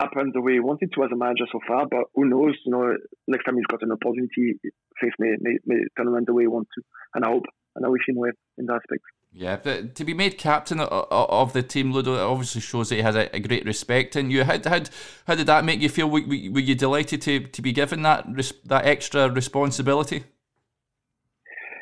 happened 0.00 0.32
the 0.34 0.40
way 0.40 0.54
he 0.54 0.60
wanted 0.60 0.92
to 0.94 1.04
as 1.04 1.10
a 1.12 1.16
manager 1.16 1.44
so 1.50 1.60
far. 1.66 1.86
But 1.86 2.04
who 2.14 2.24
knows? 2.24 2.54
You 2.64 2.72
know, 2.72 2.96
next 3.28 3.44
time 3.44 3.56
he's 3.56 3.66
got 3.66 3.82
an 3.82 3.92
opportunity, 3.92 4.58
things 5.00 5.14
may, 5.18 5.34
may, 5.40 5.58
may 5.66 5.80
turn 5.96 6.08
around 6.08 6.26
the 6.26 6.34
way 6.34 6.44
he 6.44 6.48
wants 6.48 6.70
to. 6.76 6.82
And 7.14 7.24
I 7.24 7.28
hope, 7.28 7.44
and 7.76 7.84
I 7.84 7.88
wish 7.88 8.02
him 8.08 8.16
well 8.16 8.32
in 8.58 8.66
that 8.66 8.76
aspect. 8.76 9.02
Yeah, 9.36 9.56
to 9.56 10.04
be 10.04 10.14
made 10.14 10.38
captain 10.38 10.78
of 10.78 11.52
the 11.54 11.62
team, 11.64 11.90
Ludo, 11.92 12.30
obviously 12.30 12.60
shows 12.60 12.90
that 12.90 12.94
he 12.94 13.02
has 13.02 13.16
a, 13.16 13.40
great 13.40 13.64
respect 13.64 14.14
in 14.14 14.30
you. 14.30 14.44
How, 14.44 14.60
how, 14.64 14.80
how 15.26 15.34
did 15.34 15.48
that 15.48 15.64
make 15.64 15.80
you 15.80 15.88
feel? 15.88 16.08
Were, 16.08 16.20
were 16.20 16.60
you 16.60 16.76
delighted 16.76 17.20
to, 17.22 17.40
to 17.40 17.60
be 17.60 17.72
given 17.72 18.02
that 18.02 18.26
that 18.66 18.86
extra 18.86 19.28
responsibility? 19.28 20.22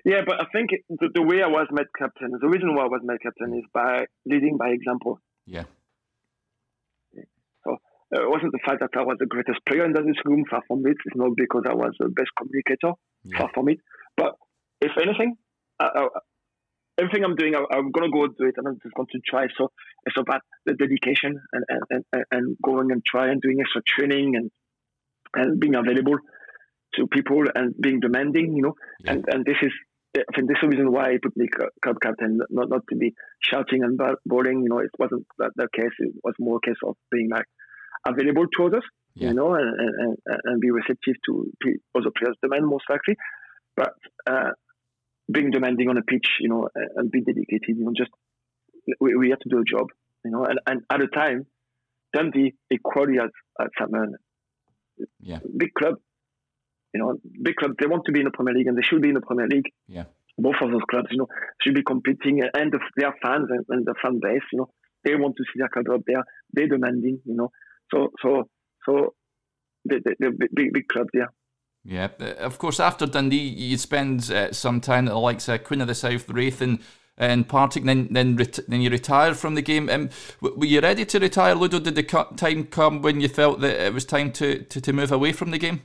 Yeah, 0.07 0.23
but 0.27 0.41
I 0.41 0.45
think 0.51 0.71
the, 0.89 1.11
the 1.15 1.23
way 1.23 1.43
I 1.43 1.47
was 1.47 1.69
made 1.71 1.89
captain, 1.97 2.33
the 2.41 2.49
reason 2.49 2.75
why 2.75 2.85
I 2.85 2.89
was 2.89 3.03
made 3.05 3.21
captain 3.23 3.55
is 3.59 3.65
by 3.75 4.07
leading 4.25 4.57
by 4.57 4.69
example. 4.71 5.21
Yeah. 5.47 5.65
Uh, 8.23 8.27
it 8.27 8.31
wasn't 8.31 8.53
the 8.53 8.61
fact 8.65 8.81
that 8.81 8.99
I 8.99 9.03
was 9.03 9.17
the 9.19 9.27
greatest 9.27 9.59
player 9.69 9.85
in 9.85 9.93
this 9.93 10.17
room, 10.25 10.45
far 10.51 10.63
from 10.67 10.87
it. 10.87 10.97
It's 11.05 11.17
not 11.17 11.37
because 11.37 11.65
I 11.69 11.75
was 11.75 11.93
the 11.99 12.09
best 12.09 12.31
communicator, 12.39 12.95
yeah. 13.25 13.39
far 13.39 13.51
from 13.55 13.69
it. 13.69 13.79
But 14.17 14.35
if 14.81 14.93
anything, 15.01 15.37
I, 15.81 15.87
I, 15.95 16.09
everything 16.99 17.25
I'm 17.25 17.37
doing, 17.37 17.55
I, 17.55 17.77
am 17.77 17.91
going 17.91 18.11
to 18.11 18.13
go 18.13 18.27
do 18.27 18.47
it 18.49 18.55
and 18.57 18.69
I'm 18.69 18.79
just 18.83 18.95
going 18.95 19.09
to 19.13 19.21
try. 19.29 19.47
So 19.57 19.71
it's 20.05 20.17
about 20.19 20.43
the 20.67 20.75
dedication 20.75 21.41
and, 21.53 21.65
and, 21.69 22.05
and, 22.13 22.25
and 22.31 22.57
going 22.63 22.93
and 22.93 23.03
trying, 23.05 23.31
and 23.31 23.43
doing 23.43 23.59
extra 23.61 23.83
training 23.87 24.37
and, 24.37 24.51
and 25.35 25.61
being 25.61 25.75
available 25.75 26.17
to 26.97 27.07
people 27.07 27.45
and 27.55 27.75
being 27.81 28.01
demanding, 28.01 28.55
you 28.55 28.63
know. 28.63 28.75
Yeah. 29.05 29.13
And, 29.13 29.25
and 29.29 29.45
this 29.45 29.57
is, 29.63 29.73
I 30.15 30.37
think 30.37 30.49
this 30.49 30.59
is 30.63 30.69
the 30.69 30.69
reason 30.69 30.93
why 30.93 31.13
I 31.13 31.17
put 31.23 31.35
me 31.37 31.47
club 31.83 31.97
captain, 32.03 32.41
not, 32.51 32.69
not 32.69 32.83
to 32.91 32.97
be 32.97 33.15
shouting 33.41 33.83
and 33.83 33.99
bowling, 34.27 34.63
you 34.63 34.69
know, 34.69 34.79
it 34.79 34.91
wasn't 34.99 35.25
that 35.39 35.53
the 35.57 35.69
case. 35.75 35.93
It 35.99 36.13
was 36.23 36.35
more 36.39 36.61
a 36.63 36.67
case 36.67 36.77
of 36.85 36.97
being 37.11 37.31
like 37.31 37.47
available 38.07 38.47
to 38.57 38.67
others, 38.67 38.85
yeah. 39.15 39.29
you 39.29 39.35
know, 39.35 39.55
and, 39.55 39.69
and, 39.79 40.17
and 40.45 40.61
be 40.61 40.71
receptive 40.71 41.15
to 41.27 41.51
other 41.95 42.11
players' 42.17 42.37
demand 42.43 42.67
most 42.67 42.85
likely. 42.89 43.17
But, 43.77 43.95
uh, 44.29 44.51
being 45.31 45.51
demanding 45.51 45.89
on 45.89 45.97
a 45.97 46.03
pitch, 46.03 46.27
you 46.41 46.49
know, 46.49 46.69
and 46.97 47.11
be 47.11 47.21
dedicated, 47.21 47.77
you 47.79 47.85
know, 47.85 47.93
just 47.97 48.11
we, 49.01 49.15
we 49.15 49.31
have 49.31 49.39
to 49.39 49.49
do 49.49 49.59
a 49.59 49.65
job, 49.65 49.87
you 50.25 50.31
know, 50.33 50.45
and, 50.45 50.59
and 50.67 50.83
at 50.91 50.99
the 50.99 51.07
time, 51.07 51.47
Dundee 52.13 52.55
equally 52.71 53.19
at, 53.19 53.31
at 53.59 53.69
Salmon, 53.79 54.17
yeah, 55.21 55.39
big 55.57 55.73
club, 55.73 55.95
you 56.93 57.01
know, 57.01 57.17
big 57.41 57.55
club. 57.55 57.73
They 57.81 57.87
want 57.87 58.05
to 58.07 58.13
be 58.13 58.19
in 58.19 58.27
the 58.27 58.33
Premier 58.33 58.53
League 58.53 58.67
and 58.67 58.77
they 58.77 58.83
should 58.83 59.01
be 59.01 59.09
in 59.09 59.15
the 59.15 59.21
Premier 59.21 59.47
League. 59.47 59.71
Yeah, 59.87 60.05
both 60.37 60.57
of 60.61 60.71
those 60.71 60.83
clubs, 60.91 61.09
you 61.13 61.19
know, 61.19 61.29
should 61.63 61.75
be 61.75 61.85
competing, 61.85 62.43
and 62.43 62.73
the, 62.73 62.81
their 62.97 63.15
fans 63.23 63.49
and, 63.49 63.65
and 63.69 63.87
the 63.87 63.95
fan 64.03 64.19
base, 64.21 64.43
you 64.53 64.59
know, 64.59 64.69
they 65.05 65.15
want 65.15 65.37
to 65.37 65.45
see 65.45 65.61
their 65.61 65.69
club 65.69 65.89
up 65.95 66.03
there. 66.07 66.25
They're 66.53 66.69
demanding, 66.69 67.21
you 67.25 67.37
know, 67.37 67.51
so 67.93 68.09
so 68.23 68.49
so 68.87 69.15
the, 69.85 70.01
the, 70.05 70.15
the 70.19 70.49
big 70.55 70.73
big 70.73 70.89
club 70.89 71.09
there. 71.13 71.29
Yeah, 71.85 72.09
uh, 72.21 72.35
of 72.39 72.59
course. 72.59 72.79
After 72.79 73.07
Dundee, 73.07 73.37
you 73.37 73.77
spend 73.77 74.31
uh, 74.31 74.53
some 74.53 74.81
time 74.81 75.09
at 75.09 75.11
the 75.11 75.19
likes 75.19 75.49
of 75.49 75.65
Queen 75.65 75.81
of 75.81 75.89
the 75.89 75.95
South, 75.95 76.29
Raith, 76.29 76.61
and 76.61 76.79
and 77.19 77.49
Partick. 77.49 77.85
Then 77.85 78.09
then 78.11 78.37
ret- 78.37 78.61
then 78.69 78.81
you 78.81 78.91
retire 78.91 79.35
from 79.35 79.55
the 79.55 79.63
game. 79.63 79.89
Um, 79.89 80.11
were 80.41 80.65
you 80.65 80.81
ready 80.81 81.05
to 81.05 81.19
retire, 81.19 81.55
Ludo? 81.55 81.81
Did 81.81 81.97
the 81.97 82.27
time 82.37 82.65
come 82.67 83.03
when 83.03 83.21
you 83.21 83.29
felt 83.29 83.61
that 83.61 83.87
it 83.87 83.93
was 83.93 84.05
time 84.05 84.33
to, 84.33 84.63
to, 84.63 84.81
to 84.81 84.93
move 84.93 85.11
away 85.11 85.33
from 85.33 85.51
the 85.51 85.59
game? 85.59 85.83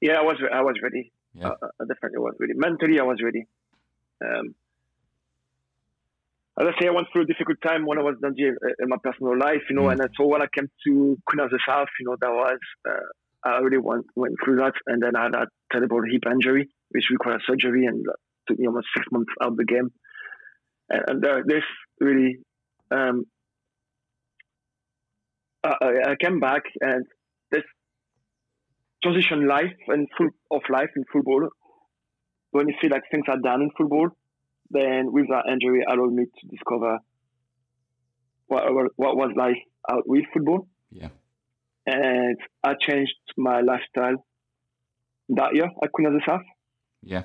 Yeah, 0.00 0.14
I 0.14 0.22
was 0.22 0.36
I 0.52 0.62
was 0.62 0.76
ready. 0.82 1.12
Yeah. 1.34 1.48
Uh, 1.48 1.68
I 1.80 1.84
definitely 1.86 2.18
was 2.18 2.34
ready. 2.40 2.54
Mentally, 2.54 2.98
I 2.98 3.04
was 3.04 3.18
ready. 3.22 3.46
Um, 4.24 4.54
as 6.58 6.66
I 6.66 6.80
say, 6.80 6.88
I 6.88 6.90
went 6.90 7.06
through 7.12 7.22
a 7.22 7.26
difficult 7.26 7.58
time 7.66 7.86
when 7.86 7.98
I 7.98 8.02
was 8.02 8.16
Dundee 8.20 8.48
uh, 8.48 8.82
in 8.82 8.88
my 8.88 8.96
personal 9.02 9.38
life, 9.38 9.62
you 9.68 9.76
know, 9.76 9.84
mm. 9.84 9.92
and 9.92 10.10
so 10.16 10.26
when 10.26 10.42
I 10.42 10.46
came 10.54 10.68
to 10.86 11.16
Queen 11.26 11.40
of 11.40 11.50
the 11.50 11.60
South, 11.66 11.88
you 11.98 12.06
know, 12.06 12.16
that 12.20 12.30
was. 12.30 12.58
Uh, 12.88 13.06
I 13.42 13.58
really 13.58 13.78
went, 13.78 14.04
went 14.16 14.34
through 14.44 14.56
that, 14.56 14.74
and 14.86 15.02
then 15.02 15.16
I 15.16 15.24
had 15.24 15.34
a 15.34 15.46
terrible 15.72 16.02
hip 16.10 16.22
injury, 16.30 16.68
which 16.90 17.04
required 17.10 17.40
surgery 17.46 17.86
and 17.86 18.04
took 18.46 18.58
me 18.58 18.66
almost 18.66 18.88
six 18.94 19.06
months 19.10 19.32
out 19.42 19.52
of 19.52 19.56
the 19.56 19.64
game. 19.64 19.90
And, 20.90 21.02
and 21.08 21.24
uh, 21.24 21.38
this 21.46 21.64
really, 22.00 22.36
um, 22.90 23.24
I, 25.64 26.10
I, 26.10 26.16
came 26.20 26.40
back, 26.40 26.62
and 26.80 27.06
this 27.50 27.62
transition 29.02 29.46
life 29.46 29.72
and 29.88 30.06
full 30.16 30.28
of 30.50 30.62
life 30.70 30.90
in 30.96 31.04
football, 31.12 31.48
when 32.50 32.68
you 32.68 32.74
feel 32.80 32.90
like 32.90 33.02
things 33.10 33.24
are 33.28 33.38
done 33.38 33.62
in 33.62 33.70
football, 33.76 34.08
then 34.70 35.12
with 35.12 35.28
that 35.28 35.44
injury 35.50 35.82
allowed 35.88 36.12
me 36.12 36.24
to 36.24 36.46
discover 36.48 36.98
what, 38.46 38.64
what 38.96 39.16
was 39.16 39.32
life 39.36 39.56
out 39.90 40.02
with 40.06 40.24
football. 40.32 40.66
Yeah 40.90 41.08
and 41.86 42.36
I 42.62 42.74
changed 42.88 43.14
my 43.36 43.60
lifestyle 43.60 44.24
that 45.30 45.54
year 45.54 45.68
at 45.82 45.92
Queen 45.92 46.06
of 46.08 46.12
the 46.14 46.22
South. 46.26 46.42
Yeah. 47.02 47.22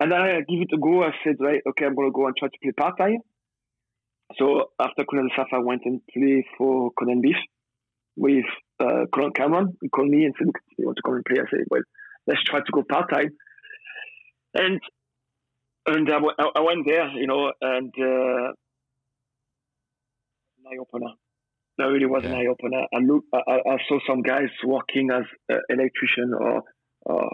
And 0.00 0.10
then 0.10 0.20
I 0.20 0.40
give 0.40 0.60
it 0.60 0.74
a 0.74 0.78
go. 0.78 1.02
I 1.04 1.10
said, 1.24 1.36
right, 1.40 1.60
okay, 1.70 1.86
I'm 1.86 1.94
going 1.94 2.08
to 2.08 2.12
go 2.12 2.26
and 2.26 2.36
try 2.36 2.48
to 2.48 2.58
play 2.62 2.72
part 2.72 2.98
time. 2.98 3.18
So 4.38 4.70
after 4.80 5.04
Queen 5.04 5.22
of 5.22 5.26
the 5.26 5.34
South, 5.36 5.52
I 5.52 5.58
went 5.58 5.82
and 5.84 6.00
played 6.12 6.44
for 6.56 6.90
Cowdenbeath 6.92 7.42
with 8.16 8.44
uh, 8.80 9.06
Colin 9.14 9.32
Cameron. 9.32 9.76
He 9.80 9.88
called 9.88 10.08
me 10.08 10.24
and 10.24 10.34
said, 10.38 10.46
look, 10.46 10.58
you 10.78 10.86
want 10.86 10.96
to 10.96 11.02
come 11.04 11.14
and 11.14 11.24
play? 11.24 11.38
I 11.40 11.50
said, 11.50 11.66
well, 11.70 11.82
let's 12.26 12.42
try 12.44 12.60
to 12.60 12.72
go 12.72 12.82
part 12.82 13.10
time. 13.12 13.30
And 14.54 14.80
and 15.86 16.08
I, 16.10 16.18
I, 16.56 16.60
went 16.60 16.86
there, 16.86 17.08
you 17.10 17.26
know, 17.26 17.52
and 17.60 17.92
uh, 17.98 18.52
eye 20.68 20.78
opener 20.80 21.12
that 21.78 21.84
really 21.84 22.06
was 22.06 22.22
yeah. 22.24 22.30
an 22.30 22.36
eye 22.36 22.46
opener. 22.46 22.82
I 22.94 22.98
look, 22.98 23.24
I, 23.32 23.38
I, 23.38 23.76
saw 23.88 23.98
some 24.06 24.22
guys 24.22 24.48
working 24.64 25.10
as 25.12 25.24
uh, 25.50 25.58
electrician 25.68 26.32
or, 26.38 26.62
or, 27.02 27.30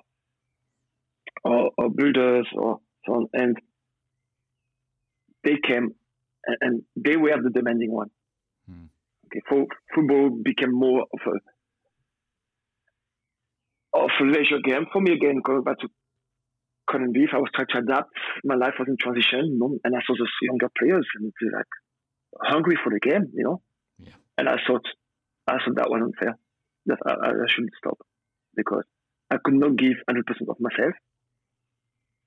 or 1.44 1.70
or 1.76 1.90
builders 1.90 2.46
or 2.54 2.78
so 3.06 3.12
on, 3.14 3.26
and 3.32 3.56
they 5.44 5.56
came 5.66 5.90
and, 6.44 6.56
and 6.60 6.82
they 6.96 7.16
were 7.16 7.36
the 7.42 7.50
demanding 7.50 7.92
one. 7.92 8.10
Hmm. 8.68 8.86
Okay, 9.26 9.66
football 9.94 10.30
became 10.42 10.72
more 10.72 11.02
of 11.12 11.20
a 11.26 11.38
of 13.98 14.10
a 14.20 14.24
leisure 14.24 14.60
game 14.64 14.86
for 14.92 15.00
me 15.00 15.12
again. 15.12 15.40
Going 15.44 15.62
back 15.62 15.78
to 15.80 15.88
Cowdenbeath, 16.88 17.34
I 17.34 17.38
was 17.38 17.50
trying 17.54 17.68
to 17.68 17.78
adapt. 17.78 18.10
My 18.44 18.54
life 18.54 18.74
was 18.78 18.88
in 18.88 18.96
transition, 18.96 19.46
you 19.52 19.58
know, 19.58 19.78
and 19.84 19.94
I 19.94 20.00
saw 20.06 20.14
those 20.18 20.32
younger 20.42 20.70
players 20.78 21.06
and 21.16 21.26
it 21.26 21.34
was 21.40 21.52
like 21.54 21.72
hungry 22.42 22.76
for 22.82 22.90
the 22.90 23.00
game, 23.00 23.30
you 23.34 23.44
know. 23.44 23.62
And 24.38 24.48
I 24.48 24.56
thought, 24.66 24.86
I 25.46 25.58
thought 25.58 25.76
that 25.76 25.90
wasn't 25.90 26.14
fair. 26.18 26.38
That 26.86 26.98
I, 27.04 27.30
I 27.30 27.46
should 27.48 27.68
stop 27.76 27.98
because 28.56 28.84
I 29.30 29.36
could 29.42 29.54
not 29.54 29.76
give 29.76 29.96
100% 30.08 30.20
of 30.48 30.56
myself. 30.60 30.94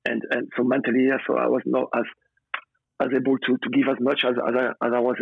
And 0.06 0.22
and 0.32 0.50
so 0.58 0.64
mentally, 0.64 1.10
so 1.28 1.38
I 1.38 1.48
was 1.48 1.62
not 1.66 1.90
as 1.96 2.06
as 3.02 3.10
able 3.16 3.38
to, 3.38 3.58
to 3.58 3.70
give 3.72 3.88
as 3.88 3.98
much 4.00 4.24
as, 4.26 4.34
as, 4.36 4.56
I, 4.56 4.86
as 4.86 4.94
I 4.94 5.00
was 5.00 5.16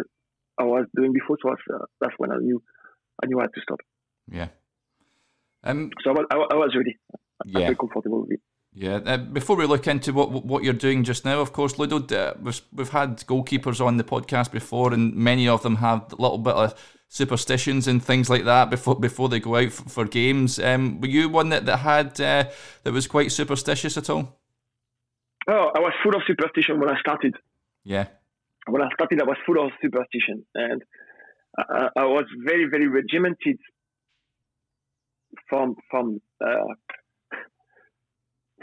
I 0.58 0.64
was 0.64 0.86
doing 0.96 1.14
before. 1.14 1.38
So 1.42 1.50
that's, 1.50 1.62
uh, 1.74 1.86
that's 2.02 2.14
when 2.18 2.32
I 2.32 2.38
knew 2.38 2.62
I 3.22 3.28
knew 3.28 3.40
I 3.40 3.44
had 3.44 3.54
to 3.54 3.62
stop. 3.62 3.80
Yeah. 4.32 4.48
Um, 5.64 5.92
so 6.04 6.12
I 6.12 6.14
was, 6.14 6.26
I, 6.32 6.36
I 6.36 6.56
was 6.56 6.74
ready. 6.76 6.98
Yeah. 7.46 7.60
I 7.60 7.68
feel 7.68 7.76
comfortable 7.76 8.22
with 8.22 8.32
it. 8.32 8.42
Yeah. 8.74 9.00
Uh, 9.06 9.18
before 9.18 9.56
we 9.56 9.66
look 9.66 9.88
into 9.88 10.14
what 10.14 10.32
what 10.46 10.64
you're 10.64 10.74
doing 10.74 11.04
just 11.04 11.26
now, 11.26 11.40
of 11.40 11.54
course, 11.54 11.80
Ludo, 11.80 12.06
uh, 12.16 12.34
we've, 12.42 12.62
we've 12.72 12.90
had 12.90 13.18
goalkeepers 13.26 13.84
on 13.84 13.98
the 13.98 14.04
podcast 14.04 14.52
before, 14.52 14.94
and 14.94 15.16
many 15.16 15.48
of 15.48 15.64
them 15.64 15.78
have 15.78 16.14
a 16.14 16.22
little 16.22 16.38
bit 16.38 16.54
of 16.54 16.76
superstitions 17.08 17.88
and 17.88 18.04
things 18.04 18.30
like 18.30 18.46
that 18.46 18.70
before 18.70 18.96
before 18.96 19.28
they 19.28 19.40
go 19.40 19.56
out 19.56 19.72
for, 19.72 19.90
for 19.90 20.06
games. 20.06 20.60
Um, 20.60 21.02
were 21.02 21.08
you 21.08 21.30
one 21.30 21.50
that 21.50 21.66
that 21.66 21.78
had 21.78 22.22
uh, 22.22 22.46
that 22.84 22.94
was 22.94 23.08
quite 23.08 23.32
superstitious 23.32 23.98
at 23.98 24.10
all? 24.10 24.40
Oh, 25.50 25.72
I 25.76 25.80
was 25.80 25.94
full 26.04 26.16
of 26.16 26.22
superstition 26.28 26.80
when 26.80 26.90
I 26.90 27.00
started. 27.00 27.36
Yeah. 27.84 28.08
When 28.68 28.84
I 28.84 28.90
started, 28.94 29.20
I 29.20 29.26
was 29.26 29.38
full 29.48 29.66
of 29.66 29.72
superstition, 29.82 30.46
and 30.54 30.84
I, 31.58 31.90
I 31.96 32.06
was 32.06 32.26
very, 32.46 32.66
very 32.70 32.88
regimented 32.88 33.58
from 35.50 35.76
from 35.90 36.22
uh, 36.40 36.74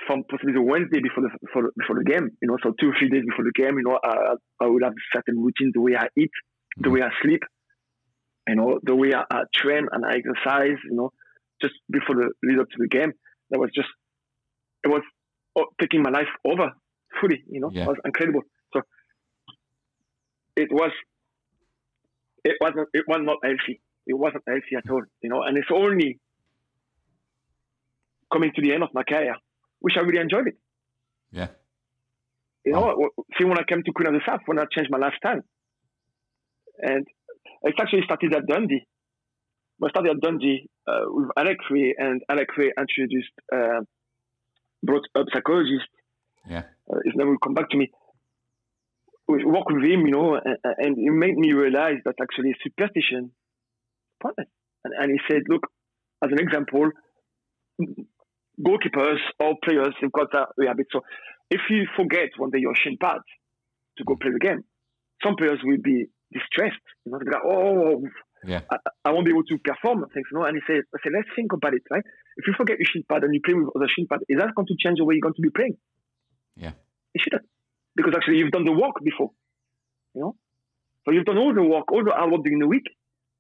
from 0.07 0.25
possibly 0.31 0.53
the 0.53 0.63
Wednesday 0.63 1.01
before 1.01 1.23
the 1.23 1.31
before, 1.41 1.71
before 1.77 1.97
the 1.97 2.05
game. 2.05 2.31
You 2.43 2.49
know, 2.49 2.59
so 2.63 2.73
two 2.81 2.91
or 2.91 2.95
three 2.99 3.09
days 3.09 3.25
before 3.29 3.45
the 3.45 3.53
game, 3.53 3.79
you 3.79 3.85
know, 3.85 3.99
I, 4.03 4.35
I 4.61 4.67
would 4.67 4.83
have 4.83 4.95
certain 5.15 5.43
routines, 5.43 5.73
the 5.75 5.81
way 5.81 5.97
I 5.97 6.09
eat, 6.17 6.31
the 6.77 6.91
way 6.91 7.03
I 7.03 7.11
sleep, 7.23 7.43
you 8.49 8.57
know, 8.57 8.79
the 8.83 8.95
way 8.95 9.13
I, 9.15 9.25
I 9.31 9.43
train 9.55 9.87
and 9.91 10.05
I 10.05 10.17
exercise. 10.19 10.79
You 10.89 10.97
know, 10.97 11.11
just 11.63 11.75
before 11.91 12.17
the 12.17 12.31
lead 12.43 12.61
up 12.61 12.69
to 12.69 12.77
the 12.79 12.89
game, 12.89 13.13
that 13.51 13.59
was 13.59 13.71
just 13.75 13.89
it 14.85 14.89
was 14.89 15.03
oh, 15.57 15.67
taking 15.81 16.03
my 16.03 16.11
life 16.11 16.31
over 16.45 16.73
fully. 17.21 17.43
You 17.51 17.61
know, 17.61 17.71
yeah. 17.73 17.83
it 17.83 17.89
was 17.89 17.97
incredible. 18.05 18.43
So 18.73 18.83
it 20.57 20.69
was 20.71 20.93
it 22.45 22.57
wasn't 22.61 22.89
it 22.93 23.05
was 23.09 23.21
not 23.23 23.39
healthy. 23.43 23.81
It 24.07 24.15
wasn't 24.15 24.45
healthy 24.47 24.77
at 24.77 24.91
all. 24.91 25.03
You 25.23 25.31
know, 25.31 25.43
and 25.43 25.57
it's 25.57 25.71
only 25.73 26.19
coming 28.33 28.53
to 28.55 28.63
the 28.63 28.75
end 28.75 28.83
of 28.83 28.91
my 28.93 29.03
career 29.03 29.37
which 29.87 29.95
I 29.97 30.03
really 30.03 30.19
enjoyed 30.27 30.49
it. 30.51 30.57
Yeah. 31.31 31.51
You 32.65 32.73
know, 32.73 33.11
see 33.39 33.45
when 33.47 33.61
I 33.63 33.63
came 33.63 33.85
to 33.85 33.93
Queen 33.95 34.09
of 34.09 34.15
the 34.19 34.27
South, 34.27 34.43
when 34.47 34.59
I 34.59 34.65
changed 34.75 34.91
my 34.91 34.99
lifestyle, 34.99 35.43
and 36.83 37.07
It 37.63 37.75
actually 37.81 38.03
started 38.05 38.35
at 38.35 38.47
Dundee. 38.47 38.87
I 39.83 39.89
started 39.91 40.13
at 40.17 40.21
Dundee 40.21 40.69
uh, 40.87 41.05
with 41.09 41.29
Alec 41.37 41.59
Rae, 41.71 41.95
and 41.99 42.23
Alec 42.29 42.49
Rae 42.57 42.73
introduced, 42.79 43.33
uh, 43.53 43.81
brought 44.83 45.07
up 45.15 45.27
psychologist. 45.33 45.89
Yeah. 46.49 46.63
Uh, 46.91 46.99
his 47.05 47.15
name 47.17 47.29
will 47.29 47.39
come 47.39 47.55
back 47.55 47.69
to 47.71 47.77
me. 47.77 47.91
We 49.29 49.45
work 49.45 49.69
with 49.69 49.83
him, 49.83 50.07
you 50.07 50.13
know, 50.13 50.37
and, 50.37 50.59
and 50.63 50.99
it 50.99 51.11
made 51.11 51.37
me 51.37 51.53
realize 51.53 51.97
that 52.05 52.15
actually 52.23 52.55
superstition. 52.63 53.33
And, 54.23 54.93
and 54.99 55.11
he 55.11 55.19
said, 55.29 55.43
look, 55.49 55.67
as 56.25 56.31
an 56.31 56.39
example, 56.39 56.91
goalkeepers 58.61 59.19
or 59.41 59.55
players 59.65 59.95
have 60.01 60.13
got 60.13 60.33
that 60.33 60.49
habit. 60.67 60.87
So 60.93 61.01
if 61.51 61.61
you 61.71 61.87
forget 61.97 62.31
one 62.37 62.51
day 62.51 62.59
your 62.59 62.75
shin 62.75 62.97
pad 63.01 63.21
to 63.99 64.05
go 64.05 64.17
play 64.17 64.31
the 64.33 64.39
game, 64.39 64.65
some 65.25 65.37
players 65.37 65.61
will 65.63 65.79
be 65.83 66.07
distressed. 66.33 66.83
You 67.05 67.13
know, 67.13 67.19
they 67.19 67.31
go, 67.31 67.39
oh, 67.45 68.03
yeah. 68.45 68.61
I, 68.71 68.77
I, 69.05 69.13
won't 69.13 69.27
be 69.27 69.33
able 69.33 69.45
to 69.45 69.59
perform 69.59 70.05
things, 70.13 70.27
you 70.31 70.39
know. 70.39 70.45
And 70.45 70.57
he 70.57 70.63
said, 70.67 70.83
I 70.95 70.99
said, 71.03 71.13
let's 71.15 71.29
think 71.35 71.53
about 71.53 71.75
it, 71.75 71.83
right? 71.91 72.05
If 72.37 72.47
you 72.47 72.55
forget 72.57 72.79
your 72.79 72.87
shin 72.87 73.03
pad 73.09 73.25
and 73.25 73.35
you 73.35 73.41
play 73.45 73.55
with 73.55 73.75
other 73.75 73.89
shin 73.89 74.07
pad, 74.07 74.21
is 74.29 74.39
that 74.39 74.55
going 74.55 74.69
to 74.69 74.77
change 74.79 74.99
the 74.99 75.05
way 75.05 75.15
you're 75.15 75.25
going 75.25 75.35
to 75.35 75.43
be 75.43 75.51
playing? 75.51 75.77
Yeah. 76.57 76.73
It 77.15 77.23
shouldn't. 77.23 77.47
Because 77.97 78.13
actually 78.15 78.39
you've 78.39 78.53
done 78.53 78.65
the 78.65 78.77
work 78.77 79.01
before. 79.03 79.31
You 80.15 80.21
know? 80.21 80.37
So 81.05 81.13
you've 81.13 81.25
done 81.25 81.39
all 81.39 81.55
the 81.55 81.63
work, 81.63 81.91
all 81.91 82.05
the 82.05 82.13
hard 82.13 82.31
work 82.31 82.43
during 82.43 82.59
the 82.59 82.69
week, 82.69 82.87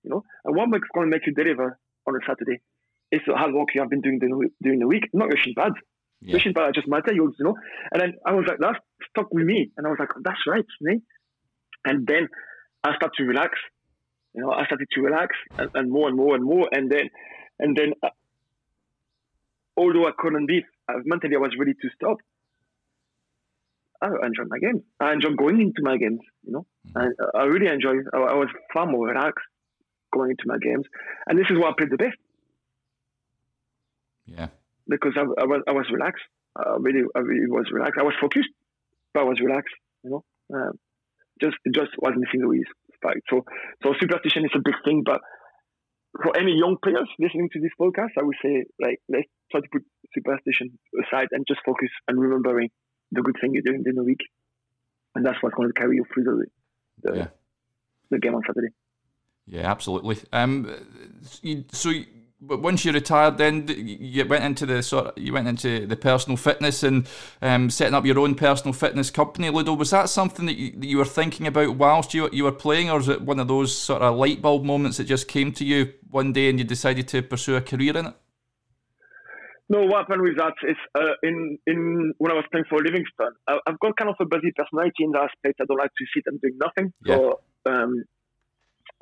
you 0.02 0.10
know, 0.10 0.22
and 0.44 0.56
what 0.56 0.68
makes 0.68 0.88
going 0.94 1.10
to 1.10 1.14
make 1.14 1.26
you 1.26 1.34
deliver 1.34 1.78
on 2.06 2.14
a 2.14 2.22
Saturday 2.26 2.62
the 3.10 3.34
hard 3.34 3.54
work 3.54 3.68
you 3.74 3.80
have 3.80 3.90
been 3.90 4.00
doing 4.00 4.18
during 4.62 4.78
the 4.80 4.86
week, 4.86 5.04
not 5.12 5.28
shin 5.38 5.54
pad. 5.56 5.72
Yeah. 6.20 6.38
Shin 6.38 6.54
pad 6.54 6.64
are 6.64 6.72
just 6.72 6.88
materials, 6.88 7.34
you 7.38 7.44
know. 7.44 7.54
And 7.92 8.00
then 8.00 8.14
I 8.26 8.32
was 8.32 8.46
like, 8.48 8.58
that 8.60 8.80
stuck 9.10 9.32
with 9.32 9.44
me, 9.44 9.70
and 9.76 9.86
I 9.86 9.90
was 9.90 9.98
like, 9.98 10.10
that's 10.22 10.40
right, 10.46 10.64
me. 10.80 11.02
And 11.84 12.06
then 12.06 12.28
I 12.82 12.96
started 12.96 13.16
to 13.18 13.24
relax. 13.24 13.58
You 14.34 14.42
know, 14.42 14.50
I 14.50 14.64
started 14.66 14.88
to 14.92 15.00
relax 15.00 15.36
and, 15.56 15.70
and 15.74 15.90
more 15.90 16.08
and 16.08 16.16
more 16.16 16.34
and 16.34 16.44
more, 16.44 16.68
and 16.72 16.90
then, 16.90 17.08
and 17.58 17.76
then, 17.76 17.92
uh, 18.02 18.08
although 19.76 20.06
I 20.06 20.12
couldn't 20.18 20.46
be, 20.46 20.64
uh, 20.88 20.98
mentally 21.04 21.36
I 21.36 21.38
was 21.38 21.52
ready 21.58 21.72
to 21.72 21.88
stop. 21.94 22.18
I 24.02 24.08
enjoyed 24.26 24.48
my 24.48 24.58
games. 24.58 24.82
I 25.00 25.12
enjoyed 25.14 25.38
going 25.38 25.58
into 25.60 25.80
my 25.80 25.96
games. 25.96 26.20
You 26.44 26.52
know, 26.52 26.66
mm-hmm. 26.88 26.98
and 26.98 27.14
I 27.34 27.44
really 27.44 27.68
enjoyed. 27.72 28.04
I, 28.12 28.18
I 28.18 28.34
was 28.34 28.48
far 28.74 28.86
more 28.86 29.06
relaxed 29.06 29.44
going 30.12 30.30
into 30.30 30.44
my 30.46 30.58
games, 30.58 30.84
and 31.26 31.38
this 31.38 31.46
is 31.50 31.56
why 31.58 31.70
I 31.70 31.72
played 31.76 31.90
the 31.90 31.96
best. 31.96 32.16
Yeah. 34.26 34.48
Because 34.88 35.12
I, 35.16 35.22
I 35.22 35.44
was 35.46 35.62
I 35.68 35.72
was 35.72 35.86
relaxed. 35.90 36.24
I 36.56 36.76
really 36.78 37.02
I 37.14 37.20
really 37.20 37.48
was 37.48 37.66
relaxed. 37.72 37.98
I 37.98 38.04
was 38.04 38.14
focused, 38.20 38.50
but 39.12 39.20
I 39.20 39.24
was 39.24 39.40
relaxed. 39.40 39.74
You 40.04 40.10
know, 40.10 40.24
um, 40.54 40.78
just 41.40 41.56
it 41.64 41.74
just 41.74 41.90
was 41.98 42.14
missing 42.16 42.40
the 42.40 42.64
spike. 42.94 43.22
So 43.28 43.44
so 43.82 43.94
superstition 44.00 44.44
is 44.44 44.54
a 44.54 44.62
big 44.64 44.74
thing, 44.84 45.02
but 45.04 45.20
for 46.22 46.36
any 46.36 46.52
young 46.52 46.76
players 46.82 47.08
listening 47.18 47.48
to 47.52 47.60
this 47.60 47.72
podcast, 47.80 48.14
I 48.18 48.22
would 48.22 48.36
say 48.42 48.64
like 48.80 49.00
let's 49.08 49.28
try 49.50 49.60
to 49.60 49.68
put 49.70 49.82
superstition 50.14 50.78
aside 51.04 51.28
and 51.32 51.44
just 51.46 51.60
focus 51.66 51.90
on 52.08 52.18
remembering 52.18 52.70
the 53.12 53.22
good 53.22 53.36
thing 53.40 53.52
you're 53.54 53.62
doing 53.66 53.82
during 53.82 53.96
the 53.96 54.04
week, 54.04 54.22
and 55.14 55.24
that's 55.26 55.42
what's 55.42 55.54
going 55.54 55.68
to 55.68 55.74
carry 55.74 55.96
you 55.96 56.04
through 56.12 56.24
the 56.24 56.46
the, 57.02 57.16
yeah. 57.18 57.28
the 58.10 58.18
game 58.18 58.34
on 58.34 58.42
Saturday. 58.46 58.72
Yeah, 59.46 59.70
absolutely. 59.70 60.18
Um, 60.32 60.74
you, 61.42 61.64
so 61.70 61.92
but 62.46 62.62
once 62.62 62.84
you 62.84 62.92
retired, 62.92 63.38
then 63.38 63.66
you 63.68 64.24
went 64.26 64.44
into 64.44 64.66
the 64.66 64.82
sort. 64.82 65.16
You 65.18 65.32
went 65.32 65.48
into 65.48 65.86
the 65.86 65.96
personal 65.96 66.36
fitness 66.36 66.82
and 66.82 67.06
um, 67.42 67.70
setting 67.70 67.94
up 67.94 68.06
your 68.06 68.18
own 68.18 68.34
personal 68.34 68.72
fitness 68.72 69.10
company. 69.10 69.50
Ludo, 69.50 69.74
was 69.74 69.90
that 69.90 70.08
something 70.08 70.46
that 70.46 70.56
you, 70.56 70.72
that 70.72 70.86
you 70.86 70.98
were 70.98 71.04
thinking 71.04 71.46
about 71.46 71.76
whilst 71.76 72.14
you 72.14 72.28
you 72.32 72.44
were 72.44 72.52
playing, 72.52 72.90
or 72.90 73.00
is 73.00 73.08
it 73.08 73.22
one 73.22 73.40
of 73.40 73.48
those 73.48 73.76
sort 73.76 74.02
of 74.02 74.16
light 74.16 74.40
bulb 74.40 74.64
moments 74.64 74.96
that 74.98 75.04
just 75.04 75.28
came 75.28 75.52
to 75.52 75.64
you 75.64 75.92
one 76.10 76.32
day 76.32 76.48
and 76.48 76.58
you 76.58 76.64
decided 76.64 77.08
to 77.08 77.22
pursue 77.22 77.56
a 77.56 77.60
career 77.60 77.96
in 77.96 78.06
it? 78.06 78.14
No, 79.68 79.82
what 79.84 80.06
happened 80.06 80.22
with 80.22 80.36
that 80.36 80.54
is 80.62 80.76
uh, 80.94 81.14
in 81.22 81.58
in 81.66 82.14
when 82.18 82.30
I 82.30 82.34
was 82.34 82.44
playing 82.52 82.66
for 82.70 82.78
Livingston, 82.78 83.32
I, 83.48 83.58
have 83.66 83.80
got 83.80 83.96
kind 83.96 84.10
of 84.10 84.16
a 84.20 84.24
busy 84.24 84.52
personality 84.54 85.02
in 85.02 85.10
that 85.12 85.30
aspect. 85.30 85.60
I 85.60 85.64
don't 85.66 85.78
like 85.78 85.90
to 85.90 86.06
sit 86.14 86.24
and 86.26 86.40
do 86.40 86.52
nothing. 86.56 86.92
Yeah. 87.04 87.16
So 87.16 87.40
um, 87.66 88.04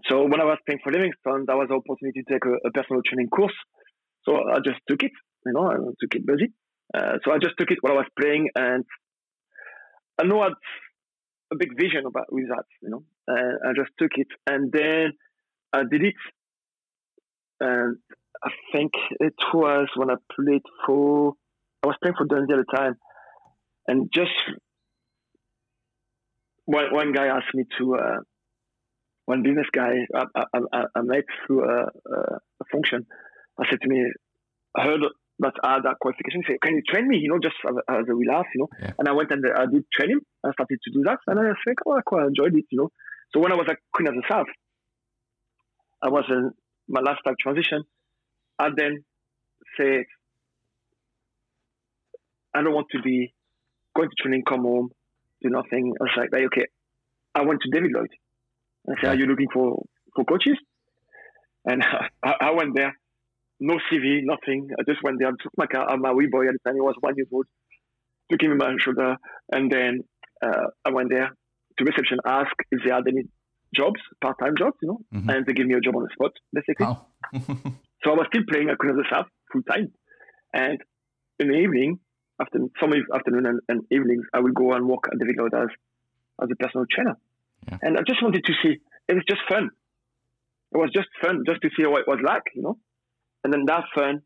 so 0.09 0.25
when 0.25 0.41
I 0.41 0.45
was 0.45 0.59
playing 0.67 0.81
for 0.85 0.93
Livingston, 0.93 1.45
that 1.47 1.57
was 1.57 1.69
the 1.69 1.77
opportunity 1.77 2.23
to 2.23 2.33
take 2.33 2.45
a, 2.45 2.69
a 2.69 2.71
personal 2.73 3.03
training 3.07 3.29
course. 3.29 3.55
So 4.25 4.37
I 4.37 4.59
just 4.65 4.81
took 4.89 5.03
it, 5.03 5.13
you 5.47 5.53
know, 5.53 5.67
I 5.71 5.77
took 6.01 6.15
it 6.15 6.27
busy. 6.27 6.53
Uh, 6.93 7.19
so 7.25 7.33
I 7.33 7.39
just 7.39 7.55
took 7.59 7.71
it 7.71 7.79
while 7.81 7.95
I 7.95 7.97
was 7.97 8.07
playing, 8.19 8.49
and 8.55 8.85
I 10.21 10.25
know 10.25 10.41
I 10.41 10.45
had 10.45 10.53
a 11.53 11.57
big 11.57 11.71
vision 11.79 12.05
about 12.07 12.27
with 12.31 12.49
that, 12.49 12.65
you 12.83 12.91
know. 12.91 13.05
Uh, 13.27 13.69
I 13.69 13.73
just 13.75 13.91
took 13.99 14.13
it, 14.17 14.29
and 14.47 14.71
then 14.71 15.13
I 15.73 15.83
did 15.91 16.05
it, 16.05 16.15
and 17.61 17.97
I 18.45 18.51
think 18.73 18.93
it 19.21 19.35
was 19.53 19.89
when 19.97 20.11
I 20.11 20.17
played 20.35 20.63
for. 20.87 21.35
I 21.83 21.87
was 21.89 21.97
playing 22.03 22.17
for 22.17 22.27
Dundee 22.27 22.55
at 22.55 22.65
the 22.67 22.77
time, 22.77 22.97
and 23.89 24.11
just 24.13 24.31
one 26.67 26.93
one 26.93 27.13
guy 27.13 27.27
asked 27.27 27.55
me 27.55 27.65
to. 27.79 27.97
Uh, 27.97 28.21
one 29.27 29.43
business 29.43 29.67
guy 29.73 29.93
I, 30.15 30.45
I, 30.55 30.85
I 30.95 31.01
met 31.03 31.25
through 31.47 31.65
a, 31.65 31.75
a, 31.75 31.85
uh, 31.85 32.35
uh, 32.35 32.65
function. 32.71 33.07
I 33.59 33.65
said 33.71 33.81
to 33.81 33.89
me, 33.89 34.05
I 34.77 34.85
heard 34.85 35.01
that 35.41 35.53
had 35.65 35.83
that 35.85 35.97
qualification. 36.01 36.43
He 36.47 36.53
said, 36.53 36.61
can 36.63 36.75
you 36.75 36.83
train 36.89 37.09
me? 37.09 37.19
You 37.19 37.31
know, 37.31 37.39
just 37.43 37.57
as, 37.67 37.75
as 37.89 38.05
a 38.09 38.33
laugh, 38.33 38.47
you 38.55 38.61
know. 38.61 38.69
Yeah. 38.81 38.93
And 38.99 39.09
I 39.09 39.13
went 39.13 39.31
and 39.31 39.45
I 39.57 39.67
did 39.67 39.85
train 39.93 40.11
him. 40.11 40.21
I 40.45 40.53
started 40.53 40.79
to 40.85 40.91
do 40.93 41.03
that, 41.05 41.19
and 41.27 41.41
I 41.41 41.53
think, 41.65 41.79
oh, 41.87 41.97
I 41.97 42.03
quite 42.03 42.27
enjoyed 42.27 42.55
it, 42.55 42.65
you 42.71 42.79
know. 42.79 42.91
So 43.33 43.41
when 43.41 43.53
I 43.53 43.57
was 43.57 43.67
at 43.69 43.79
Queen 43.93 44.09
of 44.09 44.15
the 44.15 44.23
South, 44.31 44.47
I 46.03 46.09
was 46.09 46.25
in 46.29 46.53
my 46.89 47.01
lifestyle 47.01 47.35
transition. 47.41 47.83
I 48.59 48.69
then 48.77 49.05
said, 49.77 50.05
I 52.55 52.63
don't 52.63 52.75
want 52.75 52.89
to 52.93 53.03
be 53.03 53.35
going 53.97 54.11
to 54.11 54.23
training, 54.23 54.45
come 54.49 54.63
home, 54.63 54.91
do 55.43 55.49
nothing. 55.51 55.95
I 56.01 56.05
was 56.05 56.11
like, 56.17 56.29
okay, 56.33 56.67
I 57.35 57.43
went 57.43 57.61
to 57.63 57.71
David 57.71 57.91
Lloyd. 57.93 58.11
I 58.89 59.01
said, 59.01 59.11
"Are 59.11 59.17
you 59.17 59.27
looking 59.27 59.49
for 59.53 59.85
for 60.15 60.25
coaches?" 60.25 60.59
And 61.65 61.83
I, 62.25 62.35
I 62.41 62.51
went 62.53 62.75
there, 62.75 62.97
no 63.61 63.75
CV, 63.91 64.21
nothing. 64.23 64.69
I 64.79 64.83
just 64.89 65.03
went 65.03 65.19
there, 65.19 65.31
took 65.31 65.53
my 65.57 65.67
car, 65.67 65.97
my 65.97 66.13
wee 66.13 66.29
boy 66.31 66.47
at 66.49 66.55
the 66.55 66.59
time, 66.65 66.75
he 66.75 66.81
was 66.81 66.95
one 67.01 67.15
year 67.17 67.27
old, 67.33 67.47
took 68.31 68.43
him 68.43 68.53
in 68.53 68.59
my 68.59 68.75
shoulder, 68.79 69.17
and 69.53 69.71
then 69.71 70.05
uh, 70.43 70.67
I 70.85 70.91
went 70.91 71.11
there 71.11 71.31
to 71.79 71.85
reception, 71.85 72.19
asked 72.27 72.61
if 72.71 72.81
they 72.85 72.93
had 72.93 73.09
any 73.09 73.25
jobs, 73.75 74.01
part-time 74.21 74.55
jobs, 74.57 74.77
you 74.83 74.89
know, 74.89 75.01
mm-hmm. 75.13 75.31
and 75.31 75.47
they 75.47 75.53
gave 75.53 75.67
me 75.67 75.75
a 75.75 75.81
job 75.81 75.97
on 75.97 76.03
the 76.03 76.11
spot, 76.13 76.33
basically. 76.53 76.87
Oh. 76.87 77.07
so 78.05 78.11
I 78.11 78.15
was 78.15 78.27
still 78.29 78.45
playing 78.49 78.71
at 78.71 78.79
Queen 78.79 78.91
of 78.91 78.97
the 78.97 79.05
South 79.11 79.27
full 79.53 79.63
time, 79.63 79.93
and 80.53 80.79
in 81.39 81.49
the 81.49 81.55
evening, 81.55 81.99
after 82.41 82.59
some 82.81 82.93
afternoon 83.15 83.47
and, 83.47 83.61
and, 83.69 83.83
evenings, 83.91 84.25
I 84.33 84.41
will 84.41 84.53
go 84.53 84.73
and 84.73 84.87
work 84.87 85.05
at 85.11 85.19
David 85.19 85.37
Lloyd 85.39 85.55
as 85.55 85.69
as 86.43 86.49
a 86.51 86.57
personal 86.57 86.87
trainer. 86.91 87.17
Yeah. 87.69 87.79
And 87.83 87.99
I 87.99 88.03
just 88.07 88.23
wanted 88.23 88.45
to 88.45 88.53
see, 88.63 88.77
it 89.09 89.15
was 89.15 89.25
just 89.29 89.43
fun. 89.49 89.71
It 90.73 90.79
was 90.79 90.91
just 90.93 91.09
fun 91.23 91.45
just 91.47 91.63
to 91.63 91.71
see 91.77 91.87
what 91.87 92.01
it 92.01 92.09
was 92.09 92.21
like, 92.25 92.43
you 92.55 92.63
know? 92.63 92.79
And 93.45 93.53
then 93.53 93.65
that 93.67 93.85
fun 93.95 94.23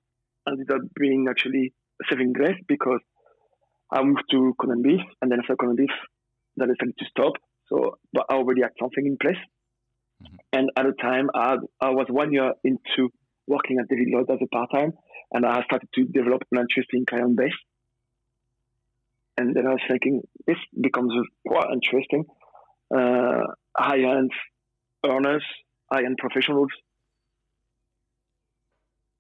ended 0.49 0.71
up 0.71 0.81
being 0.99 1.27
actually 1.29 1.75
a 2.01 2.05
saving 2.09 2.33
grace 2.33 2.59
because 2.67 3.01
I 3.91 4.03
moved 4.03 4.25
to 4.31 4.55
Beef 4.83 5.01
and 5.21 5.31
then 5.31 5.41
after 5.41 5.57
Cowdenbeath, 5.57 5.99
I 6.61 6.67
decided 6.67 6.97
to 6.99 7.05
stop. 7.11 7.35
So, 7.69 7.99
but 8.13 8.27
I 8.31 8.35
already 8.35 8.63
had 8.63 8.73
something 8.81 9.05
in 9.07 9.17
place. 9.21 9.41
Mm-hmm. 10.23 10.37
And 10.53 10.71
at 10.77 10.87
the 10.87 10.95
time, 11.01 11.29
I, 11.35 11.57
I 11.81 11.91
was 11.91 12.07
one 12.09 12.33
year 12.33 12.53
into 12.65 13.11
working 13.47 13.79
at 13.79 13.89
David 13.89 14.09
Lloyd 14.13 14.31
as 14.31 14.39
a 14.43 14.47
part 14.49 14.71
time, 14.73 14.93
and 15.33 15.45
I 15.45 15.63
started 15.65 15.89
to 15.95 16.05
develop 16.05 16.43
an 16.53 16.61
interesting 16.61 17.05
client 17.07 17.37
base. 17.37 17.53
And 19.37 19.55
then 19.55 19.67
I 19.67 19.71
was 19.71 19.83
thinking, 19.89 20.23
this 20.47 20.57
becomes 20.81 21.13
quite 21.47 21.69
interesting 21.73 22.25
uh, 22.95 23.43
high-end 23.77 24.31
earners, 25.07 25.45
high-end 25.93 26.17
professionals, 26.19 26.69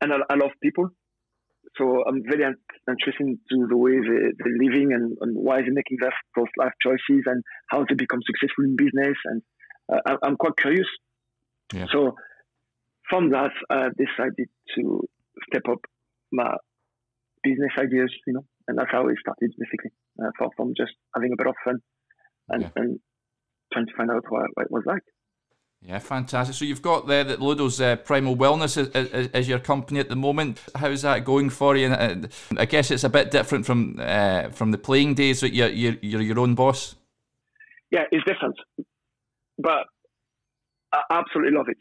and 0.00 0.12
I, 0.12 0.16
I, 0.30 0.34
love 0.34 0.50
people. 0.62 0.90
So 1.76 2.04
I'm 2.06 2.22
very 2.24 2.44
interested 2.88 3.38
to 3.50 3.66
the 3.68 3.76
way 3.76 3.92
they, 3.92 4.32
they're 4.38 4.58
living 4.58 4.92
and, 4.92 5.16
and 5.20 5.36
why 5.36 5.60
they're 5.60 5.72
making 5.72 5.98
their, 6.00 6.12
those 6.36 6.46
life 6.56 6.72
choices 6.82 7.24
and 7.26 7.42
how 7.68 7.84
they 7.88 7.94
become 7.94 8.20
successful 8.24 8.64
in 8.64 8.76
business. 8.76 9.16
And 9.24 9.42
uh, 9.92 10.16
I'm 10.22 10.36
quite 10.36 10.56
curious. 10.56 10.86
Yeah. 11.72 11.86
So 11.92 12.14
from 13.10 13.30
that, 13.30 13.52
I 13.70 13.88
decided 13.96 14.48
to 14.76 15.00
step 15.48 15.62
up 15.70 15.80
my 16.32 16.56
business 17.42 17.72
ideas, 17.78 18.12
you 18.26 18.34
know, 18.34 18.44
and 18.66 18.78
that's 18.78 18.90
how 18.90 19.06
it 19.08 19.16
started 19.20 19.52
basically, 19.58 19.90
uh, 20.22 20.30
from 20.56 20.74
just 20.76 20.92
having 21.14 21.32
a 21.32 21.36
bit 21.36 21.46
of 21.46 21.54
fun 21.64 21.80
and, 22.48 22.62
yeah. 22.62 22.70
and 22.76 23.00
trying 23.72 23.86
to 23.86 23.92
find 23.96 24.10
out 24.10 24.24
what, 24.28 24.46
what 24.54 24.66
it 24.66 24.70
was 24.70 24.84
like. 24.86 25.02
Yeah, 25.80 26.00
fantastic. 26.00 26.56
So 26.56 26.64
you've 26.64 26.82
got 26.82 27.06
there 27.06 27.22
that 27.22 27.40
Ludo's 27.40 27.80
uh, 27.80 27.96
Primal 27.96 28.36
Wellness 28.36 28.76
is, 28.76 28.88
is, 28.88 29.28
is, 29.28 29.48
your 29.48 29.60
company 29.60 30.00
at 30.00 30.08
the 30.08 30.16
moment. 30.16 30.60
How's 30.74 31.02
that 31.02 31.24
going 31.24 31.50
for 31.50 31.76
you? 31.76 31.86
And 31.86 32.24
uh, 32.24 32.28
I 32.58 32.64
guess 32.64 32.90
it's 32.90 33.04
a 33.04 33.08
bit 33.08 33.30
different 33.30 33.64
from 33.64 33.96
uh, 34.00 34.48
from 34.50 34.72
the 34.72 34.78
playing 34.78 35.14
days. 35.14 35.40
That 35.40 35.54
you're, 35.54 35.68
you're 35.68 35.96
you're 36.02 36.22
your 36.22 36.40
own 36.40 36.56
boss. 36.56 36.96
Yeah, 37.92 38.04
it's 38.10 38.24
different, 38.24 38.56
but 39.56 39.86
I 40.92 41.02
absolutely 41.10 41.56
love 41.56 41.68
it. 41.68 41.78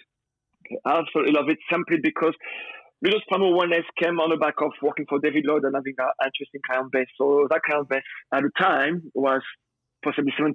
I 0.86 1.00
absolutely 1.00 1.34
love 1.34 1.50
it 1.50 1.58
simply 1.72 1.98
because 2.02 2.36
Ludo's 3.02 3.24
Primal 3.28 3.58
Wellness 3.58 3.84
came 4.02 4.20
on 4.20 4.30
the 4.30 4.38
back 4.38 4.62
of 4.62 4.72
working 4.82 5.06
for 5.10 5.20
David 5.20 5.46
Lloyd 5.48 5.64
and 5.64 5.76
having 5.76 5.96
an 5.98 6.08
interesting 6.24 6.62
client 6.70 6.92
base. 6.92 7.08
So 7.18 7.48
that 7.50 7.62
client 7.64 7.90
base 7.90 8.04
at 8.32 8.44
the 8.44 8.52
time 8.60 9.12
was 9.16 9.42
possibly 10.04 10.34
70% 10.40 10.54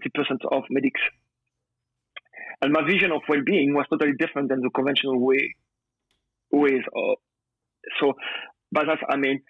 of 0.51 0.65
medics. 0.71 1.01
And 2.61 2.73
my 2.73 2.83
vision 2.87 3.11
of 3.11 3.23
well-being 3.29 3.75
was 3.75 3.87
totally 3.91 4.13
different 4.19 4.49
than 4.49 4.61
the 4.61 4.71
conventional 4.71 5.19
way 5.19 5.55
ways. 6.53 6.83
Of, 6.95 7.17
so, 8.01 8.13
but 8.71 8.85
that's, 8.87 9.03
I 9.09 9.17
mean, 9.17 9.41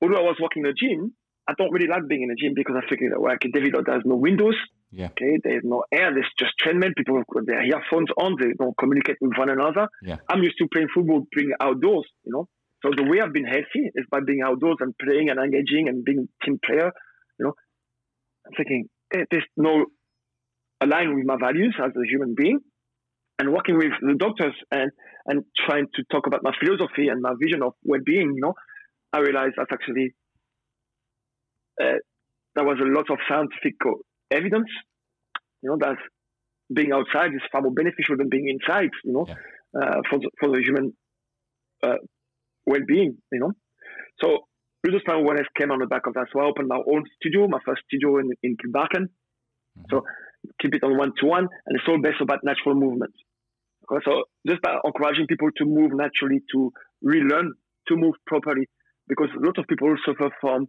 although 0.00 0.16
I 0.16 0.22
was 0.22 0.38
working 0.40 0.64
in 0.64 0.70
a 0.70 0.74
gym, 0.74 1.12
I 1.48 1.54
don't 1.58 1.72
really 1.72 1.88
like 1.88 2.06
being 2.08 2.22
in 2.22 2.30
a 2.30 2.36
gym 2.36 2.52
because 2.54 2.76
I 2.78 2.88
figured 2.88 3.12
that 3.12 3.20
well, 3.20 3.34
okay, 3.34 3.50
David 3.52 3.74
there's 3.84 4.04
no 4.04 4.16
windows. 4.16 4.56
Yeah. 4.92 5.06
Okay, 5.06 5.38
there's 5.42 5.62
no 5.64 5.84
air. 5.92 6.12
There's 6.12 6.30
just 6.38 6.52
treadmill. 6.58 6.90
People 6.96 7.16
have 7.16 7.46
their 7.46 7.62
earphones 7.62 8.08
on. 8.16 8.36
They 8.40 8.54
don't 8.58 8.76
communicate 8.78 9.16
with 9.20 9.36
one 9.36 9.50
another. 9.50 9.88
Yeah. 10.02 10.16
I'm 10.28 10.42
used 10.42 10.58
to 10.58 10.68
playing 10.72 10.88
football, 10.94 11.26
being 11.34 11.52
outdoors. 11.60 12.06
You 12.24 12.32
know, 12.32 12.48
so 12.82 12.90
the 12.96 13.04
way 13.04 13.20
I've 13.20 13.32
been 13.32 13.44
healthy 13.44 13.90
is 13.94 14.06
by 14.10 14.18
being 14.20 14.42
outdoors 14.42 14.78
and 14.80 14.94
playing 14.98 15.30
and 15.30 15.38
engaging 15.38 15.88
and 15.88 16.04
being 16.04 16.28
team 16.44 16.58
player. 16.64 16.92
I'm 18.50 18.56
thinking 18.56 18.88
hey, 19.12 19.24
there's 19.30 19.46
no 19.56 19.86
align 20.80 21.14
with 21.14 21.26
my 21.26 21.36
values 21.40 21.76
as 21.78 21.90
a 21.90 22.08
human 22.08 22.34
being, 22.36 22.58
and 23.38 23.52
working 23.52 23.76
with 23.76 23.92
the 24.00 24.14
doctors 24.18 24.54
and 24.70 24.90
and 25.26 25.44
trying 25.66 25.86
to 25.94 26.02
talk 26.10 26.26
about 26.26 26.42
my 26.42 26.52
philosophy 26.58 27.08
and 27.08 27.20
my 27.22 27.32
vision 27.40 27.62
of 27.62 27.74
well-being. 27.84 28.32
You 28.34 28.40
know, 28.40 28.54
I 29.12 29.18
realized 29.18 29.54
that's 29.56 29.72
actually 29.72 30.14
uh, 31.80 31.98
there 32.54 32.64
was 32.64 32.78
a 32.80 32.84
lot 32.84 33.10
of 33.10 33.18
scientific 33.28 33.74
evidence, 34.30 34.68
you 35.62 35.70
know, 35.70 35.76
that 35.80 35.96
being 36.72 36.92
outside 36.92 37.34
is 37.34 37.40
far 37.52 37.62
more 37.62 37.72
beneficial 37.72 38.16
than 38.16 38.28
being 38.28 38.48
inside, 38.48 38.90
you 39.04 39.12
know, 39.12 39.26
Yeah. 39.28 39.34
uh, 39.80 40.00
for, 40.08 40.18
the, 40.18 40.30
for 40.38 40.48
the 40.50 40.60
human 40.62 40.96
uh, 41.82 41.96
well-being, 42.66 43.18
you 43.32 43.40
know. 43.40 43.52
So 44.20 44.46
Primal 44.82 45.24
Wellness 45.24 45.46
came 45.58 45.70
on 45.70 45.78
the 45.78 45.86
back 45.86 46.06
of 46.06 46.14
that. 46.14 46.26
So 46.32 46.40
I 46.40 46.44
opened 46.44 46.68
my 46.68 46.80
own 46.90 47.04
studio, 47.16 47.48
my 47.48 47.60
first 47.64 47.82
studio 47.86 48.18
in, 48.18 48.30
in 48.42 48.56
Kilbarchan. 48.56 49.04
Mm-hmm. 49.04 49.82
So 49.90 50.02
keep 50.60 50.74
it 50.74 50.82
on 50.82 50.96
one-to-one, 50.96 51.48
and 51.66 51.76
it's 51.76 51.84
all 51.88 52.00
based 52.00 52.20
about 52.20 52.40
natural 52.42 52.74
movement. 52.74 53.12
Okay, 53.90 54.02
So 54.04 54.24
just 54.46 54.62
by 54.62 54.76
encouraging 54.84 55.26
people 55.26 55.48
to 55.58 55.64
move 55.64 55.92
naturally, 55.92 56.40
to 56.52 56.72
relearn 57.02 57.52
to 57.88 57.96
move 57.96 58.14
properly, 58.26 58.68
because 59.08 59.28
a 59.36 59.44
lot 59.44 59.58
of 59.58 59.66
people 59.66 59.94
suffer 60.06 60.30
from 60.40 60.68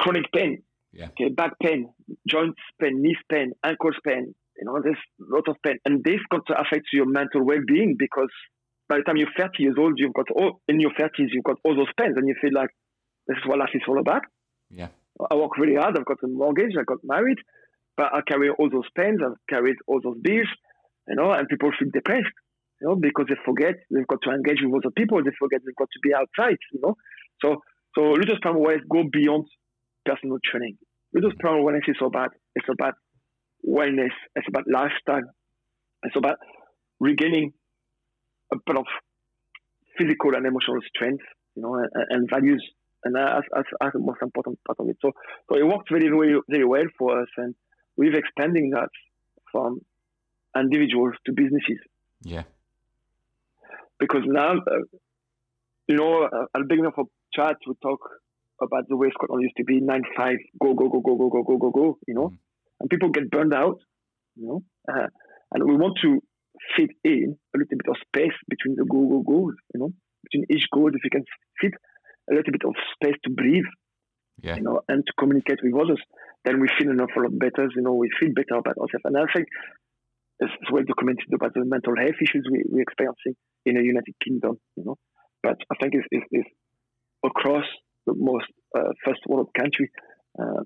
chronic 0.00 0.24
pain, 0.32 0.62
Yeah. 0.92 1.08
okay, 1.08 1.32
back 1.32 1.52
pain, 1.62 1.92
joints 2.28 2.60
pain, 2.80 3.00
knees 3.00 3.18
pain, 3.30 3.52
ankles 3.64 3.96
pain. 4.04 4.34
You 4.58 4.64
know, 4.66 4.80
there's 4.82 4.98
a 5.20 5.34
lot 5.34 5.48
of 5.48 5.56
pain, 5.64 5.78
and 5.84 6.02
this 6.04 6.20
got 6.30 6.46
to 6.46 6.54
affect 6.54 6.86
your 6.92 7.06
mental 7.06 7.44
well-being 7.44 7.96
because 7.98 8.30
by 8.88 8.98
the 8.98 9.02
time 9.02 9.16
you're 9.16 9.32
30 9.36 9.62
years 9.62 9.76
old, 9.78 9.94
you've 9.96 10.14
got 10.14 10.30
all 10.30 10.60
in 10.68 10.80
your 10.80 10.90
30s, 10.90 11.32
you've 11.32 11.44
got 11.44 11.56
all 11.64 11.74
those 11.74 11.92
pains, 11.98 12.14
and 12.16 12.28
you 12.28 12.34
feel 12.40 12.52
like 12.52 12.70
this 13.26 13.36
is 13.36 13.42
what 13.46 13.58
life 13.58 13.70
is 13.74 13.82
all 13.88 13.98
about. 13.98 14.22
Yeah. 14.70 14.88
I 15.30 15.34
work 15.36 15.56
really 15.58 15.76
hard. 15.76 15.96
I've 15.96 16.04
got 16.04 16.22
a 16.22 16.26
mortgage. 16.26 16.72
I 16.78 16.84
got 16.84 16.98
married, 17.04 17.38
but 17.96 18.12
I 18.12 18.20
carry 18.26 18.50
all 18.50 18.68
those 18.70 18.88
pains. 18.96 19.20
I've 19.24 19.38
carried 19.48 19.76
all 19.86 20.00
those 20.02 20.18
bills, 20.20 20.48
you 21.08 21.16
know, 21.16 21.30
and 21.32 21.48
people 21.48 21.70
feel 21.78 21.88
depressed, 21.92 22.34
you 22.80 22.88
know, 22.88 22.96
because 22.96 23.26
they 23.28 23.36
forget 23.44 23.74
they've 23.90 24.06
got 24.06 24.20
to 24.24 24.30
engage 24.30 24.58
with 24.62 24.84
other 24.84 24.92
people. 24.96 25.22
They 25.22 25.30
forget 25.38 25.60
they've 25.64 25.76
got 25.76 25.88
to 25.92 26.00
be 26.02 26.12
outside, 26.12 26.58
you 26.72 26.80
know. 26.82 26.94
So, 27.42 27.62
so 27.96 28.12
Ludo's 28.12 28.40
Primal 28.42 28.62
Wellness 28.62 28.88
go 28.90 29.04
beyond 29.10 29.46
personal 30.04 30.38
training. 30.44 30.76
Ludo's 31.14 31.34
Primal 31.38 31.64
Wellness 31.64 31.88
is 31.88 31.96
about 32.04 32.30
it's 32.56 32.68
about 32.68 32.94
wellness. 33.66 34.14
It's 34.34 34.48
about 34.48 34.64
lifestyle. 34.70 35.28
It's 36.02 36.16
about 36.16 36.36
regaining 37.00 37.52
a 38.54 38.58
bit 38.66 38.76
of 38.82 38.86
physical 39.98 40.34
and 40.36 40.46
emotional 40.46 40.80
strength, 40.94 41.24
you 41.54 41.62
know, 41.62 41.74
and, 41.74 41.90
and 42.10 42.30
values. 42.30 42.62
And 43.04 43.14
that's, 43.14 43.46
that's, 43.54 43.68
that's 43.80 43.92
the 43.92 43.98
most 44.10 44.22
important 44.22 44.58
part 44.66 44.78
of 44.80 44.88
it. 44.88 44.96
So, 45.02 45.12
so 45.48 45.58
it 45.58 45.66
worked 45.66 45.90
very, 45.90 46.08
very, 46.08 46.40
very 46.48 46.64
well 46.64 46.88
for 46.98 47.20
us, 47.22 47.28
and 47.36 47.54
we're 47.96 48.16
expanding 48.16 48.70
that 48.70 48.88
from 49.52 49.80
individuals 50.56 51.14
to 51.26 51.32
businesses 51.32 51.80
Yeah. 52.22 52.44
because 53.98 54.22
now, 54.26 54.52
uh, 54.52 54.84
you 55.88 55.96
know, 55.96 56.12
uh, 56.24 56.44
at 56.54 56.60
the 56.60 56.64
beginning 56.68 56.92
of 56.96 56.98
a 56.98 57.08
chat, 57.36 57.56
we 57.66 57.74
talk 57.82 58.00
about 58.62 58.88
the 58.88 58.96
way 58.96 59.08
Scotland 59.10 59.42
used 59.42 59.56
to 59.56 59.64
be 59.64 59.80
nine 59.80 60.02
five, 60.16 60.38
go 60.62 60.74
go 60.74 60.88
go 60.88 61.00
go 61.00 61.16
go 61.16 61.28
go 61.28 61.42
go 61.42 61.56
go 61.58 61.70
go, 61.70 61.98
you 62.08 62.14
know, 62.14 62.28
Mhm. 62.28 62.38
and 62.80 62.90
people 62.90 63.10
get 63.10 63.30
burned 63.30 63.52
out, 63.54 63.78
you 64.36 64.46
know, 64.48 64.62
uh, 64.92 65.08
and 65.52 65.64
we 65.64 65.76
want 65.76 65.98
to 66.02 66.22
fit 66.76 66.90
in 67.04 67.36
a 67.54 67.58
little 67.58 67.78
bit 67.78 67.88
of 67.88 67.96
space 68.06 68.36
between 68.48 68.76
the 68.76 68.84
go 68.84 69.00
go 69.08 69.20
goals, 69.22 69.54
you 69.72 69.80
know, 69.80 69.92
between 70.24 70.44
each 70.50 70.66
goal, 70.72 70.88
if 70.88 71.04
you 71.04 71.10
can 71.10 71.24
fit 71.60 71.72
a 72.30 72.34
little 72.34 72.52
bit 72.52 72.64
of 72.64 72.74
space 72.94 73.18
to 73.24 73.30
breathe, 73.30 73.70
Yeah. 74.42 74.56
you 74.56 74.62
know, 74.62 74.80
and 74.88 75.04
to 75.06 75.12
communicate 75.18 75.60
with 75.62 75.74
others, 75.74 76.00
then 76.44 76.60
we 76.60 76.68
feel 76.78 76.90
an 76.90 77.00
awful 77.00 77.22
lot 77.24 77.38
better. 77.38 77.68
You 77.76 77.82
know, 77.82 77.94
we 77.94 78.08
feel 78.18 78.32
better 78.34 78.56
about 78.56 78.78
ourselves. 78.78 79.04
And 79.04 79.16
I 79.16 79.26
think 79.34 79.46
it's, 80.40 80.52
well 80.72 80.82
documented 80.84 81.32
about 81.32 81.54
the 81.54 81.64
mental 81.64 81.94
health 81.96 82.18
issues 82.20 82.46
we, 82.50 82.64
we're 82.68 82.82
experiencing 82.82 83.36
in 83.66 83.74
the 83.76 83.82
United 83.82 84.14
Kingdom, 84.24 84.58
you 84.76 84.84
know. 84.84 84.96
But 85.42 85.58
I 85.70 85.74
think 85.80 85.94
it's, 85.94 86.08
it's, 86.10 86.26
it's 86.30 86.48
across 87.24 87.64
the 88.06 88.14
most 88.16 88.46
uh, 88.76 88.92
first 89.04 89.20
world 89.28 89.50
country, 89.58 89.90
uh, 90.38 90.62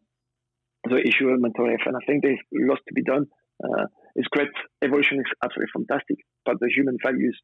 the 0.88 0.96
issue 1.06 1.28
of 1.28 1.40
mental 1.40 1.66
health. 1.66 1.86
And 1.86 1.96
I 1.96 2.04
think 2.06 2.22
there's 2.22 2.38
lots 2.52 2.82
to 2.88 2.94
be 2.94 3.02
done. 3.02 3.26
Uh, 3.62 3.86
it's 4.14 4.28
great. 4.28 4.48
Evolution 4.82 5.18
is 5.18 5.26
absolutely 5.42 5.70
fantastic, 5.72 6.18
but 6.44 6.60
the 6.60 6.68
human 6.74 6.96
values 7.04 7.38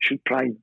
should 0.00 0.24
prime. 0.24 0.58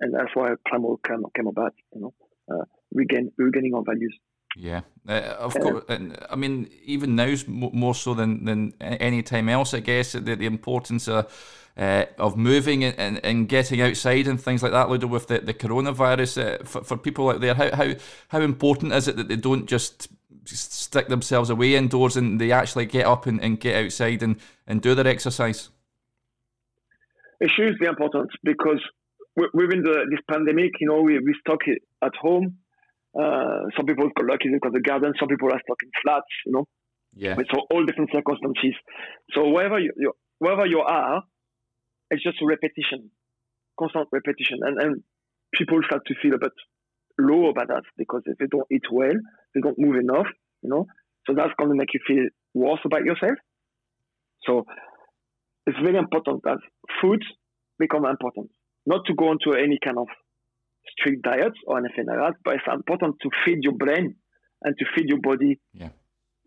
And 0.00 0.14
that's 0.14 0.34
why 0.34 0.54
Primal 0.64 0.98
came, 1.06 1.22
came 1.36 1.46
about, 1.46 1.74
you 1.94 2.00
know, 2.00 2.14
uh, 2.52 2.64
regain, 2.92 3.30
regaining 3.38 3.74
our 3.74 3.82
values. 3.84 4.16
Yeah, 4.56 4.80
uh, 5.08 5.36
of 5.38 5.54
Yeah. 5.54 5.62
course. 5.62 5.84
And, 5.88 6.16
I 6.30 6.34
mean, 6.34 6.70
even 6.84 7.14
now's 7.14 7.46
mo- 7.46 7.70
more 7.72 7.94
so 7.94 8.14
than 8.14 8.44
than 8.44 8.72
any 8.80 9.22
time 9.22 9.48
else. 9.50 9.74
I 9.74 9.80
guess 9.80 10.12
the, 10.12 10.34
the 10.34 10.46
importance 10.46 11.08
of 11.08 11.26
uh, 11.76 12.06
of 12.18 12.36
moving 12.36 12.82
and, 12.84 13.22
and, 13.22 13.48
getting 13.48 13.82
outside 13.82 14.26
and 14.26 14.40
things 14.40 14.62
like 14.62 14.72
that. 14.72 14.88
Ludo, 14.88 15.08
with 15.08 15.26
the, 15.26 15.40
the 15.40 15.52
coronavirus, 15.52 16.60
uh, 16.60 16.64
for, 16.64 16.82
for 16.82 16.96
people 16.96 17.28
out 17.28 17.42
there, 17.42 17.54
how, 17.54 17.70
how 17.76 17.94
how 18.28 18.40
important 18.40 18.92
is 18.92 19.08
it 19.08 19.16
that 19.16 19.28
they 19.28 19.36
don't 19.36 19.66
just 19.66 20.08
stick 20.44 21.08
themselves 21.08 21.50
away 21.50 21.74
indoors 21.74 22.16
and 22.16 22.40
they 22.40 22.52
actually 22.52 22.86
get 22.86 23.06
up 23.06 23.26
and, 23.26 23.40
and 23.40 23.60
get 23.60 23.84
outside 23.84 24.22
and, 24.22 24.36
and 24.66 24.82
do 24.82 24.94
their 24.94 25.06
exercise? 25.06 25.70
It's 27.40 27.52
hugely 27.54 27.86
important 27.86 28.30
because 28.42 28.80
within 29.36 29.82
the, 29.82 30.06
this 30.10 30.20
pandemic, 30.30 30.72
you 30.80 30.88
know, 30.88 31.02
we, 31.02 31.18
we 31.18 31.34
stuck 31.40 31.60
it 31.66 31.82
at 32.02 32.14
home. 32.20 32.56
Uh, 33.18 33.68
some 33.76 33.86
people 33.86 34.08
got 34.16 34.26
lucky, 34.26 34.48
got 34.62 34.72
the 34.72 34.80
garden. 34.80 35.12
Some 35.18 35.28
people 35.28 35.48
are 35.48 35.60
stuck 35.64 35.82
in 35.82 35.90
flats, 36.02 36.26
you 36.44 36.52
know. 36.52 36.64
Yeah, 37.18 37.34
for 37.34 37.64
all 37.70 37.82
different 37.86 38.10
circumstances. 38.12 38.76
So 39.32 39.48
wherever 39.48 39.78
you, 39.78 39.90
you 39.96 40.12
wherever 40.38 40.66
you 40.66 40.80
are, 40.80 41.22
it's 42.10 42.22
just 42.22 42.36
repetition, 42.42 43.10
constant 43.80 44.08
repetition, 44.12 44.58
and 44.60 44.78
and 44.78 45.02
people 45.54 45.80
start 45.86 46.02
to 46.08 46.14
feel 46.20 46.34
a 46.34 46.38
bit 46.38 46.52
low 47.18 47.48
about 47.48 47.68
that 47.68 47.84
because 47.96 48.22
if 48.26 48.36
they 48.36 48.46
don't 48.46 48.66
eat 48.70 48.84
well, 48.92 49.14
don't 49.62 49.78
move 49.78 49.96
enough, 49.96 50.26
you 50.62 50.70
know. 50.70 50.86
So 51.26 51.34
that's 51.34 51.52
going 51.58 51.70
to 51.70 51.76
make 51.76 51.92
you 51.94 52.00
feel 52.06 52.24
worse 52.54 52.80
about 52.84 53.04
yourself. 53.04 53.36
So 54.44 54.64
it's 55.66 55.78
very 55.82 55.98
important 55.98 56.42
that 56.44 56.58
food 57.00 57.22
become 57.78 58.06
important, 58.06 58.50
not 58.86 59.04
to 59.06 59.14
go 59.14 59.32
into 59.32 59.58
any 59.58 59.78
kind 59.84 59.98
of 59.98 60.06
strict 60.92 61.22
diets 61.22 61.58
or 61.66 61.78
anything 61.78 62.06
like 62.06 62.18
that, 62.18 62.34
but 62.44 62.54
it's 62.54 62.64
important 62.72 63.16
to 63.22 63.30
feed 63.44 63.58
your 63.62 63.74
brain 63.74 64.14
and 64.62 64.74
to 64.78 64.84
feed 64.94 65.08
your 65.08 65.20
body 65.20 65.58
Yeah. 65.72 65.90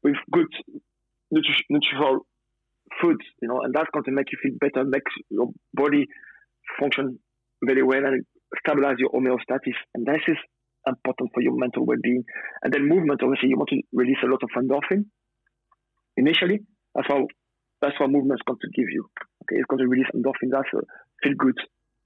with 0.04 0.16
good 0.32 0.48
nutri- 1.34 1.66
nutritional 1.70 2.26
foods, 3.02 3.26
you 3.42 3.48
know, 3.48 3.62
and 3.62 3.74
that's 3.74 3.90
going 3.94 4.06
to 4.06 4.12
make 4.12 4.32
you 4.32 4.38
feel 4.42 4.58
better, 4.60 4.88
make 4.88 5.04
your 5.30 5.50
body 5.74 6.08
function 6.80 7.20
very 7.64 7.84
well 7.84 8.04
and 8.06 8.26
stabilize 8.66 8.96
your 8.98 9.10
homeostasis. 9.12 9.76
And 9.94 10.06
this 10.06 10.22
is 10.28 10.38
important 10.88 11.32
for 11.34 11.42
your 11.42 11.56
mental 11.58 11.86
well-being. 11.86 12.24
And 12.64 12.74
then 12.74 12.88
movement, 12.88 13.22
obviously, 13.24 13.50
you 13.50 13.58
want 13.58 13.70
to 13.70 13.82
release 13.94 14.18
a 14.24 14.28
lot 14.28 14.42
of 14.44 14.50
endorphin 14.58 15.06
initially. 16.18 16.60
That's 16.96 17.08
how 17.08 17.28
that's 17.82 18.00
what 18.00 18.10
movement 18.12 18.40
is 18.40 18.44
going 18.46 18.60
to 18.62 18.70
give 18.76 18.90
you. 18.92 19.08
Okay, 19.44 19.60
it's 19.60 19.68
going 19.70 19.80
to 19.80 19.88
release 19.88 20.08
endorphin. 20.16 20.52
That's 20.52 20.68
a 20.74 20.82
feel 21.24 21.36
good 21.38 21.58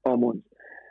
hormone. 0.05 0.43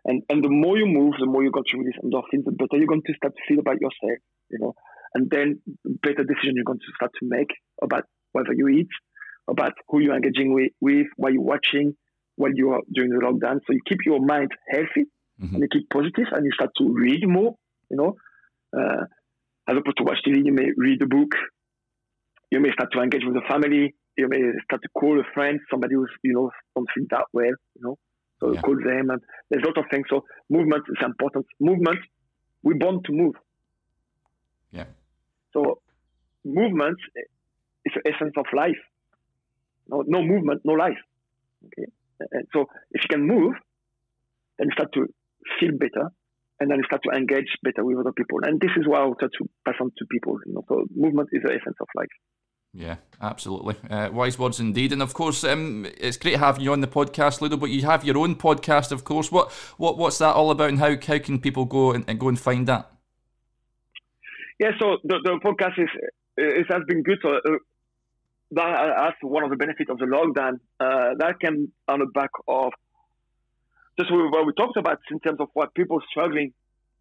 And 0.05 0.23
and 0.29 0.43
the 0.43 0.49
more 0.51 0.77
you 0.77 0.87
move, 0.87 1.15
the 1.21 1.27
more 1.27 1.43
you're 1.43 1.53
going 1.53 1.71
to 1.71 1.79
release 1.79 1.99
endorphins, 2.03 2.45
the 2.45 2.53
better 2.53 2.77
you're 2.77 2.91
going 2.91 3.03
to 3.07 3.15
start 3.15 3.35
to 3.37 3.43
feel 3.49 3.61
about 3.61 3.81
yourself, 3.81 4.19
you 4.51 4.59
know. 4.59 4.75
And 5.15 5.31
then 5.31 5.61
the 5.85 5.99
better 6.03 6.25
decision 6.25 6.57
you're 6.57 6.65
going 6.65 6.81
to 6.81 6.93
start 6.97 7.13
to 7.21 7.27
make 7.29 7.51
about 7.83 8.05
whether 8.33 8.55
you 8.55 8.69
eat, 8.69 8.89
about 9.47 9.73
who 9.89 10.01
you're 10.01 10.17
engaging 10.17 10.55
with, 10.55 10.73
with 10.81 11.07
what 11.17 11.33
you're 11.35 11.43
watching, 11.43 11.95
while 12.37 12.51
you 12.55 12.71
are 12.71 12.81
during 12.93 13.11
the 13.11 13.19
lockdown. 13.19 13.61
So 13.67 13.75
you 13.75 13.81
keep 13.87 13.99
your 14.07 14.25
mind 14.25 14.51
healthy 14.71 15.05
Mhm. 15.41 15.53
and 15.53 15.61
you 15.63 15.69
keep 15.71 15.89
positive 15.91 16.29
and 16.33 16.45
you 16.47 16.53
start 16.53 16.71
to 16.79 16.93
read 16.93 17.27
more, 17.29 17.55
you 17.93 17.99
know. 17.99 18.17
Uh, 18.77 19.05
as 19.69 19.77
opposed 19.77 19.99
to 19.99 20.05
watch 20.05 20.19
TV, 20.27 20.45
you 20.45 20.53
may 20.53 20.71
read 20.77 21.01
a 21.03 21.07
book. 21.07 21.31
You 22.51 22.61
may 22.61 22.73
start 22.73 22.91
to 22.93 23.01
engage 23.01 23.23
with 23.25 23.35
the 23.35 23.47
family, 23.49 23.95
you 24.17 24.29
may 24.29 24.41
start 24.65 24.83
to 24.83 24.89
call 24.95 25.19
a 25.19 25.25
friend, 25.33 25.61
somebody 25.71 25.95
who's 25.95 26.11
you 26.23 26.35
know 26.35 26.51
don't 26.75 26.89
feel 26.95 27.07
that 27.11 27.27
well, 27.33 27.55
you 27.77 27.83
know. 27.83 27.99
So 28.41 28.53
yeah. 28.53 28.61
call 28.61 28.77
them, 28.77 29.11
and 29.11 29.21
there's 29.49 29.63
a 29.63 29.69
lot 29.69 29.79
of 29.79 29.85
things. 29.91 30.07
So 30.11 30.25
movement 30.51 30.85
is 30.89 30.99
important. 31.05 31.47
Movement, 31.61 31.99
we're 32.63 32.75
born 32.75 33.03
to 33.05 33.13
move. 33.13 33.35
Yeah. 34.73 34.87
So 35.53 35.81
movement 36.45 36.99
is 37.85 37.93
the 37.95 38.13
essence 38.13 38.35
of 38.37 38.47
life. 38.55 38.83
No, 39.89 40.03
no 40.07 40.23
movement, 40.23 40.63
no 40.65 40.73
life. 40.73 40.99
Okay. 41.67 41.87
And 42.33 42.47
so 42.53 42.67
if 42.93 43.03
you 43.05 43.09
can 43.09 43.27
move, 43.27 43.55
then 44.59 44.69
you 44.69 44.73
start 44.73 44.93
to 44.95 45.07
feel 45.59 45.73
better, 45.73 46.11
and 46.63 46.71
then 46.71 46.79
you 46.79 46.85
start 46.85 47.03
to 47.03 47.11
engage 47.11 47.59
better 47.63 47.85
with 47.85 47.99
other 47.99 48.13
people. 48.13 48.39
And 48.43 48.61
this 48.61 48.71
is 48.77 48.87
what 48.87 49.01
I 49.01 49.05
want 49.05 49.19
to 49.21 49.49
pass 49.67 49.75
on 49.81 49.91
to 49.99 50.07
people. 50.07 50.39
You 50.47 50.55
know, 50.55 50.65
so 50.69 50.85
movement 50.95 51.31
is 51.33 51.43
the 51.43 51.51
essence 51.51 51.77
of 51.81 51.89
life. 51.97 52.09
Yeah, 52.73 52.97
absolutely. 53.21 53.77
Uh, 53.91 54.11
wise 54.13 54.39
words 54.39 54.61
indeed. 54.61 54.93
And 54.93 55.03
of 55.03 55.13
course, 55.13 55.45
um, 55.45 55.87
it's 55.99 56.17
great 56.17 56.39
having 56.39 56.63
you 56.63 56.73
on 56.73 56.81
the 56.81 56.87
podcast, 56.87 57.41
Ludo. 57.41 57.57
But 57.57 57.71
you 57.71 57.83
have 57.83 58.05
your 58.05 58.17
own 58.17 58.37
podcast, 58.37 58.93
of 58.93 59.05
course. 59.05 59.31
What 59.31 59.53
what 59.77 59.99
what's 59.99 60.19
that 60.19 60.35
all 60.35 60.51
about, 60.51 60.71
and 60.71 60.79
how 60.79 60.97
how 61.07 61.19
can 61.19 61.41
people 61.41 61.67
go 61.67 61.93
and, 61.93 62.05
and 62.09 62.19
go 62.19 62.29
and 62.29 62.39
find 62.39 62.67
that? 62.69 62.91
Yeah, 64.59 64.71
so 64.81 64.99
the, 65.05 65.19
the 65.25 65.41
podcast 65.45 65.83
is 65.83 65.89
it 66.37 66.67
has 66.71 66.83
been 66.87 67.03
good. 67.03 67.19
So 67.21 67.31
uh, 67.31 67.59
that, 68.53 68.95
that's 68.97 69.17
one 69.21 69.45
of 69.45 69.51
the 69.51 69.57
benefits 69.57 69.91
of 69.91 69.99
the 69.99 70.07
lockdown. 70.07 70.61
Uh, 70.81 71.15
that 71.19 71.41
came 71.41 71.73
on 71.89 71.99
the 71.99 72.07
back 72.07 72.31
of 72.49 72.73
just 74.09 74.33
what 74.35 74.47
we 74.47 74.53
talked 74.55 74.77
about 74.77 74.99
in 75.11 75.21
terms 75.21 75.41
of 75.41 75.49
what 75.55 75.75
people 75.75 76.01
struggling 76.11 76.53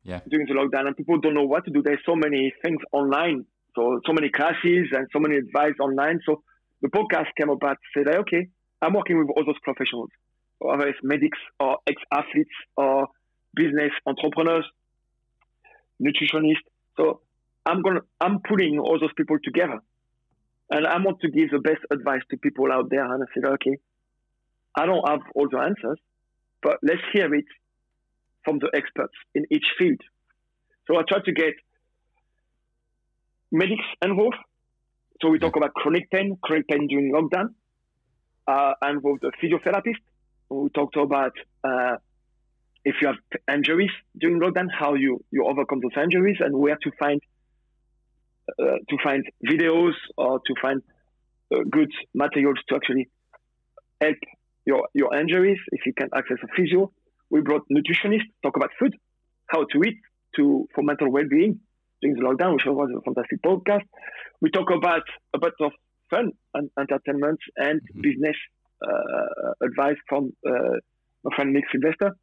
yeah. 0.04 0.22
during 0.30 0.48
the 0.48 0.54
lockdown, 0.54 0.88
and 0.88 0.98
people 0.98 1.20
don't 1.20 1.34
know 1.34 1.46
what 1.46 1.66
to 1.66 1.72
do. 1.72 1.82
There's 1.84 2.04
so 2.06 2.16
many 2.16 2.54
things 2.64 2.80
online 2.92 3.46
so 3.76 4.00
so 4.06 4.14
many 4.14 4.30
classes 4.30 4.90
and 4.92 5.08
so 5.14 5.20
many 5.20 5.38
advice 5.38 5.76
online. 5.80 6.20
So 6.26 6.44
the 6.82 6.90
podcast 6.90 7.28
came 7.38 7.50
about 7.50 7.78
to 7.78 8.00
say 8.00 8.04
that 8.06 8.18
okay, 8.22 8.48
I'm 8.82 8.94
working 8.94 9.18
with 9.20 9.30
all 9.36 9.46
those 9.46 9.60
professionals, 9.64 10.10
whether 10.60 10.88
it's 10.88 11.00
medics 11.04 11.38
or 11.60 11.78
ex-athletes 11.88 12.58
or 12.76 13.08
business 13.54 13.92
entrepreneurs, 14.06 14.66
nutritionists. 16.02 16.68
So 16.98 17.22
I'm 17.66 17.82
gonna 17.82 18.02
I'm 18.20 18.40
putting 18.48 18.80
all 18.80 19.00
those 19.00 19.14
people 19.16 19.38
together, 19.44 19.80
and 20.70 20.88
I 20.88 20.98
want 20.98 21.22
to 21.22 21.30
give 21.30 21.52
the 21.52 21.60
best 21.60 21.82
advice 21.92 22.22
to 22.32 22.38
people 22.38 22.72
out 22.72 22.90
there. 22.90 23.04
And 23.04 23.24
I 23.24 23.26
said, 23.34 23.46
okay, 23.54 23.78
I 24.76 24.86
don't 24.86 25.08
have 25.08 25.22
all 25.36 25.48
the 25.50 25.60
answers, 25.60 26.00
but 26.62 26.78
let's 26.84 27.02
hear 27.14 27.34
it 27.34 27.46
from 28.46 28.60
the 28.60 28.70
experts 28.74 29.14
in 29.36 29.46
each 29.52 29.66
field. 29.78 30.00
So 30.88 30.98
I 30.98 31.04
try 31.08 31.20
to 31.24 31.32
get 31.32 31.54
medics 33.52 33.86
involved. 34.02 34.38
So 35.22 35.30
we 35.30 35.40
talk 35.40 35.56
about 35.56 35.74
chronic 35.74 36.10
pain, 36.10 36.38
chronic 36.42 36.68
pain 36.68 36.88
during 36.88 37.14
lockdown. 37.14 37.54
Uh, 38.48 38.74
involved 38.90 39.24
a 39.24 39.32
physiotherapist. 39.44 40.02
We 40.50 40.70
talked 40.70 40.98
about 40.98 41.34
uh, 41.64 41.98
if 42.84 42.96
you 43.02 43.08
have 43.08 43.18
injuries 43.54 43.92
during 44.18 44.40
lockdown, 44.42 44.68
how 44.78 44.96
you, 44.96 45.24
you 45.32 45.46
overcome 45.46 45.80
those 45.82 46.04
injuries 46.04 46.38
and 46.40 46.58
where 46.58 46.76
to 46.76 46.92
find 47.00 47.22
uh, 48.60 48.78
to 48.90 48.98
find 49.04 49.24
videos 49.48 49.94
or 50.18 50.40
to 50.40 50.54
find 50.62 50.82
uh, 51.54 51.60
good 51.70 51.92
materials 52.14 52.58
to 52.68 52.76
actually 52.76 53.08
help 54.02 54.18
your 54.66 54.88
your 54.94 55.16
injuries. 55.16 55.60
If 55.72 55.86
you 55.86 55.94
can 55.94 56.10
access 56.16 56.38
a 56.44 56.48
physio, 56.56 56.92
we 57.30 57.42
brought 57.42 57.64
nutritionists 57.70 58.30
talk 58.44 58.56
about 58.56 58.72
food, 58.80 58.96
how 59.48 59.66
to 59.72 59.84
eat 59.84 59.98
to 60.36 60.68
for 60.74 60.84
mental 60.84 61.12
well-being 61.12 61.60
during 62.02 62.16
the 62.16 62.24
lockdown, 62.24 62.54
which 62.54 62.66
was 62.66 62.90
a 62.98 63.02
fantastic 63.02 63.42
podcast. 63.42 63.84
We 64.42 64.50
talk 64.50 64.70
about 64.72 65.04
a 65.34 65.40
bit 65.40 65.54
of 65.62 65.72
fun 66.10 66.32
and 66.54 66.70
entertainment 66.80 67.40
and 67.58 67.82
mm-hmm. 67.82 68.02
business 68.02 68.36
uh, 68.86 69.66
advice 69.66 69.98
from 70.10 70.34
uh, 70.48 70.78
my 71.24 71.36
friend 71.36 71.54
Nick 71.54 71.66
Sylvester. 71.72 72.16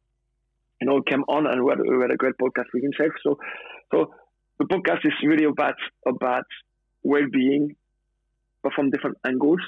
You 0.81 0.87
know, 0.87 1.01
came 1.01 1.23
on 1.27 1.45
and 1.45 1.63
we 1.63 1.71
had, 1.71 1.79
we 1.79 2.01
had 2.01 2.11
a 2.11 2.15
great 2.15 2.35
podcast 2.41 2.67
with 2.73 2.83
himself. 2.83 3.11
So, 3.21 3.37
so 3.91 4.13
the 4.59 4.65
podcast 4.65 5.05
is 5.05 5.13
really 5.23 5.43
about 5.43 5.75
about 6.07 6.45
well-being, 7.03 7.75
but 8.63 8.73
from 8.73 8.89
different 8.89 9.17
angles. 9.25 9.59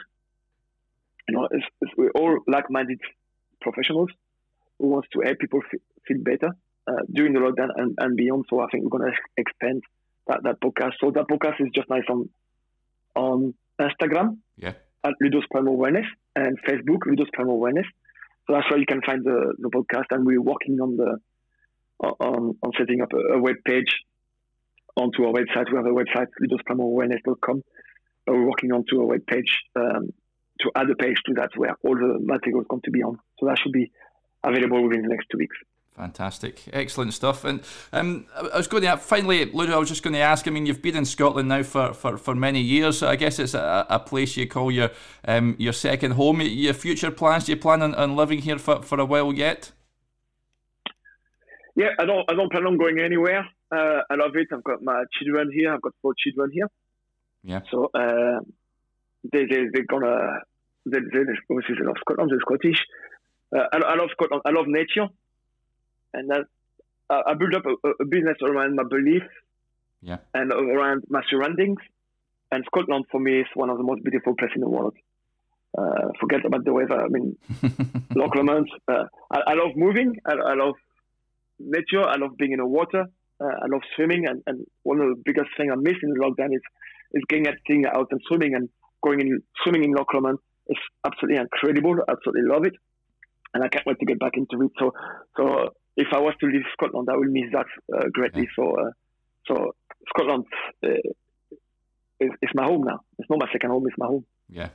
You 1.28 1.38
know, 1.38 1.47
it's, 1.51 1.65
it's, 1.82 1.91
we're 1.97 2.11
all 2.11 2.39
like-minded 2.47 2.99
professionals 3.61 4.09
who 4.80 4.88
wants 4.88 5.07
to 5.13 5.22
help 5.22 5.39
people 5.39 5.61
f- 5.63 5.80
feel 6.07 6.17
better 6.24 6.49
uh, 6.88 7.03
during 7.13 7.34
the 7.34 7.39
lockdown 7.39 7.69
and, 7.76 7.95
and 7.99 8.17
beyond. 8.17 8.45
So 8.49 8.59
I 8.59 8.67
think 8.72 8.84
we're 8.84 8.97
going 8.97 9.11
to 9.11 9.17
expand 9.38 9.84
that, 10.28 10.41
that 10.43 10.61
podcast. 10.61 10.93
So 10.99 11.11
that 11.11 11.28
podcast 11.28 11.61
is 11.61 11.69
just 11.76 11.89
nice 11.89 12.03
on 12.09 12.30
on 13.15 13.53
Instagram 13.80 14.38
yeah. 14.57 14.74
at 15.03 15.13
Ludo's 15.22 15.43
Primal 15.51 15.74
Awareness 15.74 16.05
and 16.36 16.57
Facebook 16.67 17.05
Ludo's 17.05 17.30
Primal 17.34 17.55
Awareness. 17.55 17.86
So 18.47 18.53
that's 18.53 18.69
where 18.69 18.80
you 18.80 18.86
can 18.86 19.01
find 19.01 19.24
the, 19.24 19.53
the 19.59 19.69
podcast. 19.69 20.05
And 20.11 20.26
we're 20.26 20.41
working 20.41 20.80
on 20.80 20.97
the 20.97 21.17
on, 21.99 22.57
on 22.63 22.72
setting 22.78 23.01
up 23.01 23.09
a, 23.13 23.36
a 23.36 23.39
web 23.39 23.57
page 23.65 23.93
onto 24.95 25.24
our 25.26 25.34
website. 25.34 25.72
We 25.72 25.78
have 25.78 25.86
a 25.86 25.89
website 25.89 26.28
ludosprimorawareness.com. 26.41 27.63
But 28.26 28.36
we're 28.36 28.47
working 28.47 28.72
onto 28.72 29.01
a 29.01 29.05
web 29.05 29.26
page 29.28 29.59
um, 29.76 30.13
to 30.62 30.72
add 30.76 30.89
a 30.89 30.95
page 30.95 31.18
to 31.26 31.34
that 31.36 31.49
where 31.55 31.76
all 31.84 31.95
the 31.95 32.20
material 32.20 32.62
is 32.62 32.68
going 32.68 32.82
to 32.84 32.91
be 32.91 33.03
on. 33.03 33.20
So 33.39 33.45
that 33.47 33.57
should 33.59 33.72
be 33.72 33.91
available 34.43 34.84
within 34.84 35.01
the 35.03 35.09
next 35.09 35.28
two 35.32 35.38
weeks. 35.38 35.57
Fantastic, 35.95 36.64
excellent 36.72 37.14
stuff. 37.14 37.43
And 37.43 37.62
um, 37.91 38.26
I 38.36 38.57
was 38.57 38.68
going 38.68 38.84
to 38.84 38.95
finally, 38.97 39.45
Ludo. 39.45 39.74
I 39.74 39.78
was 39.78 39.89
just 39.89 40.03
going 40.03 40.14
to 40.14 40.20
ask. 40.20 40.47
I 40.47 40.51
mean, 40.51 40.66
you've 40.66 40.82
been 40.82 40.95
in 40.95 41.05
Scotland 41.05 41.49
now 41.49 41.64
for, 41.64 41.93
for, 41.93 42.18
for 42.18 42.34
many 42.34 42.62
years. 42.62 42.99
So 42.99 43.09
I 43.09 43.18
guess 43.18 43.39
it's 43.39 43.53
a, 43.53 43.86
a 43.89 43.99
place 43.99 44.38
you 44.38 44.47
call 44.47 44.72
your 44.72 44.89
um, 45.26 45.55
your 45.59 45.74
second 45.74 46.12
home. 46.12 46.41
Your 46.41 46.74
future 46.74 47.12
plans? 47.12 47.45
Do 47.45 47.51
you 47.51 47.57
plan 47.57 47.82
on, 47.82 47.93
on 47.95 48.16
living 48.16 48.39
here 48.39 48.57
for, 48.57 48.82
for 48.82 48.99
a 48.99 49.05
while 49.05 49.34
yet? 49.34 49.74
Yeah, 51.76 51.89
I 51.99 52.05
don't. 52.05 52.30
I 52.30 52.36
don't 52.36 52.51
plan 52.51 52.66
on 52.66 52.78
going 52.78 52.99
anywhere. 52.99 53.45
Uh, 53.70 54.01
I 54.09 54.16
love 54.16 54.36
it. 54.36 54.47
I've 54.53 54.64
got 54.64 54.82
my 54.82 55.03
children 55.12 55.51
here. 55.53 55.74
I've 55.74 55.82
got 55.82 55.93
four 56.01 56.14
children 56.18 56.51
here. 56.53 56.68
Yeah. 57.43 57.62
So 57.70 57.89
uh, 57.93 58.39
they 59.32 59.45
they 59.45 59.68
they're 59.74 59.86
gonna 59.88 60.39
they 60.86 60.99
they 60.99 61.23
obviously 61.49 61.75
they 61.79 61.86
love 61.86 61.97
Scotland. 62.01 62.32
They're 62.32 62.39
Scottish. 62.41 62.86
Uh, 63.55 63.67
I, 63.73 63.77
I 63.77 63.95
love 63.95 64.09
Scotland. 64.11 64.41
I 64.45 64.51
love 64.51 64.65
nature 64.67 65.07
and 66.13 66.29
that 66.29 66.45
uh, 67.09 67.21
I 67.27 67.34
built 67.34 67.55
up 67.55 67.65
a, 67.65 68.03
a, 68.03 68.05
business 68.05 68.38
around 68.41 68.75
my 68.75 68.84
belief 68.84 69.23
yeah. 70.01 70.17
and 70.34 70.51
around 70.51 71.03
my 71.09 71.21
surroundings. 71.29 71.79
And 72.51 72.63
Scotland 72.65 73.05
for 73.11 73.19
me 73.19 73.41
is 73.41 73.47
one 73.53 73.69
of 73.69 73.77
the 73.77 73.84
most 73.84 74.03
beautiful 74.03 74.36
places 74.36 74.55
in 74.55 74.61
the 74.61 74.69
world. 74.69 74.93
Uh, 75.77 76.09
forget 76.19 76.45
about 76.45 76.65
the 76.65 76.73
weather. 76.73 77.01
I 77.01 77.07
mean, 77.07 77.38
Loch 78.15 78.36
Lomond. 78.36 78.69
Uh, 78.88 79.05
I, 79.32 79.39
I, 79.47 79.53
love 79.53 79.71
moving. 79.75 80.17
I, 80.25 80.34
I, 80.34 80.53
love 80.55 80.75
nature. 81.59 82.03
I 82.03 82.17
love 82.17 82.36
being 82.38 82.51
in 82.51 82.59
the 82.59 82.67
water. 82.67 83.05
Uh, 83.39 83.45
I 83.45 83.67
love 83.71 83.82
swimming. 83.95 84.27
And, 84.27 84.43
and, 84.47 84.65
one 84.84 84.99
of 84.99 85.07
the 85.09 85.21
biggest 85.23 85.47
things 85.55 85.71
I 85.71 85.75
miss 85.75 85.95
in 86.03 86.13
the 86.13 86.19
lockdown 86.19 86.53
is 86.53 86.61
is 87.13 87.23
getting 87.29 87.86
out 87.86 88.07
and 88.11 88.21
swimming 88.27 88.55
and 88.55 88.69
going 89.03 89.22
in 89.22 89.41
swimming 89.64 89.85
in 89.85 89.91
Loch 89.91 90.14
Lomond. 90.14 90.39
It's 90.67 90.79
absolutely 91.05 91.41
incredible. 91.41 91.97
I 92.07 92.11
absolutely 92.11 92.49
love 92.49 92.65
it, 92.65 92.73
and 93.53 93.63
I 93.63 93.67
can't 93.67 93.85
wait 93.85 93.99
to 93.99 94.05
get 94.05 94.19
back 94.19 94.33
into 94.35 94.63
it. 94.63 94.71
So, 94.79 94.93
so 95.38 95.69
if 95.97 96.07
I 96.13 96.19
was 96.19 96.33
to 96.39 96.47
leave 96.47 96.63
Scotland, 96.73 97.09
I 97.11 97.17
will 97.17 97.29
miss 97.29 97.51
that 97.53 97.65
uh, 97.93 98.07
greatly. 98.13 98.47
So, 98.55 98.75
uh, 98.75 98.91
so 99.47 99.71
Scotland 100.09 100.45
uh, 100.83 100.89
is, 102.19 102.29
is, 102.41 102.49
my 102.53 102.65
home 102.65 102.83
now. 102.83 103.01
It's 103.19 103.29
not 103.29 103.39
my 103.39 103.51
second 103.51 103.71
home; 103.71 103.85
it's 103.88 103.97
my 103.97 104.07
home. 104.07 104.25
Yeah. 104.49 104.69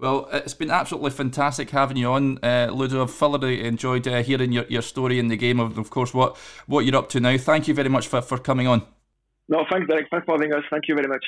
Well, 0.00 0.28
it's 0.32 0.54
been 0.54 0.70
absolutely 0.70 1.10
fantastic 1.10 1.70
having 1.70 1.96
you 1.96 2.12
on, 2.12 2.38
uh, 2.44 2.70
Ludo. 2.72 3.02
I've 3.02 3.10
thoroughly 3.10 3.64
enjoyed 3.64 4.06
uh, 4.06 4.22
hearing 4.22 4.52
your, 4.52 4.64
your 4.68 4.82
story 4.82 5.18
in 5.18 5.26
the 5.26 5.36
game 5.36 5.58
of, 5.58 5.76
of 5.76 5.90
course, 5.90 6.14
what, 6.14 6.36
what 6.66 6.84
you're 6.84 6.94
up 6.94 7.08
to 7.10 7.20
now. 7.20 7.36
Thank 7.36 7.66
you 7.66 7.74
very 7.74 7.88
much 7.88 8.06
for, 8.06 8.22
for 8.22 8.38
coming 8.38 8.68
on. 8.68 8.86
No, 9.48 9.64
thanks, 9.68 9.88
Derek. 9.88 10.06
Thanks 10.08 10.24
for 10.24 10.36
having 10.36 10.54
us. 10.54 10.62
Thank 10.70 10.84
you 10.86 10.94
very 10.94 11.08
much. 11.08 11.24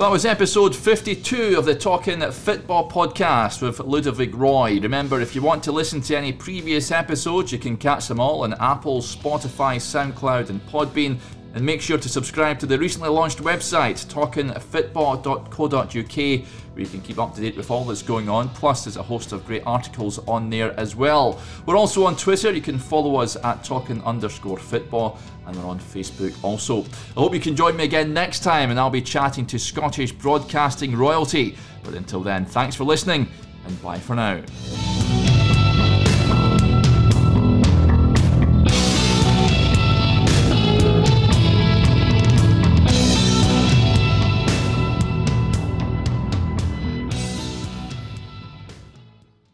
Well, 0.00 0.08
that 0.08 0.12
was 0.14 0.24
episode 0.24 0.74
52 0.74 1.58
of 1.58 1.66
the 1.66 1.74
Talking 1.74 2.22
Football 2.30 2.90
podcast 2.90 3.60
with 3.60 3.80
Ludovic 3.80 4.30
Roy. 4.32 4.80
Remember, 4.80 5.20
if 5.20 5.34
you 5.34 5.42
want 5.42 5.62
to 5.64 5.72
listen 5.72 6.00
to 6.00 6.16
any 6.16 6.32
previous 6.32 6.90
episodes, 6.90 7.52
you 7.52 7.58
can 7.58 7.76
catch 7.76 8.08
them 8.08 8.18
all 8.18 8.44
on 8.44 8.54
Apple, 8.54 9.02
Spotify, 9.02 9.76
SoundCloud, 9.76 10.48
and 10.48 10.66
Podbean. 10.68 11.18
And 11.52 11.66
make 11.66 11.80
sure 11.80 11.98
to 11.98 12.08
subscribe 12.08 12.60
to 12.60 12.66
the 12.66 12.78
recently 12.78 13.08
launched 13.08 13.38
website, 13.38 14.06
talkingfootball.co.uk, 14.06 16.46
where 16.72 16.84
you 16.84 16.86
can 16.86 17.00
keep 17.00 17.18
up 17.18 17.34
to 17.34 17.40
date 17.40 17.56
with 17.56 17.72
all 17.72 17.84
that's 17.84 18.02
going 18.02 18.28
on. 18.28 18.48
Plus, 18.50 18.84
there's 18.84 18.96
a 18.96 19.02
host 19.02 19.32
of 19.32 19.44
great 19.44 19.64
articles 19.66 20.20
on 20.28 20.48
there 20.48 20.78
as 20.78 20.94
well. 20.94 21.40
We're 21.66 21.76
also 21.76 22.06
on 22.06 22.16
Twitter. 22.16 22.52
You 22.52 22.60
can 22.60 22.78
follow 22.78 23.16
us 23.16 23.34
at 23.42 23.64
talking 23.64 24.00
underscore 24.04 24.58
football, 24.58 25.18
and 25.46 25.56
we're 25.56 25.66
on 25.66 25.80
Facebook 25.80 26.32
also. 26.44 26.84
I 26.84 27.20
hope 27.20 27.34
you 27.34 27.40
can 27.40 27.56
join 27.56 27.76
me 27.76 27.82
again 27.82 28.14
next 28.14 28.44
time, 28.44 28.70
and 28.70 28.78
I'll 28.78 28.88
be 28.88 29.02
chatting 29.02 29.44
to 29.46 29.58
Scottish 29.58 30.12
broadcasting 30.12 30.94
royalty. 30.94 31.56
But 31.82 31.94
until 31.94 32.20
then, 32.20 32.44
thanks 32.44 32.76
for 32.76 32.84
listening, 32.84 33.26
and 33.66 33.82
bye 33.82 33.98
for 33.98 34.14
now. 34.14 34.40